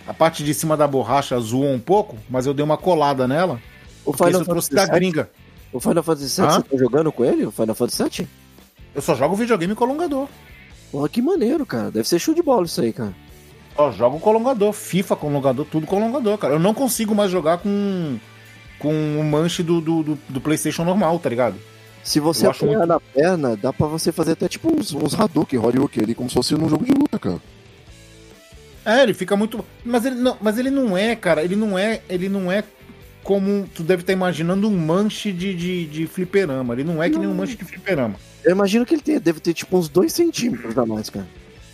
a 0.08 0.14
parte 0.14 0.44
de 0.44 0.54
cima 0.54 0.76
da 0.78 0.88
borracha 0.88 1.40
zoou 1.40 1.72
um 1.72 1.80
pouco, 1.80 2.18
mas 2.30 2.46
eu 2.46 2.54
dei 2.54 2.64
uma 2.64 2.78
colada 2.78 3.28
nela. 3.28 3.60
O 4.06 4.12
Porque 4.12 4.24
isso 4.24 4.26
Final 4.26 4.42
eu 4.42 4.46
trouxe 4.46 4.74
da 4.74 4.86
gringa. 4.86 5.30
o 5.72 5.80
Final 5.80 6.04
Fantasy 6.04 6.42
VII, 6.42 6.48
Hã? 6.50 6.52
você 6.56 6.64
tá 6.64 6.78
jogando 6.78 7.12
com 7.12 7.24
ele? 7.26 7.46
O 7.46 7.52
Final 7.52 7.76
Fantasy 7.76 8.04
VII? 8.04 8.28
Eu 8.96 9.02
só 9.02 9.16
jogo 9.16 9.36
videogame 9.36 9.74
com 9.76 9.84
alongador. 9.86 10.28
Pô, 10.92 11.08
que 11.10 11.22
maneiro, 11.22 11.66
cara. 11.66 11.90
Deve 11.90 12.08
ser 12.08 12.20
show 12.20 12.36
de 12.36 12.44
bola 12.44 12.66
isso 12.66 12.80
aí, 12.82 12.92
cara. 12.94 13.14
Ó, 13.76 13.92
jogo 13.92 14.20
com 14.20 14.30
alongador, 14.30 14.72
FIFA 14.74 15.16
com 15.16 15.28
alongador, 15.30 15.66
tudo 15.66 15.88
com 15.88 15.96
alongador, 15.98 16.38
cara. 16.38 16.54
Eu 16.54 16.60
não 16.60 16.74
consigo 16.74 17.16
mais 17.16 17.32
jogar 17.32 17.58
com 17.60 18.20
com 18.80 19.18
o 19.18 19.24
manche 19.24 19.64
do, 19.64 19.80
do, 19.80 20.04
do, 20.04 20.20
do 20.28 20.42
PlayStation 20.42 20.84
normal, 20.84 21.18
tá 21.18 21.30
ligado? 21.30 21.56
Se 22.04 22.20
você 22.20 22.46
apoiar 22.46 22.80
muito- 22.80 22.88
na 22.88 23.00
perna, 23.00 23.56
dá 23.56 23.72
pra 23.72 23.88
você 23.88 24.12
fazer 24.12 24.34
até 24.34 24.50
tipo 24.50 24.70
uns, 24.78 24.94
uns 24.94 25.18
Hadouken, 25.18 25.58
Horyuken 25.58 26.04
ali, 26.04 26.14
como 26.14 26.28
se 26.30 26.36
fosse 26.36 26.54
num 26.54 26.68
jogo 26.68 26.84
de 26.84 26.92
luta, 26.92 27.18
cara. 27.18 27.42
É, 28.86 29.04
ele 29.04 29.14
fica 29.14 29.36
muito. 29.36 29.64
Mas 29.84 30.06
ele 30.06 30.16
não, 30.16 30.38
mas 30.42 30.58
ele 30.58 30.70
não 30.70 30.98
é, 30.98 31.16
cara. 31.16 31.44
Ele 31.44 31.56
não 31.56 31.78
é. 31.78 32.02
Ele 32.10 32.28
não 32.28 32.52
é 32.52 32.64
como. 33.24 33.68
Tu 33.74 33.84
deve 33.84 34.02
estar 34.02 34.14
imaginando 34.14 34.68
um 34.68 34.78
manche 34.78 35.32
de, 35.32 35.54
de, 35.54 35.86
de 35.86 36.08
fliperama. 36.08 36.74
Ele 36.74 36.84
não 36.84 37.02
é 37.02 37.10
que 37.10 37.18
nem 37.18 37.28
um 37.28 37.34
manche 37.34 37.56
de 37.56 37.64
fliperama. 37.64 38.16
Eu 38.44 38.52
imagino 38.52 38.86
que 38.86 38.94
ele 38.94 39.02
tem, 39.02 39.20
deve 39.20 39.40
ter 39.40 39.54
tipo 39.54 39.78
uns 39.78 39.88
2 39.88 40.12
centímetros 40.12 40.78
a 40.78 40.86
mais, 40.86 41.10
cara. 41.10 41.28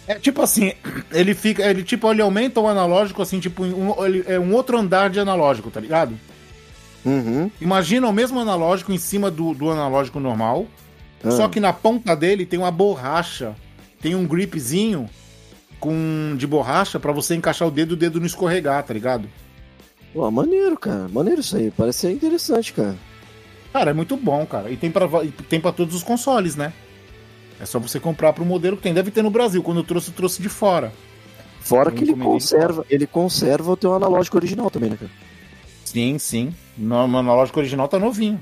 É 0.07 0.15
tipo 0.15 0.41
assim, 0.41 0.73
ele 1.11 1.33
fica. 1.33 1.63
Ele 1.63 1.83
tipo, 1.83 2.11
ele 2.11 2.21
aumenta 2.21 2.59
o 2.59 2.67
analógico, 2.67 3.21
assim, 3.21 3.39
tipo, 3.39 3.63
um, 3.63 4.05
ele, 4.05 4.23
é 4.27 4.39
um 4.39 4.53
outro 4.53 4.77
andar 4.77 5.09
de 5.09 5.19
analógico, 5.19 5.71
tá 5.71 5.79
ligado? 5.79 6.15
Uhum. 7.05 7.49
Imagina 7.59 8.07
o 8.07 8.13
mesmo 8.13 8.39
analógico 8.39 8.91
em 8.91 8.97
cima 8.97 9.31
do, 9.31 9.53
do 9.53 9.69
analógico 9.71 10.19
normal. 10.19 10.67
Ah. 11.23 11.31
Só 11.31 11.47
que 11.47 11.59
na 11.59 11.73
ponta 11.73 12.15
dele 12.15 12.45
tem 12.45 12.59
uma 12.59 12.71
borracha. 12.71 13.55
Tem 14.01 14.15
um 14.15 14.25
gripzinho 14.25 15.09
com 15.79 16.35
de 16.37 16.45
borracha 16.45 16.99
pra 16.99 17.11
você 17.11 17.35
encaixar 17.35 17.67
o 17.67 17.71
dedo 17.71 17.93
e 17.93 17.95
o 17.95 17.97
dedo 17.97 18.19
não 18.19 18.27
escorregar, 18.27 18.83
tá 18.83 18.93
ligado? 18.93 19.27
Pô, 20.13 20.29
maneiro, 20.31 20.77
cara. 20.77 21.07
Maneiro 21.07 21.41
isso 21.41 21.55
aí. 21.55 21.71
Parece 21.71 21.99
ser 21.99 22.11
interessante, 22.11 22.73
cara. 22.73 22.95
Cara, 23.71 23.91
é 23.91 23.93
muito 23.93 24.17
bom, 24.17 24.45
cara. 24.45 24.69
E 24.71 24.75
tem 24.77 24.89
pra, 24.89 25.07
tem 25.47 25.59
pra 25.61 25.71
todos 25.71 25.93
os 25.95 26.03
consoles, 26.03 26.55
né? 26.55 26.73
É 27.61 27.65
só 27.65 27.77
você 27.79 27.99
comprar 27.99 28.33
pro 28.33 28.43
modelo 28.45 28.75
que 28.77 28.83
tem. 28.83 28.93
Deve 28.93 29.11
ter 29.11 29.21
no 29.21 29.29
Brasil. 29.29 29.61
Quando 29.61 29.77
eu 29.79 29.83
trouxe, 29.83 30.09
eu 30.09 30.13
trouxe 30.15 30.41
de 30.41 30.49
fora. 30.49 30.91
Fora 31.61 31.89
Eu 31.89 31.93
que 31.93 32.03
ele 32.05 32.15
conserva, 32.15 32.85
ele 32.89 33.05
conserva 33.05 33.71
o 33.71 33.77
teu 33.77 33.93
analógico 33.93 34.37
original 34.37 34.69
também, 34.71 34.89
né, 34.89 34.97
cara? 34.97 35.11
Sim, 35.85 36.17
sim. 36.17 36.53
No, 36.77 37.07
no 37.07 37.17
analógico 37.17 37.59
original 37.59 37.87
tá 37.87 37.99
novinho. 37.99 38.39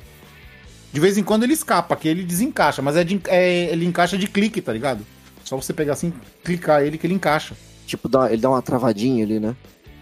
De 0.93 0.99
vez 0.99 1.17
em 1.17 1.23
quando 1.23 1.43
ele 1.43 1.53
escapa, 1.53 1.95
que 1.95 2.07
ele 2.07 2.23
desencaixa, 2.23 2.81
mas 2.81 2.95
é 2.95 3.03
de, 3.03 3.19
é- 3.27 3.71
ele 3.71 3.85
encaixa 3.85 4.17
de 4.17 4.27
clique, 4.27 4.61
tá 4.61 4.71
ligado? 4.71 5.05
Só 5.47 5.55
você 5.55 5.71
pegar 5.71 5.93
assim, 5.93 6.11
clicar 6.43 6.83
ele 6.83 6.97
que 6.97 7.07
ele 7.07 7.13
encaixa. 7.13 7.55
Tipo, 7.85 8.09
dá, 8.09 8.29
ele 8.29 8.41
dá 8.41 8.49
uma 8.49 8.61
travadinha 8.61 9.23
ali, 9.23 9.39
né? 9.39 9.55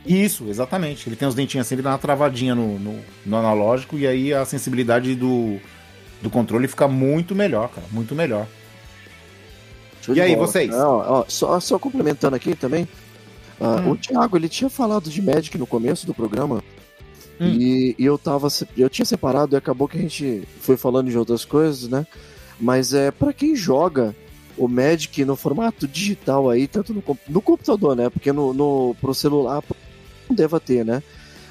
Isso, 0.03 0.47
exatamente. 0.49 1.07
Ele 1.07 1.15
tem 1.15 1.27
os 1.27 1.35
dentinhos 1.35 1.67
assim, 1.67 1.75
ele 1.75 1.83
dá 1.83 1.91
uma 1.91 1.99
travadinha 1.99 2.55
no, 2.55 2.79
no, 2.79 2.99
no 3.23 3.37
analógico 3.37 3.95
e 3.95 4.07
aí 4.07 4.33
a 4.33 4.43
sensibilidade 4.43 5.13
do, 5.13 5.59
do 6.19 6.31
controle 6.31 6.67
fica 6.67 6.87
muito 6.87 7.35
melhor, 7.35 7.69
cara. 7.69 7.85
Muito 7.91 8.15
melhor. 8.15 8.47
Show 10.01 10.15
E 10.15 10.21
aí, 10.21 10.33
bola. 10.35 10.47
vocês? 10.47 10.71
Não, 10.71 10.97
ó, 10.97 11.25
só, 11.27 11.59
só 11.59 11.77
complementando 11.77 12.35
aqui 12.35 12.55
também. 12.55 12.87
ah, 13.61 13.75
Hum. 13.81 13.91
O 13.91 13.97
Thiago, 13.97 14.35
ele 14.35 14.49
tinha 14.49 14.69
falado 14.69 15.11
de 15.11 15.21
Magic 15.21 15.55
no 15.59 15.67
começo 15.67 16.07
do 16.07 16.13
programa. 16.13 16.63
Hum. 17.39 17.49
E, 17.49 17.95
e 17.99 18.03
eu 18.05 18.17
tava. 18.17 18.47
Eu 18.75 18.89
tinha 18.89 19.05
separado 19.05 19.55
e 19.55 19.57
acabou 19.57 19.87
que 19.87 19.97
a 19.99 20.01
gente 20.01 20.41
foi 20.59 20.75
falando 20.75 21.11
de 21.11 21.17
outras 21.19 21.45
coisas, 21.45 21.87
né? 21.87 22.07
Mas 22.59 22.95
é 22.95 23.11
para 23.11 23.31
quem 23.31 23.55
joga 23.55 24.15
o 24.57 24.67
Magic 24.67 25.23
no 25.25 25.35
formato 25.35 25.87
digital 25.87 26.49
aí, 26.49 26.67
tanto 26.67 26.93
no, 26.93 27.03
no 27.27 27.41
computador, 27.41 27.95
né? 27.95 28.09
Porque 28.09 28.31
no, 28.31 28.53
no, 28.53 28.95
pro 28.99 29.13
celular 29.13 29.63
não 30.29 30.35
deva 30.35 30.59
ter, 30.59 30.85
né? 30.85 31.03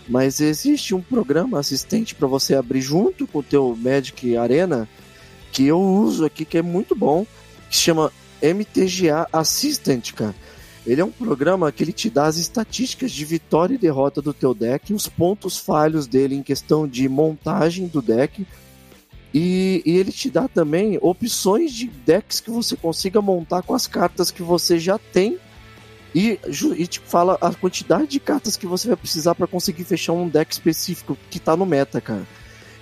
Mas 0.09 0.40
existe 0.40 0.94
um 0.94 1.00
programa 1.00 1.59
assistente 1.59 2.14
para 2.14 2.28
você 2.28 2.55
abrir 2.55 2.80
junto 2.80 3.26
com 3.26 3.38
o 3.38 3.42
teu 3.42 3.76
Magic 3.76 4.36
Arena 4.36 4.88
que 5.50 5.66
eu 5.66 5.80
uso 5.80 6.24
aqui, 6.24 6.44
que 6.44 6.59
é 6.59 6.62
muito 6.62 6.94
bom, 6.94 7.24
que 7.70 7.76
se 7.76 7.82
chama 7.82 8.12
MTGA 8.42 9.28
Assistant, 9.32 10.12
cara. 10.12 10.34
Ele 10.86 11.00
é 11.00 11.05
um 11.05 11.11
programa 11.11 11.72
que 11.72 11.82
ele 11.82 11.92
te 11.92 12.11
dá 12.11 12.26
as 12.26 12.36
estatísticas 12.36 13.11
de 13.11 13.24
vitória 13.24 13.74
e 13.74 13.78
derrota 13.78 14.20
do 14.20 14.34
teu 14.34 14.52
deck, 14.52 14.92
os 14.92 15.09
pontos 15.09 15.57
falhos 15.57 16.07
dele 16.07 16.34
em 16.34 16.42
questão 16.42 16.86
de 16.86 17.09
montagem 17.09 17.86
do 17.86 18.02
deck. 18.02 18.46
E, 19.35 19.82
e 19.85 19.99
ele 19.99 20.12
te 20.12 20.30
dá 20.30 20.47
também 20.47 20.97
opções 21.03 21.72
de 21.72 21.89
decks 21.89 22.39
que 22.39 22.53
você 22.53 22.76
consiga 22.76 23.20
montar 23.20 23.62
com 23.62 23.74
as 23.74 23.89
cartas 23.89 24.30
que 24.30 24.45
você 24.45 24.78
já 24.78 24.97
tem. 24.97 25.39
E, 26.14 26.39
e 26.76 26.87
te 26.87 27.01
fala 27.01 27.37
a 27.41 27.53
quantidade 27.53 28.07
de 28.07 28.20
cartas 28.20 28.57
que 28.57 28.68
você 28.68 28.87
vai 28.87 28.97
precisar 28.97 29.35
para 29.35 29.49
conseguir 29.49 29.82
fechar 29.82 30.12
um 30.12 30.28
deck 30.28 30.53
específico 30.53 31.18
que 31.28 31.41
tá 31.41 31.57
no 31.57 31.66
meta, 31.66 32.01
cara. 32.01 32.24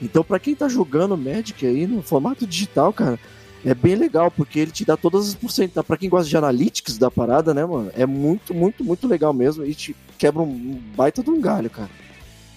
Então, 0.03 0.23
para 0.23 0.39
quem 0.39 0.55
tá 0.55 0.69
jogando 0.69 1.17
Magic 1.17 1.65
aí 1.67 1.87
no 1.87 2.03
formato 2.03 2.47
digital, 2.47 2.93
cara, 2.93 3.19
é 3.65 3.75
bem 3.75 3.95
legal, 3.95 4.31
porque 4.31 4.59
ele 4.59 4.71
te 4.71 4.85
dá 4.85 4.99
todas 4.99 5.29
as 5.29 5.35
porcentagens. 5.35 5.87
Pra 5.87 5.97
quem 5.97 6.11
gosta 6.11 6.29
de 6.29 6.37
analytics 6.37 6.99
da 6.99 7.11
parada, 7.11 7.55
né, 7.55 7.65
mano? 7.65 7.91
É 7.97 8.05
muito, 8.05 8.53
muito, 8.53 8.85
muito 8.85 9.09
legal 9.09 9.33
mesmo. 9.33 9.65
E 9.65 9.75
te 9.75 9.97
quebra 10.19 10.43
um 10.43 10.79
baita 10.95 11.23
de 11.23 11.31
um 11.31 11.41
galho, 11.41 11.71
cara. 11.71 11.89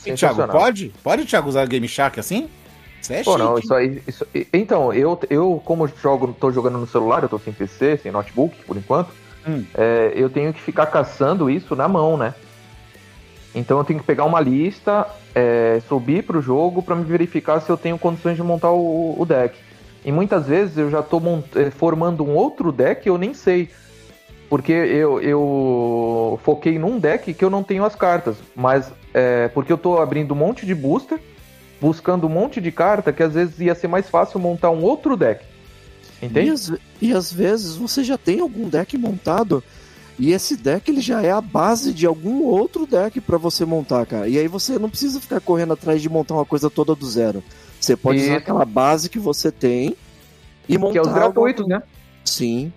E, 0.06 0.14
Thiago, 0.14 0.46
pode? 0.48 0.92
Pode, 1.02 1.26
Thiago, 1.26 1.48
usar 1.48 1.66
Game 1.68 1.88
Shark 1.88 2.20
assim? 2.20 2.50
Isso 3.06 3.14
é 3.14 3.24
Pô, 3.24 3.38
não, 3.38 3.56
chique. 3.56 3.66
isso 3.66 3.74
aí. 3.74 4.02
isso- 4.08 4.28
então, 4.54 4.92
eu, 4.94 5.20
eu 5.30 5.62
como 5.64 5.88
jogo, 5.88 6.36
tô 6.40 6.52
jogando 6.52 6.78
no 6.80 6.88
celular, 6.88 7.24
eu 7.24 7.30
tô 7.30 7.38
sem 7.40 7.54
PC, 7.54 7.98
sem 7.98 8.12
notebook, 8.12 8.56
por 8.66 8.76
enquanto, 8.78 9.12
Hum. 9.48 9.64
é, 9.76 10.12
eu 10.16 10.30
tenho 10.30 10.52
que 10.52 10.60
ficar 10.62 10.88
caçando 10.88 11.50
isso 11.50 11.76
na 11.76 11.88
mão, 11.88 12.18
né? 12.18 12.34
Então 13.54 13.78
eu 13.78 13.84
tenho 13.84 14.00
que 14.00 14.06
pegar 14.06 14.26
uma 14.26 14.42
lista, 14.42 15.08
é, 15.34 15.80
subir 15.88 16.24
pro 16.24 16.42
jogo 16.42 16.82
pra 16.82 16.96
me 16.96 17.04
verificar 17.06 17.62
se 17.62 17.70
eu 17.70 17.78
tenho 17.78 17.98
condições 17.98 18.36
de 18.36 18.44
montar 18.44 18.72
o, 18.72 19.16
o 19.18 19.26
deck. 19.26 19.56
E 20.04 20.12
muitas 20.12 20.48
vezes 20.48 20.78
eu 20.78 20.90
já 20.90 21.02
tô 21.02 21.22
é, 21.56 21.70
formando 21.72 22.24
um 22.26 22.36
outro 22.36 22.72
deck 22.72 23.06
e 23.06 23.10
eu 23.10 23.18
nem 23.18 23.34
sei. 23.34 23.70
Porque 24.50 24.72
eu, 24.74 25.20
eu 25.22 26.40
foquei 26.44 26.78
num 26.78 27.00
deck 27.00 27.34
que 27.34 27.44
eu 27.46 27.50
não 27.50 27.64
tenho 27.64 27.84
as 27.86 27.96
cartas. 27.96 28.36
Mas 28.56 28.92
é, 29.14 29.48
porque 29.50 29.72
eu 29.72 29.78
tô 29.78 30.00
abrindo 30.00 30.34
um 30.34 30.38
monte 30.38 30.66
de 30.66 30.76
booster, 30.76 31.20
buscando 31.80 32.28
um 32.28 32.30
monte 32.30 32.60
de 32.62 32.72
carta 32.72 33.12
que 33.12 33.22
às 33.24 33.34
vezes 33.34 33.60
ia 33.60 33.76
ser 33.76 33.88
mais 33.88 34.10
fácil 34.10 34.40
montar 34.40 34.70
um 34.72 34.82
outro 34.84 35.16
deck. 35.18 35.44
E 36.22 36.26
Entende? 36.28 36.50
às, 36.50 36.70
ve- 36.70 36.80
e 37.02 37.14
às 37.14 37.32
vezes 37.32 37.76
você 37.76 38.04
já 38.04 38.18
tem 38.18 38.40
algum 38.40 38.70
deck 38.70 38.98
montado 38.98 39.64
e 40.18 40.32
esse 40.32 40.56
deck 40.56 40.90
ele 40.90 41.02
já 41.02 41.22
é 41.22 41.32
a 41.32 41.42
base 41.42 41.94
de 41.94 42.06
algum 42.06 42.44
outro 42.44 42.88
deck 42.88 43.20
pra 43.20 43.38
você 43.38 43.66
montar, 43.66 44.06
cara. 44.06 44.28
E 44.30 44.38
aí 44.38 44.48
você 44.48 44.80
não 44.80 44.90
precisa 44.90 45.20
ficar 45.20 45.42
correndo 45.42 45.74
atrás 45.74 46.02
de 46.02 46.10
montar 46.10 46.36
uma 46.36 46.46
coisa 46.46 46.70
toda 46.70 46.96
do 46.96 47.06
zero. 47.06 47.44
Você 47.80 47.96
pode 47.98 48.22
usar 48.22 48.38
aquela 48.38 48.64
base 48.66 49.10
que 49.10 49.20
você 49.20 49.52
tem 49.52 49.96
e 50.68 50.78
montar 50.78 50.94
Que 50.94 50.98
é 50.98 51.02
os 51.02 51.08
alguma 51.10 51.26
gratuitos, 51.26 51.68
né? 51.68 51.84
Sim. 52.24 52.72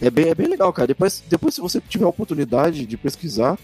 É 0.00 0.10
bem, 0.10 0.28
é 0.28 0.34
bem 0.34 0.48
legal, 0.48 0.72
cara. 0.72 0.88
Depois, 0.88 1.22
depois, 1.28 1.54
se 1.54 1.60
você 1.60 1.80
tiver 1.80 2.04
a 2.04 2.08
oportunidade 2.08 2.84
de 2.86 2.96
pesquisar, 2.96 3.56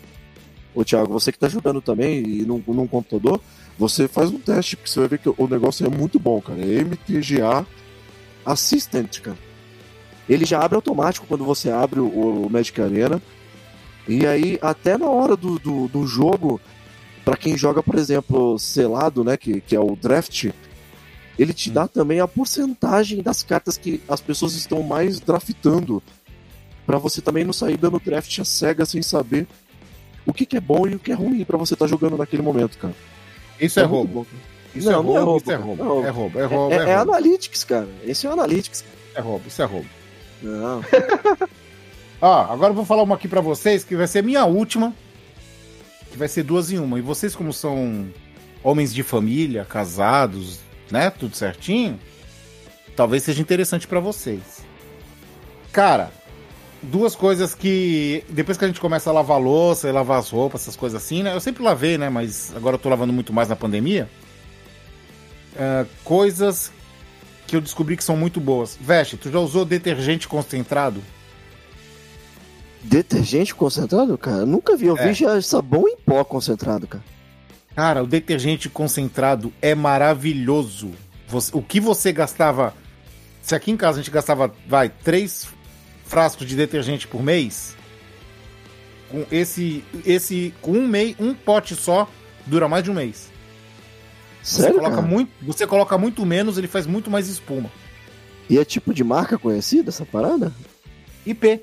ô 0.74 0.84
Thiago, 0.84 1.12
você 1.12 1.32
que 1.32 1.38
tá 1.38 1.48
jogando 1.48 1.80
também 1.80 2.22
e 2.22 2.42
num, 2.42 2.62
num 2.68 2.86
computador, 2.86 3.40
Você 3.80 4.06
faz 4.06 4.28
um 4.28 4.38
teste, 4.38 4.76
porque 4.76 4.90
você 4.90 5.00
vai 5.00 5.08
ver 5.08 5.18
que 5.20 5.28
o 5.30 5.48
negócio 5.48 5.86
é 5.86 5.88
muito 5.88 6.18
bom, 6.18 6.38
cara. 6.38 6.60
É 6.60 6.84
MTGA 6.84 7.66
Assistant, 8.44 9.20
cara. 9.22 9.38
Ele 10.28 10.44
já 10.44 10.60
abre 10.60 10.76
automático 10.76 11.26
quando 11.26 11.46
você 11.46 11.70
abre 11.70 11.98
o, 11.98 12.06
o 12.44 12.50
Magic 12.50 12.78
Arena. 12.78 13.22
E 14.06 14.26
aí, 14.26 14.58
até 14.60 14.98
na 14.98 15.08
hora 15.08 15.34
do, 15.34 15.58
do, 15.58 15.88
do 15.88 16.06
jogo, 16.06 16.60
pra 17.24 17.38
quem 17.38 17.56
joga, 17.56 17.82
por 17.82 17.94
exemplo, 17.94 18.58
selado, 18.58 19.24
né, 19.24 19.38
que, 19.38 19.62
que 19.62 19.74
é 19.74 19.80
o 19.80 19.96
draft, 19.96 20.50
ele 21.38 21.54
te 21.54 21.70
dá 21.70 21.88
também 21.88 22.20
a 22.20 22.28
porcentagem 22.28 23.22
das 23.22 23.42
cartas 23.42 23.78
que 23.78 24.02
as 24.06 24.20
pessoas 24.20 24.52
estão 24.52 24.82
mais 24.82 25.20
draftando. 25.20 26.02
Pra 26.84 26.98
você 26.98 27.22
também 27.22 27.46
não 27.46 27.52
sair 27.54 27.78
dando 27.78 27.98
draft 27.98 28.40
a 28.40 28.44
cega 28.44 28.84
sem 28.84 29.00
saber 29.00 29.46
o 30.26 30.34
que, 30.34 30.44
que 30.44 30.58
é 30.58 30.60
bom 30.60 30.86
e 30.86 30.96
o 30.96 30.98
que 30.98 31.12
é 31.12 31.14
ruim 31.14 31.46
pra 31.46 31.56
você 31.56 31.72
estar 31.72 31.86
jogando 31.86 32.18
naquele 32.18 32.42
momento, 32.42 32.76
cara. 32.76 32.94
Isso 33.60 33.80
é, 33.80 33.84
roubo. 33.84 34.26
Isso 34.74 34.90
Não, 34.90 35.00
é 35.00 35.02
não 35.02 35.16
é 35.16 35.20
roubo, 35.20 35.24
roubo, 35.24 35.42
isso 35.42 35.52
é 35.52 35.54
roubo. 35.56 35.84
Não. 35.84 36.06
É 36.06 36.10
roubo, 36.10 36.38
é 36.40 36.44
roubo, 36.44 36.72
É, 36.74 36.76
é 36.76 36.80
é 36.80 36.96
roubo. 36.96 37.12
Analytics, 37.12 37.64
cara. 37.64 37.88
Esse 38.04 38.26
é 38.26 38.30
o 38.30 38.32
Analytics. 38.32 38.84
É 39.14 39.20
roubo, 39.20 39.48
isso 39.48 39.60
é 39.60 39.64
roubo. 39.64 39.88
Não. 40.42 40.82
Ó, 42.22 42.40
agora 42.52 42.70
eu 42.70 42.74
vou 42.76 42.84
falar 42.84 43.02
uma 43.02 43.14
aqui 43.14 43.26
pra 43.28 43.40
vocês 43.40 43.82
que 43.84 43.96
vai 43.96 44.06
ser 44.06 44.22
minha 44.22 44.44
última. 44.44 44.94
Que 46.10 46.16
vai 46.16 46.28
ser 46.28 46.42
duas 46.42 46.70
em 46.70 46.78
uma. 46.78 46.98
E 46.98 47.02
vocês, 47.02 47.34
como 47.34 47.52
são 47.52 48.08
homens 48.62 48.92
de 48.92 49.02
família, 49.02 49.64
casados, 49.64 50.58
né? 50.90 51.10
Tudo 51.10 51.36
certinho. 51.36 51.98
Talvez 52.94 53.22
seja 53.22 53.40
interessante 53.40 53.86
pra 53.86 54.00
vocês. 54.00 54.64
Cara, 55.72 56.10
duas 56.82 57.14
coisas 57.14 57.54
que. 57.54 58.24
Depois 58.28 58.56
que 58.58 58.64
a 58.64 58.68
gente 58.68 58.80
começa 58.80 59.10
a 59.10 59.12
lavar 59.12 59.36
a 59.36 59.40
louça 59.40 59.88
e 59.88 59.92
lavar 59.92 60.18
as 60.18 60.30
roupas, 60.30 60.62
essas 60.62 60.76
coisas 60.76 61.02
assim, 61.02 61.22
né? 61.22 61.34
Eu 61.34 61.40
sempre 61.40 61.62
lavei, 61.62 61.96
né? 61.98 62.08
Mas 62.08 62.52
agora 62.56 62.74
eu 62.74 62.78
tô 62.78 62.88
lavando 62.88 63.12
muito 63.12 63.32
mais 63.32 63.48
na 63.48 63.56
pandemia. 63.56 64.08
É, 65.56 65.84
coisas 66.04 66.72
que 67.46 67.56
eu 67.56 67.60
descobri 67.60 67.96
que 67.96 68.04
são 68.04 68.16
muito 68.16 68.40
boas. 68.40 68.78
Veste, 68.80 69.16
tu 69.16 69.30
já 69.30 69.38
usou 69.40 69.64
detergente 69.64 70.28
concentrado? 70.28 71.02
Detergente 72.82 73.54
concentrado, 73.54 74.16
cara? 74.16 74.46
Nunca 74.46 74.76
vi. 74.76 74.86
Eu 74.86 74.96
É. 74.96 75.08
vi 75.08 75.14
já 75.14 75.40
sabão 75.42 75.86
em 75.86 75.96
pó 75.96 76.24
concentrado, 76.24 76.86
cara. 76.86 77.04
Cara, 77.76 78.02
o 78.02 78.06
detergente 78.06 78.68
concentrado 78.68 79.52
é 79.60 79.74
maravilhoso. 79.74 80.90
Você- 81.28 81.50
o 81.54 81.62
que 81.62 81.78
você 81.80 82.12
gastava. 82.12 82.74
Se 83.42 83.54
aqui 83.54 83.70
em 83.70 83.76
casa 83.76 83.98
a 83.98 84.02
gente 84.02 84.10
gastava, 84.12 84.52
vai, 84.66 84.88
três 84.88 85.48
frascos 86.10 86.44
de 86.44 86.56
detergente 86.56 87.06
por 87.06 87.22
mês. 87.22 87.76
com 89.08 89.24
esse, 89.30 89.84
esse 90.04 90.52
com 90.60 90.72
um 90.72 90.86
mês, 90.86 91.14
um 91.20 91.32
pote 91.34 91.74
só 91.76 92.08
dura 92.46 92.68
mais 92.68 92.82
de 92.82 92.90
um 92.90 92.94
mês. 92.94 93.30
Você 94.42 94.62
Sério, 94.62 94.78
coloca 94.78 94.96
cara? 94.96 95.06
muito, 95.06 95.30
você 95.42 95.66
coloca 95.66 95.96
muito 95.98 96.26
menos, 96.26 96.58
ele 96.58 96.66
faz 96.66 96.84
muito 96.86 97.10
mais 97.10 97.28
espuma. 97.28 97.70
E 98.48 98.58
é 98.58 98.64
tipo 98.64 98.92
de 98.92 99.04
marca 99.04 99.38
conhecida 99.38 99.90
essa 99.90 100.04
parada? 100.04 100.52
IP. 101.24 101.60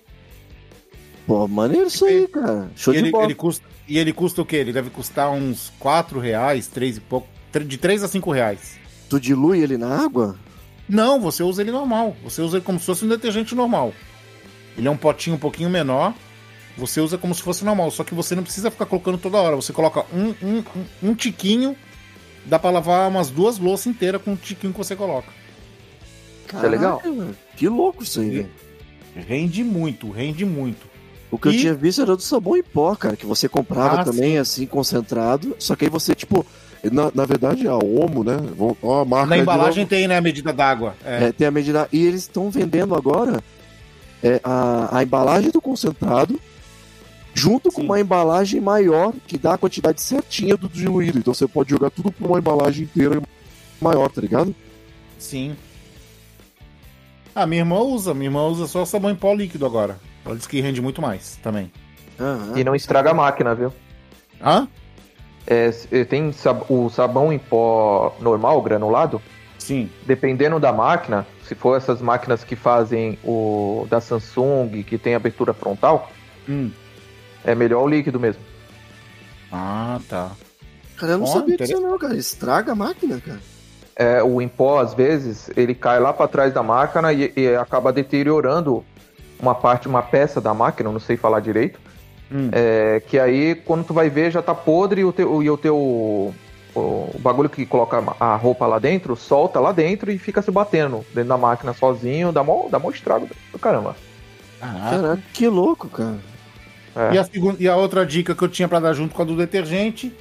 Pô, 1.26 1.45
maneiro 1.48 1.88
isso 1.88 2.06
aí, 2.06 2.26
cara. 2.28 2.69
Show 2.76 2.94
E 2.94 2.98
de 2.98 3.03
ele, 3.03 3.11
bola. 3.11 3.26
ele 3.26 3.36
custa, 3.36 3.65
e 3.86 3.98
ele 3.98 4.14
custa 4.14 4.41
o 4.41 4.45
quê? 4.45 4.57
Ele 4.57 4.72
deve 4.72 4.90
custar 4.90 5.30
uns 5.30 5.74
4 5.80 6.19
reais, 6.19 6.68
3 6.68 6.98
e 6.98 7.02
pouco. 7.02 7.28
De 7.65 7.78
3 7.78 8.03
a 8.03 8.07
5 8.07 8.32
reais. 8.32 8.78
Tu 9.10 9.19
dilui 9.19 9.60
ele 9.61 9.78
na 9.78 10.03
água? 10.06 10.38
Não, 10.88 11.19
você 11.19 11.44
usa 11.44 11.61
ele 11.61 11.72
normal. 11.72 12.15
Você 12.24 12.41
usa 12.41 12.57
ele 12.57 12.65
como 12.65 12.80
se 12.80 12.86
fosse 12.86 13.03
um 13.03 13.10
detergente 13.10 13.53
normal. 13.56 13.94
Ele 14.78 14.88
é 14.88 14.91
um 14.91 14.98
potinho 14.98 15.36
um 15.36 15.40
pouquinho 15.40 15.70
menor. 15.70 16.14
Você 16.78 17.02
usa 17.02 17.18
como 17.18 17.34
se 17.34 17.41
fosse 17.41 17.66
normal. 17.66 17.90
Só 17.91 18.04
que 18.04 18.14
você 18.14 18.36
não 18.36 18.44
precisa 18.44 18.70
ficar 18.70 18.86
colocando 18.86 19.18
toda 19.18 19.38
hora. 19.38 19.56
Você 19.56 19.74
coloca 19.74 20.06
um, 20.14 20.34
um, 20.41 20.58
um, 21.04 21.10
um 21.10 21.14
tiquinho. 21.16 21.76
Dá 22.45 22.58
pra 22.60 22.70
lavar 22.70 23.10
umas 23.10 23.30
duas 23.30 23.58
louças 23.58 23.88
inteiras 23.88 24.22
com 24.22 24.34
o 24.34 24.38
tiquinho 24.38 24.72
que 24.72 24.78
você 24.78 24.95
coloca. 24.95 25.28
é 26.54 26.68
legal. 26.68 26.98
Caraca, 26.99 27.12
mano. 27.18 27.36
Que 27.56 27.68
louco 27.68 28.04
isso 28.04 28.20
aí, 28.22 28.30
velho. 28.30 28.49
Rende 29.16 29.64
muito, 29.64 30.12
rende 30.12 30.45
muito. 30.45 30.86
O 31.32 31.38
que 31.38 31.48
eu 31.48 31.52
E- 31.52 31.58
tinha 31.60 31.74
visto 31.74 32.02
era 32.02 32.16
do 32.16 32.22
sabão 32.22 32.56
em 32.56 32.64
pó, 32.64 32.95
cara, 32.95 33.18
que 33.18 33.26
você 33.26 33.49
comprava 33.49 34.02
Ah, 34.02 34.06
também, 34.06 34.38
assim, 34.38 34.66
concentrado. 34.66 35.56
Só 35.60 35.76
que 35.76 35.86
aí 35.86 35.91
você, 35.91 36.14
tipo, 36.16 36.45
Na, 36.91 37.12
na 37.14 37.26
verdade, 37.26 37.68
a 37.68 37.76
Omo, 37.76 38.24
né? 38.24 38.38
Ó, 38.84 39.02
a 39.02 39.04
marca 39.06 39.26
Na 39.32 39.36
de 39.38 39.41
embalagem 39.41 39.86
tem, 39.86 40.08
né, 40.08 40.16
a 40.18 40.22
medida 40.22 40.54
d'água. 40.54 40.95
É. 41.04 41.26
é, 41.26 41.32
tem 41.32 41.48
a 41.48 41.52
medida. 41.52 41.90
E 41.91 42.06
eles 42.06 42.22
estão 42.22 42.49
vendendo 42.52 42.94
agora 42.95 43.44
é, 44.28 44.41
a, 44.44 44.98
a 44.98 45.04
embalagem 45.04 45.52
do 45.52 45.62
concentrado 45.62 46.40
junto 47.34 47.72
com 47.72 47.82
Sim. 47.82 47.86
uma 47.88 47.99
embalagem 47.99 48.60
maior 48.60 49.14
que 49.28 49.38
dá 49.38 49.54
a 49.54 49.58
quantidade 49.58 50.02
certinha 50.02 50.58
do 50.58 50.68
diluído. 50.68 51.20
Então 51.20 51.34
você 51.34 51.48
pode 51.48 51.70
jogar 51.70 51.91
tudo 51.91 52.12
pra 52.12 52.28
uma 52.28 52.40
embalagem 52.40 52.84
inteira 52.86 53.22
maior, 53.80 54.10
tá 54.10 54.20
ligado? 54.20 54.56
Sim. 55.20 55.56
Ah, 57.36 57.45
minha 57.45 57.62
irmã 57.62 57.80
usa. 57.80 58.14
Minha 58.14 58.28
irmã 58.28 58.48
usa 58.48 58.66
só 58.66 58.84
sabão 58.86 59.12
em 59.12 59.16
pó 59.16 59.34
líquido 59.34 59.66
agora. 59.66 59.99
Ela 60.26 60.36
diz 60.36 60.48
que 60.48 60.60
rende 60.60 60.82
muito 60.82 61.02
mais 61.02 61.38
também. 61.44 61.72
Aham. 62.20 62.54
E 62.58 62.64
não 62.64 62.76
estraga 62.76 63.12
a 63.12 63.14
máquina, 63.14 63.54
viu? 63.54 63.72
Hã? 64.41 64.68
É, 65.45 65.72
eh, 65.91 66.04
tem 66.04 66.32
sab- 66.34 66.66
o 66.70 66.90
sabão 66.90 67.32
em 67.32 67.38
pó 67.38 68.16
normal, 68.20 68.60
granulado. 68.64 69.22
Sim. 69.60 69.90
Dependendo 70.08 70.60
da 70.60 70.74
máquina, 70.74 71.26
se 71.48 71.56
for 71.56 71.78
essas 71.78 72.02
máquinas 72.02 72.44
que 72.44 72.56
fazem 72.56 73.18
o 73.24 73.88
da 73.90 74.02
Samsung, 74.02 74.84
que 74.84 74.98
tem 74.98 75.15
abertura 75.15 75.53
frontal, 75.53 76.11
Hum. 76.48 76.72
é 77.44 77.56
melhor 77.56 77.84
o 77.84 77.88
líquido 77.88 78.19
mesmo. 78.19 78.41
Ah, 79.52 79.99
tá. 80.10 80.32
Cara, 80.98 81.14
eu 81.14 81.18
não 81.19 81.26
Ó, 81.26 81.34
sabia 81.34 81.57
disso 81.57 81.80
não, 81.80 81.98
cara. 81.98 82.15
Estraga 82.15 82.72
a 82.72 82.76
máquina, 82.76 83.22
cara. 83.22 83.40
É, 83.95 84.22
o 84.22 84.41
em 84.41 84.48
pó, 84.48 84.80
às 84.80 84.94
vezes, 84.94 85.49
ele 85.56 85.74
cai 85.74 85.99
lá 85.99 86.14
para 86.14 86.28
trás 86.28 86.53
da 86.53 86.61
máquina 86.61 87.11
e, 87.14 87.32
e 87.36 87.56
acaba 87.56 87.91
deteriorando 87.91 88.84
uma 89.40 89.56
parte, 89.56 89.88
uma 89.88 90.02
peça 90.03 90.40
da 90.41 90.53
máquina, 90.53 90.90
eu 90.90 90.94
não 90.94 90.99
sei 90.99 91.18
falar 91.18 91.40
direito. 91.40 91.80
Hum. 92.32 92.49
É, 92.52 93.02
que 93.07 93.18
aí, 93.18 93.56
quando 93.56 93.86
tu 93.86 93.94
vai 93.94 94.10
ver, 94.10 94.32
já 94.32 94.41
tá 94.41 94.53
podre 94.53 95.02
e 95.02 95.06
o 95.06 95.14
teu, 95.14 95.41
e 95.41 95.49
o, 95.49 95.57
teu 95.57 96.34
o, 96.80 97.20
bagulho 97.20 97.49
que 97.49 97.66
coloca 97.66 98.04
a 98.20 98.36
roupa 98.36 98.66
lá 98.66 98.80
dentro, 98.80 99.16
solta 99.16 99.60
lá 99.60 99.72
dentro 99.72 100.12
e 100.12 100.18
fica 100.18 100.41
se 100.41 100.52
batendo 100.52 101.06
dentro 101.14 101.30
da 101.30 101.38
máquina 101.38 101.74
sozinho, 101.74 102.32
dá 102.32 102.44
mó, 102.44 102.68
dá 102.70 102.80
mó 102.80 102.90
estrago 102.90 103.28
do 103.52 103.60
caramba. 103.60 103.95
Ah, 104.62 104.90
Caraca, 104.91 105.24
que 105.34 105.48
louco, 105.48 105.88
cara. 105.90 106.18
É. 106.95 107.14
E, 107.14 107.18
a 107.18 107.24
segunda, 107.24 107.62
e 107.62 107.68
a 107.68 107.76
outra 107.76 108.06
dica 108.06 108.34
que 108.34 108.41
eu 108.41 108.49
tinha 108.49 108.68
pra 108.68 108.80
dar 108.80 108.94
junto 108.94 109.14
com 109.14 109.22
a 109.22 109.26
do 109.26 109.36
detergente 109.36 110.12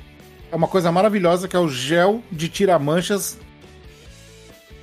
é 0.53 0.57
uma 0.57 0.69
coisa 0.69 0.93
maravilhosa 0.93 1.49
que 1.49 1.57
é 1.57 1.59
o 1.59 1.69
gel 1.69 2.23
de 2.31 2.49
tirar 2.49 2.79
manchas. 2.79 3.39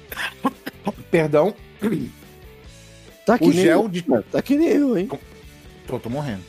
Perdão, 1.12 1.54
Tá 3.26 3.38
que 3.38 3.46
O 3.46 3.54
nem 3.54 3.64
gel 3.64 3.84
eu, 3.84 3.90
de-. 3.90 4.06
Tá 4.32 4.42
que 4.42 4.56
nem 4.56 4.68
eu, 4.68 4.98
hein? 4.98 5.10
tô, 5.88 6.00
tô 6.00 6.10
morrendo. 6.10 6.42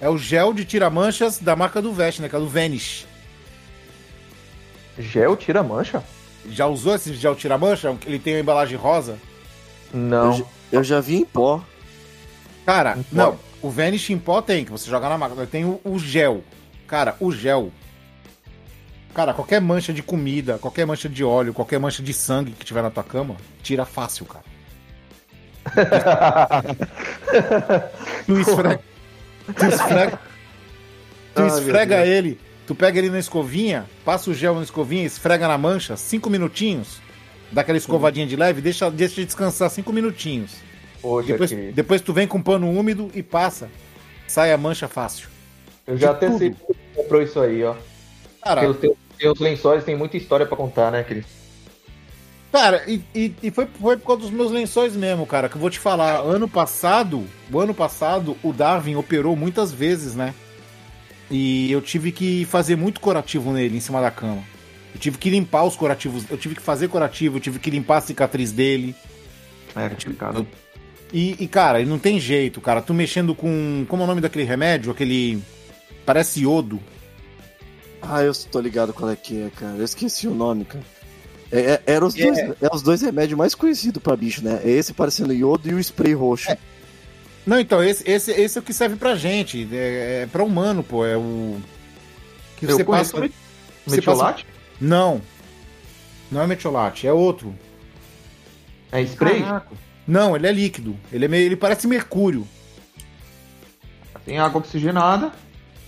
É 0.00 0.08
o 0.08 0.18
gel 0.18 0.52
de 0.52 0.64
tirar 0.64 0.90
manchas 0.90 1.38
da 1.38 1.54
marca 1.54 1.80
do 1.80 1.92
Vest, 1.92 2.20
né? 2.20 2.28
Que 2.28 2.36
é 2.36 2.38
do 2.38 2.48
Vanish. 2.48 3.06
Gel 4.98 5.36
tira 5.36 5.62
mancha? 5.62 6.02
Já 6.48 6.66
usou 6.66 6.94
esse 6.94 7.14
gel 7.14 7.34
tira 7.34 7.56
mancha? 7.56 7.96
Ele 8.06 8.18
tem 8.18 8.36
a 8.36 8.40
embalagem 8.40 8.76
rosa? 8.76 9.16
Não. 9.92 10.38
Eu, 10.38 10.48
eu 10.72 10.84
já 10.84 11.00
vi 11.00 11.16
em 11.16 11.24
pó. 11.24 11.62
Cara, 12.66 12.96
Em 12.98 13.02
pó. 13.02 13.08
não. 13.12 13.38
O 13.62 13.70
Vanish 13.70 14.10
em 14.10 14.18
pó 14.18 14.42
tem, 14.42 14.64
que 14.64 14.72
você 14.72 14.90
joga 14.90 15.08
na 15.08 15.16
máquina. 15.16 15.46
Tem 15.46 15.64
o, 15.64 15.80
o 15.84 15.98
gel. 15.98 16.42
Cara, 16.86 17.14
o 17.20 17.30
gel. 17.30 17.70
Cara, 19.14 19.32
qualquer 19.34 19.60
mancha 19.60 19.92
de 19.92 20.02
comida, 20.02 20.58
qualquer 20.58 20.84
mancha 20.86 21.08
de 21.08 21.22
óleo, 21.22 21.52
qualquer 21.54 21.78
mancha 21.78 22.02
de 22.02 22.12
sangue 22.12 22.52
que 22.52 22.64
tiver 22.64 22.82
na 22.82 22.90
tua 22.90 23.04
cama, 23.04 23.36
tira 23.62 23.84
fácil, 23.84 24.26
cara. 24.26 24.44
Tu 28.26 28.40
esfrega. 28.40 28.80
Tu 29.56 29.66
esfrega, 29.66 30.20
tu 31.34 31.42
esfrega 31.46 31.96
Deus. 31.96 32.08
ele, 32.08 32.40
tu 32.66 32.74
pega 32.74 32.98
ele 32.98 33.10
na 33.10 33.18
escovinha, 33.18 33.86
passa 34.04 34.30
o 34.30 34.34
gel 34.34 34.54
na 34.54 34.62
escovinha, 34.62 35.04
esfrega 35.04 35.48
na 35.48 35.58
mancha, 35.58 35.96
cinco 35.96 36.30
minutinhos, 36.30 37.00
dá 37.50 37.60
aquela 37.60 37.78
escovadinha 37.78 38.26
de 38.26 38.36
leve, 38.36 38.60
deixa, 38.60 38.90
deixa 38.90 39.24
descansar 39.24 39.70
cinco 39.70 39.92
minutinhos. 39.92 40.52
Poxa, 41.00 41.28
Depois, 41.32 41.50
depois 41.74 42.00
tu 42.00 42.12
vem 42.12 42.26
com 42.26 42.40
pano 42.40 42.70
úmido 42.70 43.10
e 43.12 43.22
passa. 43.22 43.68
Sai 44.28 44.52
a 44.52 44.56
mancha 44.56 44.86
fácil. 44.86 45.28
Eu 45.86 45.96
já 45.96 46.12
de 46.12 46.26
até 46.26 46.38
sei 46.38 46.50
que 46.50 46.74
comprou 46.94 47.20
isso 47.20 47.40
aí, 47.40 47.64
ó. 47.64 47.74
Cara, 48.40 48.70
os 48.70 48.78
teus, 48.78 48.96
teus 49.18 49.40
lençóis 49.40 49.84
têm 49.84 49.96
muita 49.96 50.16
história 50.16 50.46
pra 50.46 50.56
contar, 50.56 50.92
né, 50.92 51.02
querido? 51.02 51.26
cara 52.52 52.84
e, 52.86 53.02
e, 53.14 53.34
e 53.42 53.50
foi, 53.50 53.66
foi 53.80 53.96
por 53.96 54.06
causa 54.06 54.22
dos 54.22 54.30
meus 54.30 54.52
lençóis 54.52 54.94
mesmo, 54.94 55.26
cara, 55.26 55.48
que 55.48 55.56
eu 55.56 55.60
vou 55.60 55.70
te 55.70 55.78
falar. 55.78 56.18
Ano 56.18 56.46
passado, 56.46 57.24
o 57.50 57.58
ano 57.58 57.74
passado, 57.74 58.36
o 58.42 58.52
Darwin 58.52 58.94
operou 58.94 59.34
muitas 59.34 59.72
vezes, 59.72 60.14
né? 60.14 60.34
E 61.34 61.72
eu 61.72 61.80
tive 61.80 62.12
que 62.12 62.44
fazer 62.44 62.76
muito 62.76 63.00
curativo 63.00 63.52
nele, 63.52 63.78
em 63.78 63.80
cima 63.80 64.02
da 64.02 64.10
cama. 64.10 64.42
Eu 64.94 65.00
tive 65.00 65.16
que 65.16 65.30
limpar 65.30 65.64
os 65.64 65.74
curativos, 65.74 66.24
eu 66.30 66.36
tive 66.36 66.54
que 66.54 66.60
fazer 66.60 66.88
curativo, 66.88 67.38
eu 67.38 67.40
tive 67.40 67.58
que 67.58 67.70
limpar 67.70 67.96
a 67.96 68.00
cicatriz 68.02 68.52
dele. 68.52 68.94
É 69.74 69.88
complicado. 69.88 70.46
E, 71.10 71.34
e, 71.42 71.48
cara, 71.48 71.80
ele 71.80 71.88
não 71.88 71.98
tem 71.98 72.20
jeito, 72.20 72.60
cara. 72.60 72.82
Tu 72.82 72.92
mexendo 72.92 73.34
com. 73.34 73.86
Como 73.88 74.02
é 74.02 74.04
o 74.04 74.08
nome 74.08 74.20
daquele 74.20 74.44
remédio? 74.44 74.92
Aquele. 74.92 75.42
Parece 76.04 76.40
iodo. 76.42 76.78
Ah, 78.02 78.22
eu 78.22 78.32
tô 78.50 78.60
ligado 78.60 78.92
qual 78.92 79.10
é 79.10 79.16
que 79.16 79.40
é, 79.42 79.50
cara. 79.50 79.76
Eu 79.76 79.84
esqueci 79.84 80.26
o 80.28 80.34
nome, 80.34 80.64
cara. 80.66 80.84
É, 81.50 81.60
é, 81.60 81.82
era 81.86 82.04
os 82.04 82.14
É. 82.16 82.24
dois, 82.24 82.38
é 82.38 82.68
os 82.74 82.82
dois 82.82 83.00
remédios 83.02 83.38
mais 83.38 83.54
conhecidos 83.54 84.02
pra 84.02 84.16
bicho, 84.16 84.42
né? 84.44 84.60
É 84.64 84.70
esse 84.70 84.92
parecendo 84.92 85.32
iodo 85.32 85.68
e 85.70 85.74
o 85.74 85.78
spray 85.78 86.12
roxo. 86.14 86.54
Não, 87.46 87.58
então, 87.58 87.82
esse, 87.82 88.08
esse, 88.08 88.30
esse 88.30 88.58
é 88.58 88.60
o 88.60 88.64
que 88.64 88.72
serve 88.72 88.96
pra 88.96 89.16
gente. 89.16 89.68
É, 89.72 90.22
é 90.22 90.26
pra 90.26 90.44
humano, 90.44 90.82
pô. 90.82 91.04
É 91.04 91.16
o. 91.16 91.60
Que 92.56 92.66
Eu 92.66 92.76
você 92.76 92.84
passa. 92.84 93.18
met- 93.18 93.34
você 93.84 93.96
Metiolate? 93.96 94.46
Não. 94.80 95.20
Não 96.30 96.40
é 96.40 96.46
metiolate, 96.46 97.06
é 97.06 97.12
outro. 97.12 97.54
É 98.90 99.02
spray? 99.02 99.42
Caraca. 99.42 99.74
Não, 100.06 100.34
ele 100.36 100.46
é 100.46 100.52
líquido. 100.52 100.96
Ele, 101.12 101.24
é 101.24 101.28
meio, 101.28 101.46
ele 101.46 101.56
parece 101.56 101.86
mercúrio. 101.86 102.46
Tem 104.24 104.38
água 104.38 104.60
oxigenada, 104.60 105.32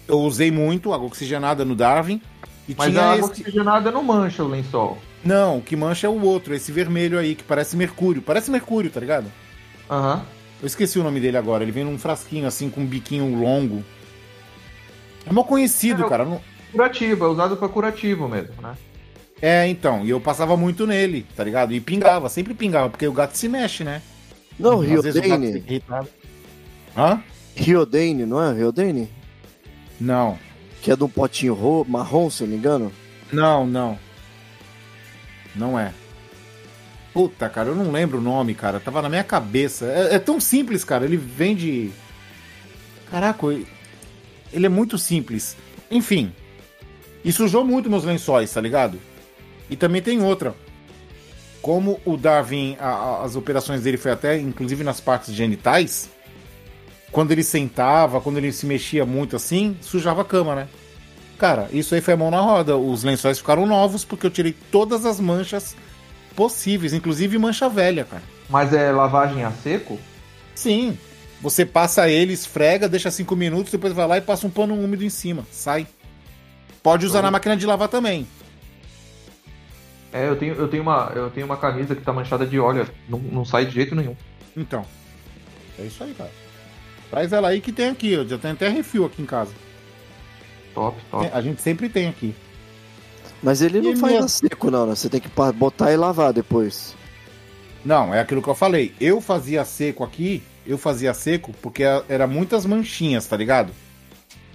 Eu 0.09 0.21
usei 0.21 0.51
muito 0.51 0.93
água 0.93 1.07
oxigenada 1.07 1.65
no 1.65 1.75
Darwin. 1.75 2.21
E 2.69 2.75
mas 2.77 2.97
a 2.97 3.13
água 3.13 3.31
esse. 3.31 3.41
oxigenada 3.43 3.91
não 3.91 4.03
mancha 4.03 4.43
o 4.43 4.49
lençol. 4.49 4.99
Não, 5.25 5.59
o 5.59 5.63
que 5.63 5.77
mancha 5.77 6.07
é 6.07 6.11
o 6.11 6.21
outro, 6.23 6.55
esse 6.55 6.71
vermelho 6.73 7.19
aí, 7.19 7.35
que 7.35 7.43
parece 7.45 7.77
mercúrio. 7.77 8.21
Parece 8.21 8.51
mercúrio, 8.51 8.91
tá 8.91 9.01
ligado? 9.01 9.31
Aham. 9.91 10.25
Eu 10.65 10.67
esqueci 10.67 10.99
o 10.99 11.03
nome 11.03 11.21
dele 11.21 11.37
agora. 11.37 11.63
Ele 11.63 11.71
vem 11.71 11.85
num 11.85 11.99
frasquinho 11.99 12.47
assim, 12.47 12.71
com 12.71 12.81
um 12.81 12.87
biquinho 12.87 13.39
longo. 13.39 13.85
É 15.27 15.31
mal 15.31 15.45
conhecido, 15.45 16.07
É, 16.07 16.09
cara. 16.09 16.25
Não- 16.25 16.41
Curativo, 16.73 17.23
é 17.27 17.29
usado 17.29 17.55
pra 17.59 17.69
curativo 17.69 18.27
mesmo, 18.27 18.55
né? 18.63 18.75
É, 19.43 19.69
então. 19.69 20.03
E 20.07 20.09
eu 20.09 20.19
passava 20.19 20.57
muito 20.57 20.87
nele, 20.87 21.27
tá 21.37 21.45
ligado? 21.45 21.75
E 21.75 21.81
pingava, 21.83 22.31
sempre 22.31 22.55
pingava, 22.55 22.89
porque 22.89 23.07
o 23.07 23.13
gato 23.13 23.37
se 23.37 23.47
mexe, 23.47 23.85
né? 23.85 24.01
Não, 24.59 24.81
Às 24.81 24.87
vezes 24.89 25.17
o 25.17 25.29
gato 25.29 25.29
Riodane. 25.43 25.47
irritado. 25.69 26.09
Hã? 26.97 27.23
Riodane, 27.55 28.25
não 28.25 28.43
é? 28.43 28.55
Riodane? 28.55 29.11
Não. 30.01 30.39
Que 30.81 30.91
é 30.93 30.97
de 30.97 31.05
um 31.05 31.09
potinho 31.11 31.53
ro- 31.53 31.85
marrom, 31.87 32.31
se 32.31 32.43
eu 32.43 32.47
não 32.47 32.53
me 32.55 32.59
engano. 32.59 32.91
Não, 33.31 33.67
não. 33.67 33.99
Não 35.55 35.79
é. 35.79 35.93
Puta, 37.15 37.49
cara, 37.49 37.69
eu 37.69 37.77
não 37.77 37.93
lembro 37.93 38.19
o 38.19 38.21
nome, 38.21 38.55
cara. 38.55 38.81
Tava 38.81 39.01
na 39.01 39.09
minha 39.09 39.23
cabeça. 39.25 39.87
É, 39.87 40.17
é 40.17 40.19
tão 40.19 40.39
simples, 40.41 40.83
cara. 40.85 41.05
Ele 41.05 41.17
vende. 41.17 41.93
Caraca, 43.11 43.47
ele- 44.53 44.67
é 44.67 44.69
muito 44.69 44.99
simples. 44.99 45.57
Enfim. 45.91 46.33
E 47.25 47.33
sujou 47.33 47.65
muito 47.65 47.89
meus 47.89 48.03
lençóis, 48.05 48.53
tá 48.53 48.61
ligado? 48.61 48.99
E 49.71 49.77
também 49.77 50.03
tem 50.03 50.21
outra. 50.23 50.55
Como 51.63 52.01
o 52.05 52.17
Darwin, 52.17 52.77
a- 52.81 52.89
a- 52.89 53.25
as 53.25 53.37
operações 53.37 53.83
dele 53.83 53.97
foi 53.97 54.11
até, 54.11 54.37
inclusive 54.39 54.83
nas 54.85 55.01
partes 55.01 55.33
genitais, 55.33 56.11
quando 57.13 57.31
ele 57.31 57.45
sentava, 57.45 58.21
quando 58.21 58.39
ele 58.39 58.53
se 58.53 58.67
mexia 58.67 59.07
muito 59.07 59.37
assim, 59.37 59.77
sujava 59.81 60.23
a 60.23 60.25
cama, 60.25 60.55
né? 60.57 60.69
Cara, 61.39 61.69
isso 61.73 61.95
aí 61.95 62.01
foi 62.01 62.15
a 62.15 62.17
mão 62.17 62.31
na 62.31 62.41
roda. 62.41 62.77
Os 62.77 63.05
lençóis 63.05 63.39
ficaram 63.39 63.65
novos 63.67 64.05
porque 64.05 64.27
eu 64.27 64.31
tirei 64.31 64.55
todas 64.73 65.07
as 65.07 65.19
manchas 65.21 65.75
possíveis, 66.35 66.93
inclusive 66.93 67.39
mancha 67.39 67.69
velha, 67.69 68.05
cara. 68.05 68.23
Mas 68.49 68.73
é 68.73 68.91
lavagem 68.93 69.45
a 69.45 69.51
seco? 69.51 69.99
Sim. 70.55 70.99
Você 71.41 71.65
passa 71.67 72.09
ele, 72.09 72.33
esfrega, 72.33 72.89
deixa 72.89 73.11
cinco 73.11 73.37
minutos, 73.37 73.71
depois 73.71 73.93
vai 73.93 74.07
lá 74.07 74.19
e 74.19 74.21
passa 74.21 74.47
um 74.47 74.51
pano 74.51 74.75
úmido 74.75 75.05
em 75.05 75.11
cima. 75.11 75.47
Sai. 75.51 75.87
Pode 76.83 77.05
usar 77.05 77.23
na 77.23 77.31
máquina 77.31 77.57
de 77.57 77.67
lavar 77.67 77.89
também. 77.89 78.27
É, 80.13 80.29
eu 80.29 80.37
tenho, 80.37 80.55
eu 80.55 80.69
tenho, 80.69 80.83
uma, 80.83 81.13
eu 81.15 81.29
tenho 81.31 81.45
uma 81.45 81.57
camisa 81.57 81.95
que 81.95 82.03
tá 82.03 82.13
manchada 82.13 82.47
de 82.47 82.59
óleo. 82.59 82.89
Não, 83.09 83.19
não 83.19 83.45
sai 83.45 83.67
de 83.67 83.73
jeito 83.73 83.95
nenhum. 83.95 84.17
Então. 84.57 84.87
É 85.79 85.83
isso 85.83 86.05
aí, 86.05 86.15
cara. 86.15 86.31
Traz 87.11 87.33
ela 87.33 87.49
aí 87.49 87.61
que 87.61 87.73
tem 87.73 87.89
aqui. 87.89 88.13
Eu 88.13 88.27
já 88.27 88.39
tenho 88.39 88.55
até 88.55 88.69
refil 88.69 89.05
aqui 89.05 89.21
em 89.21 89.27
casa. 89.27 89.53
Top, 90.73 90.97
top. 91.11 91.31
A 91.33 91.41
gente 91.41 91.61
sempre 91.61 91.89
tem 91.89 92.09
aqui. 92.09 92.35
Mas 93.45 93.61
ele 93.63 93.81
não 93.81 93.93
E 93.93 93.97
faz 93.97 94.13
minha- 94.15 94.25
a 94.25 94.29
seco, 94.29 94.71
não, 94.71 94.87
né? 94.87 94.95
Você 94.97 95.09
tem 95.09 95.21
que 95.21 95.29
botar 95.55 95.93
e 95.93 95.97
lavar 95.97 96.33
depois. 96.33 96.97
Não, 97.85 98.13
é 98.15 98.19
aquilo 98.21 98.43
que 98.43 98.49
eu 98.49 98.55
falei. 98.55 98.95
Eu 98.99 99.21
fazia 99.21 99.65
seco 99.65 100.03
aqui, 100.03 100.43
eu 100.67 100.79
fazia 100.79 101.13
seco 101.15 101.53
porque 101.61 101.85
era 102.09 102.27
muitas 102.27 102.65
manchinhas, 102.65 103.27
tá 103.27 103.37
ligado? 103.37 103.71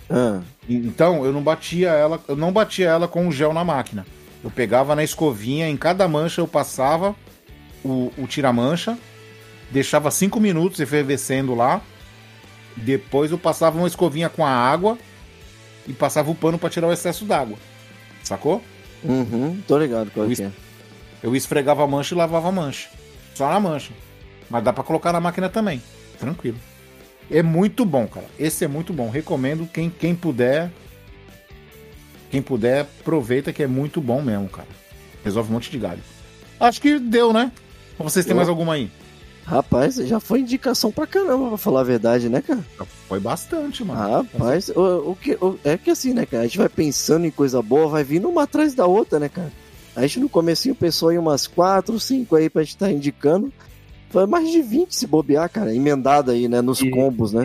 Ah, 0.10 0.41
Então 0.68 1.24
eu 1.24 1.32
não 1.32 1.44
batia 1.44 1.90
ela, 1.90 2.20
eu 2.28 2.36
não 2.36 2.52
batia 2.52 2.88
ela 2.90 3.07
com 3.07 3.28
o 3.28 3.32
gel 3.32 3.53
na 3.53 3.64
máquina. 3.64 4.06
Eu 4.44 4.49
pegava 4.49 4.95
na 4.95 5.03
escovinha, 5.03 5.70
em 5.70 5.78
cada 5.78 6.07
mancha 6.07 6.41
eu 6.41 6.48
passava 6.48 7.16
o, 7.86 8.11
o 8.18 8.26
tira-mancha, 8.26 8.98
deixava 9.70 10.10
cinco 10.10 10.40
minutos 10.40 10.80
efervescendo 10.80 11.53
lá. 11.53 11.80
Depois 12.76 13.30
eu 13.30 13.38
passava 13.38 13.78
uma 13.78 13.88
escovinha 13.88 14.30
com 14.30 14.44
a 14.44 14.49
água 14.49 14.98
e 15.88 15.94
passava 15.94 16.32
o 16.32 16.36
pano 16.36 16.57
pra 16.57 16.70
tirar 16.72 16.88
o 16.88 16.94
excesso 16.94 17.26
d'água. 17.26 17.57
Sacou? 18.24 18.64
Uhum, 19.03 19.61
tô 19.67 19.77
ligado 19.77 20.11
qual 20.11 20.26
O 20.27 20.35
que 20.35 20.41
é. 20.43 20.51
Eu 21.21 21.35
esfregava 21.35 21.84
a 21.84 21.88
mancha 21.88 22.13
e 22.13 22.17
lavava 22.17 22.47
a 22.47 22.51
mancha. 22.51 22.89
Só 23.35 23.49
na 23.49 23.59
mancha. 23.59 23.91
Mas 24.49 24.63
dá 24.63 24.71
pra 24.73 24.84
colocar 24.84 25.11
na 25.13 25.19
máquina 25.19 25.49
também. 25.49 25.81
Tranquilo. 26.17 26.57
É 27.30 27.43
muito 27.43 27.85
bom, 27.85 28.07
cara. 28.07 28.26
Esse 28.39 28.65
é 28.65 28.67
muito 28.67 28.91
bom. 28.93 29.09
Recomendo 29.09 29.67
quem, 29.71 29.89
quem 29.89 30.15
puder. 30.15 30.71
Quem 32.31 32.41
puder, 32.41 32.81
aproveita 32.81 33.51
que 33.51 33.63
é 33.63 33.67
muito 33.67 33.99
bom 34.01 34.21
mesmo, 34.21 34.47
cara. 34.49 34.67
Resolve 35.23 35.49
um 35.49 35.53
monte 35.53 35.69
de 35.71 35.77
galho. 35.77 36.01
Acho 36.59 36.80
que 36.81 36.99
deu, 36.99 37.34
né? 37.34 37.51
Ou 37.97 38.07
vocês 38.09 38.26
têm 38.26 38.31
Eu- 38.34 38.38
mais 38.38 38.49
alguma 38.49 38.73
aí? 38.73 38.89
Rapaz, 39.49 39.95
já 39.95 40.19
foi 40.19 40.41
indicação 40.41 40.91
pra 40.91 41.07
caramba, 41.07 41.49
pra 41.49 41.57
falar 41.57 41.81
a 41.81 41.84
verdade, 41.84 42.30
né, 42.30 42.41
cara? 42.41 42.63
Foi 43.07 43.19
bastante, 43.19 43.84
mano. 43.84 43.99
Rapaz, 43.99 44.69
o, 44.69 45.11
o 45.11 45.15
que, 45.19 45.31
o- 45.41 45.57
é 45.63 45.76
que 45.76 45.89
assim, 45.89 46.13
né, 46.13 46.26
cara? 46.26 46.43
A 46.43 46.45
gente 46.45 46.59
vai 46.59 46.69
pensando 46.69 47.26
em 47.26 47.31
coisa 47.31 47.59
boa, 47.61 47.88
vai 47.88 48.03
vindo 48.03 48.30
uma 48.30 48.43
atrás 48.43 48.76
da 48.76 48.85
outra, 48.85 49.19
né, 49.19 49.27
cara? 49.27 49.51
A 49.95 50.01
gente 50.01 50.19
no 50.19 50.30
comecinho 50.30 50.76
pensou 50.76 51.11
em 51.11 51.17
umas 51.17 51.47
quatro, 51.47 51.99
cinco 51.99 52.35
aí 52.35 52.47
pra 52.49 52.61
gente 52.63 52.77
tá 52.77 52.91
indicando. 52.91 53.51
Foi 54.11 54.26
mais 54.27 54.49
de 54.51 54.61
20 54.61 54.95
se 54.95 55.07
bobear, 55.07 55.49
cara, 55.49 55.73
emendado 55.73 56.30
aí, 56.31 56.47
né, 56.47 56.61
nos 56.61 56.80
E- 56.81 56.89
combos, 56.91 57.34
né? 57.34 57.43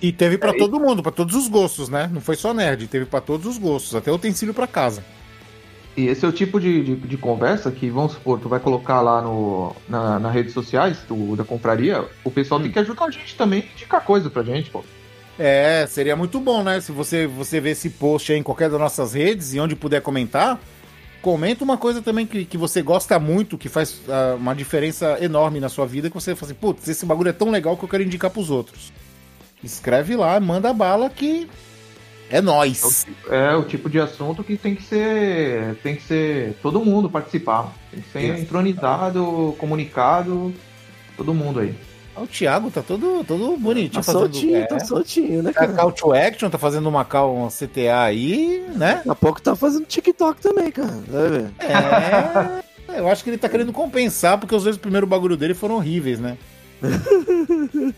E 0.00 0.12
teve 0.12 0.36
pra 0.38 0.52
todo 0.54 0.80
mundo, 0.80 1.02
pra 1.02 1.12
todos 1.12 1.34
os 1.36 1.48
gostos, 1.48 1.88
né? 1.88 2.10
Não 2.12 2.20
foi 2.20 2.36
só 2.36 2.52
nerd, 2.54 2.86
teve 2.86 3.04
pra 3.06 3.20
todos 3.20 3.46
os 3.46 3.58
gostos, 3.58 3.94
até 3.94 4.10
utensílio 4.12 4.52
pra 4.54 4.66
casa. 4.66 5.02
E 5.96 6.08
esse 6.08 6.24
é 6.24 6.28
o 6.28 6.32
tipo 6.32 6.60
de, 6.60 6.82
de, 6.82 6.94
de 6.94 7.16
conversa 7.16 7.70
que, 7.70 7.88
vamos 7.88 8.12
supor, 8.12 8.38
tu 8.38 8.48
vai 8.48 8.60
colocar 8.60 9.00
lá 9.00 9.22
no, 9.22 9.74
na, 9.88 10.18
nas 10.18 10.34
redes 10.34 10.52
sociais 10.52 10.98
do, 11.08 11.34
da 11.34 11.42
confraria, 11.42 12.04
o 12.22 12.30
pessoal 12.30 12.60
tem 12.60 12.70
que 12.70 12.78
ajudar 12.78 13.06
a 13.06 13.10
gente 13.10 13.34
também 13.34 13.64
indicar 13.74 14.04
coisa 14.04 14.28
pra 14.28 14.42
gente, 14.42 14.68
pô. 14.68 14.84
É, 15.38 15.86
seria 15.88 16.14
muito 16.14 16.38
bom, 16.38 16.62
né? 16.62 16.80
Se 16.80 16.92
você, 16.92 17.26
você 17.26 17.60
ver 17.60 17.70
esse 17.70 17.90
post 17.90 18.30
aí 18.30 18.38
em 18.38 18.42
qualquer 18.42 18.68
das 18.68 18.78
nossas 18.78 19.14
redes 19.14 19.54
e 19.54 19.60
onde 19.60 19.74
puder 19.74 20.02
comentar, 20.02 20.60
comenta 21.22 21.64
uma 21.64 21.78
coisa 21.78 22.02
também 22.02 22.26
que, 22.26 22.44
que 22.44 22.58
você 22.58 22.82
gosta 22.82 23.18
muito, 23.18 23.56
que 23.56 23.68
faz 23.68 24.00
ah, 24.08 24.36
uma 24.38 24.54
diferença 24.54 25.18
enorme 25.20 25.60
na 25.60 25.68
sua 25.68 25.86
vida, 25.86 26.08
que 26.08 26.14
você 26.14 26.34
fala 26.34 26.52
assim, 26.52 26.60
putz, 26.60 26.88
esse 26.88 27.06
bagulho 27.06 27.30
é 27.30 27.32
tão 27.32 27.50
legal 27.50 27.76
que 27.76 27.84
eu 27.84 27.88
quero 27.88 28.02
indicar 28.02 28.30
pros 28.30 28.50
outros. 28.50 28.92
Escreve 29.64 30.14
lá, 30.14 30.38
manda 30.40 30.72
bala 30.72 31.08
que 31.08 31.48
é 32.30 32.40
nóis. 32.40 33.06
É 33.30 33.54
o 33.54 33.62
tipo 33.64 33.88
de 33.88 34.00
assunto 34.00 34.42
que 34.42 34.56
tem 34.56 34.74
que 34.74 34.82
ser. 34.82 35.76
Tem 35.82 35.94
que 35.96 36.02
ser 36.02 36.56
todo 36.62 36.84
mundo 36.84 37.08
participar. 37.08 37.72
Tem 37.90 38.00
que 38.00 38.08
ser 38.10 38.20
Isso. 38.22 38.42
entronizado, 38.42 39.54
comunicado, 39.58 40.52
todo 41.16 41.32
mundo 41.32 41.60
aí. 41.60 41.74
Ah, 42.16 42.22
O 42.22 42.26
Thiago 42.26 42.70
tá 42.70 42.82
todo, 42.82 43.22
todo 43.24 43.56
bonitinho. 43.56 43.92
Tá 43.92 44.02
fazendo, 44.02 44.20
soltinho, 44.22 44.56
é, 44.56 44.66
tá 44.66 44.80
soltinho, 44.80 45.42
né, 45.42 45.52
tá 45.52 45.60
cara? 45.60 45.72
call 45.74 45.92
to 45.92 46.12
action, 46.12 46.50
tá 46.50 46.58
fazendo 46.58 46.88
uma 46.88 47.04
call, 47.04 47.36
uma 47.36 47.48
CTA 47.48 48.02
aí, 48.02 48.64
né? 48.74 48.96
Daqui 48.96 49.10
a 49.10 49.14
pouco 49.14 49.40
tá 49.40 49.54
fazendo 49.54 49.84
TikTok 49.84 50.40
também, 50.40 50.72
cara. 50.72 50.98
Vai 51.06 51.28
ver. 51.28 51.50
É. 51.60 52.66
Eu 52.98 53.08
acho 53.08 53.22
que 53.22 53.30
ele 53.30 53.38
tá 53.38 53.48
querendo 53.48 53.72
compensar, 53.72 54.38
porque 54.38 54.54
os 54.54 54.64
dois 54.64 54.76
primeiros 54.78 55.08
bagulho 55.08 55.36
dele 55.36 55.54
foram 55.54 55.74
horríveis, 55.76 56.18
né? 56.18 56.38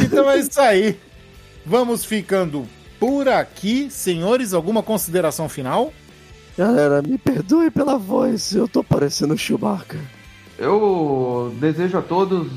então 0.00 0.28
é 0.30 0.38
isso 0.38 0.60
aí. 0.60 0.98
Vamos 1.64 2.04
ficando 2.04 2.66
por 3.02 3.28
aqui. 3.28 3.90
Senhores, 3.90 4.54
alguma 4.54 4.80
consideração 4.80 5.48
final? 5.48 5.92
Galera, 6.56 7.02
me 7.02 7.18
perdoe 7.18 7.68
pela 7.68 7.98
voz, 7.98 8.54
eu 8.54 8.68
tô 8.68 8.84
parecendo 8.84 9.36
Chewbacca. 9.36 9.98
Eu 10.56 11.52
desejo 11.58 11.98
a 11.98 12.02
todos 12.02 12.52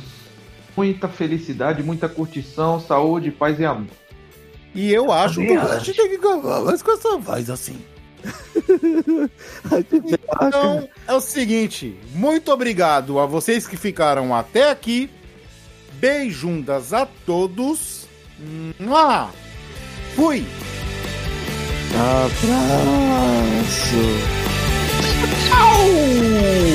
muita 0.77 1.07
felicidade, 1.07 1.81
muita 1.81 2.07
curtição, 2.07 2.79
saúde, 2.79 3.31
paz 3.31 3.59
e 3.59 3.65
amor. 3.65 3.87
E 4.75 4.93
eu 4.93 5.11
acho 5.11 5.39
que 5.41 5.53
a 5.53 5.63
acho. 5.63 5.85
gente 5.85 5.97
tem 5.97 6.09
que 6.09 6.17
gravar 6.19 6.61
mais 6.61 6.83
com 6.83 6.91
essa 6.91 7.17
voz 7.17 7.49
assim. 7.49 7.79
Então 10.47 10.87
é 11.07 11.13
o 11.13 11.21
seguinte: 11.21 11.97
muito 12.13 12.51
obrigado 12.51 13.19
a 13.19 13.25
vocês 13.25 13.65
que 13.67 13.77
ficaram 13.77 14.35
até 14.35 14.69
aqui. 14.69 15.09
Beijundas 15.93 16.93
a 16.93 17.07
todos. 17.25 18.07
Mua! 18.79 19.44
Fui! 20.15 20.45
Abraço. 21.93 22.45
Você 25.27 26.74